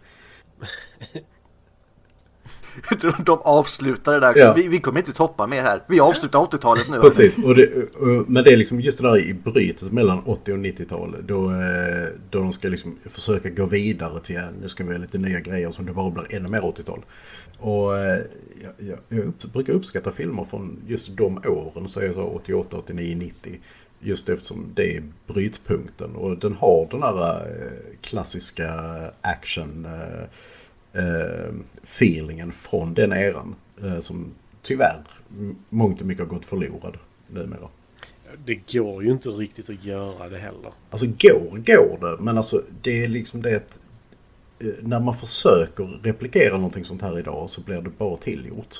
De, 3.24 3.38
avslutar 3.44 4.12
det 4.12 4.20
där. 4.20 4.32
Ja. 4.36 4.52
Vi, 4.56 4.68
vi 4.68 4.80
kommer 4.80 5.00
inte 5.00 5.12
toppa 5.12 5.46
mer 5.46 5.62
här. 5.62 5.82
Vi 5.88 6.00
avslutar 6.00 6.38
80-talet 6.38 6.88
nu. 6.90 7.00
Precis, 7.00 7.38
och 7.38 7.54
det, 7.54 7.94
och- 7.94 8.30
men 8.30 8.44
det 8.44 8.52
är 8.52 8.56
liksom 8.56 8.80
just 8.80 9.02
det 9.02 9.08
där 9.08 9.18
i 9.18 9.34
brytet 9.34 9.92
mellan 9.92 10.18
80 10.24 10.52
och 10.52 10.58
90-tal. 10.58 11.16
Då, 11.26 11.44
eh, 11.52 12.08
då 12.30 12.38
de 12.38 12.52
ska 12.52 12.68
liksom 12.68 12.98
försöka 13.10 13.48
gå 13.50 13.66
vidare 13.66 14.20
till 14.20 14.40
nu 14.62 14.68
ska 14.68 14.84
vi 14.84 14.92
ha 14.92 14.98
lite 14.98 15.18
nya 15.18 15.40
grejer 15.40 15.70
som 15.72 15.86
det 15.86 15.92
bara 15.92 16.10
blir 16.10 16.34
ännu 16.34 16.48
mer 16.48 16.60
80-tal. 16.60 17.00
Och 17.58 17.98
eh, 17.98 18.20
jag, 18.62 18.72
jag, 18.78 18.98
jag 19.08 19.18
upp, 19.26 19.52
brukar 19.52 19.72
uppskatta 19.72 20.12
filmer 20.12 20.44
från 20.44 20.78
just 20.86 21.16
de 21.16 21.38
åren, 21.46 21.88
så 21.88 22.02
jag 22.02 22.14
så 22.14 22.22
88, 22.22 22.76
89, 22.76 23.16
90. 23.16 23.60
Just 24.02 24.28
eftersom 24.28 24.66
det 24.74 24.96
är 24.96 25.02
brytpunkten 25.26 26.16
och 26.16 26.38
den 26.38 26.54
har 26.54 26.88
den 26.90 27.02
här 27.02 27.36
eh, 27.36 27.98
klassiska 28.00 28.70
action 29.20 29.86
eh, 30.92 31.54
feelingen 31.82 32.52
från 32.52 32.94
den 32.94 33.12
eran. 33.12 33.54
Eh, 33.82 33.98
som 33.98 34.32
tyvärr 34.62 35.02
mångt 35.68 36.00
och 36.00 36.06
mycket 36.06 36.24
har 36.28 36.34
gått 36.34 36.44
förlorad 36.44 36.98
numera. 37.28 37.68
Det 38.44 38.72
går 38.72 39.04
ju 39.04 39.10
inte 39.10 39.28
riktigt 39.28 39.70
att 39.70 39.84
göra 39.84 40.28
det 40.28 40.38
heller. 40.38 40.72
Alltså 40.90 41.06
går, 41.06 41.58
går 41.58 41.98
det. 42.00 42.22
Men 42.22 42.36
alltså 42.36 42.62
det 42.82 43.04
är 43.04 43.08
liksom 43.08 43.42
det 43.42 43.56
att 43.56 43.80
eh, 44.58 44.68
när 44.80 45.00
man 45.00 45.16
försöker 45.16 46.00
replikera 46.02 46.54
någonting 46.54 46.84
sånt 46.84 47.02
här 47.02 47.18
idag 47.18 47.50
så 47.50 47.62
blir 47.62 47.80
det 47.80 47.90
bara 47.98 48.16
tillgjort. 48.16 48.74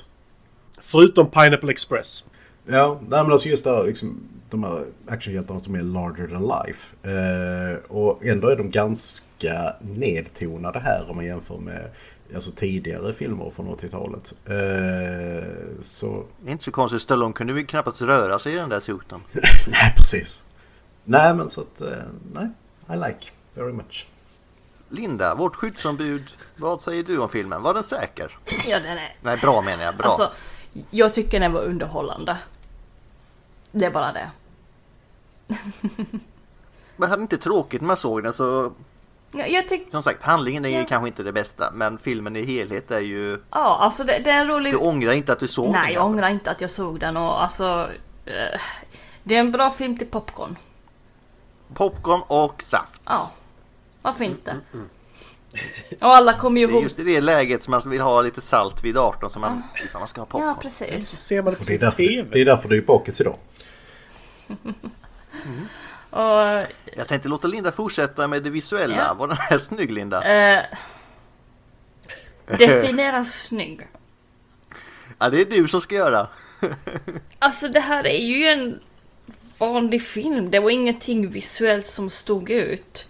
Förutom 0.81 1.31
Pineapple 1.31 1.71
Express. 1.71 2.27
Ja, 2.71 2.99
nej 3.09 3.23
men 3.23 3.33
alltså 3.33 3.49
just 3.49 3.65
det 3.65 3.71
här, 3.71 3.85
liksom, 3.85 4.21
de 4.51 4.65
här 4.65 4.85
actionhjältarna 5.09 5.61
som 5.61 5.75
är 5.75 5.83
larger 5.83 6.27
than 6.27 6.43
life. 6.67 6.97
Eh, 7.11 7.77
och 7.89 8.25
ändå 8.27 8.49
är 8.49 8.57
de 8.57 8.71
ganska 8.71 9.75
nedtonade 9.81 10.79
här 10.81 11.11
om 11.11 11.17
man 11.17 11.25
jämför 11.25 11.57
med 11.59 11.91
alltså, 12.35 12.51
tidigare 12.51 13.13
filmer 13.15 13.51
från 13.51 13.69
80-talet. 13.69 14.35
Eh, 14.47 15.49
så 15.81 16.25
inte 16.47 16.65
så 16.65 16.71
konstigt. 16.71 17.03
Stallone 17.03 17.33
kunde 17.33 17.53
ju 17.53 17.67
knappast 17.67 18.03
röra 18.03 18.39
sig 18.39 18.53
i 18.53 18.57
den 18.57 18.69
där 18.69 18.81
suiten. 18.81 19.21
Nej, 19.67 19.95
precis. 19.97 20.45
Nej, 21.05 21.35
men 21.35 21.49
så 21.49 21.61
att... 21.61 21.81
eh, 21.81 21.89
Nej, 22.33 22.49
I 22.93 22.97
like 23.09 23.27
very 23.55 23.73
much. 23.73 24.07
Linda, 24.89 25.35
vårt 25.35 25.55
skyddsombud. 25.57 26.31
Vad 26.57 26.81
säger 26.81 27.03
du 27.03 27.19
om 27.19 27.29
filmen? 27.29 27.63
Var 27.63 27.75
den 27.75 27.85
säker? 27.85 28.39
Ja, 28.69 28.79
den 28.85 28.99
är... 28.99 29.17
Nej, 29.23 29.37
bra 29.37 29.63
menar 29.63 29.85
jag. 29.85 29.97
Bra. 29.97 30.07
Alltså, 30.07 30.31
jag 30.91 31.15
tycker 31.15 31.41
den 31.41 31.53
var 31.53 31.61
underhållande. 31.63 32.39
Det 33.73 33.85
är 33.85 33.91
bara 33.91 34.13
det. 34.13 34.31
Men 36.97 37.11
hade 37.11 37.23
inte 37.23 37.39
tråkigt 37.39 37.81
när 37.81 37.87
man 37.87 37.97
såg 37.97 38.23
den 38.23 38.33
så... 38.33 38.73
Ja, 39.33 39.47
Jag 39.47 39.69
tycker... 39.69 39.91
Som 39.91 40.03
sagt, 40.03 40.23
handlingen 40.23 40.65
är 40.65 40.69
ju 40.69 40.75
Ja. 40.79 40.85
kanske 40.89 41.09
inte 41.09 41.23
det 41.23 41.33
bästa. 41.33 41.71
Men 41.75 41.99
filmen 41.99 42.37
i 42.37 42.43
helhet 42.43 42.91
är 42.91 43.01
ju... 43.01 43.31
Ja, 43.51 43.79
alltså 43.81 44.05
det, 44.05 44.19
det 44.25 44.31
är 44.31 44.41
en 44.41 44.49
rolig... 44.49 44.73
Du 44.73 44.77
ångrar 44.77 45.13
inte 45.13 45.33
att 45.33 45.39
du 45.39 45.49
såg 45.49 45.65
den? 45.65 45.73
Nej, 45.73 45.95
jag 45.95 46.07
ångrar 46.07 46.29
inte 46.29 46.51
att 46.51 46.61
jag 46.61 46.71
såg 46.71 47.01
den 47.01 47.17
och 47.17 47.43
alltså... 47.43 47.91
eh, 48.25 48.61
det 49.23 49.37
är 49.37 49.41
en 49.41 49.53
bra 49.53 49.71
film 49.71 49.99
till 49.99 50.07
popcorn. 50.07 50.57
Popcorn 51.75 52.23
och 52.27 52.63
saft. 52.63 53.03
Ja. 53.05 53.31
Varför 54.03 54.25
inte? 54.25 54.57
Och 56.01 56.17
alla 56.17 56.39
kommer 56.39 56.61
ju 56.61 56.67
Det 56.67 56.71
är 56.73 56.75
ihåg... 56.75 56.83
just 56.83 56.99
i 56.99 57.05
det 57.05 57.21
läget 57.21 57.63
som 57.63 57.71
man 57.71 57.81
vill 57.87 58.01
ha 58.01 58.23
lite 58.23 58.41
salt 58.41 58.85
vid 58.85 58.99
18 58.99 59.31
som 59.31 59.41
man, 59.41 59.63
ifall 59.85 59.99
man 60.01 60.09
ska 60.09 60.21
ha 60.21 60.27
popcorn. 60.27 60.49
Ja, 60.49 60.71
Så 60.71 60.85
precis. 60.85 61.09
ser 61.09 61.43
man 61.43 61.53
det 61.53 61.57
på 61.57 61.63
det, 61.63 61.67
sin 61.67 61.81
därför, 61.81 61.97
TV. 61.97 62.29
det 62.33 62.41
är 62.41 62.45
därför 62.45 62.69
du 62.69 62.77
är 62.79 62.83
bakis 62.83 63.21
idag. 63.21 63.37
Och... 66.11 66.63
Jag 66.97 67.09
tänkte 67.09 67.29
låta 67.29 67.49
Linda 67.49 67.73
fortsätta 67.73 68.29
med 68.29 68.43
det 68.43 68.51
visuella. 68.51 68.97
Ja. 68.97 69.15
Var 69.15 69.29
den 69.29 69.37
här 69.37 69.59
snygg 69.59 69.91
Linda? 69.93 70.23
Eh, 70.25 70.65
definiera 72.59 73.25
snygg. 73.25 73.87
Ja, 75.19 75.31
det 75.31 75.41
är 75.41 75.45
du 75.45 75.69
som 75.69 75.81
ska 75.81 75.95
göra. 75.95 76.29
Alltså 77.39 77.69
det 77.69 77.81
här 77.81 78.07
är 78.07 78.23
ju 78.27 78.47
en 78.47 78.81
vanlig 79.59 80.03
film. 80.03 80.51
Det 80.51 80.59
var 80.61 80.71
ingenting 80.71 81.31
visuellt 81.31 81.87
som 81.87 82.11
stod 82.11 82.51
ut. 82.51 83.07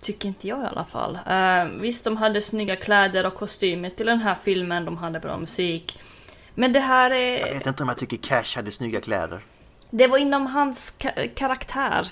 Tycker 0.00 0.28
inte 0.28 0.48
jag 0.48 0.62
i 0.62 0.66
alla 0.66 0.84
fall. 0.84 1.18
Eh, 1.26 1.80
visst, 1.80 2.04
de 2.04 2.16
hade 2.16 2.42
snygga 2.42 2.76
kläder 2.76 3.26
och 3.26 3.34
kostymer 3.34 3.90
till 3.90 4.06
den 4.06 4.18
här 4.18 4.36
filmen. 4.44 4.84
De 4.84 4.96
hade 4.96 5.20
bra 5.20 5.38
musik. 5.38 5.98
Men 6.54 6.72
det 6.72 6.80
här 6.80 7.10
Jag 7.10 7.20
är... 7.48 7.54
vet 7.54 7.66
inte 7.66 7.82
om 7.82 7.88
jag 7.88 7.98
tycker 7.98 8.16
Cash 8.16 8.56
hade 8.56 8.70
snygga 8.70 9.00
kläder. 9.00 9.40
Det 9.90 10.06
var 10.06 10.18
inom 10.18 10.46
hans 10.46 10.94
ka- 10.98 11.28
karaktär. 11.34 12.06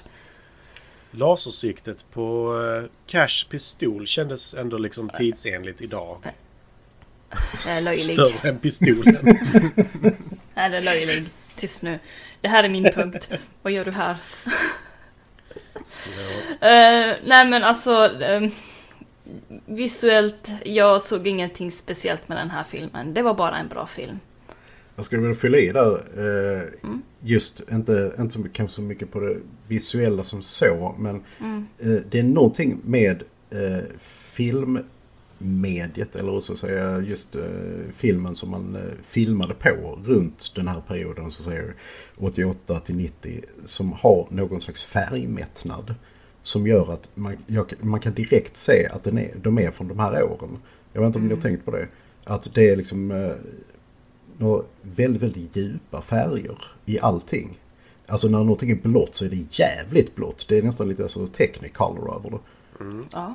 Lasersiktet 1.10 2.04
på 2.12 2.54
eh, 2.62 2.90
Cash 3.06 3.48
pistol 3.50 4.06
kändes 4.06 4.54
ändå 4.54 4.78
liksom 4.78 5.10
tidsenligt 5.18 5.80
idag. 5.80 6.18
Jag 7.66 7.76
är 7.76 7.80
löjlig. 7.80 7.94
Större 8.00 8.48
än 8.48 8.58
pistolen. 8.58 9.24
Nej, 10.54 10.70
det 10.70 10.76
är 10.76 10.80
löjlig. 10.80 11.24
Tyst 11.56 11.82
nu. 11.82 11.98
Det 12.40 12.48
här 12.48 12.64
är 12.64 12.68
min 12.68 12.84
punkt. 12.94 13.30
Vad 13.62 13.72
gör 13.72 13.84
du 13.84 13.90
här? 13.90 14.16
Eh, 16.60 17.16
nej 17.24 17.46
men 17.46 17.64
alltså... 17.64 17.92
ehm, 18.22 18.50
visuellt, 19.66 20.50
jag 20.64 21.02
såg 21.02 21.26
ingenting 21.26 21.70
speciellt 21.70 22.28
med 22.28 22.38
den 22.38 22.50
här 22.50 22.64
filmen. 22.64 23.14
Det 23.14 23.22
var 23.22 23.34
bara 23.34 23.58
en 23.58 23.68
bra 23.68 23.86
film. 23.86 24.18
Jag 24.96 25.04
skulle 25.04 25.22
vilja 25.22 25.34
fylla 25.36 25.58
i 25.58 25.72
där. 25.72 25.94
Eh, 26.16 26.62
Just 27.20 27.60
inte, 27.72 28.12
inte 28.18 28.34
så 28.34 28.46
kanske 28.52 28.74
så 28.74 28.82
mycket 28.82 29.12
på 29.12 29.20
det 29.20 29.36
visuella 29.66 30.22
som 30.24 30.42
så. 30.42 30.94
Men 30.98 31.16
eh, 31.78 32.02
det 32.10 32.18
är 32.18 32.22
någonting 32.22 32.78
med 32.84 33.22
eh, 33.50 33.84
filmmediet. 35.38 36.16
Eller 36.16 36.40
så 36.40 36.52
att 36.52 36.58
säga 36.58 37.00
just 37.00 37.36
eh, 37.36 37.42
filmen 37.92 38.34
som 38.34 38.50
man 38.50 38.76
eh, 38.76 39.02
filmade 39.02 39.54
på 39.54 39.98
runt 40.04 40.52
den 40.54 40.68
här 40.68 40.80
perioden. 40.80 41.30
Så 41.30 41.42
säga 41.42 41.62
88 42.16 42.80
till 42.80 42.96
90. 42.96 43.40
Som 43.64 43.92
har 43.92 44.26
någon 44.30 44.60
slags 44.60 44.84
färgmättnad. 44.84 45.94
Som 46.42 46.66
gör 46.66 46.92
att 46.92 47.08
man, 47.14 47.36
jag, 47.46 47.72
man 47.80 48.00
kan 48.00 48.14
direkt 48.14 48.56
se 48.56 48.86
att 48.86 49.04
den 49.04 49.18
är, 49.18 49.34
de 49.42 49.58
är 49.58 49.70
från 49.70 49.88
de 49.88 49.98
här 49.98 50.22
åren. 50.22 50.58
Jag 50.92 51.00
vet 51.00 51.06
inte 51.06 51.18
om 51.18 51.28
ni 51.28 51.34
har 51.34 51.42
tänkt 51.42 51.64
på 51.64 51.70
det. 51.70 51.88
Att 52.24 52.54
det 52.54 52.70
är 52.70 52.76
liksom 52.76 53.10
eh, 53.10 53.32
några 54.38 54.62
väldigt, 54.82 55.22
väldigt 55.22 55.56
djupa 55.56 56.02
färger 56.02 56.58
i 56.86 56.98
allting. 57.00 57.58
Alltså 58.06 58.28
när 58.28 58.38
någonting 58.38 58.70
är 58.70 58.74
blått 58.74 59.14
så 59.14 59.24
är 59.24 59.28
det 59.28 59.46
jävligt 59.50 60.14
blått. 60.14 60.46
Det 60.48 60.58
är 60.58 60.62
nästan 60.62 60.88
lite 60.88 61.02
alltså, 61.02 61.26
technicolor 61.26 62.16
över 62.16 62.30
det. 62.30 62.38
Ja. 63.12 63.34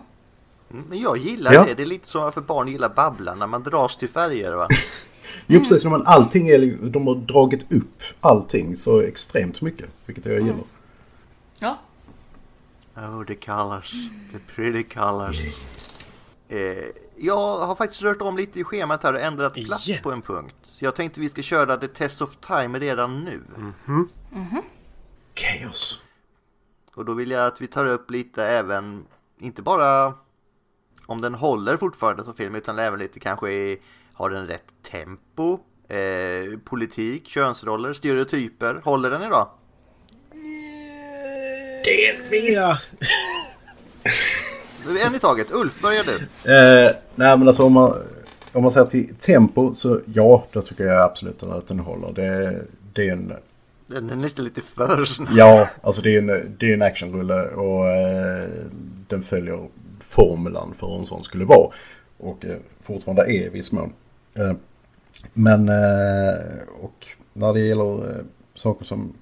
Mm, 0.74 0.86
Men 0.89 0.99
jag 0.99 1.17
gillar 1.17 1.53
Ja. 1.53 1.63
det. 1.65 1.74
Det 1.74 1.84
är 1.84 1.88
lite 1.88 2.09
som 2.09 2.21
varför 2.21 2.41
barn 2.41 2.67
gillar 2.67 2.89
Babblan 2.89 3.39
när 3.39 3.47
man 3.47 3.63
dras 3.63 3.97
till 3.97 4.09
färger 4.09 4.51
va? 4.51 4.67
Jo 5.47 5.59
precis, 5.59 5.84
när 5.84 5.91
man, 5.91 6.07
allting 6.07 6.49
är, 6.49 6.57
li- 6.57 6.78
de 6.82 7.07
har 7.07 7.15
dragit 7.15 7.71
upp 7.71 8.01
allting 8.21 8.76
så 8.76 9.01
extremt 9.01 9.61
mycket. 9.61 9.89
Vilket 10.05 10.26
jag 10.26 10.41
gillar. 10.41 10.63
Ja. 11.59 11.78
Oh, 12.95 13.24
the 13.26 13.36
colors. 13.36 13.91
The 14.32 14.39
pretty 14.55 14.84
colors. 14.84 15.59
Eh, 16.49 16.57
jag 17.17 17.57
har 17.59 17.76
faktiskt 17.76 18.01
rört 18.01 18.21
om 18.21 18.38
lite 18.38 18.59
i 18.59 18.63
schemat 18.63 19.03
här 19.03 19.13
och 19.13 19.19
ändrat 19.21 19.53
plats 19.53 19.88
Igen? 19.88 20.03
på 20.03 20.11
en 20.11 20.21
punkt. 20.21 20.55
Så 20.61 20.86
jag 20.86 20.95
tänkte 20.95 21.19
vi 21.21 21.30
ska 21.30 21.41
köra 21.41 21.78
The 21.78 21.88
Test 21.88 22.21
of 22.21 22.36
Time 22.36 22.80
redan 22.80 23.24
nu. 23.24 23.41
Chaos. 25.36 26.01
Och 26.95 27.05
då 27.05 27.13
vill 27.13 27.32
jag 27.32 27.47
att 27.47 27.61
vi 27.61 27.67
tar 27.67 27.86
upp 27.86 28.11
lite 28.11 28.43
även, 28.45 29.05
inte 29.39 29.61
bara 29.61 30.13
om 31.06 31.22
den 31.22 31.34
håller 31.34 31.78
fortfarande 31.78 32.24
som 32.24 32.34
film, 32.34 32.56
utan 32.56 32.80
även 32.80 33.00
lite 33.00 33.20
kanske 33.20 33.52
i, 33.52 33.80
har 34.14 34.30
den 34.30 34.48
rätt 34.48 34.74
tempo, 34.91 35.60
eh, 35.88 36.60
politik, 36.64 37.28
könsroller, 37.28 37.94
stereotyper. 37.94 38.82
Håller 38.84 39.10
den 39.10 39.22
idag? 39.24 39.48
Delvis! 41.86 42.98
En 45.06 45.16
i 45.16 45.20
taget. 45.20 45.52
Ulf, 45.52 45.82
börjar 45.82 46.04
du. 46.04 46.16
Eh, 46.52 46.96
nej 47.16 47.38
men 47.38 47.48
alltså 47.48 47.64
om 47.64 47.74
man, 47.74 47.98
om 48.52 48.64
man 48.64 48.72
ser 48.72 48.86
till 48.86 49.16
tempo 49.20 49.74
så 49.74 50.02
ja, 50.14 50.48
då 50.52 50.62
tycker 50.62 50.84
jag 50.84 51.02
absolut 51.02 51.44
att 51.44 51.68
den 51.68 51.80
håller. 51.80 52.14
Det, 52.14 52.62
det 52.94 53.10
är 53.10 53.14
en, 53.14 53.34
Den 53.88 54.10
är 54.10 54.16
nästan 54.16 54.46
lite 54.46 54.62
för 54.62 55.06
snabb. 55.06 55.30
ja, 55.34 55.70
alltså 55.82 56.02
det 56.02 56.16
är 56.16 56.18
en, 56.18 56.56
det 56.60 56.70
är 56.70 56.74
en 56.74 56.82
actionrulle 56.82 57.44
och 57.44 57.89
eh, 57.89 58.50
den 59.08 59.22
följer 59.22 59.68
formulan 60.04 60.74
för 60.74 60.88
hur 60.88 60.99
en 60.99 61.06
sån 61.06 61.24
skulle 61.24 61.45
vara. 61.45 61.72
Och 62.18 62.45
eh, 62.45 62.58
fortfarande 62.80 63.22
är 63.22 63.45
i 63.45 63.49
viss 63.49 63.72
mån. 63.72 63.93
Eh, 64.34 64.54
men, 65.34 65.70
eh, 65.70 66.36
och 66.82 67.08
när 67.34 67.54
det 67.54 67.60
gäller 67.60 68.24
saker 68.56 68.86
som 68.86 69.14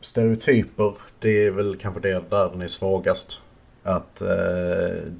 stereotyper, 0.00 0.94
det 1.18 1.46
är 1.46 1.50
väl 1.50 1.76
kanske 1.76 2.00
det 2.00 2.30
där 2.30 2.50
den 2.50 2.62
är 2.62 2.66
svagast. 2.66 3.40
Att 3.82 4.16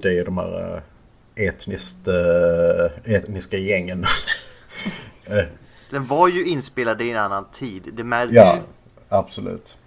det 0.00 0.18
är 0.18 0.24
de 0.24 0.38
här 0.38 0.82
etniskt, 1.34 2.08
etniska 3.04 3.58
gängen. 3.58 4.04
Den 5.90 6.06
var 6.06 6.28
ju 6.28 6.46
inspelad 6.46 7.02
i 7.02 7.10
en 7.10 7.16
annan 7.16 7.44
tid. 7.52 7.82
Det 7.92 8.04
märks 8.04 8.32
ja, 8.32 8.60
absolut. 9.08 9.78
ju 9.82 9.85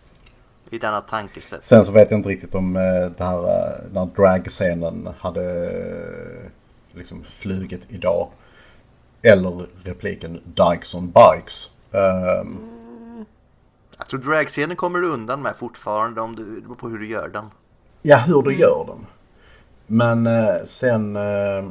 ett 0.77 0.83
annat 0.83 1.07
tankesätt. 1.07 1.63
Sen 1.65 1.85
så 1.85 1.91
vet 1.91 2.11
jag 2.11 2.17
inte 2.17 2.29
riktigt 2.29 2.55
om 2.55 2.75
eh, 2.75 2.81
det 3.17 3.23
här, 3.23 3.37
eh, 3.43 3.83
den 3.91 3.97
här 3.97 4.09
dragscenen 4.15 5.09
hade 5.19 5.69
eh, 5.69 6.97
liksom 6.97 7.23
flugit 7.23 7.85
idag. 7.89 8.29
Eller 9.21 9.67
repliken 9.83 10.41
Dykes 10.45 10.95
on 10.95 11.11
Bikes. 11.11 11.73
Ehm, 11.91 12.57
Jag 13.97 14.07
tror 14.07 14.19
dragscenen 14.19 14.75
kommer 14.77 14.99
du 14.99 15.07
undan 15.09 15.41
med 15.41 15.55
fortfarande 15.55 16.21
om 16.21 16.35
du, 16.35 16.61
på 16.75 16.89
hur 16.89 16.97
du 16.99 17.07
gör 17.07 17.27
den. 17.27 17.45
ja, 18.01 18.17
hur 18.17 18.41
du 18.41 18.55
gör 18.55 18.85
den. 18.87 19.05
Men 19.87 20.27
eh, 20.27 20.61
sen 20.63 21.15
eh, 21.15 21.65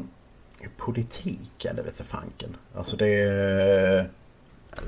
politik, 0.77 1.51
ja 1.59 1.73
det 1.73 1.83
vet 1.83 1.95
jag 1.99 2.07
fanken. 2.07 2.57
Alltså 2.77 2.97
det 2.97 3.09
är... 3.09 4.11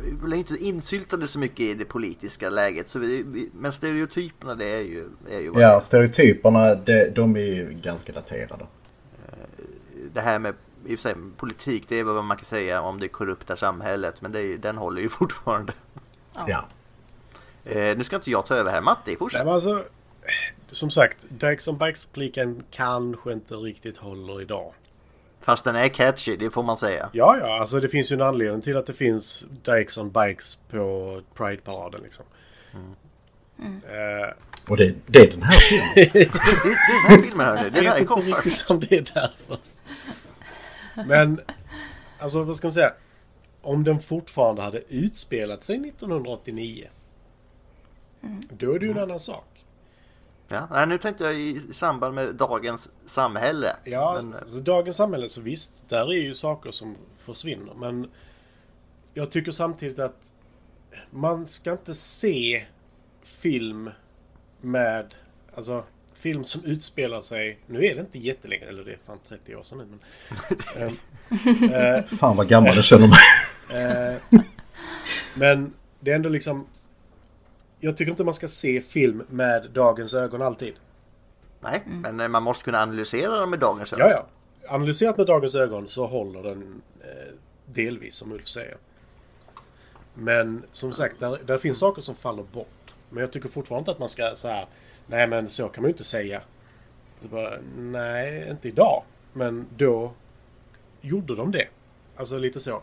Vi 0.05 0.12
blir 0.12 0.38
inte 0.38 0.57
insyltade 0.57 1.26
så 1.26 1.38
mycket 1.38 1.61
i 1.61 1.74
det 1.74 1.84
politiska 1.84 2.51
läget. 2.51 2.88
Så 2.88 2.99
vi, 2.99 3.22
vi, 3.22 3.51
men 3.55 3.72
stereotyperna 3.72 4.55
det 4.55 4.64
är 4.66 4.80
ju, 4.82 5.09
är 5.30 5.41
ju 5.41 5.53
det 5.53 5.61
Ja, 5.61 5.76
är. 5.76 5.80
stereotyperna 5.80 6.74
de, 6.74 7.05
de 7.11 7.36
är 7.36 7.41
ju 7.41 7.78
ganska 7.82 8.12
daterade. 8.12 8.66
Det 10.12 10.20
här 10.20 10.38
med 10.38 10.55
i 10.86 10.95
och 10.95 10.99
för 10.99 11.03
sig, 11.03 11.14
politik, 11.36 11.84
det 11.88 11.99
är 11.99 12.05
vad 12.05 12.24
man 12.24 12.36
kan 12.36 12.45
säga 12.45 12.80
om 12.82 13.01
det 13.01 13.09
korrupta 13.09 13.57
samhället. 13.57 14.22
Men 14.22 14.32
det 14.32 14.57
den 14.57 14.76
håller 14.76 15.03
ju 15.03 15.09
fortfarande. 15.09 15.72
Ja. 16.47 16.64
Eh, 17.64 17.97
nu 17.99 18.05
ska 18.05 18.16
inte 18.16 18.30
jag 18.30 18.47
ta 18.47 18.55
över 18.55 18.70
här. 18.70 18.80
Matti, 18.82 19.01
Nej, 19.07 19.16
fortsätt. 19.16 19.45
men 19.45 19.55
alltså, 19.55 19.84
som 20.70 20.91
sagt, 20.91 21.26
Dykes 21.28 21.68
on 21.68 21.78
Bikes-repliken 21.78 22.62
kanske 22.70 23.32
inte 23.32 23.55
riktigt 23.55 23.97
håller 23.97 24.43
idag. 24.43 24.72
Fast 25.41 25.64
den 25.64 25.76
är 25.76 25.88
catchy, 25.88 26.36
det 26.36 26.51
får 26.51 26.62
man 26.62 26.76
säga. 26.76 27.11
Ja, 27.12 27.36
ja, 27.41 27.61
alltså 27.61 27.80
det 27.80 27.88
finns 27.88 28.12
ju 28.12 28.14
en 28.14 28.22
anledning 28.22 28.61
till 28.61 28.76
att 28.76 28.86
det 28.86 28.93
finns 28.93 29.49
Dykes 29.64 29.99
on 29.99 30.11
Bikes 30.11 30.57
på 30.57 31.20
Pride-paraden 31.34 32.01
liksom. 32.03 32.24
Eh, 33.59 34.34
Och 34.68 34.76
det, 34.76 34.95
det 35.07 35.18
är 35.18 35.30
den 35.30 35.43
här 35.43 35.59
filmen. 35.61 35.95
Det, 35.95 36.12
det, 36.12 36.20
är 36.20 36.24
den 37.09 37.18
här 37.18 37.22
filmen 37.22 37.47
hörni, 37.47 37.86
här 37.88 37.99
vet 37.99 38.09
kom 38.09 38.22
inte 38.28 38.43
först. 38.43 38.70
om 38.70 38.80
det 38.80 38.93
är 38.93 39.05
därför. 39.14 39.59
Men, 41.07 41.41
alltså 42.18 42.43
vad 42.43 42.57
ska 42.57 42.66
man 42.66 42.72
säga? 42.74 42.93
Om 43.62 43.84
den 43.84 44.01
fortfarande 44.01 44.62
hade 44.62 44.82
utspelat 44.88 45.62
sig 45.62 45.76
1989. 45.88 46.88
Då 48.51 48.74
är 48.74 48.78
det 48.78 48.84
ju 48.86 48.91
en 48.93 48.99
annan 48.99 49.20
sak. 49.20 49.47
Ja, 50.53 50.69
nej, 50.71 50.87
nu 50.87 50.99
tänkte 50.99 51.25
jag 51.25 51.35
i 51.35 51.61
samband 51.61 52.15
med 52.15 52.35
dagens 52.35 52.91
samhälle. 53.07 53.77
Ja, 53.85 54.13
Men, 54.17 54.33
eh, 54.33 54.41
alltså, 54.41 54.57
dagens 54.59 54.97
samhälle 54.97 55.29
så 55.29 55.41
visst, 55.41 55.89
där 55.89 56.13
är 56.13 56.21
ju 56.21 56.35
saker 56.35 56.71
som 56.71 56.97
försvinner. 57.19 57.75
Men 57.75 58.11
jag 59.15 59.31
tycker 59.31 59.53
samtidigt 59.53 59.99
att 59.99 60.31
man 61.11 61.47
ska 61.47 61.73
inte 61.73 61.95
se 61.95 62.67
film 63.23 63.91
med, 64.61 65.15
alltså 65.55 65.85
film 66.15 66.45
som 66.45 66.65
utspelar 66.65 67.21
sig, 67.21 67.59
nu 67.67 67.85
är 67.85 67.95
det 67.95 68.01
inte 68.01 68.19
jättelänge, 68.19 68.65
eller 68.65 68.85
det 68.85 68.93
är 68.93 68.99
fan 69.07 69.19
30 69.29 69.57
år 69.57 69.63
sedan 69.63 69.79
nu. 69.79 69.99
Men, 70.77 71.73
eh, 71.73 72.05
Fan 72.05 72.37
vad 72.37 72.49
gammal 72.49 72.75
jag 72.75 72.85
känner 72.85 73.09
mig. 73.09 73.19
Eh, 73.81 74.41
men 75.35 75.73
det 76.01 76.11
är 76.11 76.15
ändå 76.17 76.29
liksom... 76.29 76.67
Jag 77.81 77.97
tycker 77.97 78.11
inte 78.11 78.24
man 78.24 78.35
ska 78.35 78.49
se 78.49 78.81
film 78.81 79.22
med 79.28 79.70
dagens 79.72 80.14
ögon 80.14 80.43
alltid. 80.43 80.74
nej, 81.61 81.83
men 81.87 82.20
eh, 82.20 82.28
man 82.28 82.43
måste 82.43 82.64
kunna 82.64 82.83
analysera 82.83 83.41
dem 83.41 83.51
med 83.51 83.59
dagens 83.59 83.93
ögon. 83.93 84.09
Ja, 84.09 84.12
ja. 84.12 84.26
Analyserat 84.74 85.16
med 85.16 85.26
dagens 85.26 85.55
ögon 85.55 85.89
så 85.89 86.07
håller 86.07 86.43
den 86.43 86.83
eh, 87.01 87.35
delvis, 87.66 88.14
som 88.14 88.33
Ulf 88.33 88.49
säger. 88.49 88.76
Men 90.14 90.62
som 90.72 90.93
sagt, 90.93 91.20
där, 91.20 91.39
där 91.47 91.59
finns 91.59 91.78
saker 91.78 92.03
som 92.03 92.14
faller 92.14 92.43
bort. 92.43 92.95
Men 93.09 93.20
jag 93.20 93.33
tycker 93.33 93.49
fortfarande 93.49 93.81
inte 93.83 93.91
att 93.91 93.99
man 93.99 94.09
ska 94.09 94.33
så 94.35 94.49
här... 94.49 94.66
Nej, 95.07 95.26
men 95.26 95.49
så 95.49 95.68
kan 95.68 95.83
man 95.83 95.89
ju 95.89 95.93
inte 95.93 96.05
säga. 96.05 96.43
Så 97.21 97.29
bara, 97.29 97.59
nej, 97.76 98.49
inte 98.50 98.68
idag. 98.68 99.03
Men 99.33 99.67
då 99.76 100.13
gjorde 101.00 101.37
de 101.37 101.53
det. 101.53 101.68
Alltså 102.21 102.38
lite 102.38 102.61
så. 102.61 102.83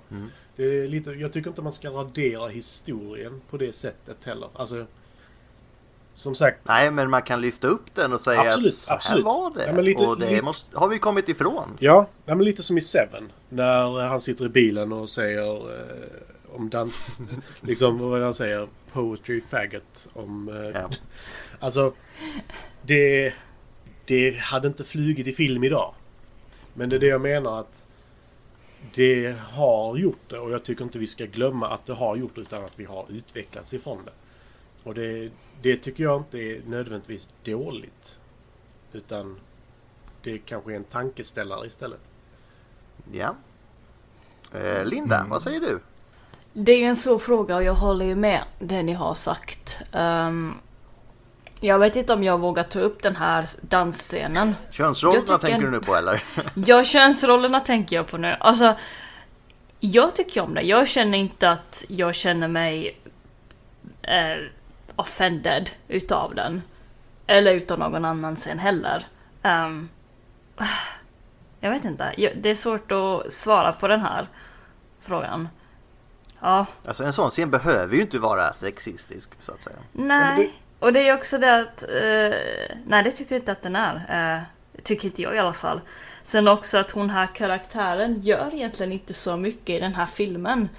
Det 0.56 0.64
är 0.64 0.88
lite, 0.88 1.12
jag 1.12 1.34
tycker 1.34 1.50
inte 1.50 1.62
man 1.62 1.72
ska 1.72 1.90
radera 1.90 2.48
historien 2.48 3.42
på 3.50 3.58
det 3.58 3.72
sättet 3.76 4.18
heller. 4.24 4.50
Alltså, 4.54 4.86
som 6.14 6.36
sagt, 6.36 6.58
Nej, 6.64 6.92
men 6.92 7.10
man 7.10 7.22
kan 7.22 7.42
lyfta 7.42 7.68
upp 7.68 7.96
den 7.96 8.14
och 8.14 8.20
säga 8.22 8.42
Absolut, 8.42 8.72
att 8.74 8.78
så 8.78 8.90
här 8.92 8.98
absolut. 8.98 9.26
var 9.26 9.54
det. 9.56 9.66
Ja, 9.76 9.82
lite- 9.82 10.04
och 10.04 10.20
det 10.20 10.42
måste, 10.42 10.80
har 10.80 10.88
vi 10.88 11.00
kommit 11.00 11.30
ifrån. 11.30 11.78
Ja, 11.80 12.08
nej, 12.26 12.36
men 12.36 12.46
lite 12.46 12.64
som 12.64 12.78
i 12.78 12.82
Seven. 12.82 13.32
När 13.50 14.08
han 14.08 14.20
sitter 14.22 14.46
i 14.46 14.50
bilen 14.50 14.92
och 14.94 15.10
säger 15.10 15.58
eh, 15.80 16.56
om 16.56 16.70
Dan... 16.70 16.92
liksom 17.62 18.00
vad 18.00 18.22
han 18.22 18.34
säger? 18.34 18.68
Poetry 18.94 19.42
faggot. 19.42 20.08
Om... 20.14 20.50
Eh, 20.50 20.82
Ja. 20.82 20.90
Alltså, 21.60 21.94
det... 22.82 23.34
Det 24.06 24.38
hade 24.38 24.68
inte 24.68 24.84
flugit 24.84 25.28
i 25.28 25.34
film 25.34 25.64
idag. 25.64 25.94
Men 26.74 26.90
det 26.90 26.96
är 26.96 27.00
det 27.00 27.08
jag 27.08 27.22
menar 27.22 27.60
att 27.60 27.86
det 28.96 29.36
har 29.52 29.98
gjort 29.98 30.30
det 30.30 30.40
och 30.40 30.52
jag 30.52 30.64
tycker 30.64 30.84
inte 30.84 31.00
vi 31.00 31.08
ska 31.08 31.26
glömma 31.26 31.70
att 31.70 31.86
det 31.86 31.94
har 31.94 32.16
gjort 32.16 32.36
det 32.36 32.42
utan 32.42 32.64
att 32.64 32.80
vi 32.80 32.86
har 32.86 33.06
utvecklats 33.10 33.74
ifrån 33.74 34.06
det. 34.06 34.12
Och 34.84 34.96
det, 34.96 35.32
det 35.62 35.78
tycker 35.78 36.04
jag 36.04 36.22
inte 36.22 36.40
är 36.40 36.62
nödvändigtvis 36.68 37.30
dåligt. 37.44 38.20
Utan 38.94 39.40
det 40.24 40.38
kanske 40.38 40.72
är 40.72 40.76
en 40.76 40.84
tankeställare 40.84 41.68
istället. 41.68 42.00
Ja. 43.12 43.36
Eh, 44.54 44.86
Linda, 44.86 45.26
vad 45.30 45.42
säger 45.42 45.60
du? 45.60 45.80
Det 46.54 46.72
är 46.72 46.78
ju 46.78 46.86
en 46.86 46.96
svår 46.96 47.20
fråga 47.20 47.56
och 47.56 47.64
jag 47.64 47.74
håller 47.74 48.06
ju 48.06 48.16
med 48.16 48.44
det 48.60 48.84
ni 48.84 48.94
har 48.94 49.14
sagt. 49.14 49.82
Ehm, 49.92 50.54
jag 51.60 51.80
vet 51.80 51.96
inte 51.96 52.14
om 52.14 52.24
jag 52.24 52.38
vågar 52.40 52.64
ta 52.64 52.80
upp 52.80 53.04
den 53.04 53.16
här 53.16 53.46
dansscenen. 53.62 54.56
Könsrollerna 54.72 55.38
tänker 55.38 55.62
du 55.62 55.72
nu 55.72 55.80
på 55.80 55.96
eller? 55.96 56.24
Ja, 56.56 56.84
könsrollerna 56.84 57.60
tänker 57.60 57.96
jag 57.96 58.08
på 58.08 58.18
nu. 58.18 58.36
Alltså, 58.40 58.76
jag 59.80 60.16
tycker 60.16 60.42
om 60.42 60.54
det. 60.54 60.62
Jag 60.62 60.88
känner 60.88 61.18
inte 61.18 61.50
att 61.50 61.86
jag 61.90 62.16
känner 62.16 62.48
mig 62.48 63.00
eh, 64.02 64.38
offended 64.96 65.70
utav 65.88 66.36
den. 66.36 66.62
Eller 67.28 67.54
utav 67.54 67.80
någon 67.80 68.06
annan 68.06 68.36
scen 68.36 68.60
heller. 68.60 69.06
Ehm, 69.44 69.90
jag 71.60 71.72
vet 71.72 71.86
inte. 71.86 72.32
Det 72.36 72.50
är 72.50 72.56
svårt 72.56 72.92
att 72.92 73.34
svara 73.34 73.74
på 73.74 73.88
den 73.88 74.02
här 74.02 74.28
frågan. 75.02 75.50
Ja, 76.40 76.66
Alltså 76.86 77.04
en 77.04 77.14
sån 77.14 77.30
scen 77.30 77.50
behöver 77.52 77.96
ju 77.96 78.02
inte 78.02 78.20
vara 78.20 78.54
sexistisk 78.54 79.32
så 79.40 79.52
att 79.52 79.62
säga. 79.62 79.78
nej. 79.92 80.54
Och 80.80 80.94
det 80.94 81.08
är 81.08 81.16
också 81.16 81.38
det 81.38 81.60
att... 81.60 81.84
Eh, 81.84 82.38
nej, 82.86 83.04
det 83.04 83.12
tycker 83.12 83.36
jag 83.36 83.42
inte 83.42 83.52
att 83.52 83.62
den 83.62 83.76
är. 83.76 83.96
Eh, 83.96 84.42
tycker 84.84 85.06
inte 85.06 85.22
jag 85.22 85.36
i 85.36 85.40
alla 85.40 85.54
fall. 85.54 85.82
Sen 86.24 86.48
också 86.48 86.78
att 86.78 86.92
hon 86.92 87.10
här 87.10 87.28
karaktären 87.28 88.22
gör 88.22 88.54
egentligen 88.54 88.92
inte 88.92 89.14
så 89.14 89.38
mycket 89.38 89.70
i 89.70 89.80
den 89.80 89.96
här 89.96 90.06
filmen. 90.06 90.70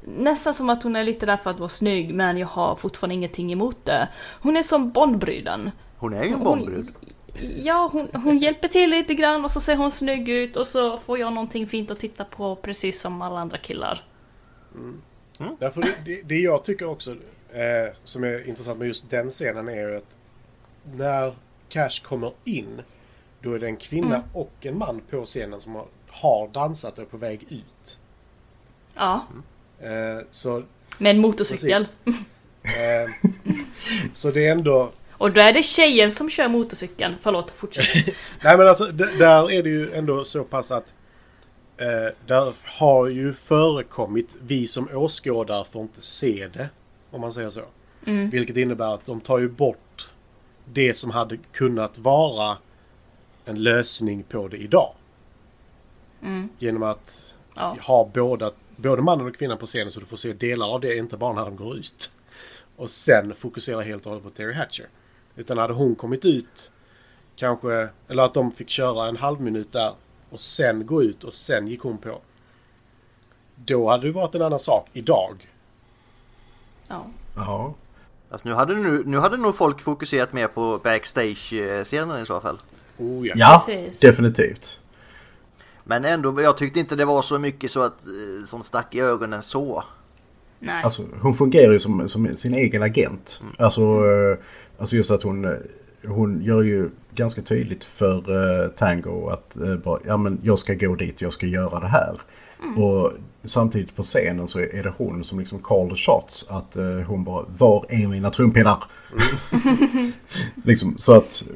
Nästan 0.00 0.54
som 0.54 0.70
att 0.70 0.82
hon 0.82 0.96
är 0.96 1.04
lite 1.04 1.26
där 1.26 1.36
för 1.36 1.50
att 1.50 1.58
vara 1.58 1.68
snygg 1.68 2.14
men 2.14 2.38
jag 2.38 2.46
har 2.46 2.76
fortfarande 2.76 3.14
ingenting 3.14 3.52
emot 3.52 3.84
det. 3.84 4.08
Hon 4.40 4.56
är 4.56 4.62
som 4.62 4.90
Bondbruden. 4.90 5.70
Hon 5.96 6.14
är 6.14 6.24
ju 6.24 6.32
en 6.32 6.44
Bondbrud. 6.44 6.86
Ja, 7.56 7.88
hon, 7.92 8.08
hon 8.12 8.38
hjälper 8.38 8.68
till 8.68 8.90
lite 8.90 9.14
grann 9.14 9.44
och 9.44 9.50
så 9.50 9.60
ser 9.60 9.76
hon 9.76 9.92
snygg 9.92 10.28
ut 10.28 10.56
och 10.56 10.66
så 10.66 10.98
får 10.98 11.18
jag 11.18 11.32
någonting 11.32 11.66
fint 11.66 11.90
att 11.90 11.98
titta 11.98 12.24
på 12.24 12.56
precis 12.56 13.00
som 13.00 13.22
alla 13.22 13.40
andra 13.40 13.58
killar. 13.58 14.04
Därför 15.58 15.80
det, 15.80 15.94
det, 16.04 16.22
det 16.22 16.38
jag 16.38 16.64
tycker 16.64 16.86
också 16.86 17.16
eh, 17.52 17.94
som 18.02 18.24
är 18.24 18.48
intressant 18.48 18.78
med 18.78 18.88
just 18.88 19.10
den 19.10 19.30
scenen 19.30 19.68
är 19.68 19.88
ju 19.88 19.96
att 19.96 20.16
när 20.92 21.34
Cash 21.68 22.02
kommer 22.04 22.32
in 22.44 22.82
då 23.42 23.52
är 23.52 23.58
det 23.58 23.66
en 23.66 23.76
kvinna 23.76 24.22
och 24.32 24.52
en 24.60 24.78
man 24.78 25.00
på 25.10 25.26
scenen 25.26 25.60
som 25.60 25.74
har, 25.74 25.86
har 26.08 26.48
dansat 26.48 26.98
och 26.98 27.04
är 27.04 27.08
på 27.08 27.16
väg 27.16 27.46
ut. 27.50 27.98
Ja, 28.94 29.26
Eh, 29.80 30.24
så, 30.30 30.62
med 30.98 31.10
en 31.10 31.20
motorcykel. 31.20 31.82
Eh, 32.62 33.30
så 34.12 34.30
det 34.30 34.46
är 34.46 34.52
ändå... 34.52 34.92
Och 35.18 35.32
då 35.32 35.40
är 35.40 35.52
det 35.52 35.62
tjejen 35.62 36.10
som 36.10 36.30
kör 36.30 36.48
motorcykeln. 36.48 37.14
Förlåt, 37.22 37.50
fortsätt. 37.50 37.86
Nej 38.42 38.56
men 38.56 38.68
alltså 38.68 38.84
där 38.84 39.50
är 39.50 39.62
det 39.62 39.70
ju 39.70 39.92
ändå 39.92 40.24
så 40.24 40.44
pass 40.44 40.72
att 40.72 40.94
eh, 41.76 42.14
där 42.26 42.52
har 42.64 43.08
ju 43.08 43.34
förekommit, 43.34 44.36
vi 44.40 44.66
som 44.66 44.88
åskådare 44.92 45.64
får 45.64 45.82
inte 45.82 46.00
se 46.00 46.48
det. 46.52 46.68
Om 47.10 47.20
man 47.20 47.32
säger 47.32 47.48
så. 47.48 47.62
Vilket 48.30 48.56
innebär 48.56 48.94
att 48.94 49.06
de 49.06 49.20
tar 49.20 49.38
ju 49.38 49.48
bort 49.48 50.10
det 50.64 50.94
som 50.94 51.10
hade 51.10 51.36
kunnat 51.52 51.98
vara 51.98 52.58
en 53.44 53.62
lösning 53.62 54.22
på 54.22 54.48
det 54.48 54.56
idag. 54.56 54.92
Genom 56.58 56.82
att 56.82 57.34
Ja. 57.54 57.76
ha 57.82 58.10
båda, 58.14 58.50
både 58.76 59.02
mannen 59.02 59.26
och 59.26 59.36
kvinnan 59.36 59.58
på 59.58 59.66
scenen 59.66 59.90
så 59.90 60.00
du 60.00 60.06
får 60.06 60.16
se 60.16 60.32
delar 60.32 60.66
av 60.74 60.80
det, 60.80 60.96
inte 60.96 61.16
bara 61.16 61.32
när 61.32 61.44
de 61.44 61.56
går 61.56 61.76
ut. 61.76 62.12
Och 62.76 62.90
sen 62.90 63.34
fokusera 63.34 63.80
helt 63.82 64.06
och 64.06 64.10
hållet 64.12 64.24
på 64.24 64.30
Terry 64.30 64.54
Hatcher. 64.54 64.86
Utan 65.36 65.58
hade 65.58 65.72
hon 65.74 65.94
kommit 65.94 66.24
ut 66.24 66.70
kanske, 67.36 67.88
eller 68.08 68.22
att 68.22 68.34
de 68.34 68.52
fick 68.52 68.68
köra 68.68 69.08
en 69.08 69.16
halv 69.16 69.40
minut 69.40 69.72
där 69.72 69.94
och 70.30 70.40
sen 70.40 70.86
gå 70.86 71.02
ut 71.02 71.24
och 71.24 71.34
sen 71.34 71.68
gick 71.68 71.80
hon 71.80 71.98
på. 71.98 72.18
Då 73.54 73.90
hade 73.90 74.06
det 74.06 74.12
varit 74.12 74.34
en 74.34 74.42
annan 74.42 74.58
sak 74.58 74.88
idag. 74.92 75.48
Ja. 76.88 77.06
Ja. 77.36 77.74
Alltså, 78.30 78.48
nu, 78.48 78.54
hade 78.54 78.74
nu, 78.74 79.02
nu 79.06 79.18
hade 79.18 79.36
nog 79.36 79.56
folk 79.56 79.80
fokuserat 79.80 80.32
mer 80.32 80.48
på 80.48 80.80
backstage-scenen 80.84 82.22
i 82.22 82.26
så 82.26 82.40
fall. 82.40 82.58
Oh 82.98 83.26
ja. 83.26 83.34
Ja, 83.36 83.66
definitivt. 84.00 84.80
Men 85.84 86.04
ändå, 86.04 86.42
jag 86.42 86.56
tyckte 86.56 86.80
inte 86.80 86.96
det 86.96 87.04
var 87.04 87.22
så 87.22 87.38
mycket 87.38 87.70
så 87.70 87.80
att, 87.80 88.06
eh, 88.06 88.44
som 88.44 88.62
stack 88.62 88.94
i 88.94 89.00
ögonen 89.00 89.42
så. 89.42 89.84
Nej. 90.58 90.82
Alltså, 90.84 91.02
hon 91.20 91.34
fungerar 91.34 91.72
ju 91.72 91.78
som, 91.78 92.08
som 92.08 92.36
sin 92.36 92.54
egen 92.54 92.82
agent. 92.82 93.42
Alltså, 93.58 93.82
eh, 93.82 94.38
alltså 94.78 94.96
just 94.96 95.10
att 95.10 95.22
hon, 95.22 95.44
eh, 95.44 95.58
hon 96.06 96.42
gör 96.42 96.62
ju 96.62 96.90
ganska 97.14 97.42
tydligt 97.42 97.84
för 97.84 98.30
uh, 98.30 98.70
Tango 98.70 99.28
att 99.28 99.56
eh, 99.56 99.76
bara, 99.76 100.00
ja, 100.06 100.16
men 100.16 100.40
jag 100.42 100.58
ska 100.58 100.74
gå 100.74 100.94
dit, 100.94 101.22
jag 101.22 101.32
ska 101.32 101.46
göra 101.46 101.80
det 101.80 101.86
här. 101.86 102.20
Och 102.76 103.12
samtidigt 103.44 103.96
på 103.96 104.02
scenen 104.02 104.48
så 104.48 104.60
är 104.60 104.82
det 104.82 104.92
hon 104.96 105.24
som 105.24 105.38
liksom 105.38 105.58
call 105.58 105.90
the 105.90 105.96
shots. 105.96 106.46
Att 106.48 106.76
eh, 106.76 106.84
hon 106.84 107.24
bara, 107.24 107.44
var 107.48 107.86
är 107.88 108.06
mina 108.06 108.30
trumpinnar? 108.30 108.84
liksom, 110.64 110.98
så 110.98 111.14
att 111.14 111.48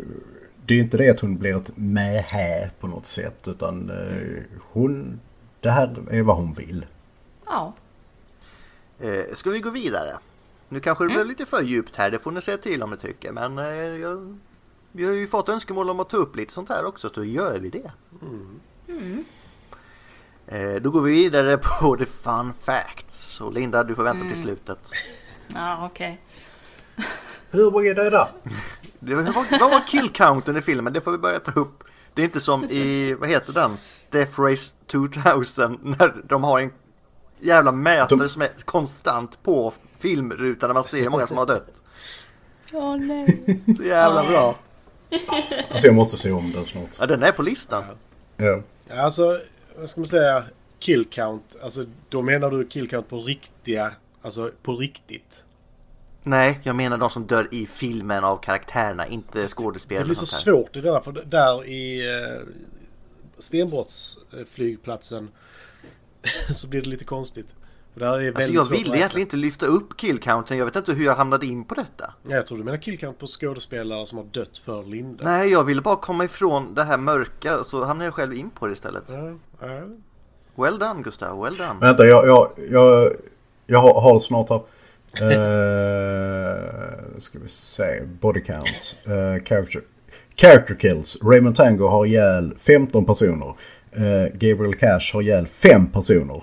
det 0.66 0.74
är 0.74 0.78
inte 0.78 0.96
det 0.96 1.10
att 1.10 1.20
hon 1.20 1.38
blir 1.38 1.56
ett 1.56 1.70
mähä 1.74 2.70
på 2.80 2.86
något 2.86 3.06
sätt. 3.06 3.48
Utan 3.48 3.90
eh, 3.90 4.42
hon, 4.72 5.20
det 5.60 5.70
här 5.70 5.96
är 6.10 6.22
vad 6.22 6.36
hon 6.36 6.52
vill. 6.52 6.86
Ja. 7.46 7.72
Eh, 9.00 9.34
ska 9.34 9.50
vi 9.50 9.60
gå 9.60 9.70
vidare? 9.70 10.18
Nu 10.68 10.80
kanske 10.80 11.04
det 11.04 11.14
blev 11.14 11.26
lite 11.26 11.46
för 11.46 11.62
djupt 11.62 11.96
här, 11.96 12.10
det 12.10 12.18
får 12.18 12.30
ni 12.30 12.42
säga 12.42 12.58
till 12.58 12.82
om 12.82 12.90
ni 12.90 12.96
tycker. 12.96 13.32
Men 13.32 13.58
eh, 13.58 13.66
jag, 14.00 14.38
vi 14.92 15.04
har 15.04 15.12
ju 15.12 15.26
fått 15.26 15.48
önskemål 15.48 15.90
om 15.90 16.00
att 16.00 16.10
ta 16.10 16.16
upp 16.16 16.36
lite 16.36 16.52
sånt 16.52 16.68
här 16.68 16.84
också, 16.84 17.08
så 17.08 17.14
då 17.14 17.24
gör 17.24 17.58
vi 17.58 17.68
det. 17.68 17.92
Eh, 18.88 18.94
då 20.82 20.90
går 20.90 21.00
vi 21.00 21.12
vidare 21.12 21.58
på 21.80 21.96
the 21.96 22.04
fun 22.06 22.52
facts. 22.64 23.40
Och 23.40 23.52
Linda, 23.52 23.84
du 23.84 23.94
får 23.94 24.02
vänta 24.02 24.28
till 24.28 24.38
slutet. 24.42 24.78
Ja, 25.54 25.86
okej. 25.92 26.20
Hur 27.50 27.70
många 27.70 27.94
döda? 27.94 28.28
Det 29.00 29.14
var, 29.14 29.58
vad 29.60 29.70
var 29.70 29.86
kill 29.86 30.08
counten 30.08 30.56
i 30.56 30.60
filmen? 30.60 30.92
Det 30.92 31.00
får 31.00 31.12
vi 31.12 31.18
börja 31.18 31.40
ta 31.40 31.60
upp. 31.60 31.84
Det 32.14 32.22
är 32.22 32.24
inte 32.24 32.40
som 32.40 32.64
i, 32.64 33.14
vad 33.14 33.28
heter 33.28 33.52
den? 33.52 33.76
Death 34.10 34.40
Race 34.40 34.72
2000 34.90 35.78
när 35.82 36.22
de 36.28 36.44
har 36.44 36.60
en 36.60 36.72
jävla 37.40 37.72
mätare 37.72 38.18
De- 38.18 38.28
som 38.28 38.42
är 38.42 38.48
konstant 38.64 39.42
på 39.42 39.72
filmrutan 39.98 40.68
när 40.68 40.74
man 40.74 40.84
ser 40.84 41.02
hur 41.02 41.10
många 41.10 41.26
som 41.26 41.36
har 41.36 41.46
dött. 41.46 41.82
Åh 42.72 42.96
nej. 42.96 43.62
Så 43.76 43.82
jävla 43.84 44.22
bra. 44.24 44.56
Alltså 45.70 45.86
jag 45.86 45.94
måste 45.94 46.16
se 46.16 46.32
om 46.32 46.52
den 46.52 46.66
snart. 46.66 46.96
Ja, 47.00 47.06
den 47.06 47.22
är 47.22 47.32
på 47.32 47.42
listan. 47.42 47.84
Ja. 48.36 48.60
Alltså, 48.96 49.40
vad 49.76 49.88
ska 49.88 50.00
man 50.00 50.08
säga? 50.08 50.44
Kill 50.78 51.04
count. 51.04 51.56
Alltså, 51.62 51.86
då 52.08 52.22
menar 52.22 52.50
du 52.50 52.68
kill 52.68 52.88
count 52.88 53.08
på 53.08 53.20
riktiga, 53.20 53.92
alltså 54.22 54.50
på 54.62 54.76
riktigt. 54.76 55.44
Nej, 56.22 56.60
jag 56.62 56.76
menar 56.76 56.98
de 56.98 57.10
som 57.10 57.26
dör 57.26 57.48
i 57.50 57.66
filmen 57.66 58.24
av 58.24 58.36
karaktärerna, 58.36 59.06
inte 59.06 59.46
skådespel. 59.46 59.98
Det 59.98 60.04
blir 60.04 60.14
så 60.14 60.26
svårt 60.26 60.76
i 60.76 60.80
denna, 60.80 61.00
för 61.00 61.12
där 61.12 61.66
i 61.66 62.10
eh, 62.10 62.40
stenbrottsflygplatsen 63.38 65.30
så 66.52 66.68
blir 66.68 66.82
det 66.82 66.88
lite 66.88 67.04
konstigt. 67.04 67.54
Alltså 68.00 68.52
jag 68.52 68.70
ville 68.70 68.96
egentligen 68.96 69.26
inte 69.26 69.36
lyfta 69.36 69.66
upp 69.66 69.96
kill 69.96 70.18
counten. 70.18 70.58
Jag 70.58 70.64
vet 70.64 70.76
inte 70.76 70.92
hur 70.92 71.04
jag 71.04 71.14
hamnade 71.14 71.46
in 71.46 71.64
på 71.64 71.74
detta. 71.74 72.14
Ja, 72.22 72.34
jag 72.34 72.46
tror 72.46 72.58
du 72.58 72.64
menar 72.64 72.78
kill 72.78 72.98
count 72.98 73.18
på 73.18 73.26
skådespelare 73.26 74.06
som 74.06 74.18
har 74.18 74.24
dött 74.24 74.58
för 74.58 74.82
Linda. 74.82 75.24
Nej, 75.24 75.52
jag 75.52 75.64
ville 75.64 75.82
bara 75.82 75.96
komma 75.96 76.24
ifrån 76.24 76.74
det 76.74 76.84
här 76.84 76.98
mörka 76.98 77.64
så 77.64 77.84
hamnade 77.84 78.04
jag 78.04 78.14
själv 78.14 78.32
in 78.32 78.50
på 78.50 78.66
det 78.66 78.72
istället. 78.72 79.04
Ja, 79.08 79.32
ja. 79.60 79.82
Well 80.54 80.78
done 80.78 81.02
Gustav, 81.02 81.42
well 81.42 81.56
done. 81.56 81.76
Vänta, 81.80 82.06
jag, 82.06 82.26
jag, 82.26 82.50
jag, 82.70 83.12
jag 83.66 83.80
har, 83.80 84.00
har 84.00 84.12
det 84.12 84.20
snart 84.20 84.48
här. 84.50 84.60
Uh, 85.20 85.28
ska 87.18 87.38
vi 87.38 87.48
se. 87.48 88.02
Body 88.20 88.40
count. 88.40 88.96
Uh, 89.08 89.44
character, 89.44 89.82
character 90.36 90.74
kills. 90.74 91.18
Raymond 91.22 91.56
Tango 91.56 91.88
har 91.88 92.06
ihjäl 92.06 92.54
15 92.58 93.04
personer. 93.04 93.54
Uh, 93.96 94.26
Gabriel 94.32 94.74
Cash 94.74 95.12
har 95.12 95.22
ihjäl 95.22 95.46
5 95.46 95.86
personer. 95.86 96.42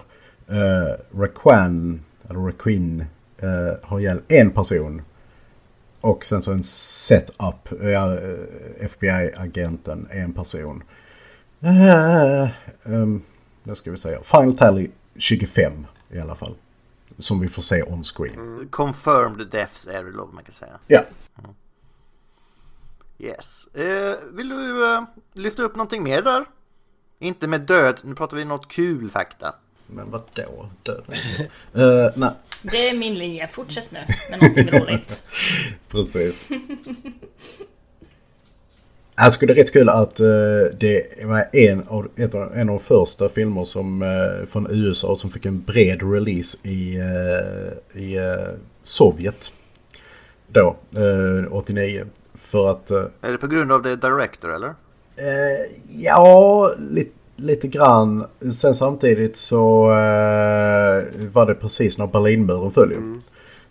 Uh, 0.51 1.19
Raquan, 1.19 2.01
eller 2.29 2.39
Raquin, 2.39 3.05
uh, 3.43 3.73
har 3.83 3.99
ihjäl 3.99 4.21
en 4.27 4.51
person. 4.51 5.01
Och 6.01 6.25
sen 6.25 6.41
så 6.41 6.51
en 6.51 6.63
setup. 6.63 7.69
Ja, 7.81 8.13
eh, 8.13 8.85
FBI-agenten, 8.85 10.07
en 10.11 10.33
person. 10.33 10.83
Uh, 11.63 12.49
um, 12.83 13.21
nu 13.63 13.75
ska 13.75 13.91
vi 13.91 13.97
säga. 13.97 14.19
Final 14.23 14.55
tally 14.55 14.89
25 15.15 15.87
i 16.09 16.19
alla 16.19 16.35
fall. 16.35 16.55
Som 17.17 17.39
vi 17.39 17.47
får 17.47 17.61
se 17.61 17.83
on 17.83 18.03
screen. 18.03 18.67
Confirmed 18.71 19.47
deaths 19.47 19.87
är 19.87 20.03
det 20.03 20.11
lov 20.11 20.33
man 20.33 20.43
kan 20.43 20.53
säga. 20.53 20.79
Ja. 20.87 21.03
Yes. 23.17 23.67
Eh, 23.73 24.15
vill 24.33 24.49
du 24.49 24.93
eh, 24.93 25.03
lyfta 25.33 25.63
upp 25.63 25.75
någonting 25.75 26.03
mer 26.03 26.21
där? 26.21 26.45
Inte 27.19 27.47
med 27.47 27.61
död, 27.61 27.99
nu 28.03 28.15
pratar 28.15 28.37
vi 28.37 28.45
något 28.45 28.67
kul 28.67 29.09
fakta. 29.09 29.55
Men 29.93 30.11
vad 30.11 30.21
då? 30.33 30.69
Död? 30.83 31.03
uh, 31.77 32.11
nej, 32.15 32.31
Det 32.63 32.89
är 32.89 32.97
min 32.97 33.15
linje. 33.15 33.47
Fortsätt 33.47 33.91
nu 33.91 33.99
med 34.29 34.41
någonting 34.41 34.79
roligt. 34.79 35.23
precis. 35.87 36.47
Jag 39.21 39.33
skulle 39.33 39.53
det 39.53 39.59
är 39.59 39.63
rätt 39.63 39.73
kul 39.73 39.89
att 39.89 40.19
eh, 40.19 40.27
det 40.79 41.25
var 41.25 41.45
en 41.53 41.83
av, 41.87 42.07
ett 42.15 42.35
av, 42.35 42.53
en 42.53 42.69
av 42.69 42.75
de 42.75 42.79
första 42.79 43.29
filmer 43.29 43.65
som, 43.65 44.01
eh, 44.01 44.47
från 44.47 44.67
USA 44.69 45.15
som 45.15 45.29
fick 45.29 45.45
en 45.45 45.61
bred 45.63 46.13
release 46.13 46.67
i, 46.67 46.95
eh, 46.95 48.01
i 48.01 48.17
Sovjet. 48.83 49.53
Då, 50.47 50.77
eh, 50.95 51.53
89. 51.53 52.05
För 52.35 52.71
att 52.71 52.91
Är 52.91 53.31
det 53.31 53.37
på 53.37 53.47
grund 53.47 53.71
av 53.71 53.83
the 53.83 53.95
director 53.95 54.55
eller? 54.55 54.73
Ja, 55.89 56.73
lite, 56.91 57.11
lite 57.39 57.67
grann. 57.67 58.25
Sen 58.51 58.75
samtidigt 58.75 59.35
så 59.35 59.91
eh, 59.91 61.27
var 61.31 61.45
det 61.45 61.55
precis 61.55 61.97
när 61.97 62.07
Berlinmuren 62.07 62.71
föll 62.71 62.91
ju. 62.91 63.15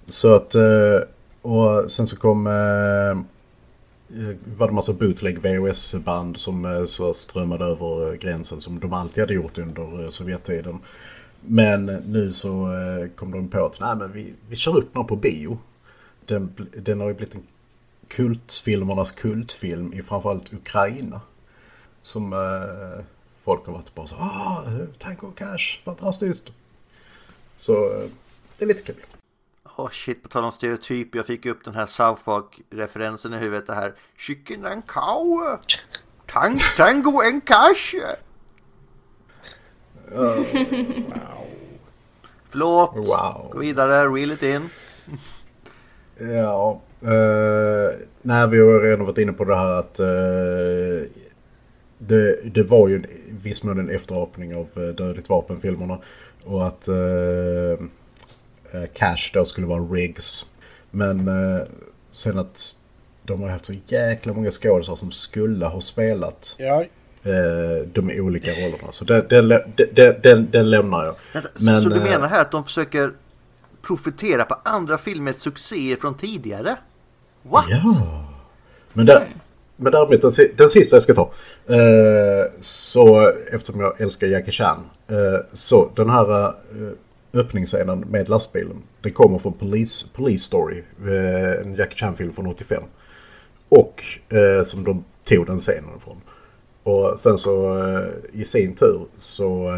Så 0.08 0.34
att, 0.34 0.54
eh, 0.54 1.00
och 1.42 1.90
sen 1.90 2.06
så 2.06 2.16
kom 2.16 2.46
eh, 2.46 3.18
var 4.56 4.66
det 4.66 4.72
massa 4.72 4.92
bootleg 4.92 5.38
VHS-band 5.38 6.36
som 6.36 6.64
eh, 6.64 6.84
så 6.84 7.14
strömmade 7.14 7.64
över 7.64 8.08
eh, 8.08 8.14
gränsen 8.14 8.60
som 8.60 8.80
de 8.80 8.92
alltid 8.92 9.22
hade 9.22 9.34
gjort 9.34 9.58
under 9.58 10.04
eh, 10.04 10.08
Sovjettiden. 10.08 10.78
Men 11.40 11.86
nu 11.86 12.32
så 12.32 12.72
eh, 12.72 13.08
kom 13.08 13.30
de 13.30 13.48
på 13.48 13.66
att 13.66 13.80
nej, 13.80 13.96
men 13.96 14.12
vi, 14.12 14.32
vi 14.48 14.56
kör 14.56 14.78
upp 14.78 14.94
den 14.94 15.06
på 15.06 15.16
bio. 15.16 15.58
Den, 16.26 16.52
den 16.76 17.00
har 17.00 17.08
ju 17.08 17.14
blivit 17.14 17.34
en 17.34 17.42
kultfilmernas 18.08 19.12
kultfilm 19.12 19.92
i 19.92 20.02
framförallt 20.02 20.52
Ukraina. 20.52 21.20
Som 22.02 22.32
eh, 22.32 23.04
folk 23.48 23.66
har 23.66 23.72
varit 23.72 23.94
bara 23.94 24.06
så 24.06 24.16
ah, 24.16 24.62
Tango 24.98 25.32
Cash, 25.36 25.80
fantastiskt. 25.84 26.52
Så 27.56 27.72
eh, 27.72 28.04
det 28.58 28.64
är 28.64 28.66
lite 28.66 28.82
kul. 28.82 28.96
Åh 29.76 29.88
shit, 29.90 30.22
på 30.22 30.28
tal 30.28 30.44
om 30.44 30.52
stereotyp. 30.52 31.14
Jag 31.14 31.26
fick 31.26 31.46
upp 31.46 31.64
den 31.64 31.74
här 31.74 31.86
South 31.86 32.24
Park-referensen 32.24 33.34
i 33.34 33.36
huvudet. 33.36 33.66
Det 33.66 33.74
här 33.74 33.94
Chicken 34.16 34.66
and 34.66 34.86
cow. 34.86 35.58
Tang, 36.26 36.58
tango 36.76 37.20
and 37.20 37.44
cash. 37.44 37.94
Förlåt. 42.50 42.96
Wow. 42.96 43.48
Gå 43.50 43.58
vidare, 43.58 44.08
reel 44.08 44.32
it 44.32 44.42
in. 44.42 44.70
Ja, 46.18 46.80
eh, 47.02 48.00
nej, 48.22 48.48
vi 48.48 48.58
har 48.58 48.80
redan 48.80 49.06
varit 49.06 49.18
inne 49.18 49.32
på 49.32 49.44
det 49.44 49.56
här 49.56 49.72
att 49.72 49.98
eh, 50.00 51.17
det, 51.98 52.54
det 52.54 52.62
var 52.62 52.88
ju 52.88 52.96
en 52.96 53.06
viss 53.42 53.62
mån 53.62 53.78
en 53.78 53.90
efterapning 53.90 54.56
av 54.56 54.68
eh, 54.76 54.82
Dödligt 54.82 55.28
vapen-filmerna. 55.28 55.98
Och 56.44 56.66
att 56.66 56.88
eh, 56.88 56.96
eh, 58.72 58.86
Cash 58.94 59.30
då 59.32 59.44
skulle 59.44 59.66
vara 59.66 59.80
Riggs. 59.82 60.46
Men 60.90 61.28
eh, 61.28 61.60
sen 62.12 62.38
att 62.38 62.74
de 63.22 63.42
har 63.42 63.48
haft 63.48 63.64
så 63.66 63.74
jäkla 63.86 64.32
många 64.32 64.50
skådespelare 64.50 64.96
som 64.96 65.10
skulle 65.10 65.66
ha 65.66 65.80
spelat 65.80 66.56
Ja, 66.58 66.82
eh, 67.22 67.86
de 67.92 68.20
olika 68.20 68.50
rollerna. 68.50 68.92
Så 68.92 69.04
den, 69.04 69.26
den, 69.28 69.48
lä- 69.48 69.66
den, 69.92 70.14
den, 70.22 70.50
den 70.50 70.70
lämnar 70.70 71.04
jag. 71.04 71.14
Så- 71.54 71.64
Men, 71.64 71.82
så 71.82 71.88
du 71.88 72.00
menar 72.00 72.28
här 72.28 72.40
att 72.40 72.50
de 72.52 72.64
försöker 72.64 73.12
profitera 73.82 74.44
på 74.44 74.56
andra 74.64 74.98
filmers 74.98 75.36
succéer 75.36 75.96
från 75.96 76.16
tidigare? 76.16 76.76
What? 77.42 77.64
Ja. 77.68 78.24
Men, 78.92 79.06
där, 79.06 79.28
men 79.80 79.92
däremot 79.92 80.20
den, 80.20 80.30
den 80.56 80.68
sista 80.68 80.96
jag 80.96 81.02
ska 81.02 81.14
ta. 81.14 81.30
Eh, 81.66 82.50
så 82.60 83.32
eftersom 83.52 83.80
jag 83.80 84.00
älskar 84.00 84.26
Jackie 84.26 84.52
Chan. 84.52 84.78
Eh, 85.08 85.40
så 85.52 85.90
den 85.94 86.10
här 86.10 86.44
eh, 86.44 86.52
öppningsscenen 87.32 88.00
med 88.00 88.28
lastbilen. 88.28 88.82
Den 89.00 89.12
kommer 89.12 89.38
från 89.38 89.52
Police, 89.52 90.06
Police 90.14 90.44
Story. 90.44 90.82
Eh, 91.06 91.60
en 91.60 91.74
Jackie 91.74 91.98
Chan-film 91.98 92.32
från 92.32 92.46
85. 92.46 92.82
Och 93.68 94.02
eh, 94.36 94.62
som 94.62 94.84
de 94.84 95.04
tog 95.24 95.46
den 95.46 95.58
scenen 95.58 95.96
ifrån. 95.96 96.20
Och 96.82 97.20
sen 97.20 97.38
så 97.38 97.78
eh, 97.88 98.04
i 98.32 98.44
sin 98.44 98.74
tur 98.74 99.06
så 99.16 99.68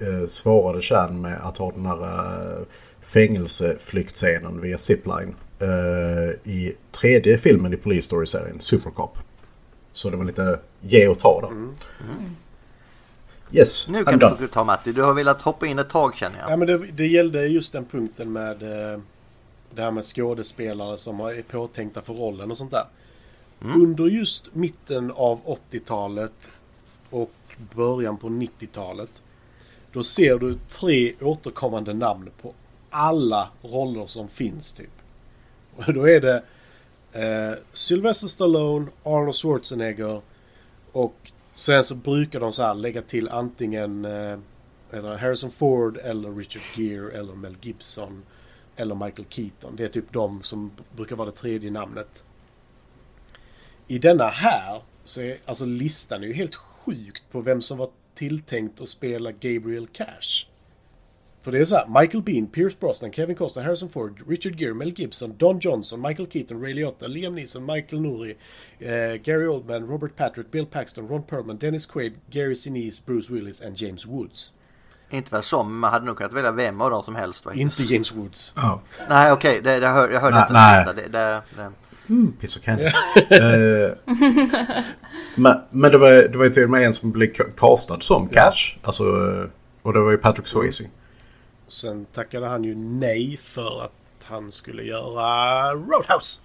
eh, 0.00 0.26
svarade 0.26 0.82
Chan 0.82 1.20
med 1.20 1.38
att 1.42 1.58
ha 1.58 1.72
den 1.72 1.86
här 1.86 2.02
eh, 2.02 2.62
fängelseflyktscenen 3.00 4.60
via 4.60 4.78
zipline 4.78 5.34
i 6.44 6.72
tredje 6.92 7.38
filmen 7.38 7.74
i 7.74 7.76
Police 7.76 8.06
Story-serien, 8.06 8.60
Supercop. 8.60 9.18
Så 9.92 10.10
det 10.10 10.16
var 10.16 10.24
lite 10.24 10.60
ge 10.80 11.08
och 11.08 11.18
ta 11.18 11.40
där. 11.40 11.68
Yes, 13.52 13.88
Nu 13.88 13.98
I'm 14.02 14.04
kan 14.04 14.18
done. 14.18 14.36
du 14.38 14.46
få 14.48 14.54
ta 14.54 14.64
Matti. 14.64 14.92
Du 14.92 15.02
har 15.02 15.14
velat 15.14 15.42
hoppa 15.42 15.66
in 15.66 15.78
ett 15.78 15.88
tag 15.88 16.14
känner 16.14 16.38
jag. 16.38 16.50
Ja, 16.50 16.56
men 16.56 16.68
det, 16.68 16.78
det 16.78 17.06
gällde 17.06 17.46
just 17.46 17.72
den 17.72 17.84
punkten 17.84 18.32
med 18.32 18.62
eh, 18.62 19.00
det 19.74 19.82
här 19.82 19.90
med 19.90 20.04
skådespelare 20.04 20.98
som 20.98 21.20
är 21.20 21.42
påtänkta 21.42 22.02
för 22.02 22.14
rollen 22.14 22.50
och 22.50 22.56
sånt 22.56 22.70
där. 22.70 22.84
Under 23.60 24.06
just 24.06 24.54
mitten 24.54 25.10
av 25.10 25.40
80-talet 25.70 26.50
och 27.10 27.32
början 27.74 28.16
på 28.16 28.28
90-talet 28.28 29.22
då 29.92 30.02
ser 30.02 30.38
du 30.38 30.58
tre 30.80 31.12
återkommande 31.20 31.94
namn 31.94 32.30
på 32.42 32.52
alla 32.90 33.48
roller 33.62 34.06
som 34.06 34.28
finns 34.28 34.72
typ. 34.72 34.90
Och 35.76 35.92
då 35.94 36.08
är 36.08 36.20
det 36.20 36.42
eh, 37.12 37.58
Sylvester 37.72 38.28
Stallone, 38.28 38.86
Arnold 39.02 39.34
Schwarzenegger 39.34 40.20
och 40.92 41.32
sen 41.54 41.84
så 41.84 41.94
brukar 41.94 42.40
de 42.40 42.52
så 42.52 42.62
här 42.62 42.74
lägga 42.74 43.02
till 43.02 43.28
antingen 43.28 44.04
eh, 44.04 44.38
Harrison 44.90 45.50
Ford 45.50 45.96
eller 45.96 46.32
Richard 46.32 46.62
Gere 46.74 47.18
eller 47.18 47.34
Mel 47.34 47.56
Gibson 47.60 48.22
eller 48.76 48.94
Michael 48.94 49.28
Keaton. 49.28 49.76
Det 49.76 49.84
är 49.84 49.88
typ 49.88 50.12
de 50.12 50.42
som 50.42 50.70
brukar 50.96 51.16
vara 51.16 51.30
det 51.30 51.36
tredje 51.36 51.70
namnet. 51.70 52.24
I 53.86 53.98
denna 53.98 54.28
här 54.28 54.82
så 55.04 55.20
är 55.20 55.38
alltså 55.44 55.66
listan 55.66 56.22
är 56.22 56.26
ju 56.26 56.32
helt 56.32 56.54
sjukt 56.54 57.22
på 57.30 57.40
vem 57.40 57.62
som 57.62 57.78
var 57.78 57.90
tilltänkt 58.14 58.80
att 58.80 58.88
spela 58.88 59.32
Gabriel 59.32 59.86
Cash. 59.86 60.46
För 61.46 61.52
det 61.52 61.58
är 61.58 61.64
så 61.64 61.74
här, 61.74 62.00
Michael 62.00 62.22
Bean, 62.22 62.46
Pierce 62.46 62.80
Brosnan, 62.80 63.12
Kevin 63.12 63.36
Costner, 63.36 63.62
Harrison 63.64 63.88
Ford, 63.88 64.20
Richard 64.28 64.60
Gere, 64.60 64.74
Mel 64.74 64.88
Gibson, 64.96 65.34
Don 65.36 65.58
Johnson, 65.58 66.00
Michael 66.00 66.28
Keaton, 66.32 66.62
Ray 66.62 66.74
Liotta, 66.74 67.06
Liam 67.06 67.34
Neeson, 67.34 67.66
Michael 67.66 68.02
Nouri, 68.02 68.36
eh, 68.78 69.14
Gary 69.22 69.46
Oldman, 69.46 69.86
Robert 69.86 70.16
Patrick, 70.16 70.50
Bill 70.50 70.66
Paxton, 70.66 71.08
Ron 71.08 71.22
Perlman, 71.22 71.56
Dennis 71.58 71.86
Quaid, 71.86 72.12
Gary 72.30 72.54
Sinise, 72.54 73.02
Bruce 73.06 73.32
Willis 73.32 73.62
and 73.62 73.76
James 73.76 74.06
Woods. 74.06 74.52
Inte 75.10 75.30
väl 75.34 75.42
som, 75.42 75.66
men 75.68 75.78
man 75.78 75.92
hade 75.92 76.06
nog 76.06 76.16
kunnat 76.16 76.32
välja 76.32 76.52
vem 76.52 76.80
av 76.80 76.90
dem 76.90 77.02
som 77.02 77.14
helst 77.14 77.44
faktiskt. 77.44 77.80
Inte 77.80 77.94
James 77.94 78.12
Woods. 78.12 78.52
Ja. 78.56 78.80
Nej 79.08 79.32
okej, 79.32 79.60
det, 79.64 79.80
det 79.80 79.88
hör, 79.88 80.08
jag 80.08 80.20
hörde 80.20 80.38
inte 80.38 80.52
den 80.52 80.76
sista. 80.76 80.92
Det, 80.92 81.18
det, 81.18 81.42
det. 81.56 82.40
Piss 82.40 82.56
och 82.56 82.62
candy. 82.62 82.84
Eh, 82.84 82.92
men 85.36 85.60
men 85.70 85.90
det, 85.90 85.98
var, 85.98 86.10
det 86.10 86.38
var 86.38 86.44
ju 86.44 86.50
till 86.50 86.64
och 86.64 86.70
med 86.70 86.82
en 86.82 86.92
som 86.92 87.10
blev 87.12 87.32
ca- 87.32 87.52
castad 87.56 88.00
som 88.00 88.28
Cash. 88.28 88.78
Alltså, 88.82 89.04
och 89.82 89.92
det 89.92 90.00
var 90.00 90.10
ju 90.10 90.16
Patrick 90.18 90.46
Swayze. 90.48 90.84
Sen 91.68 92.04
tackade 92.04 92.48
han 92.48 92.64
ju 92.64 92.74
nej 92.74 93.36
för 93.36 93.84
att 93.84 93.92
han 94.24 94.52
skulle 94.52 94.82
göra 94.82 95.74
Roadhouse. 95.74 96.40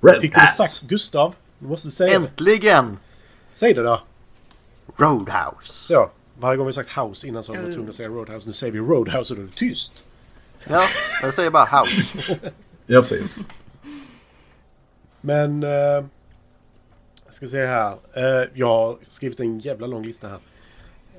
Red 0.00 0.20
Fick 0.20 0.34
du 0.34 0.40
det 0.40 0.46
sagt 0.46 0.80
Gustav? 0.80 1.34
Du 1.58 1.66
måste 1.66 1.90
säga 1.90 2.18
det. 2.18 2.26
Äntligen! 2.26 2.98
Säg 3.52 3.74
det 3.74 3.82
då. 3.82 4.02
Roadhouse. 4.96 5.72
Så. 5.72 6.10
Varje 6.38 6.56
gång 6.56 6.66
vi 6.66 6.72
sagt 6.72 6.98
house 6.98 7.28
innan 7.28 7.42
så 7.42 7.52
har 7.52 7.56
vi 7.58 7.64
varit 7.64 7.74
tvungna 7.74 7.88
att 7.88 7.94
säga 7.94 8.08
Roadhouse. 8.08 8.46
Nu 8.46 8.52
säger 8.52 8.72
vi 8.72 8.78
Roadhouse 8.78 9.34
och 9.34 9.38
då 9.38 9.42
är 9.42 9.46
det 9.46 9.52
tyst. 9.56 10.04
Ja, 10.64 10.80
jag 11.22 11.34
säger 11.34 11.50
bara 11.50 11.80
house. 11.80 12.38
Ja, 12.86 13.00
precis. 13.00 13.38
Men... 15.20 15.62
Eh, 15.62 16.04
jag 17.24 17.34
ska 17.34 17.48
se 17.48 17.66
här. 17.66 17.96
Eh, 18.12 18.48
jag 18.54 18.66
har 18.66 18.98
skrivit 19.08 19.40
en 19.40 19.58
jävla 19.58 19.86
lång 19.86 20.04
lista 20.04 20.28
här. 20.28 20.38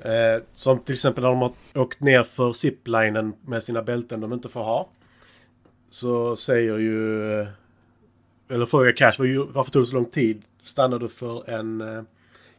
Eh, 0.04 0.42
som 0.52 0.78
till 0.80 0.92
exempel 0.92 1.22
när 1.24 1.30
de 1.30 1.38
har 1.40 1.52
åkt 1.74 2.00
ner 2.00 2.22
för 2.22 2.52
ziplinen 2.52 3.32
med 3.46 3.62
sina 3.62 3.82
bälten 3.82 4.20
de 4.20 4.32
inte 4.32 4.48
får 4.48 4.62
ha. 4.62 4.88
Så 5.90 6.36
säger 6.36 6.78
ju... 6.78 7.32
eh, 7.40 7.48
Eller 8.50 8.66
frågar 8.66 8.92
Cash 8.96 9.12
"Vad 9.18 9.28
ju- 9.28 9.46
varför 9.52 9.70
tog 9.70 9.82
det 9.82 9.86
så 9.86 9.94
lång 9.94 10.04
tid? 10.10 10.42
Stannade 10.62 11.04
du 11.04 11.08
för 11.08 11.50
en 11.50 11.80
eh, 11.80 12.02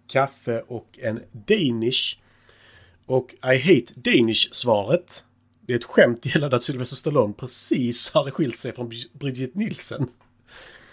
kaffe 0.08 0.64
och 0.68 1.00
en 1.02 1.20
Danish? 1.32 2.18
Och 3.06 3.34
I 3.44 3.58
hate 3.60 3.94
Danish-svaret. 3.96 5.24
Det 5.68 5.74
är 5.74 5.78
ett 5.78 5.84
skämt 5.86 6.26
gällande 6.26 6.56
att 6.56 6.64
Sylvester 6.64 6.96
Stallone 6.96 7.34
precis 7.34 8.12
hade 8.14 8.32
skilt 8.32 8.58
sig 8.58 8.72
från 8.76 8.90
Bri- 8.92 9.10
Bridget 9.14 9.56
Nielsen. 9.56 10.08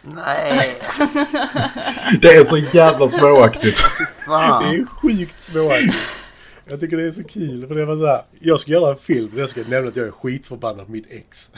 Nej, 0.03 0.71
Det 2.21 2.29
är 2.29 2.43
så 2.43 2.57
jävla 2.59 3.09
småaktigt. 3.09 3.83
Det 3.99 4.25
fan. 4.27 4.65
är 4.75 4.85
sjukt 4.87 5.41
småaktigt. 5.41 5.95
Jag 6.69 6.81
tycker 6.81 6.97
det 6.97 7.03
är 7.07 7.13
så 7.13 7.25
kul. 7.25 7.67
För 7.69 7.75
det 7.75 7.85
var 7.85 7.97
så 7.97 8.07
här, 8.07 8.25
jag 8.41 8.61
ska 8.61 8.73
göra 8.73 8.91
en 8.91 8.97
film 8.99 9.31
och 9.35 9.41
jag 9.41 9.49
ska 9.49 9.63
nämna 9.69 9.89
att 9.89 9.97
jag 9.97 10.07
är 10.07 10.11
skitförbannad 10.11 10.87
på 10.87 10.93
mitt 10.93 11.07
ex. 11.11 11.53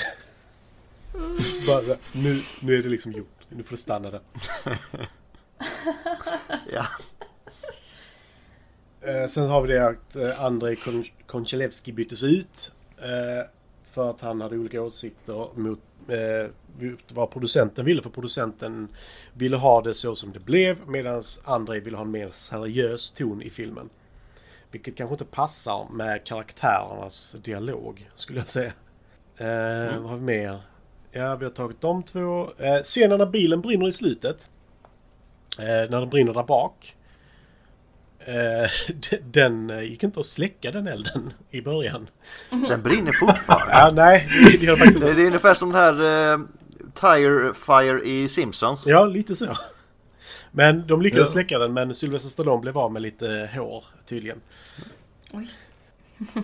Bara, 1.67 1.97
nu, 2.23 2.41
nu 2.61 2.79
är 2.79 2.83
det 2.83 2.89
liksom 2.89 3.13
gjort. 3.13 3.27
Nu 3.49 3.63
får 3.63 3.71
det 3.71 3.77
stanna 3.77 4.11
där. 4.11 4.21
Ja. 6.73 6.87
Eh, 9.01 9.27
sen 9.27 9.49
har 9.49 9.63
vi 9.63 9.73
det 9.73 9.87
att 9.89 10.17
eh, 10.17 10.45
Andrei 10.45 10.75
Kon- 10.77 11.05
Konchalevski 11.27 11.93
byttes 11.93 12.25
ut. 12.25 12.73
Eh, 12.99 13.47
för 13.93 14.11
att 14.11 14.21
han 14.21 14.41
hade 14.41 14.57
olika 14.59 14.83
åsikter 14.83 15.49
mot 15.59 15.81
eh, 16.09 16.51
mot 16.81 17.01
vad 17.09 17.31
producenten 17.31 17.85
ville. 17.85 18.03
För 18.03 18.11
producenten 18.11 18.89
ville 19.33 19.57
ha 19.57 19.83
det 19.83 19.95
så 19.95 20.15
som 20.15 20.33
det 20.33 20.45
blev. 20.45 20.89
Medan 20.89 21.23
Andrei 21.45 21.81
ville 21.81 21.97
ha 21.97 22.05
en 22.05 22.11
mer 22.11 22.31
seriös 22.33 23.11
ton 23.11 23.43
i 23.43 23.51
filmen. 23.51 23.89
Vilket 24.71 24.97
kanske 24.97 25.15
inte 25.15 25.25
passar 25.25 25.87
med 25.93 26.25
karaktärernas 26.25 27.33
dialog, 27.45 28.11
skulle 28.15 28.39
jag 28.39 28.49
säga. 28.49 28.73
Eh, 29.37 29.99
Vad 30.01 30.11
har 30.11 30.17
vi 30.17 30.23
mer? 30.23 30.61
Ja, 31.13 31.37
vi 31.37 31.45
har 31.45 31.53
tagit 31.53 31.81
de 31.81 32.03
två. 32.03 32.51
Eh, 32.59 32.81
scenen 32.83 33.19
när 33.19 33.27
bilen 33.27 33.61
brinner 33.61 33.89
i 33.89 33.93
slutet. 33.93 34.51
Eh, 35.59 35.65
när 35.67 36.01
den 36.01 36.09
brinner 36.11 36.35
där 36.35 36.43
bak. 36.43 36.97
Eh, 38.19 38.71
den 39.25 39.71
eh, 39.71 39.81
gick 39.83 40.03
inte 40.03 40.21
att 40.21 40.27
släcka 40.27 40.71
den 40.71 40.87
elden 40.87 41.33
i 41.51 41.61
början. 41.61 42.09
Den 42.69 42.83
brinner 42.83 43.13
fortfarande. 43.13 43.73
Ja, 43.79 43.91
nej, 43.95 44.29
det, 44.45 44.57
det 44.59 44.67
gör 44.67 44.77
faktiskt 44.77 45.01
Det 45.01 45.11
inte. 45.11 45.23
är 45.23 45.27
ungefär 45.27 45.55
som 45.55 45.73
den 45.73 45.81
här 45.81 46.33
eh, 46.35 46.39
Tire 46.95 47.55
Fire 47.55 48.03
i 48.05 48.29
Simpsons. 48.29 48.87
Ja, 48.87 49.05
lite 49.05 49.35
så. 49.35 49.57
Men 50.53 50.87
de 50.87 51.03
lyckades 51.03 51.29
Ja. 51.29 51.33
släcka 51.33 51.59
den, 51.59 51.73
men 51.73 51.95
Sylvester 51.95 52.29
Stallone 52.29 52.61
blev 52.61 52.79
av 52.79 52.93
med 52.93 53.03
lite 53.03 53.51
hår, 53.55 53.85
tydligen. 54.07 54.41
Oj. 55.33 55.49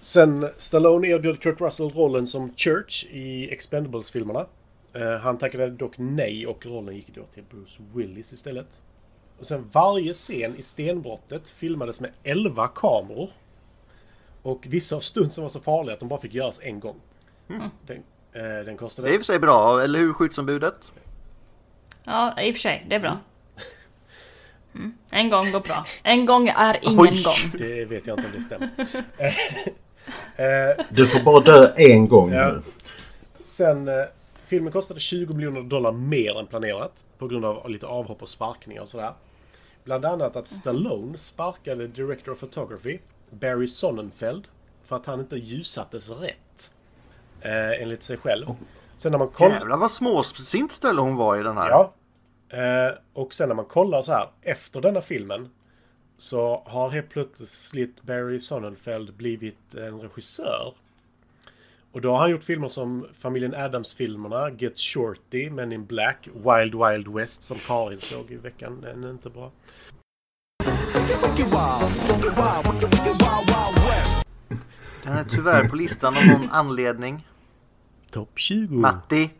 Sen 0.00 0.48
Stallone 0.56 1.08
erbjöd 1.08 1.40
Kurt 1.40 1.60
Russell 1.60 1.90
rollen 1.90 2.26
som 2.26 2.54
Church 2.56 3.04
i 3.10 3.50
Expendables-filmerna. 3.50 4.46
Eh, 4.92 5.16
han 5.16 5.38
tackade 5.38 5.70
dock 5.70 5.94
nej 5.98 6.46
och 6.46 6.66
rollen 6.66 6.96
gick 6.96 7.14
då 7.14 7.24
till 7.24 7.42
Bruce 7.50 7.82
Willis 7.94 8.32
istället. 8.32 8.66
Och 9.38 9.46
sen 9.46 9.68
varje 9.72 10.12
scen 10.12 10.56
i 10.56 10.62
stenbrottet 10.62 11.48
filmades 11.50 12.00
med 12.00 12.10
11 12.22 12.68
kameror. 12.68 13.30
Och 14.42 14.66
vissa 14.68 14.96
av 14.96 15.00
stunsen 15.00 15.42
var 15.42 15.48
så 15.48 15.60
farliga 15.60 15.94
att 15.94 16.00
de 16.00 16.08
bara 16.08 16.20
fick 16.20 16.34
göras 16.34 16.60
en 16.62 16.80
gång. 16.80 16.96
Den, 17.86 17.96
eh, 18.32 18.64
den 18.64 18.76
kostade... 18.76 19.08
Det 19.08 19.12
är 19.12 19.14
i 19.14 19.16
och 19.16 19.20
för 19.20 19.24
sig 19.24 19.38
bra, 19.38 19.80
eller 19.82 19.98
hur 19.98 20.12
skyddsombudet? 20.12 20.92
Ja, 22.04 22.40
i 22.42 22.50
och 22.50 22.54
för 22.54 22.60
sig. 22.60 22.86
Det 22.88 22.94
är 22.94 23.00
bra. 23.00 23.18
Mm. 24.76 24.92
En 25.10 25.30
gång 25.30 25.52
går 25.52 25.60
bra. 25.60 25.86
En 26.02 26.26
gång 26.26 26.48
är 26.48 26.76
ingen 26.82 27.00
Oj. 27.00 27.22
gång. 27.22 27.58
Det 27.58 27.84
vet 27.84 28.06
jag 28.06 28.18
inte 28.18 28.28
om 28.28 28.32
det 28.36 28.42
stämmer. 28.42 28.68
Du 30.94 31.06
får 31.06 31.20
bara 31.20 31.40
dö 31.40 31.72
en 31.76 32.08
gång 32.08 32.32
Ja. 32.32 32.48
nu. 32.52 32.62
sen... 33.44 33.88
Eh, 33.88 33.94
filmen 34.46 34.72
kostade 34.72 35.00
20 35.00 35.34
miljoner 35.34 35.62
dollar 35.62 35.92
mer 35.92 36.38
än 36.38 36.46
planerat. 36.46 37.04
På 37.18 37.26
grund 37.28 37.44
av 37.44 37.70
lite 37.70 37.86
avhopp 37.86 38.22
och 38.22 38.28
sparkningar 38.28 38.82
och 38.82 38.88
sådär. 38.88 39.12
Bland 39.84 40.04
annat 40.04 40.36
att 40.36 40.48
Stallone 40.48 41.18
sparkade 41.18 41.86
Director 41.86 42.32
of 42.32 42.40
Photography, 42.40 42.98
Barry 43.30 43.66
Sonnenfeld, 43.66 44.44
för 44.86 44.96
att 44.96 45.06
han 45.06 45.20
inte 45.20 45.36
ljussattes 45.36 46.10
rätt. 46.10 46.70
Eh, 47.40 47.82
enligt 47.82 48.02
sig 48.02 48.16
själv. 48.16 48.46
Sen 48.96 49.12
när 49.12 49.18
man 49.18 49.28
kollar... 49.28 49.50
Jävlar 49.58 49.76
vad 49.76 49.90
småsint 49.90 50.72
ställe 50.72 51.00
hon 51.00 51.16
var 51.16 51.40
i 51.40 51.42
den 51.42 51.56
här. 51.58 51.70
Ja. 51.70 51.90
Eh, 52.48 52.98
och 53.12 53.34
sen 53.34 53.48
när 53.48 53.56
man 53.56 53.64
kollar 53.64 54.02
så 54.02 54.12
här 54.12 54.28
efter 54.42 54.80
denna 54.80 55.00
filmen 55.00 55.48
så 56.16 56.62
har 56.66 56.90
helt 56.90 57.08
plötsligt 57.08 58.02
Barry 58.02 58.40
Sonnenfeld 58.40 59.14
blivit 59.14 59.74
en 59.74 60.00
regissör. 60.00 60.74
Och 61.92 62.00
då 62.00 62.10
har 62.12 62.18
han 62.18 62.30
gjort 62.30 62.42
filmer 62.42 62.68
som 62.68 63.06
Familjen 63.18 63.54
Addams-filmerna, 63.54 64.50
Get 64.58 64.78
Shorty, 64.78 65.50
Men 65.50 65.72
in 65.72 65.86
Black, 65.86 66.28
Wild 66.34 66.74
Wild 66.74 67.08
West 67.08 67.42
som 67.42 67.58
Karin 67.58 67.98
såg 67.98 68.30
i 68.30 68.36
veckan. 68.36 68.80
Den 68.80 69.04
är 69.04 69.10
inte 69.10 69.30
bra. 69.30 69.52
Den 75.04 75.16
är 75.16 75.24
tyvärr 75.24 75.68
på 75.68 75.76
listan 75.76 76.14
av 76.16 76.38
någon 76.38 76.50
anledning. 76.50 77.26
Topp 78.10 78.30
20. 78.34 78.74
Matti. 78.74 79.30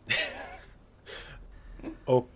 Och 2.05 2.31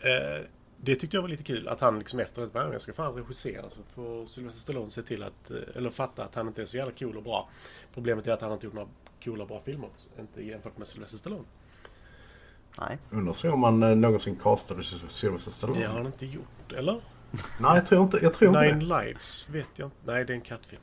eh, 0.00 0.46
det 0.82 0.96
tyckte 0.96 1.16
jag 1.16 1.22
var 1.22 1.28
lite 1.28 1.42
kul 1.42 1.68
att 1.68 1.80
han 1.80 1.98
liksom 1.98 2.20
efter 2.20 2.42
att 2.42 2.54
jag 2.54 2.80
ska 2.80 2.92
fan 2.92 3.14
regissera 3.14 3.70
så 3.70 3.80
får 3.94 4.26
Sylvester 4.26 4.60
Stallone 4.60 4.90
se 4.90 5.02
till 5.02 5.22
att, 5.22 5.50
eh, 5.50 5.58
eller 5.74 5.90
fatta 5.90 6.24
att 6.24 6.34
han 6.34 6.48
inte 6.48 6.62
är 6.62 6.66
så 6.66 6.76
jävla 6.76 6.92
cool 6.92 7.16
och 7.16 7.22
bra. 7.22 7.48
Problemet 7.94 8.26
är 8.26 8.32
att 8.32 8.40
han 8.40 8.52
inte 8.52 8.66
gjort 8.66 8.74
några 8.74 8.88
coola 9.24 9.42
och 9.42 9.48
bra 9.48 9.60
filmer. 9.64 9.88
Inte 10.18 10.42
jämfört 10.42 10.78
med 10.78 10.86
Sylvester 10.86 11.18
Stallone. 11.18 11.44
Nej. 12.80 12.98
Undrar 13.10 13.32
så 13.32 13.52
om 13.52 13.60
man 13.60 13.82
eh, 13.82 13.96
någonsin 13.96 14.36
castade 14.36 14.82
Sylvester 15.08 15.50
Stallone. 15.50 15.80
Det 15.80 15.86
har 15.86 15.94
han 15.94 16.06
inte 16.06 16.26
gjort, 16.26 16.72
eller? 16.76 17.00
Nej, 17.60 17.76
jag 17.76 17.86
tror 17.86 18.02
inte, 18.02 18.18
jag 18.22 18.34
tror 18.34 18.50
inte 18.50 18.64
Nine 18.64 18.88
det. 18.88 19.04
Lives 19.04 19.50
vet 19.50 19.68
jag 19.76 19.86
inte. 19.86 19.96
Nej, 20.04 20.24
det 20.24 20.32
är 20.32 20.34
en 20.34 20.40
kattfilm. 20.40 20.82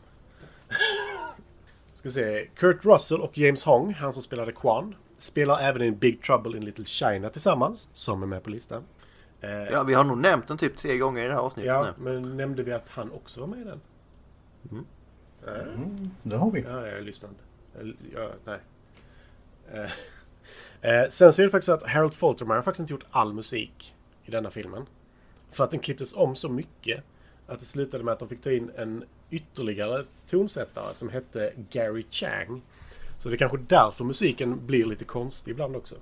Ska 1.93 2.11
se. 2.11 2.47
Kurt 2.55 2.85
Russell 2.85 3.21
och 3.21 3.37
James 3.37 3.63
Hong, 3.63 3.93
han 3.93 4.13
som 4.13 4.21
spelade 4.21 4.51
Quan, 4.51 4.95
spelar 5.17 5.59
även 5.59 5.81
i 5.81 5.91
Big 5.91 6.21
Trouble 6.21 6.57
in 6.57 6.65
Little 6.65 6.85
China 6.85 7.29
tillsammans, 7.29 7.89
som 7.93 8.23
är 8.23 8.27
med 8.27 8.43
på 8.43 8.49
listan. 8.49 8.83
Eh, 9.41 9.49
Ja, 9.71 9.83
vi 9.83 9.93
har 9.93 10.03
nog 10.03 10.17
nämnt 10.17 10.47
den 10.47 10.57
typ 10.57 10.75
tre 10.77 10.97
gånger 10.97 11.25
i 11.25 11.27
det 11.27 11.33
här 11.33 11.41
avsnittet 11.41 11.67
Ja, 11.67 11.93
nu. 11.97 12.03
men 12.03 12.37
nämnde 12.37 12.63
vi 12.63 12.71
att 12.73 12.89
han 12.89 13.11
också 13.11 13.39
var 13.41 13.47
med 13.47 13.59
i 13.59 13.63
den? 13.63 13.79
Det 16.23 16.35
har 16.35 16.51
vi. 16.51 16.61
Ja, 16.61 16.87
jag 16.87 17.03
lyssnade 17.03 17.33
inte. 17.33 17.43
Eller, 17.79 17.95
Ja, 18.13 18.29
nej. 18.45 18.59
Eh, 20.81 21.01
eh, 21.01 21.07
sen 21.09 21.33
så 21.33 21.41
är 21.41 21.45
det 21.45 21.51
faktiskt 21.51 21.69
att 21.69 21.83
Harold 21.83 22.13
Faltermeyer 22.13 22.55
har 22.55 22.63
faktiskt 22.63 22.79
inte 22.79 22.93
gjort 22.93 23.05
all 23.11 23.33
musik 23.33 23.95
i 24.25 24.31
denna 24.31 24.49
filmen. 24.49 24.85
För 25.51 25.63
att 25.63 25.71
den 25.71 25.79
klipptes 25.79 26.13
om 26.15 26.35
så 26.35 26.49
mycket 26.49 27.03
att 27.47 27.59
det 27.59 27.65
slutade 27.65 28.03
med 28.03 28.11
att 28.11 28.19
de 28.19 28.29
fick 28.29 28.41
ta 28.41 28.51
in 28.51 28.71
en 28.75 29.03
ytterligare 29.29 30.05
tonsättare 30.29 30.93
som 30.93 31.09
hette 31.09 31.53
Gary 31.71 32.05
Chang. 32.11 32.61
Så 33.17 33.29
det 33.29 33.35
är 33.35 33.37
kanske 33.37 33.57
därför 33.57 34.03
musiken 34.03 34.65
blir 34.65 34.85
lite 34.85 35.05
konstig 35.05 35.51
ibland 35.51 35.75
också. 35.75 35.95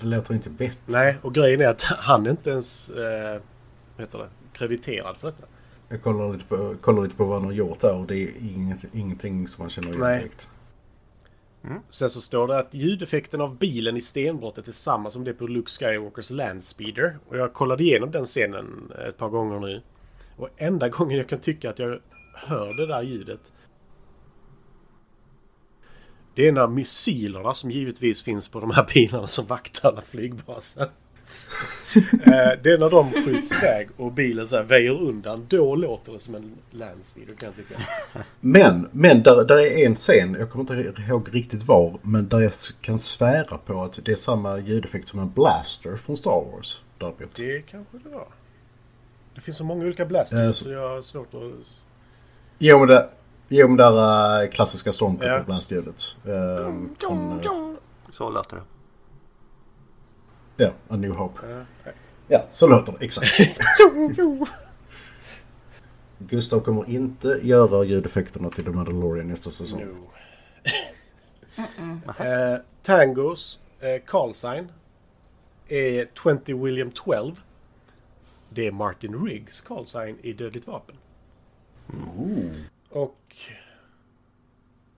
Det 0.00 0.06
låter 0.06 0.34
inte 0.34 0.50
bättre. 0.50 0.78
Nej, 0.86 1.16
och 1.22 1.34
grejen 1.34 1.60
är 1.60 1.66
att 1.66 1.82
han 1.98 2.26
är 2.26 2.30
inte 2.30 2.50
ens 2.50 2.90
eh, 2.90 3.40
heter 3.98 4.18
det, 4.18 4.28
krediterad 4.52 5.16
för 5.16 5.28
detta. 5.28 5.46
Jag 5.88 6.02
kollar 6.02 6.32
lite, 6.32 6.44
på, 6.44 6.74
kollar 6.80 7.02
lite 7.02 7.16
på 7.16 7.24
vad 7.24 7.36
han 7.36 7.44
har 7.44 7.52
gjort 7.52 7.80
där 7.80 7.96
och 7.96 8.06
det 8.06 8.16
är 8.16 8.30
inget, 8.40 8.94
ingenting 8.94 9.48
som 9.48 9.62
man 9.62 9.70
känner 9.70 9.88
igen 9.88 10.00
direkt. 10.00 10.48
Sen 11.88 12.10
så 12.10 12.20
står 12.20 12.48
det 12.48 12.58
att 12.58 12.74
ljudeffekten 12.74 13.40
av 13.40 13.56
bilen 13.56 13.96
i 13.96 14.00
stenbrottet 14.00 14.68
är 14.68 14.72
samma 14.72 15.10
som 15.10 15.24
det 15.24 15.32
på 15.32 15.46
Luke 15.46 15.70
Skywalkers 15.70 16.30
Landspeeder. 16.30 17.18
Och 17.28 17.36
jag 17.38 17.52
kollade 17.52 17.82
igenom 17.82 18.10
den 18.10 18.24
scenen 18.24 18.92
ett 19.08 19.16
par 19.16 19.28
gånger 19.28 19.60
nu. 19.60 19.82
Och 20.36 20.48
enda 20.56 20.88
gången 20.98 21.18
jag 21.18 21.28
kan 21.28 21.38
tycka 21.38 21.70
att 21.70 21.78
jag 21.78 22.00
hör 22.34 22.76
det 22.76 22.86
där 22.86 23.02
ljudet 23.02 23.52
det 26.40 26.48
är 26.48 26.52
när 26.52 26.66
missilerna 26.66 27.54
som 27.54 27.70
givetvis 27.70 28.22
finns 28.22 28.48
på 28.48 28.60
de 28.60 28.70
här 28.70 28.86
bilarna 28.94 29.26
som 29.26 29.46
vaktar 29.46 30.02
flygbasen. 30.06 30.88
Eh, 32.12 32.52
det 32.62 32.72
är 32.72 32.78
när 32.78 32.90
de 32.90 33.12
skjuts 33.12 33.52
iväg 33.52 33.88
och 33.96 34.12
bilen 34.12 34.48
så 34.48 34.56
här 34.56 34.62
väjer 34.62 35.02
undan. 35.02 35.46
Då 35.48 35.74
låter 35.74 36.12
det 36.12 36.18
som 36.18 36.34
en 36.34 36.52
Landspeeder 36.70 37.34
kan 37.34 37.46
jag 37.46 37.56
tycka. 37.56 37.82
Men, 38.40 38.88
men 38.92 39.22
där, 39.22 39.44
där 39.44 39.58
är 39.58 39.86
en 39.86 39.94
scen, 39.94 40.36
jag 40.38 40.50
kommer 40.50 40.78
inte 40.78 41.02
ihåg 41.02 41.28
riktigt 41.32 41.62
var, 41.62 41.98
men 42.02 42.28
där 42.28 42.40
jag 42.40 42.52
kan 42.80 42.98
svära 42.98 43.58
på 43.58 43.82
att 43.82 44.04
det 44.04 44.12
är 44.12 44.16
samma 44.16 44.58
ljudeffekt 44.58 45.08
som 45.08 45.20
en 45.20 45.30
blaster 45.30 45.96
från 45.96 46.16
Star 46.16 46.44
Wars. 46.52 46.82
Däremot. 46.98 47.34
Det 47.36 47.62
kanske 47.66 47.98
det 47.98 48.08
var. 48.08 48.28
Det 49.34 49.40
finns 49.40 49.56
så 49.56 49.64
många 49.64 49.84
olika 49.84 50.04
blasters 50.04 50.38
Eh, 50.38 50.50
så 50.50 50.70
jag 50.70 50.88
har 50.88 51.02
svårt 51.02 51.34
att... 51.34 51.82
Jo 52.58 52.78
men 52.78 52.88
det, 52.88 53.08
jo, 53.50 53.68
men 53.68 53.76
det 53.76 53.84
där 53.84 54.42
äh, 54.42 54.48
klassiska 54.50 54.92
Stormtrooper 54.92 55.44
blast-ljudet. 55.46 56.16
Från, 56.98 57.40
äh, 57.44 57.72
Så 58.10 58.30
låter 58.30 58.56
det. 58.56 58.62
ja, 60.64 60.70
A 60.88 60.96
New 60.96 61.12
Hope. 61.12 61.64
Ja, 62.28 62.44
så 62.50 62.66
låter 62.68 62.92
det 62.98 63.04
exakt. 63.04 63.38
Gustav 66.18 66.60
kommer 66.60 66.90
inte 66.90 67.28
göra 67.42 67.84
ljudeffekterna 67.84 68.50
till 68.50 68.64
The 68.64 68.70
Mandalorian 68.70 69.28
nästa 69.28 69.50
säsong. 69.50 69.84
No. 69.86 70.10
eh, 72.24 72.58
Tangos 72.82 73.60
eh, 73.80 74.02
callsign 74.06 74.72
är 75.68 76.08
20 76.44 76.54
William 76.64 76.90
12. 76.90 77.40
Det 78.50 78.66
är 78.66 78.72
Martin 78.72 79.24
Riggs 79.26 79.60
callsign 79.60 80.16
i 80.22 80.32
Dödligt 80.32 80.66
vapen. 80.66 80.96
Och 82.90 83.36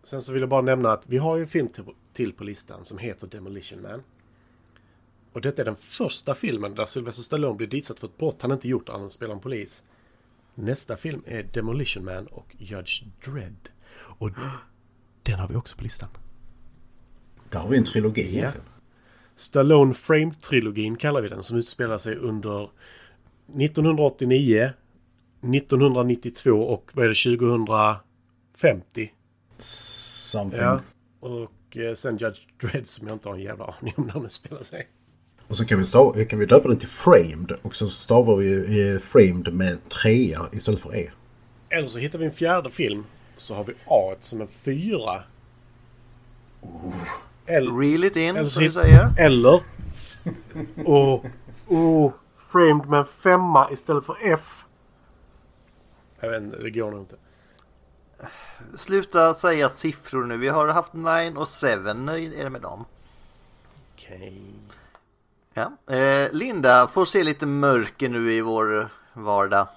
sen 0.02 0.22
så 0.22 0.32
vill 0.32 0.40
jag 0.40 0.48
bara 0.48 0.60
nämna 0.62 0.92
att 0.92 1.04
vi 1.06 1.18
har 1.18 1.36
ju 1.36 1.42
en 1.42 1.48
film 1.48 1.68
till, 1.68 1.84
till 2.12 2.32
på 2.32 2.44
listan 2.44 2.84
som 2.84 2.98
heter 2.98 3.26
Demolition 3.26 3.82
Man. 3.82 4.02
Och 5.32 5.40
detta 5.40 5.62
är 5.62 5.66
den 5.66 5.76
första 5.76 6.34
filmen 6.34 6.74
där 6.74 6.84
Sylvester 6.84 7.22
Stallone 7.22 7.56
blir 7.56 7.68
ditsatt 7.68 7.98
för 7.98 8.06
ett 8.06 8.18
brott 8.18 8.42
han 8.42 8.52
inte 8.52 8.68
gjort 8.68 8.88
annat 8.88 9.00
än 9.00 9.06
att 9.06 9.12
spela 9.12 9.32
en 9.34 9.40
polis. 9.40 9.82
Nästa 10.54 10.96
film 10.96 11.22
är 11.26 11.42
Demolition 11.42 12.04
Man 12.04 12.26
och 12.26 12.56
Judge 12.58 13.02
Dredd. 13.24 13.68
Och 13.94 14.30
den 15.22 15.38
har 15.38 15.48
vi 15.48 15.56
också 15.56 15.76
på 15.76 15.82
listan. 15.82 16.08
Där 17.50 17.58
har 17.58 17.68
vi 17.68 17.78
en 17.78 17.84
trilogi 17.84 18.40
Ja. 18.40 18.50
Stallone 19.36 19.94
Frame-trilogin 19.94 20.96
kallar 20.96 21.22
vi 21.22 21.28
den 21.28 21.42
som 21.42 21.58
utspelar 21.58 21.98
sig 21.98 22.16
under 22.16 22.70
1989, 23.46 24.72
1992 25.42 26.50
och 26.50 26.90
vad 26.94 27.04
är 27.04 27.08
det 27.08 27.38
2050? 27.38 29.12
Something. 29.58 30.60
Ja. 30.60 30.80
Och 31.20 31.76
eh, 31.76 31.94
sen 31.94 32.16
Judge 32.16 32.38
Dredd 32.60 32.86
som 32.86 33.06
jag 33.08 33.14
inte 33.14 33.28
har 33.28 33.34
en 33.36 33.40
jävla 33.42 33.64
aning 33.80 33.94
om 33.96 34.06
när 34.14 34.20
den 34.20 34.30
spelar 34.30 34.62
sig. 34.62 34.88
Och 35.48 35.56
så 35.56 35.64
kan 35.66 35.78
vi, 35.78 35.84
stav, 35.84 36.24
kan 36.24 36.38
vi 36.38 36.46
döpa 36.46 36.68
den 36.68 36.78
till 36.78 36.88
Framed. 36.88 37.52
Och 37.62 37.74
så 37.76 37.88
stavar 37.88 38.36
vi 38.36 38.80
eh, 38.92 38.98
Framed 38.98 39.52
med 39.54 39.88
trea 39.88 40.40
istället 40.52 40.80
för 40.80 40.96
E. 40.96 41.10
Eller 41.68 41.88
så 41.88 41.98
hittar 41.98 42.18
vi 42.18 42.24
en 42.24 42.30
fjärde 42.32 42.70
film. 42.70 43.04
Så 43.36 43.54
har 43.54 43.64
vi 43.64 43.72
A 43.86 44.14
som 44.20 44.40
en 44.40 44.48
fyra. 44.48 45.22
Eller, 47.46 47.72
Reel 47.78 48.04
it 48.04 48.16
in, 48.16 48.36
eller, 48.36 48.46
som 48.48 48.62
vi 48.62 48.70
så- 48.70 48.80
säger. 48.80 49.08
eller 49.18 49.60
och, 50.84 51.24
och 51.66 52.12
framed 52.52 52.86
med 52.88 52.98
en 52.98 53.04
femma 53.06 53.68
istället 53.72 54.04
för 54.04 54.16
F. 54.22 54.64
Jag 56.22 56.30
vet 56.30 56.42
inte, 56.42 56.58
det 56.58 56.70
går 56.70 56.90
nog 56.90 57.00
inte. 57.00 57.16
Sluta 58.76 59.34
säga 59.34 59.68
siffror 59.68 60.24
nu. 60.24 60.36
Vi 60.36 60.48
har 60.48 60.68
haft 60.68 60.92
9 60.92 61.32
och 61.36 61.48
7. 61.48 61.94
Nöjd 61.94 62.34
är 62.34 62.44
det 62.44 62.50
med 62.50 62.60
dem. 62.62 62.84
Okej. 63.94 64.42
Ja. 65.54 65.94
Eh, 65.96 66.32
Linda 66.32 66.88
får 66.88 67.04
se 67.04 67.24
lite 67.24 67.46
mörker 67.46 68.08
nu 68.08 68.32
i 68.32 68.40
vår 68.40 68.88
vardag. 69.12 69.68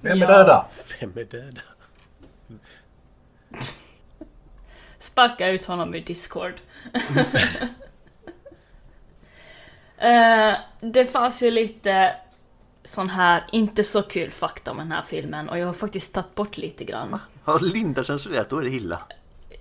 Vem 0.00 0.22
är 0.22 0.26
döda? 0.26 0.66
Vem 1.00 1.12
är 1.18 1.24
döda? 1.24 1.60
Sparka 4.98 5.48
ut 5.48 5.66
honom 5.66 5.94
ur 5.94 6.00
Discord. 6.00 6.54
Eh, 9.98 10.54
det 10.80 11.04
fanns 11.04 11.42
ju 11.42 11.50
lite 11.50 12.16
sån 12.84 13.10
här 13.10 13.44
inte 13.52 13.84
så 13.84 14.02
kul 14.02 14.30
fakta 14.30 14.70
om 14.70 14.76
den 14.76 14.92
här 14.92 15.02
filmen 15.02 15.48
och 15.48 15.58
jag 15.58 15.66
har 15.66 15.72
faktiskt 15.72 16.14
tagit 16.14 16.34
bort 16.34 16.56
lite 16.56 16.84
grann. 16.84 17.18
Har 17.44 17.60
Linda 17.60 18.04
censurerat 18.04 18.48
då 18.50 18.58
är 18.58 18.62
det 18.62 18.70
illa. 18.70 19.02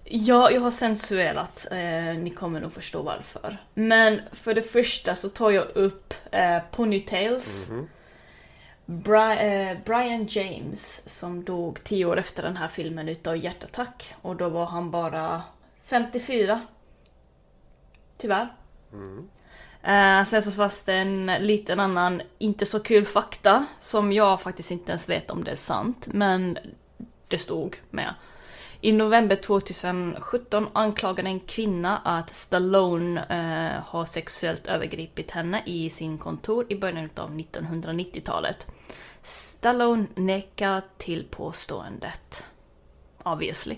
Ja, 0.06 0.52
jag 0.52 0.62
har 0.62 0.72
censurerat. 0.72 1.68
Eh, 1.72 1.78
ni 2.18 2.34
kommer 2.38 2.60
nog 2.60 2.74
förstå 2.74 3.02
varför. 3.02 3.58
Men 3.74 4.22
för 4.32 4.54
det 4.54 4.62
första 4.62 5.16
så 5.16 5.30
tar 5.30 5.52
jag 5.52 5.76
upp 5.76 6.14
eh, 6.32 6.60
Ponytails. 6.72 7.70
Bri- 8.86 9.72
eh, 9.72 9.78
Brian 9.86 10.26
James 10.30 11.10
som 11.20 11.44
dog 11.44 11.84
tio 11.84 12.06
år 12.06 12.18
efter 12.20 12.44
den 12.44 12.58
här 12.58 12.68
filmen 12.68 13.10
utav 13.10 13.38
hjärtattack. 13.38 14.14
Och 14.22 14.36
då 14.36 14.50
var 14.50 14.66
han 14.66 14.92
bara 14.92 15.42
54. 15.86 16.62
Tyvärr. 18.18 18.54
Uh, 19.88 20.26
sen 20.26 20.44
så 20.44 20.52
fanns 20.52 20.84
det 20.84 20.94
en 20.94 21.26
liten 21.26 21.80
annan, 21.80 22.22
inte 22.38 22.66
så 22.66 22.80
kul 22.80 23.06
fakta 23.06 23.66
som 23.80 24.12
jag 24.12 24.42
faktiskt 24.42 24.72
inte 24.72 24.92
ens 24.92 25.10
vet 25.10 25.32
om 25.32 25.44
det 25.44 25.52
är 25.52 25.56
sant. 25.56 26.08
Men 26.12 26.58
det 27.28 27.38
stod 27.38 27.76
med. 27.90 28.14
I 28.82 28.92
november 28.92 29.36
2017 29.36 30.68
anklagade 30.74 31.30
en 31.30 31.40
kvinna 31.40 31.98
att 31.98 32.30
Stallone 32.30 33.22
uh, 33.22 33.84
har 33.86 34.06
sexuellt 34.06 34.68
övergripit 34.68 35.32
henne 35.32 35.64
i 35.66 35.90
sin 35.90 36.18
kontor 36.18 36.66
i 36.70 36.76
början 36.76 37.10
av 37.16 37.32
1990-talet. 37.32 38.68
Stallone 39.22 40.06
nekar 40.16 40.82
till 40.98 41.28
påståendet. 41.32 42.46
Obviously. 43.24 43.78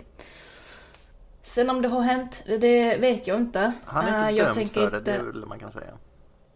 Sen 1.45 1.69
om 1.69 1.81
det 1.81 1.87
har 1.87 2.01
hänt, 2.01 2.43
det 2.45 2.97
vet 2.97 3.27
jag 3.27 3.37
inte. 3.37 3.73
Han 3.85 4.05
är 4.05 4.23
Eh, 4.23 4.29
inte 4.29 4.41
jag 4.43 4.55
dömd 4.55 4.71
för 4.71 4.91
det, 4.91 4.97
inte- 4.97 5.11
det 5.11 5.17
är 5.17 5.23
väl 5.23 5.45
man 5.45 5.59
kan 5.59 5.71
säga. 5.71 5.91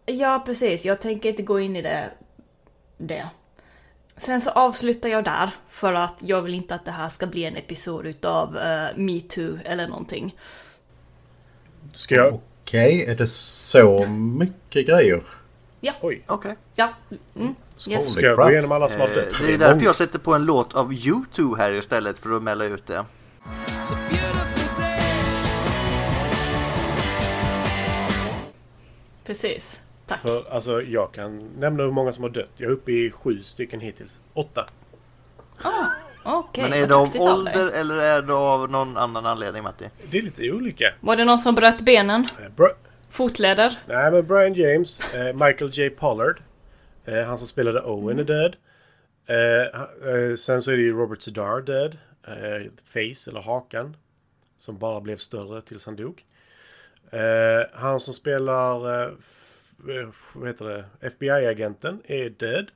Ja, 0.06 0.42
precis. 0.46 0.84
Jag 0.84 1.00
tänker 1.00 1.28
inte 1.28 1.42
gå 1.42 1.60
in 1.60 1.76
i 1.76 1.82
det. 1.82 2.10
det. 2.98 3.28
Sen 4.16 4.40
så 4.40 4.50
avslutar 4.50 5.08
jag 5.08 5.24
där, 5.24 5.50
för 5.68 5.92
att 5.94 6.14
jag 6.18 6.42
vill 6.42 6.54
inte 6.54 6.74
att 6.74 6.84
det 6.84 6.90
här 6.90 7.08
ska 7.08 7.26
bli 7.26 7.44
en 7.44 7.56
episod 7.56 8.06
utav 8.06 8.56
uh, 8.56 8.96
metoo 8.98 9.58
eller 9.64 9.88
någonting. 9.88 10.36
Ska 11.92 12.14
jag... 12.14 12.34
Okej, 12.34 13.04
är 13.04 13.14
det 13.16 13.26
så 13.26 14.06
mycket 14.08 14.86
grejer? 14.86 15.22
Oj. 16.00 16.22
Okej. 16.26 16.56
Ja, 16.74 16.88
mm, 17.36 17.54
yes. 17.88 18.12
Ska 18.12 18.26
jag 18.26 18.36
gå 18.36 18.50
igenom 18.50 18.72
alla 18.72 18.88
som 18.88 19.00
har 19.00 19.08
Eh, 19.08 19.14
dött? 19.14 19.34
det 19.46 19.54
är 19.54 19.58
därför 19.58 19.84
jag 19.84 19.96
sätter 19.96 20.18
på 20.18 20.34
en 20.34 20.44
låt 20.44 20.74
av 20.74 20.92
U2 20.92 21.56
här 21.56 21.72
istället 21.72 22.18
för 22.18 22.36
att 22.36 22.42
mäla 22.42 22.64
ut 22.64 22.86
det. 22.86 23.04
Precis. 29.30 29.82
Tack. 30.06 30.20
För 30.20 30.50
alltså, 30.50 30.82
jag 30.82 31.12
kan 31.12 31.38
nämna 31.38 31.82
hur 31.82 31.90
många 31.90 32.12
som 32.12 32.22
har 32.22 32.30
dött. 32.30 32.50
Jag 32.56 32.68
är 32.70 32.72
uppe 32.74 32.92
i 32.92 33.10
sju 33.10 33.42
stycken 33.42 33.80
hittills. 33.80 34.20
Åtta. 34.34 34.66
Okej, 36.24 36.64
Men 36.64 36.72
är 36.82 36.86
det 36.86 36.94
av 36.94 37.04
duktigt 37.06 37.22
av 37.24 37.28
ålder 37.34 37.66
eller 37.66 37.96
är 37.96 38.22
det 38.22 38.32
av 38.34 38.70
någon 38.70 38.96
annan 38.96 39.26
anledning 39.26 39.62
Matti? 39.62 39.84
Det 40.10 40.18
är 40.18 40.22
lite 40.22 40.50
olika. 40.52 40.94
Var 41.00 41.16
det 41.16 41.24
någon 41.24 41.38
som 41.38 41.54
bröt 41.54 41.80
benen? 41.80 42.26
Eh, 42.42 42.48
Bra- 42.56 42.74
Fotleder? 43.10 43.78
Nej, 43.86 44.12
men 44.12 44.26
Brian 44.26 44.54
James, 44.54 45.00
eh, 45.14 45.32
Michael 45.34 45.70
J. 45.78 45.90
Pollard, 45.90 46.42
eh, 47.04 47.22
han 47.22 47.38
som 47.38 47.46
spelade 47.46 47.80
Owen 47.82 48.18
är 48.18 48.24
död. 48.24 48.56
Eh, 49.26 49.80
eh, 50.14 50.34
sen 50.36 50.62
så 50.62 50.70
är 50.70 50.76
det 50.76 50.82
ju 50.82 50.92
Robert 50.92 51.22
Sedar 51.22 51.60
död. 51.60 51.98
Eh, 52.26 52.70
face, 52.84 53.30
eller 53.30 53.42
hakan, 53.42 53.96
som 54.56 54.78
bara 54.78 55.00
blev 55.00 55.16
större 55.16 55.60
tills 55.62 55.86
han 55.86 55.96
dog. 55.96 56.24
Eh, 57.10 57.66
han 57.72 58.00
som 58.00 58.14
spelar, 58.14 59.02
eh, 59.02 59.08
eh, 59.96 60.08
vad 60.32 60.48
heter 60.48 60.64
det, 60.64 60.84
FBI-agenten 61.00 62.02
är 62.04 62.30
död. 62.30 62.70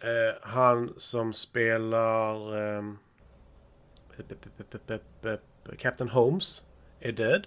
Eh, 0.00 0.34
han 0.42 0.92
som 0.96 1.32
spelar 1.32 2.56
ehm, 2.56 2.98
Captain 5.78 6.10
Holmes 6.10 6.64
är 7.00 7.12
död. 7.12 7.46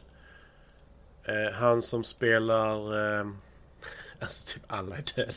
Eh, 1.24 1.54
han 1.54 1.82
som 1.82 2.04
spelar... 2.04 2.78
Eh, 3.20 3.26
alltså 4.20 4.54
typ 4.54 4.64
alla 4.68 4.96
är 4.96 5.04
döda. 5.16 5.32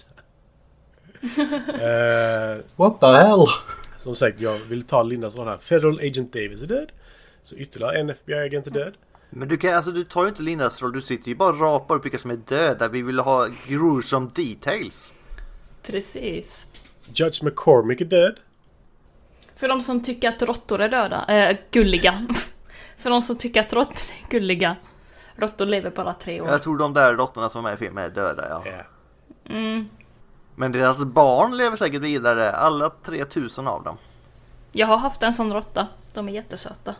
eh, 2.58 2.64
What 2.76 3.00
the 3.00 3.06
hell? 3.06 3.46
som 3.96 4.14
sagt, 4.14 4.40
jag 4.40 4.58
vill 4.58 4.82
ta 4.82 5.02
Lindas 5.02 5.36
roll 5.36 5.48
här. 5.48 5.58
Federal 5.58 5.98
Agent 5.98 6.32
Davis 6.32 6.62
är 6.62 6.66
död. 6.66 6.92
Så 7.42 7.56
ytterligare 7.56 7.98
en 7.98 8.10
FBI-agent 8.10 8.66
är 8.66 8.70
död. 8.70 8.94
Men 9.30 9.48
du 9.48 9.56
kan 9.56 9.74
alltså 9.74 9.92
du 9.92 10.04
tar 10.04 10.22
ju 10.22 10.28
inte 10.28 10.42
Lindas 10.42 10.82
roll, 10.82 10.92
du 10.92 11.02
sitter 11.02 11.28
ju 11.28 11.34
bara 11.34 11.48
och 11.48 11.60
rapar 11.60 11.94
upp 11.94 12.04
vilka 12.04 12.18
som 12.18 12.30
är 12.30 12.36
döda. 12.36 12.88
Vi 12.88 13.02
vill 13.02 13.18
ha 13.18 13.46
gruesome 13.66 14.30
details. 14.34 15.12
Precis. 15.82 16.66
Judge 17.14 17.42
McCormick 17.42 18.00
är 18.00 18.04
död. 18.04 18.40
För 19.56 19.68
de 19.68 19.80
som 19.80 20.02
tycker 20.02 20.28
att 20.28 20.42
råttor 20.42 20.80
är 20.80 20.88
döda, 20.88 21.26
äh, 21.26 21.56
gulliga. 21.70 22.26
För 22.98 23.10
de 23.10 23.22
som 23.22 23.36
tycker 23.36 23.60
att 23.60 23.72
råttor 23.72 24.06
är 24.22 24.30
gulliga. 24.30 24.76
Råttor 25.36 25.66
lever 25.66 25.90
bara 25.90 26.14
tre 26.14 26.40
år. 26.40 26.48
Jag 26.48 26.62
tror 26.62 26.78
de 26.78 26.94
där 26.94 27.14
råttorna 27.14 27.48
som 27.48 27.64
är 27.64 27.70
med 27.70 27.74
i 27.74 27.76
filmen 27.76 28.04
är 28.04 28.10
döda 28.10 28.48
ja. 28.48 28.62
Ja. 28.66 28.84
Mm. 29.54 29.88
Men 30.54 30.72
deras 30.72 31.04
barn 31.04 31.56
lever 31.56 31.76
säkert 31.76 32.02
vidare, 32.02 32.52
alla 32.52 32.90
3000 33.04 33.68
av 33.68 33.82
dem. 33.84 33.96
Jag 34.72 34.86
har 34.86 34.96
haft 34.96 35.22
en 35.22 35.32
sån 35.32 35.52
råtta. 35.52 35.86
De 36.14 36.28
är 36.28 36.32
jättesöta. 36.32 36.94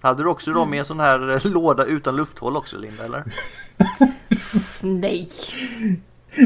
Hade 0.00 0.22
du 0.22 0.28
också 0.28 0.52
dem 0.52 0.74
i 0.74 0.78
en 0.78 0.84
sån 0.84 1.00
här 1.00 1.28
eh, 1.30 1.46
låda 1.46 1.84
utan 1.84 2.16
lufthål 2.16 2.56
också 2.56 2.78
Linda 2.78 3.04
eller? 3.04 3.24
Nej. 4.82 5.28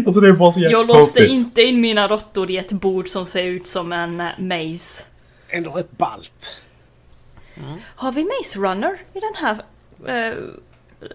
Alltså 0.06 0.20
det 0.20 0.28
är 0.28 0.32
bara 0.32 0.52
så 0.52 0.60
jävla 0.60 0.78
Jag 0.78 0.86
låste 0.86 1.26
inte 1.26 1.62
in 1.62 1.80
mina 1.80 2.08
råttor 2.08 2.50
i 2.50 2.56
ett 2.56 2.72
bord 2.72 3.08
som 3.08 3.26
ser 3.26 3.42
ut 3.44 3.66
som 3.66 3.92
en 3.92 4.20
eh, 4.20 4.28
maze. 4.38 5.04
Ändå 5.48 5.70
rätt 5.70 5.90
ballt. 5.98 6.60
Har 7.96 8.12
vi 8.12 8.24
Maze 8.24 8.58
Runner 8.58 9.00
i 9.12 9.20
den 9.20 9.34
här 9.34 9.62
eh, 10.30 10.34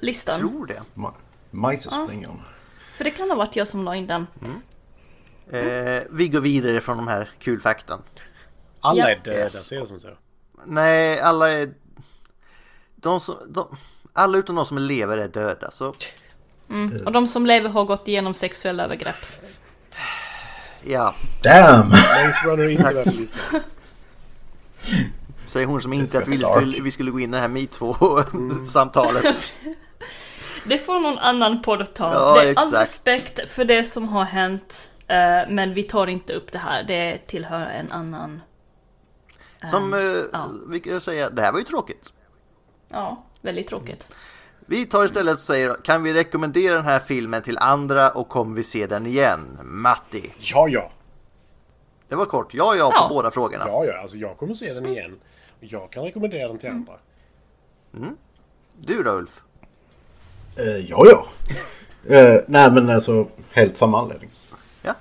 listan? 0.02 0.40
Tror 0.40 0.66
det. 0.66 0.82
Ma- 0.94 1.14
Majsespringaren. 1.52 2.40
För 2.98 3.04
det 3.04 3.12
kan 3.12 3.30
ha 3.30 3.36
varit 3.38 3.56
jag 3.56 3.68
som 3.68 3.84
la 3.84 3.96
in 3.96 4.08
den. 4.08 4.28
Eh, 5.52 6.02
vi 6.12 6.28
går 6.28 6.40
vidare 6.42 6.82
från 6.82 6.98
de 6.98 7.08
här 7.08 7.30
kul 7.40 7.62
faktan. 7.62 8.02
Alla 8.80 9.00
Ja. 9.02 9.10
är 9.10 9.22
döda, 9.24 9.38
Yes. 9.38 9.66
ser 9.68 9.80
det 9.80 9.86
som 9.88 10.00
så. 10.00 10.10
Nej, 10.66 11.20
alla 11.20 11.50
är... 11.52 11.74
De 13.02 13.20
som, 13.20 13.36
de, 13.48 13.78
alla 14.14 14.38
utom 14.38 14.56
de 14.56 14.66
som 14.66 14.78
lever 14.78 15.18
är 15.18 15.28
döda 15.28 15.72
så 15.72 15.96
Mm. 16.70 17.06
Och 17.06 17.12
de 17.12 17.28
som 17.28 17.46
lever 17.46 17.70
har 17.70 17.86
gått 17.86 18.08
igenom 18.08 18.34
sexuella 18.34 18.84
övergrepp. 18.84 19.16
ja. 20.84 21.16
Damn! 21.44 21.90
Maze 21.90 22.48
Runner 22.48 22.64
är 22.64 22.70
inte 22.70 22.94
med 22.94 23.04
på 23.04 23.12
listan. 23.12 23.62
Säger 25.46 25.68
hon 25.68 25.82
som 25.82 25.94
inte 25.94 26.18
att 26.18 26.28
vi 26.28 26.44
skulle, 26.44 26.82
vi 26.82 26.92
skulle 26.92 27.12
gå 27.12 27.20
in 27.20 27.34
i 27.34 27.38
det 27.38 27.42
här 27.42 27.48
metoo-samtalet. 27.48 29.38
Det 30.66 30.78
får 30.78 31.00
någon 31.00 31.18
annan 31.18 31.62
podd 31.62 31.94
ta. 31.94 32.14
Ja, 32.14 32.42
det 32.42 32.50
är 32.50 32.54
all 32.58 32.68
exakt. 32.68 32.82
respekt 32.82 33.50
för 33.50 33.66
det 33.66 33.84
som 33.84 34.10
har 34.10 34.24
hänt. 34.24 34.92
eh, 35.08 35.50
men 35.50 35.74
vi 35.74 35.84
tar 35.84 36.08
inte 36.08 36.34
upp 36.34 36.52
det 36.52 36.60
här. 36.60 36.84
Det 36.84 37.18
tillhör 37.18 37.66
en 37.66 37.92
annan... 37.92 38.42
Som, 39.72 39.94
eh, 39.94 40.00
ja. 40.34 40.50
vi 40.68 40.80
kan 40.80 41.02
säga, 41.02 41.30
det 41.30 41.42
här 41.42 41.52
var 41.52 41.60
ju 41.60 41.66
tråkigt. 41.66 42.14
Ja, 42.90 43.24
väldigt 43.42 43.68
tråkigt. 43.68 44.08
Vi 44.66 44.86
tar 44.86 45.06
istället 45.06 45.34
och 45.34 45.40
säger, 45.40 45.76
kan 45.84 46.04
vi 46.04 46.14
rekommendera 46.14 46.76
den 46.76 46.86
här 46.86 47.00
filmen 47.00 47.42
till 47.42 47.58
andra 47.58 48.10
och 48.12 48.30
kommer 48.30 48.56
vi 48.56 48.64
se 48.64 48.88
den 48.88 49.06
igen? 49.06 49.58
Matti. 49.64 50.32
Ja, 50.40 50.68
ja. 50.68 50.92
Det 52.08 52.16
var 52.16 52.26
kort, 52.26 52.54
ja 52.54 52.76
ja 52.76 52.90
på 52.90 52.96
Ja. 52.96 53.08
båda 53.10 53.32
frågorna. 53.32 53.64
Ja, 53.68 53.86
ja. 53.86 54.02
Alltså 54.02 54.18
jag 54.18 54.38
kommer 54.38 54.54
se 54.54 54.74
den 54.74 54.86
igen. 54.86 55.20
Och 55.60 55.64
Jag 55.66 55.92
kan 55.92 56.04
rekommendera 56.04 56.48
den 56.48 56.58
till 56.58 56.70
andra. 56.70 56.94
Du 58.78 59.04
då 59.04 59.12
Ulf? 59.12 59.42
Uh, 60.60 60.66
ja, 60.90 61.04
ja. 61.06 61.26
Eh, 62.08 62.40
nej 62.48 62.72
men 62.72 62.90
alltså 62.90 63.28
helt 63.52 63.78
samma 63.78 64.02
anledning. 64.02 64.30
Ja. 64.84 64.94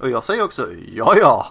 Och 0.00 0.10
jag 0.10 0.24
säger 0.24 0.42
också, 0.42 0.66
ja 0.92 1.14
ja. 1.20 1.46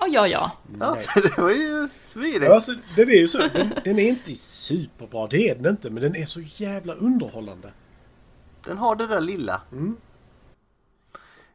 Ja, 0.00 0.06
ja, 0.06 0.26
ja. 0.28 0.50
Ja, 0.80 0.94
Nice. 0.94 1.20
det 1.20 1.38
var 1.38 1.50
ju 1.50 1.88
smidigt. 2.04 2.42
Ja, 2.42 2.54
alltså, 2.54 2.72
den 2.96 3.08
är 3.08 3.14
ju 3.14 3.28
så. 3.28 3.38
Den, 3.38 3.74
den 3.84 3.98
är 3.98 4.08
inte 4.08 4.34
superbra, 4.34 5.26
det 5.26 5.48
är 5.48 5.54
den 5.54 5.66
inte. 5.66 5.90
Men 5.90 6.02
den 6.02 6.16
är 6.16 6.24
så 6.24 6.40
jävla 6.40 6.94
underhållande. 6.94 7.72
Den 8.64 8.78
har 8.78 8.96
det 8.96 9.06
där 9.06 9.20
lilla. 9.20 9.62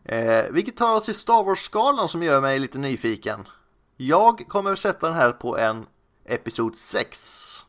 Eh, 0.06 0.46
vilket 0.52 0.78
tar 0.78 0.96
oss 0.96 1.06
till 1.06 1.16
Star 1.16 1.44
Wars-skalan 1.44 2.10
som 2.10 2.24
gör 2.24 2.42
mig 2.42 2.60
lite 2.60 2.78
nyfiken. 2.78 3.48
Jag 3.98 4.48
kommer 4.48 4.72
att 4.72 4.80
sätta 4.80 5.08
den 5.08 5.16
här 5.16 5.32
på 5.32 5.58
en 5.58 5.86
Episod 6.26 6.76
6. 6.76 7.66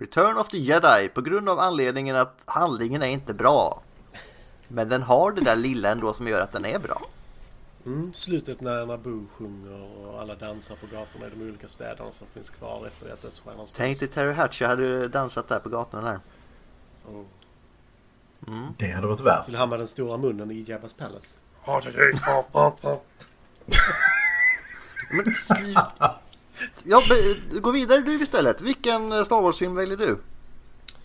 Return 0.00 0.36
of 0.36 0.48
the 0.48 0.58
Jedi 0.58 1.08
på 1.14 1.20
grund 1.20 1.48
av 1.48 1.58
anledningen 1.58 2.16
att 2.16 2.42
handlingen 2.46 3.02
är 3.02 3.06
inte 3.06 3.34
bra. 3.34 3.82
Men 4.68 4.88
den 4.88 5.02
har 5.02 5.32
det 5.32 5.40
där 5.40 5.56
lilla 5.56 5.90
ändå 5.90 6.12
som 6.12 6.28
gör 6.28 6.40
att 6.40 6.52
den 6.52 6.64
är 6.64 6.78
bra. 6.78 7.02
Mm, 7.88 8.12
slutet 8.12 8.60
när 8.60 8.86
Naboo 8.86 9.26
sjunger 9.32 9.82
och 10.06 10.20
alla 10.20 10.34
dansar 10.34 10.76
på 10.76 10.86
gatorna 10.86 11.26
i 11.26 11.30
de 11.30 11.42
olika 11.48 11.68
städerna 11.68 12.10
som 12.10 12.26
finns 12.26 12.50
kvar 12.50 12.86
efter 12.86 13.12
att 13.12 13.22
dödsstjärnan 13.22 13.66
Tänk 13.76 14.00
dig 14.00 14.08
Terry 14.08 14.32
Hatcher 14.32 14.64
hade 14.66 15.08
dansat 15.08 15.48
där 15.48 15.58
på 15.58 15.68
gatorna 15.68 16.10
där. 16.10 16.20
Och 17.04 17.26
Det 18.78 18.90
hade 18.90 19.06
varit 19.06 19.20
värt. 19.20 19.44
till 19.44 19.56
han 19.56 19.68
med 19.68 19.78
den 19.80 19.88
stora 19.88 20.16
munnen 20.16 20.50
i 20.50 20.64
Jabba's 20.64 20.98
Palace. 20.98 21.36
Men 25.10 25.32
sluta! 25.32 26.14
Ja, 26.84 27.00
gå 27.60 27.70
vidare 27.70 28.00
du 28.00 28.22
istället. 28.22 28.60
Vilken 28.60 29.12
eh, 29.12 29.24
Star 29.24 29.42
Wars-film 29.42 29.74
väljer 29.74 29.96
du? 29.96 30.18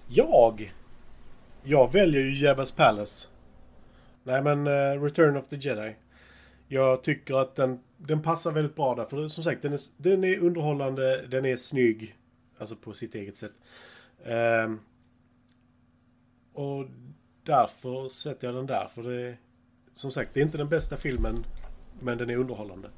Jag? 0.08 0.74
Jag 1.64 1.92
väljer 1.92 2.22
ju 2.22 2.48
Jabba's 2.48 2.76
Palace. 2.78 3.28
Nej 4.24 4.42
men 4.42 4.68
eh, 4.68 5.02
Return 5.02 5.38
of 5.38 5.48
the 5.48 5.56
Jedi. 5.56 5.96
Jag 6.74 7.04
tycker 7.04 7.34
att 7.34 7.56
den, 7.56 7.80
den 7.98 8.22
passar 8.22 8.52
väldigt 8.52 8.76
bra 8.76 8.96
där. 8.96 9.06
För 9.06 9.28
som 9.28 9.44
sagt, 9.44 9.62
den 9.62 9.74
är, 9.74 9.80
den 9.98 10.24
är 10.24 10.38
underhållande, 10.38 11.28
den 11.28 11.46
är 11.46 11.56
snygg. 11.56 12.16
Alltså 12.58 12.76
på 12.76 12.94
sitt 12.94 13.16
eget 13.16 13.38
sätt. 13.38 13.52
Ehm, 14.26 14.80
och 16.54 16.86
därför 17.44 18.10
sätter 18.10 18.48
jag 18.48 18.56
den 18.56 18.66
där. 18.66 18.88
För 18.96 19.04
det 19.04 19.22
är, 19.22 19.38
som 19.94 20.12
sagt, 20.12 20.34
det 20.34 20.40
är 20.40 20.44
inte 20.44 20.58
den 20.58 20.70
bästa 20.70 20.98
filmen. 20.98 21.46
Men 22.00 22.18
den 22.18 22.30
är 22.30 22.38
underhållande. 22.38 22.90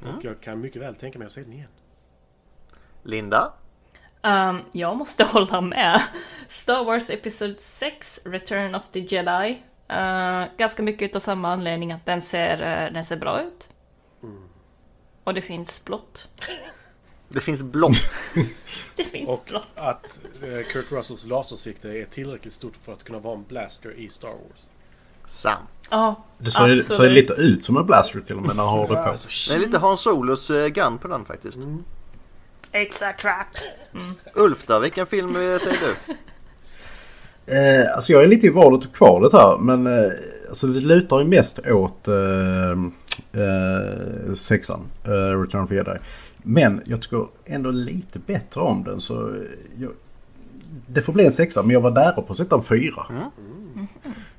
Och 0.00 0.24
jag 0.24 0.40
kan 0.40 0.60
mycket 0.60 0.82
väl 0.82 0.94
tänka 0.94 1.18
mig 1.18 1.26
att 1.26 1.32
se 1.32 1.42
den 1.42 1.52
igen. 1.52 1.70
Linda? 3.02 3.52
Um, 4.22 4.60
jag 4.72 4.96
måste 4.96 5.24
hålla 5.32 5.60
med. 5.60 6.02
Star 6.48 6.84
Wars 6.84 7.10
Episod 7.10 7.60
6, 7.60 8.20
Return 8.24 8.74
of 8.74 8.88
the 8.88 9.00
Jedi. 9.00 9.62
Uh, 9.92 10.44
ganska 10.56 10.82
mycket 10.82 11.16
av 11.16 11.20
samma 11.20 11.52
anledning 11.52 11.92
att 11.92 12.06
den 12.06 12.22
ser, 12.22 12.52
eh, 12.86 12.92
den 12.92 13.04
ser 13.04 13.16
bra 13.16 13.42
ut. 13.42 13.68
Och 15.24 15.34
det 15.34 15.42
finns 15.42 15.84
blått. 15.84 16.28
Det 17.28 17.40
finns 17.40 17.62
blått. 17.62 17.96
Det 18.96 19.04
finns 19.04 19.28
Och 19.28 19.44
blått. 19.48 19.66
att 19.76 20.20
eh, 20.42 20.66
Kurt 20.72 20.92
Russells 20.92 21.26
lasersikte 21.26 21.88
är 21.88 22.04
tillräckligt 22.04 22.52
stort 22.52 22.74
för 22.84 22.92
att 22.92 23.04
kunna 23.04 23.18
vara 23.18 23.34
en 23.34 23.44
blaster 23.48 23.92
i 23.92 24.08
Star 24.08 24.28
Wars. 24.28 24.66
Sant. 25.26 25.68
Ja, 25.90 26.24
Det 26.38 26.50
ser, 26.50 26.62
absolut. 26.62 26.84
ser 26.86 27.10
lite 27.10 27.32
ut 27.32 27.64
som 27.64 27.76
en 27.76 27.86
blaster 27.86 28.20
till 28.20 28.36
och 28.36 28.42
med 28.42 28.56
när 28.56 28.62
han 28.64 28.78
har 28.78 28.80
det 28.88 28.94
på. 28.94 29.16
Det 29.48 29.54
är 29.54 29.58
lite 29.58 29.78
Han 29.78 29.98
Solos 29.98 30.50
eh, 30.50 30.68
gun 30.68 30.98
på 30.98 31.08
den 31.08 31.24
faktiskt. 31.24 31.58
It's 32.72 33.10
a 33.10 33.14
trap. 33.20 33.46
Ulf 34.34 34.66
då, 34.66 34.78
vilken 34.78 35.06
film 35.06 35.28
eh, 35.36 35.58
säger 35.58 35.78
du? 35.80 36.14
Eh, 37.46 37.94
alltså 37.94 38.12
jag 38.12 38.22
är 38.22 38.26
lite 38.26 38.46
i 38.46 38.50
valet 38.50 38.84
och 38.84 38.94
kvalet 38.94 39.32
här 39.32 39.58
men 39.58 39.86
eh, 39.86 40.10
alltså 40.48 40.66
det 40.66 40.80
lutar 40.80 41.18
ju 41.18 41.24
mest 41.24 41.58
åt 41.68 42.08
eh, 42.08 42.70
eh, 43.42 44.34
sexan, 44.34 44.80
eh, 45.04 45.10
Return 45.40 45.60
of 45.62 45.68
the 45.68 45.74
Jedi. 45.74 45.96
Men 46.42 46.82
jag 46.86 47.02
tycker 47.02 47.26
ändå 47.44 47.70
lite 47.70 48.18
bättre 48.18 48.60
om 48.60 48.84
den 48.84 49.00
så 49.00 49.34
jag, 49.78 49.90
det 50.86 51.02
får 51.02 51.12
bli 51.12 51.24
en 51.24 51.32
sexa 51.32 51.62
men 51.62 51.70
jag 51.70 51.80
var 51.80 51.90
nära 51.90 52.12
på 52.12 52.26
att 52.32 52.36
sätta 52.36 52.56
en 52.56 52.62
fyra. 52.62 53.06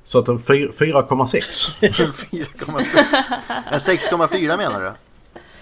Så 0.04 0.18
att 0.18 0.28
en 0.28 0.38
fyr- 0.38 0.72
4,6. 0.72 1.80
4,6. 1.80 2.82
En 3.72 3.78
6,4 3.78 4.56
menar 4.56 4.80
du? 4.80 4.90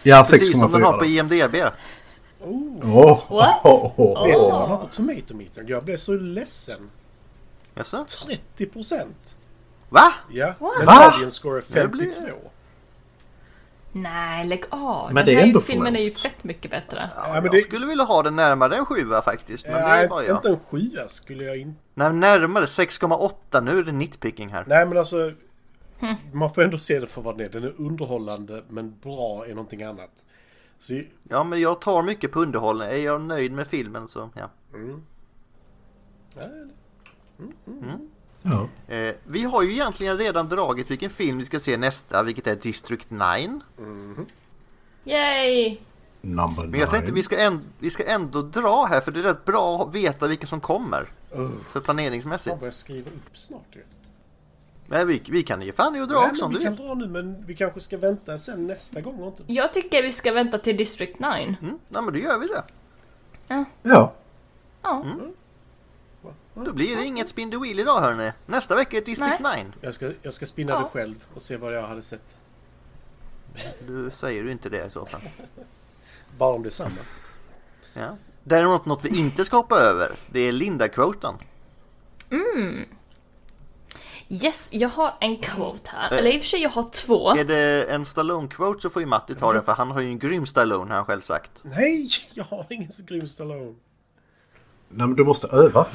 Ja, 0.02 0.22
6,4. 0.22 0.30
Precis 0.30 0.58
som 0.58 0.72
den 0.72 0.82
har 0.82 0.98
på. 0.98 1.04
IMDB. 1.04 1.54
What? 2.82 3.22
åh, 3.28 4.24
Vet 4.26 4.32
du 4.32 4.38
åh. 4.38 4.50
vad 4.52 4.60
han 4.60 4.70
har 4.70 4.76
på 4.76 4.86
Tomatometern? 4.94 5.64
Jag 5.68 5.84
blev 5.84 5.96
så 5.96 6.12
ledsen. 6.12 6.78
Jaså? 7.76 8.04
30 8.26 8.66
procent. 8.66 9.36
Va? 9.88 10.12
Ja, 10.30 10.54
men 10.60 10.86
Va? 10.86 10.92
Guardian 11.10 11.30
score 11.30 11.58
är 11.58 11.64
Det 11.68 11.88
blir- 11.88 12.12
52. 12.12 12.50
Nej, 13.92 14.46
lägg 14.46 14.64
av. 14.70 15.06
Men 15.12 15.14
Den 15.14 15.24
det 15.24 15.32
är 15.32 15.36
här 15.40 15.46
ändå 15.46 15.60
filmen 15.60 15.96
är 15.96 16.00
ju 16.00 16.10
fett 16.14 16.44
mycket 16.44 16.70
bättre. 16.70 17.10
Ja, 17.16 17.22
men 17.34 17.44
jag 17.44 17.52
det- 17.52 17.60
skulle 17.60 17.86
vilja 17.86 18.04
ha 18.04 18.22
den 18.22 18.36
närmare 18.36 18.76
en 18.76 18.86
7 18.86 18.94
faktiskt. 19.24 19.66
Men 19.66 19.74
det 19.74 19.88
Nej, 19.88 20.08
var 20.08 20.22
jag. 20.22 20.36
inte 20.36 20.48
en 20.48 20.58
sjua 20.70 21.08
skulle 21.08 21.44
jag 21.44 21.56
inte... 21.56 21.80
Nej, 21.94 22.12
närmare 22.12 22.64
6,8. 22.66 23.60
Nu 23.60 23.78
är 23.78 23.82
det 23.84 23.92
nitpicking 23.92 24.48
här. 24.48 24.64
Nej 24.66 24.86
men 24.86 24.98
alltså... 24.98 25.32
Man 26.32 26.54
får 26.54 26.62
ändå 26.62 26.78
se 26.78 27.00
det 27.00 27.06
för 27.06 27.22
vad 27.22 27.38
den 27.38 27.46
är. 27.46 27.50
Den 27.50 27.64
är 27.64 27.74
underhållande 27.80 28.62
men 28.68 28.98
bra 29.02 29.46
är 29.46 29.50
någonting 29.54 29.82
annat. 29.82 30.10
Så, 30.78 31.00
Ja, 31.22 31.44
men 31.44 31.60
jag 31.60 31.80
tar 31.80 32.02
mycket 32.02 32.32
på 32.32 32.40
underhållning. 32.40 32.88
Är 32.88 32.96
jag 33.04 33.20
nöjd 33.20 33.52
med 33.52 33.66
filmen 33.66 34.08
så 34.08 34.30
ja. 34.34 34.50
mm. 34.74 35.02
Nej, 36.36 36.48
Ja. 38.42 38.68
Eh, 38.94 39.14
vi 39.24 39.44
har 39.44 39.62
ju 39.62 39.72
egentligen 39.72 40.18
redan 40.18 40.48
dragit 40.48 40.90
vilken 40.90 41.10
film 41.10 41.38
vi 41.38 41.44
ska 41.44 41.60
se 41.60 41.76
nästa, 41.76 42.22
vilket 42.22 42.46
är 42.46 42.56
District 42.56 43.10
9. 43.10 43.60
Yay! 45.04 45.78
Number 46.20 46.66
Men 46.66 46.80
jag 46.80 46.90
tänkte 46.90 47.06
nine. 47.06 47.14
vi 47.14 47.22
ska, 47.22 47.36
änd- 47.36 47.60
vi 47.78 47.90
ska 47.90 48.04
ändå 48.04 48.42
dra 48.42 48.84
här 48.90 49.00
för 49.00 49.12
det 49.12 49.20
är 49.20 49.24
rätt 49.24 49.44
bra 49.44 49.82
att 49.82 49.94
veta 49.94 50.28
vilka 50.28 50.46
som 50.46 50.60
kommer. 50.60 51.12
uh, 51.38 51.50
För 51.68 51.80
planeringsmässigt. 51.80 52.50
fan 52.50 52.58
vad 52.58 52.66
jag 52.66 52.74
skriver 52.74 53.10
upp 53.10 53.36
snart 53.38 53.66
ju. 53.72 53.82
Men 54.86 55.08
vi, 55.08 55.22
vi 55.28 55.42
kan 55.42 55.62
ge 55.62 55.72
fan 55.72 55.96
i 55.96 56.00
att 56.00 56.08
dra 56.08 56.20
Nej, 56.20 56.30
också 56.30 56.44
om 56.44 56.50
men 56.52 56.54
du 56.54 56.58
vi 56.58 56.64
kan 56.64 56.76
vill. 56.76 56.86
dra 56.86 56.94
nu 56.94 57.06
men 57.08 57.46
vi 57.46 57.54
kanske 57.56 57.80
ska 57.80 57.96
vänta 57.98 58.38
sen 58.38 58.66
nästa 58.66 59.00
gång 59.00 59.14
och 59.20 59.26
inte... 59.26 59.52
Jag 59.52 59.74
tycker 59.74 60.02
vi 60.02 60.12
ska 60.12 60.32
vänta 60.32 60.58
till 60.58 60.76
District 60.76 61.18
9. 61.18 61.28
Mm, 61.30 61.56
nej 61.88 62.02
men 62.02 62.12
då 62.12 62.18
gör 62.18 62.38
vi 62.38 62.46
det. 62.46 62.62
Ja. 63.48 63.64
Ja. 64.82 65.04
Då 66.64 66.72
blir 66.72 66.96
det 66.96 67.04
inget 67.04 67.28
spin 67.28 67.50
the 67.50 67.56
wheel 67.56 67.78
idag 67.80 68.00
hörni. 68.00 68.32
Nästa 68.46 68.76
vecka 68.76 68.96
är 68.96 69.00
District 69.00 69.40
9. 69.40 69.66
Jag 69.80 69.94
ska, 69.94 70.10
jag 70.22 70.34
ska 70.34 70.46
spinna 70.46 70.72
Ja. 70.72 70.78
det 70.78 70.88
själv 70.88 71.24
och 71.34 71.42
se 71.42 71.56
vad 71.56 71.74
jag 71.76 71.86
hade 71.86 72.02
sett. 72.02 72.36
Du 73.86 74.10
säger 74.12 74.42
du 74.44 74.50
inte 74.52 74.68
det 74.68 74.86
i 74.86 74.90
så 74.90 75.06
fall. 75.06 75.20
Bara 76.38 76.54
om 76.54 76.62
det 76.62 76.68
är 76.68 76.70
samma. 76.70 76.90
Ja. 77.94 78.16
Däremot 78.44 78.86
något 78.86 79.04
vi 79.04 79.18
inte 79.18 79.44
ska 79.44 79.56
hoppa 79.56 79.76
över, 79.78 80.12
det 80.32 80.40
är 80.40 80.52
Linda-quoten. 80.52 81.34
Yes, 84.28 84.68
jag 84.70 84.88
har 84.88 85.14
en 85.20 85.36
quote 85.36 85.90
här. 85.94 86.18
Eller 86.18 86.30
i 86.30 86.36
och 86.38 86.40
för 86.40 86.48
sig 86.48 86.60
jag 86.62 86.70
har 86.70 86.82
två. 86.82 87.30
Är 87.30 87.44
det 87.44 87.84
en 87.84 88.04
Stallone-quote 88.04 88.80
så 88.80 88.90
får 88.90 89.02
ju 89.02 89.06
Matti 89.06 89.34
ta 89.34 89.52
den 89.52 89.62
för 89.64 89.72
han 89.72 89.90
har 89.90 90.00
ju 90.00 90.08
en 90.08 90.18
grym 90.18 90.46
Stallone 90.46 90.90
har 90.90 90.96
han 90.96 91.04
själv 91.04 91.20
sagt. 91.20 91.62
Nej, 91.64 92.08
jag 92.34 92.44
har 92.44 92.66
ingen 92.70 92.92
så 92.92 93.02
grym 93.02 93.28
Stallone. 93.28 93.74
Nej 94.96 95.06
men 95.06 95.16
du 95.16 95.24
måste 95.24 95.48
öva. 95.48 95.86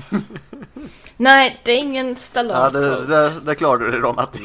Nej, 1.18 1.62
det 1.64 1.72
är 1.72 1.78
ingen 1.78 2.16
Stallone 2.16 2.60
Ja, 2.60 2.70
det, 2.70 3.06
det, 3.06 3.40
det 3.46 3.56
klarar 3.56 3.78
du 3.80 3.92
dig 3.92 4.00
då 4.02 4.14
Matti. 4.14 4.40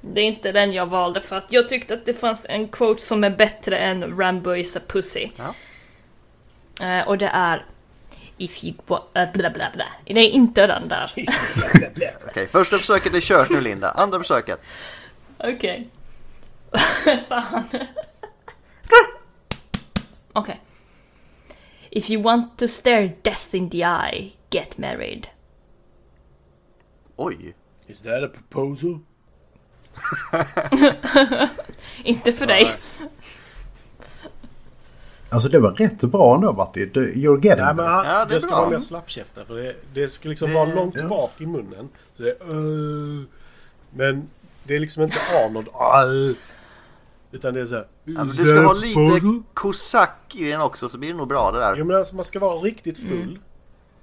Det 0.00 0.20
är 0.20 0.24
inte 0.24 0.52
den 0.52 0.72
jag 0.72 0.86
valde 0.86 1.20
för 1.20 1.36
att 1.36 1.52
jag 1.52 1.68
tyckte 1.68 1.94
att 1.94 2.06
det 2.06 2.14
fanns 2.14 2.46
en 2.48 2.68
quote 2.68 3.02
som 3.02 3.24
är 3.24 3.30
bättre 3.30 3.78
än 3.78 4.18
Rambo 4.18 4.54
is 4.54 4.76
a 4.76 4.80
pussy. 4.88 5.28
Ja. 5.36 5.54
Eh, 6.86 7.08
och 7.08 7.18
det 7.18 7.30
är 7.32 7.66
If 8.36 8.64
you 8.64 8.74
wa- 8.86 9.02
äh, 9.14 9.32
bla 9.32 9.50
bla 9.50 9.66
bla. 9.74 9.84
Det 10.04 10.20
är 10.20 10.30
inte 10.30 10.66
den 10.66 10.88
där. 10.88 11.12
Okej, 12.28 12.46
första 12.46 12.78
försöket 12.78 13.14
är 13.14 13.20
kört 13.20 13.50
nu 13.50 13.60
Linda. 13.60 13.90
Andra 13.90 14.18
försöket. 14.18 14.60
Okej. 15.38 15.88
Fan. 17.28 17.64
Okej. 20.32 20.60
If 21.90 22.10
you 22.10 22.22
want 22.22 22.58
to 22.58 22.68
stare 22.68 23.12
death 23.22 23.54
in 23.54 23.70
the 23.70 23.78
eye, 23.84 24.32
get 24.50 24.78
married. 24.78 25.28
Oj. 27.16 27.54
Is 27.86 28.02
that 28.02 28.22
a 28.24 28.28
proposal? 28.28 28.98
Inte 32.04 32.32
för 32.32 32.46
dig. 32.46 32.66
Alltså 35.30 35.48
det 35.48 35.58
var 35.58 35.72
rätt 35.72 36.00
bra 36.00 36.34
ändå 36.34 36.52
Matti. 36.52 36.86
You're 36.86 37.44
getting 37.46 37.64
Nej 37.64 37.74
men 37.74 37.86
han, 37.86 38.06
Ja, 38.06 38.12
det 38.24 38.30
är 38.32 38.34
det 38.34 38.40
ska 38.40 38.70
mer 38.70 38.78
slappkäftar 38.78 39.44
för 39.44 39.54
det, 39.56 39.74
det 39.94 40.08
ska 40.08 40.28
liksom 40.28 40.48
Det- 40.48 40.54
vara 40.54 40.74
långt 40.74 40.94
ja. 40.98 41.08
bak 41.08 41.40
i 41.40 41.46
munnen. 41.46 41.88
Så 42.12 42.22
det 42.22 42.30
är 42.30 42.36
"Åh". 42.42 43.22
Men 43.90 44.28
det 44.64 44.76
är 44.76 44.80
liksom 44.80 45.02
inte 45.02 45.16
Arnold 45.44 45.68
"Åh". 45.72 46.32
Utan 47.30 47.54
det 47.54 47.60
är 47.60 47.66
så 47.66 47.74
här. 47.74 47.86
Ja, 48.04 48.24
men 48.24 48.30
"Is 48.30 48.36
du 48.36 48.48
ska 48.48 48.60
ha 48.60 48.72
lite 48.72 48.94
proposal?" 48.94 49.42
kosack 49.54 50.34
i 50.36 50.50
den 50.50 50.60
också 50.60 50.88
så 50.88 50.98
blir 50.98 51.10
det 51.10 51.16
nog 51.16 51.28
bra 51.28 51.52
det 51.52 51.58
Jo 51.58 51.74
där. 51.76 51.84
men 51.84 51.96
alltså 51.96 52.14
man 52.16 52.24
ska 52.24 52.38
vara 52.38 52.58
riktigt 52.60 52.98
full. 52.98 53.38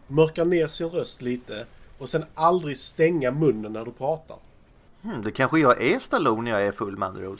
Mörka 0.08 0.44
ner 0.44 0.68
sin 0.68 0.90
röst 0.90 1.22
lite. 1.22 1.66
Och 1.98 2.10
sen 2.10 2.26
aldrig 2.36 2.78
stänga 2.78 3.32
munnen 3.32 3.74
när 3.74 3.86
du 3.86 3.92
pratar. 3.92 4.38
Hmm, 5.02 5.22
det 5.22 5.32
kanske 5.32 5.60
jag 5.60 5.82
är 5.82 6.00
Stallone 6.00 6.42
när 6.42 6.52
jag 6.60 6.68
är 6.68 6.72
full 6.72 6.98
med 6.98 7.08
andra 7.10 7.30
ord. 7.30 7.40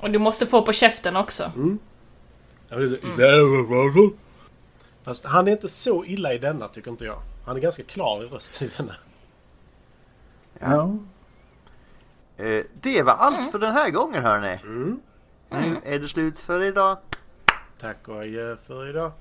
Och 0.00 0.10
du 0.10 0.18
måste 0.18 0.46
få 0.46 0.62
på 0.62 0.72
käften 0.72 1.16
också. 1.16 1.42
Ja, 2.68 2.76
det 2.76 2.84
är 2.84 2.88
så, 2.88 2.94
"Is 2.94 3.00
that 3.00 3.10
a 3.12 3.66
proposal?" 3.68 4.10
Fast 5.04 5.24
han 5.24 5.48
är 5.48 5.52
inte 5.52 5.68
så 5.68 6.04
illa 6.04 6.34
i 6.34 6.38
denna 6.38 6.68
tycker 6.68 6.90
inte 6.90 7.04
jag. 7.04 7.18
Han 7.46 7.56
är 7.56 7.60
ganska 7.60 7.82
klar 7.82 8.22
i 8.22 8.26
rösten 8.26 8.68
i 8.68 8.70
denna. 8.76 8.94
Ja. 10.58 10.98
Eh, 12.44 12.64
det 12.80 13.02
var 13.02 13.12
allt 13.12 13.50
för 13.52 13.58
den 13.58 13.72
här 13.72 13.90
gången 13.90 14.22
hörni. 14.22 14.58
Mm. 14.62 15.00
Nu 15.52 15.76
är 15.84 15.98
det 15.98 16.08
slut 16.08 16.40
för 16.40 16.62
idag. 16.62 16.98
Tack 17.80 18.08
och 18.08 18.16
adjö 18.20 18.56
för 18.66 18.90
idag. 18.90 19.12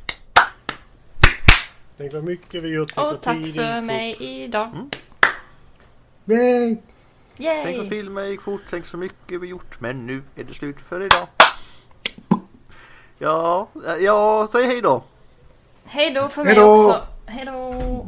Tänk 1.97 2.13
vad 2.13 2.23
mycket 2.23 2.63
vi 2.63 2.67
gjort. 2.67 2.91
Tänk 2.95 3.07
Och 3.07 3.21
tack 3.21 3.35
för 3.37 3.43
gick 3.43 3.55
mig 3.85 4.13
fort. 4.15 4.21
idag. 4.21 4.89
Yay! 6.25 6.77
Tänk 7.37 7.77
vad 7.77 7.85
Yay! 7.85 7.89
filmen 7.89 8.29
gick 8.29 8.41
fort, 8.41 8.61
tänk 8.69 8.85
så 8.85 8.97
mycket 8.97 9.41
vi 9.41 9.47
gjort. 9.47 9.79
Men 9.79 10.05
nu 10.05 10.23
är 10.35 10.43
det 10.43 10.53
slut 10.53 10.81
för 10.81 11.01
idag. 11.01 11.27
Ja, 13.17 13.67
ja, 13.99 14.47
säg 14.51 14.65
hej 14.65 14.81
då. 14.81 15.03
Hej 15.85 16.11
då 16.13 16.29
för 16.29 16.43
mig 16.43 16.53
Hej 16.53 16.63
då. 16.63 16.71
också. 16.71 17.07
Hej 17.25 17.45
då! 17.45 18.07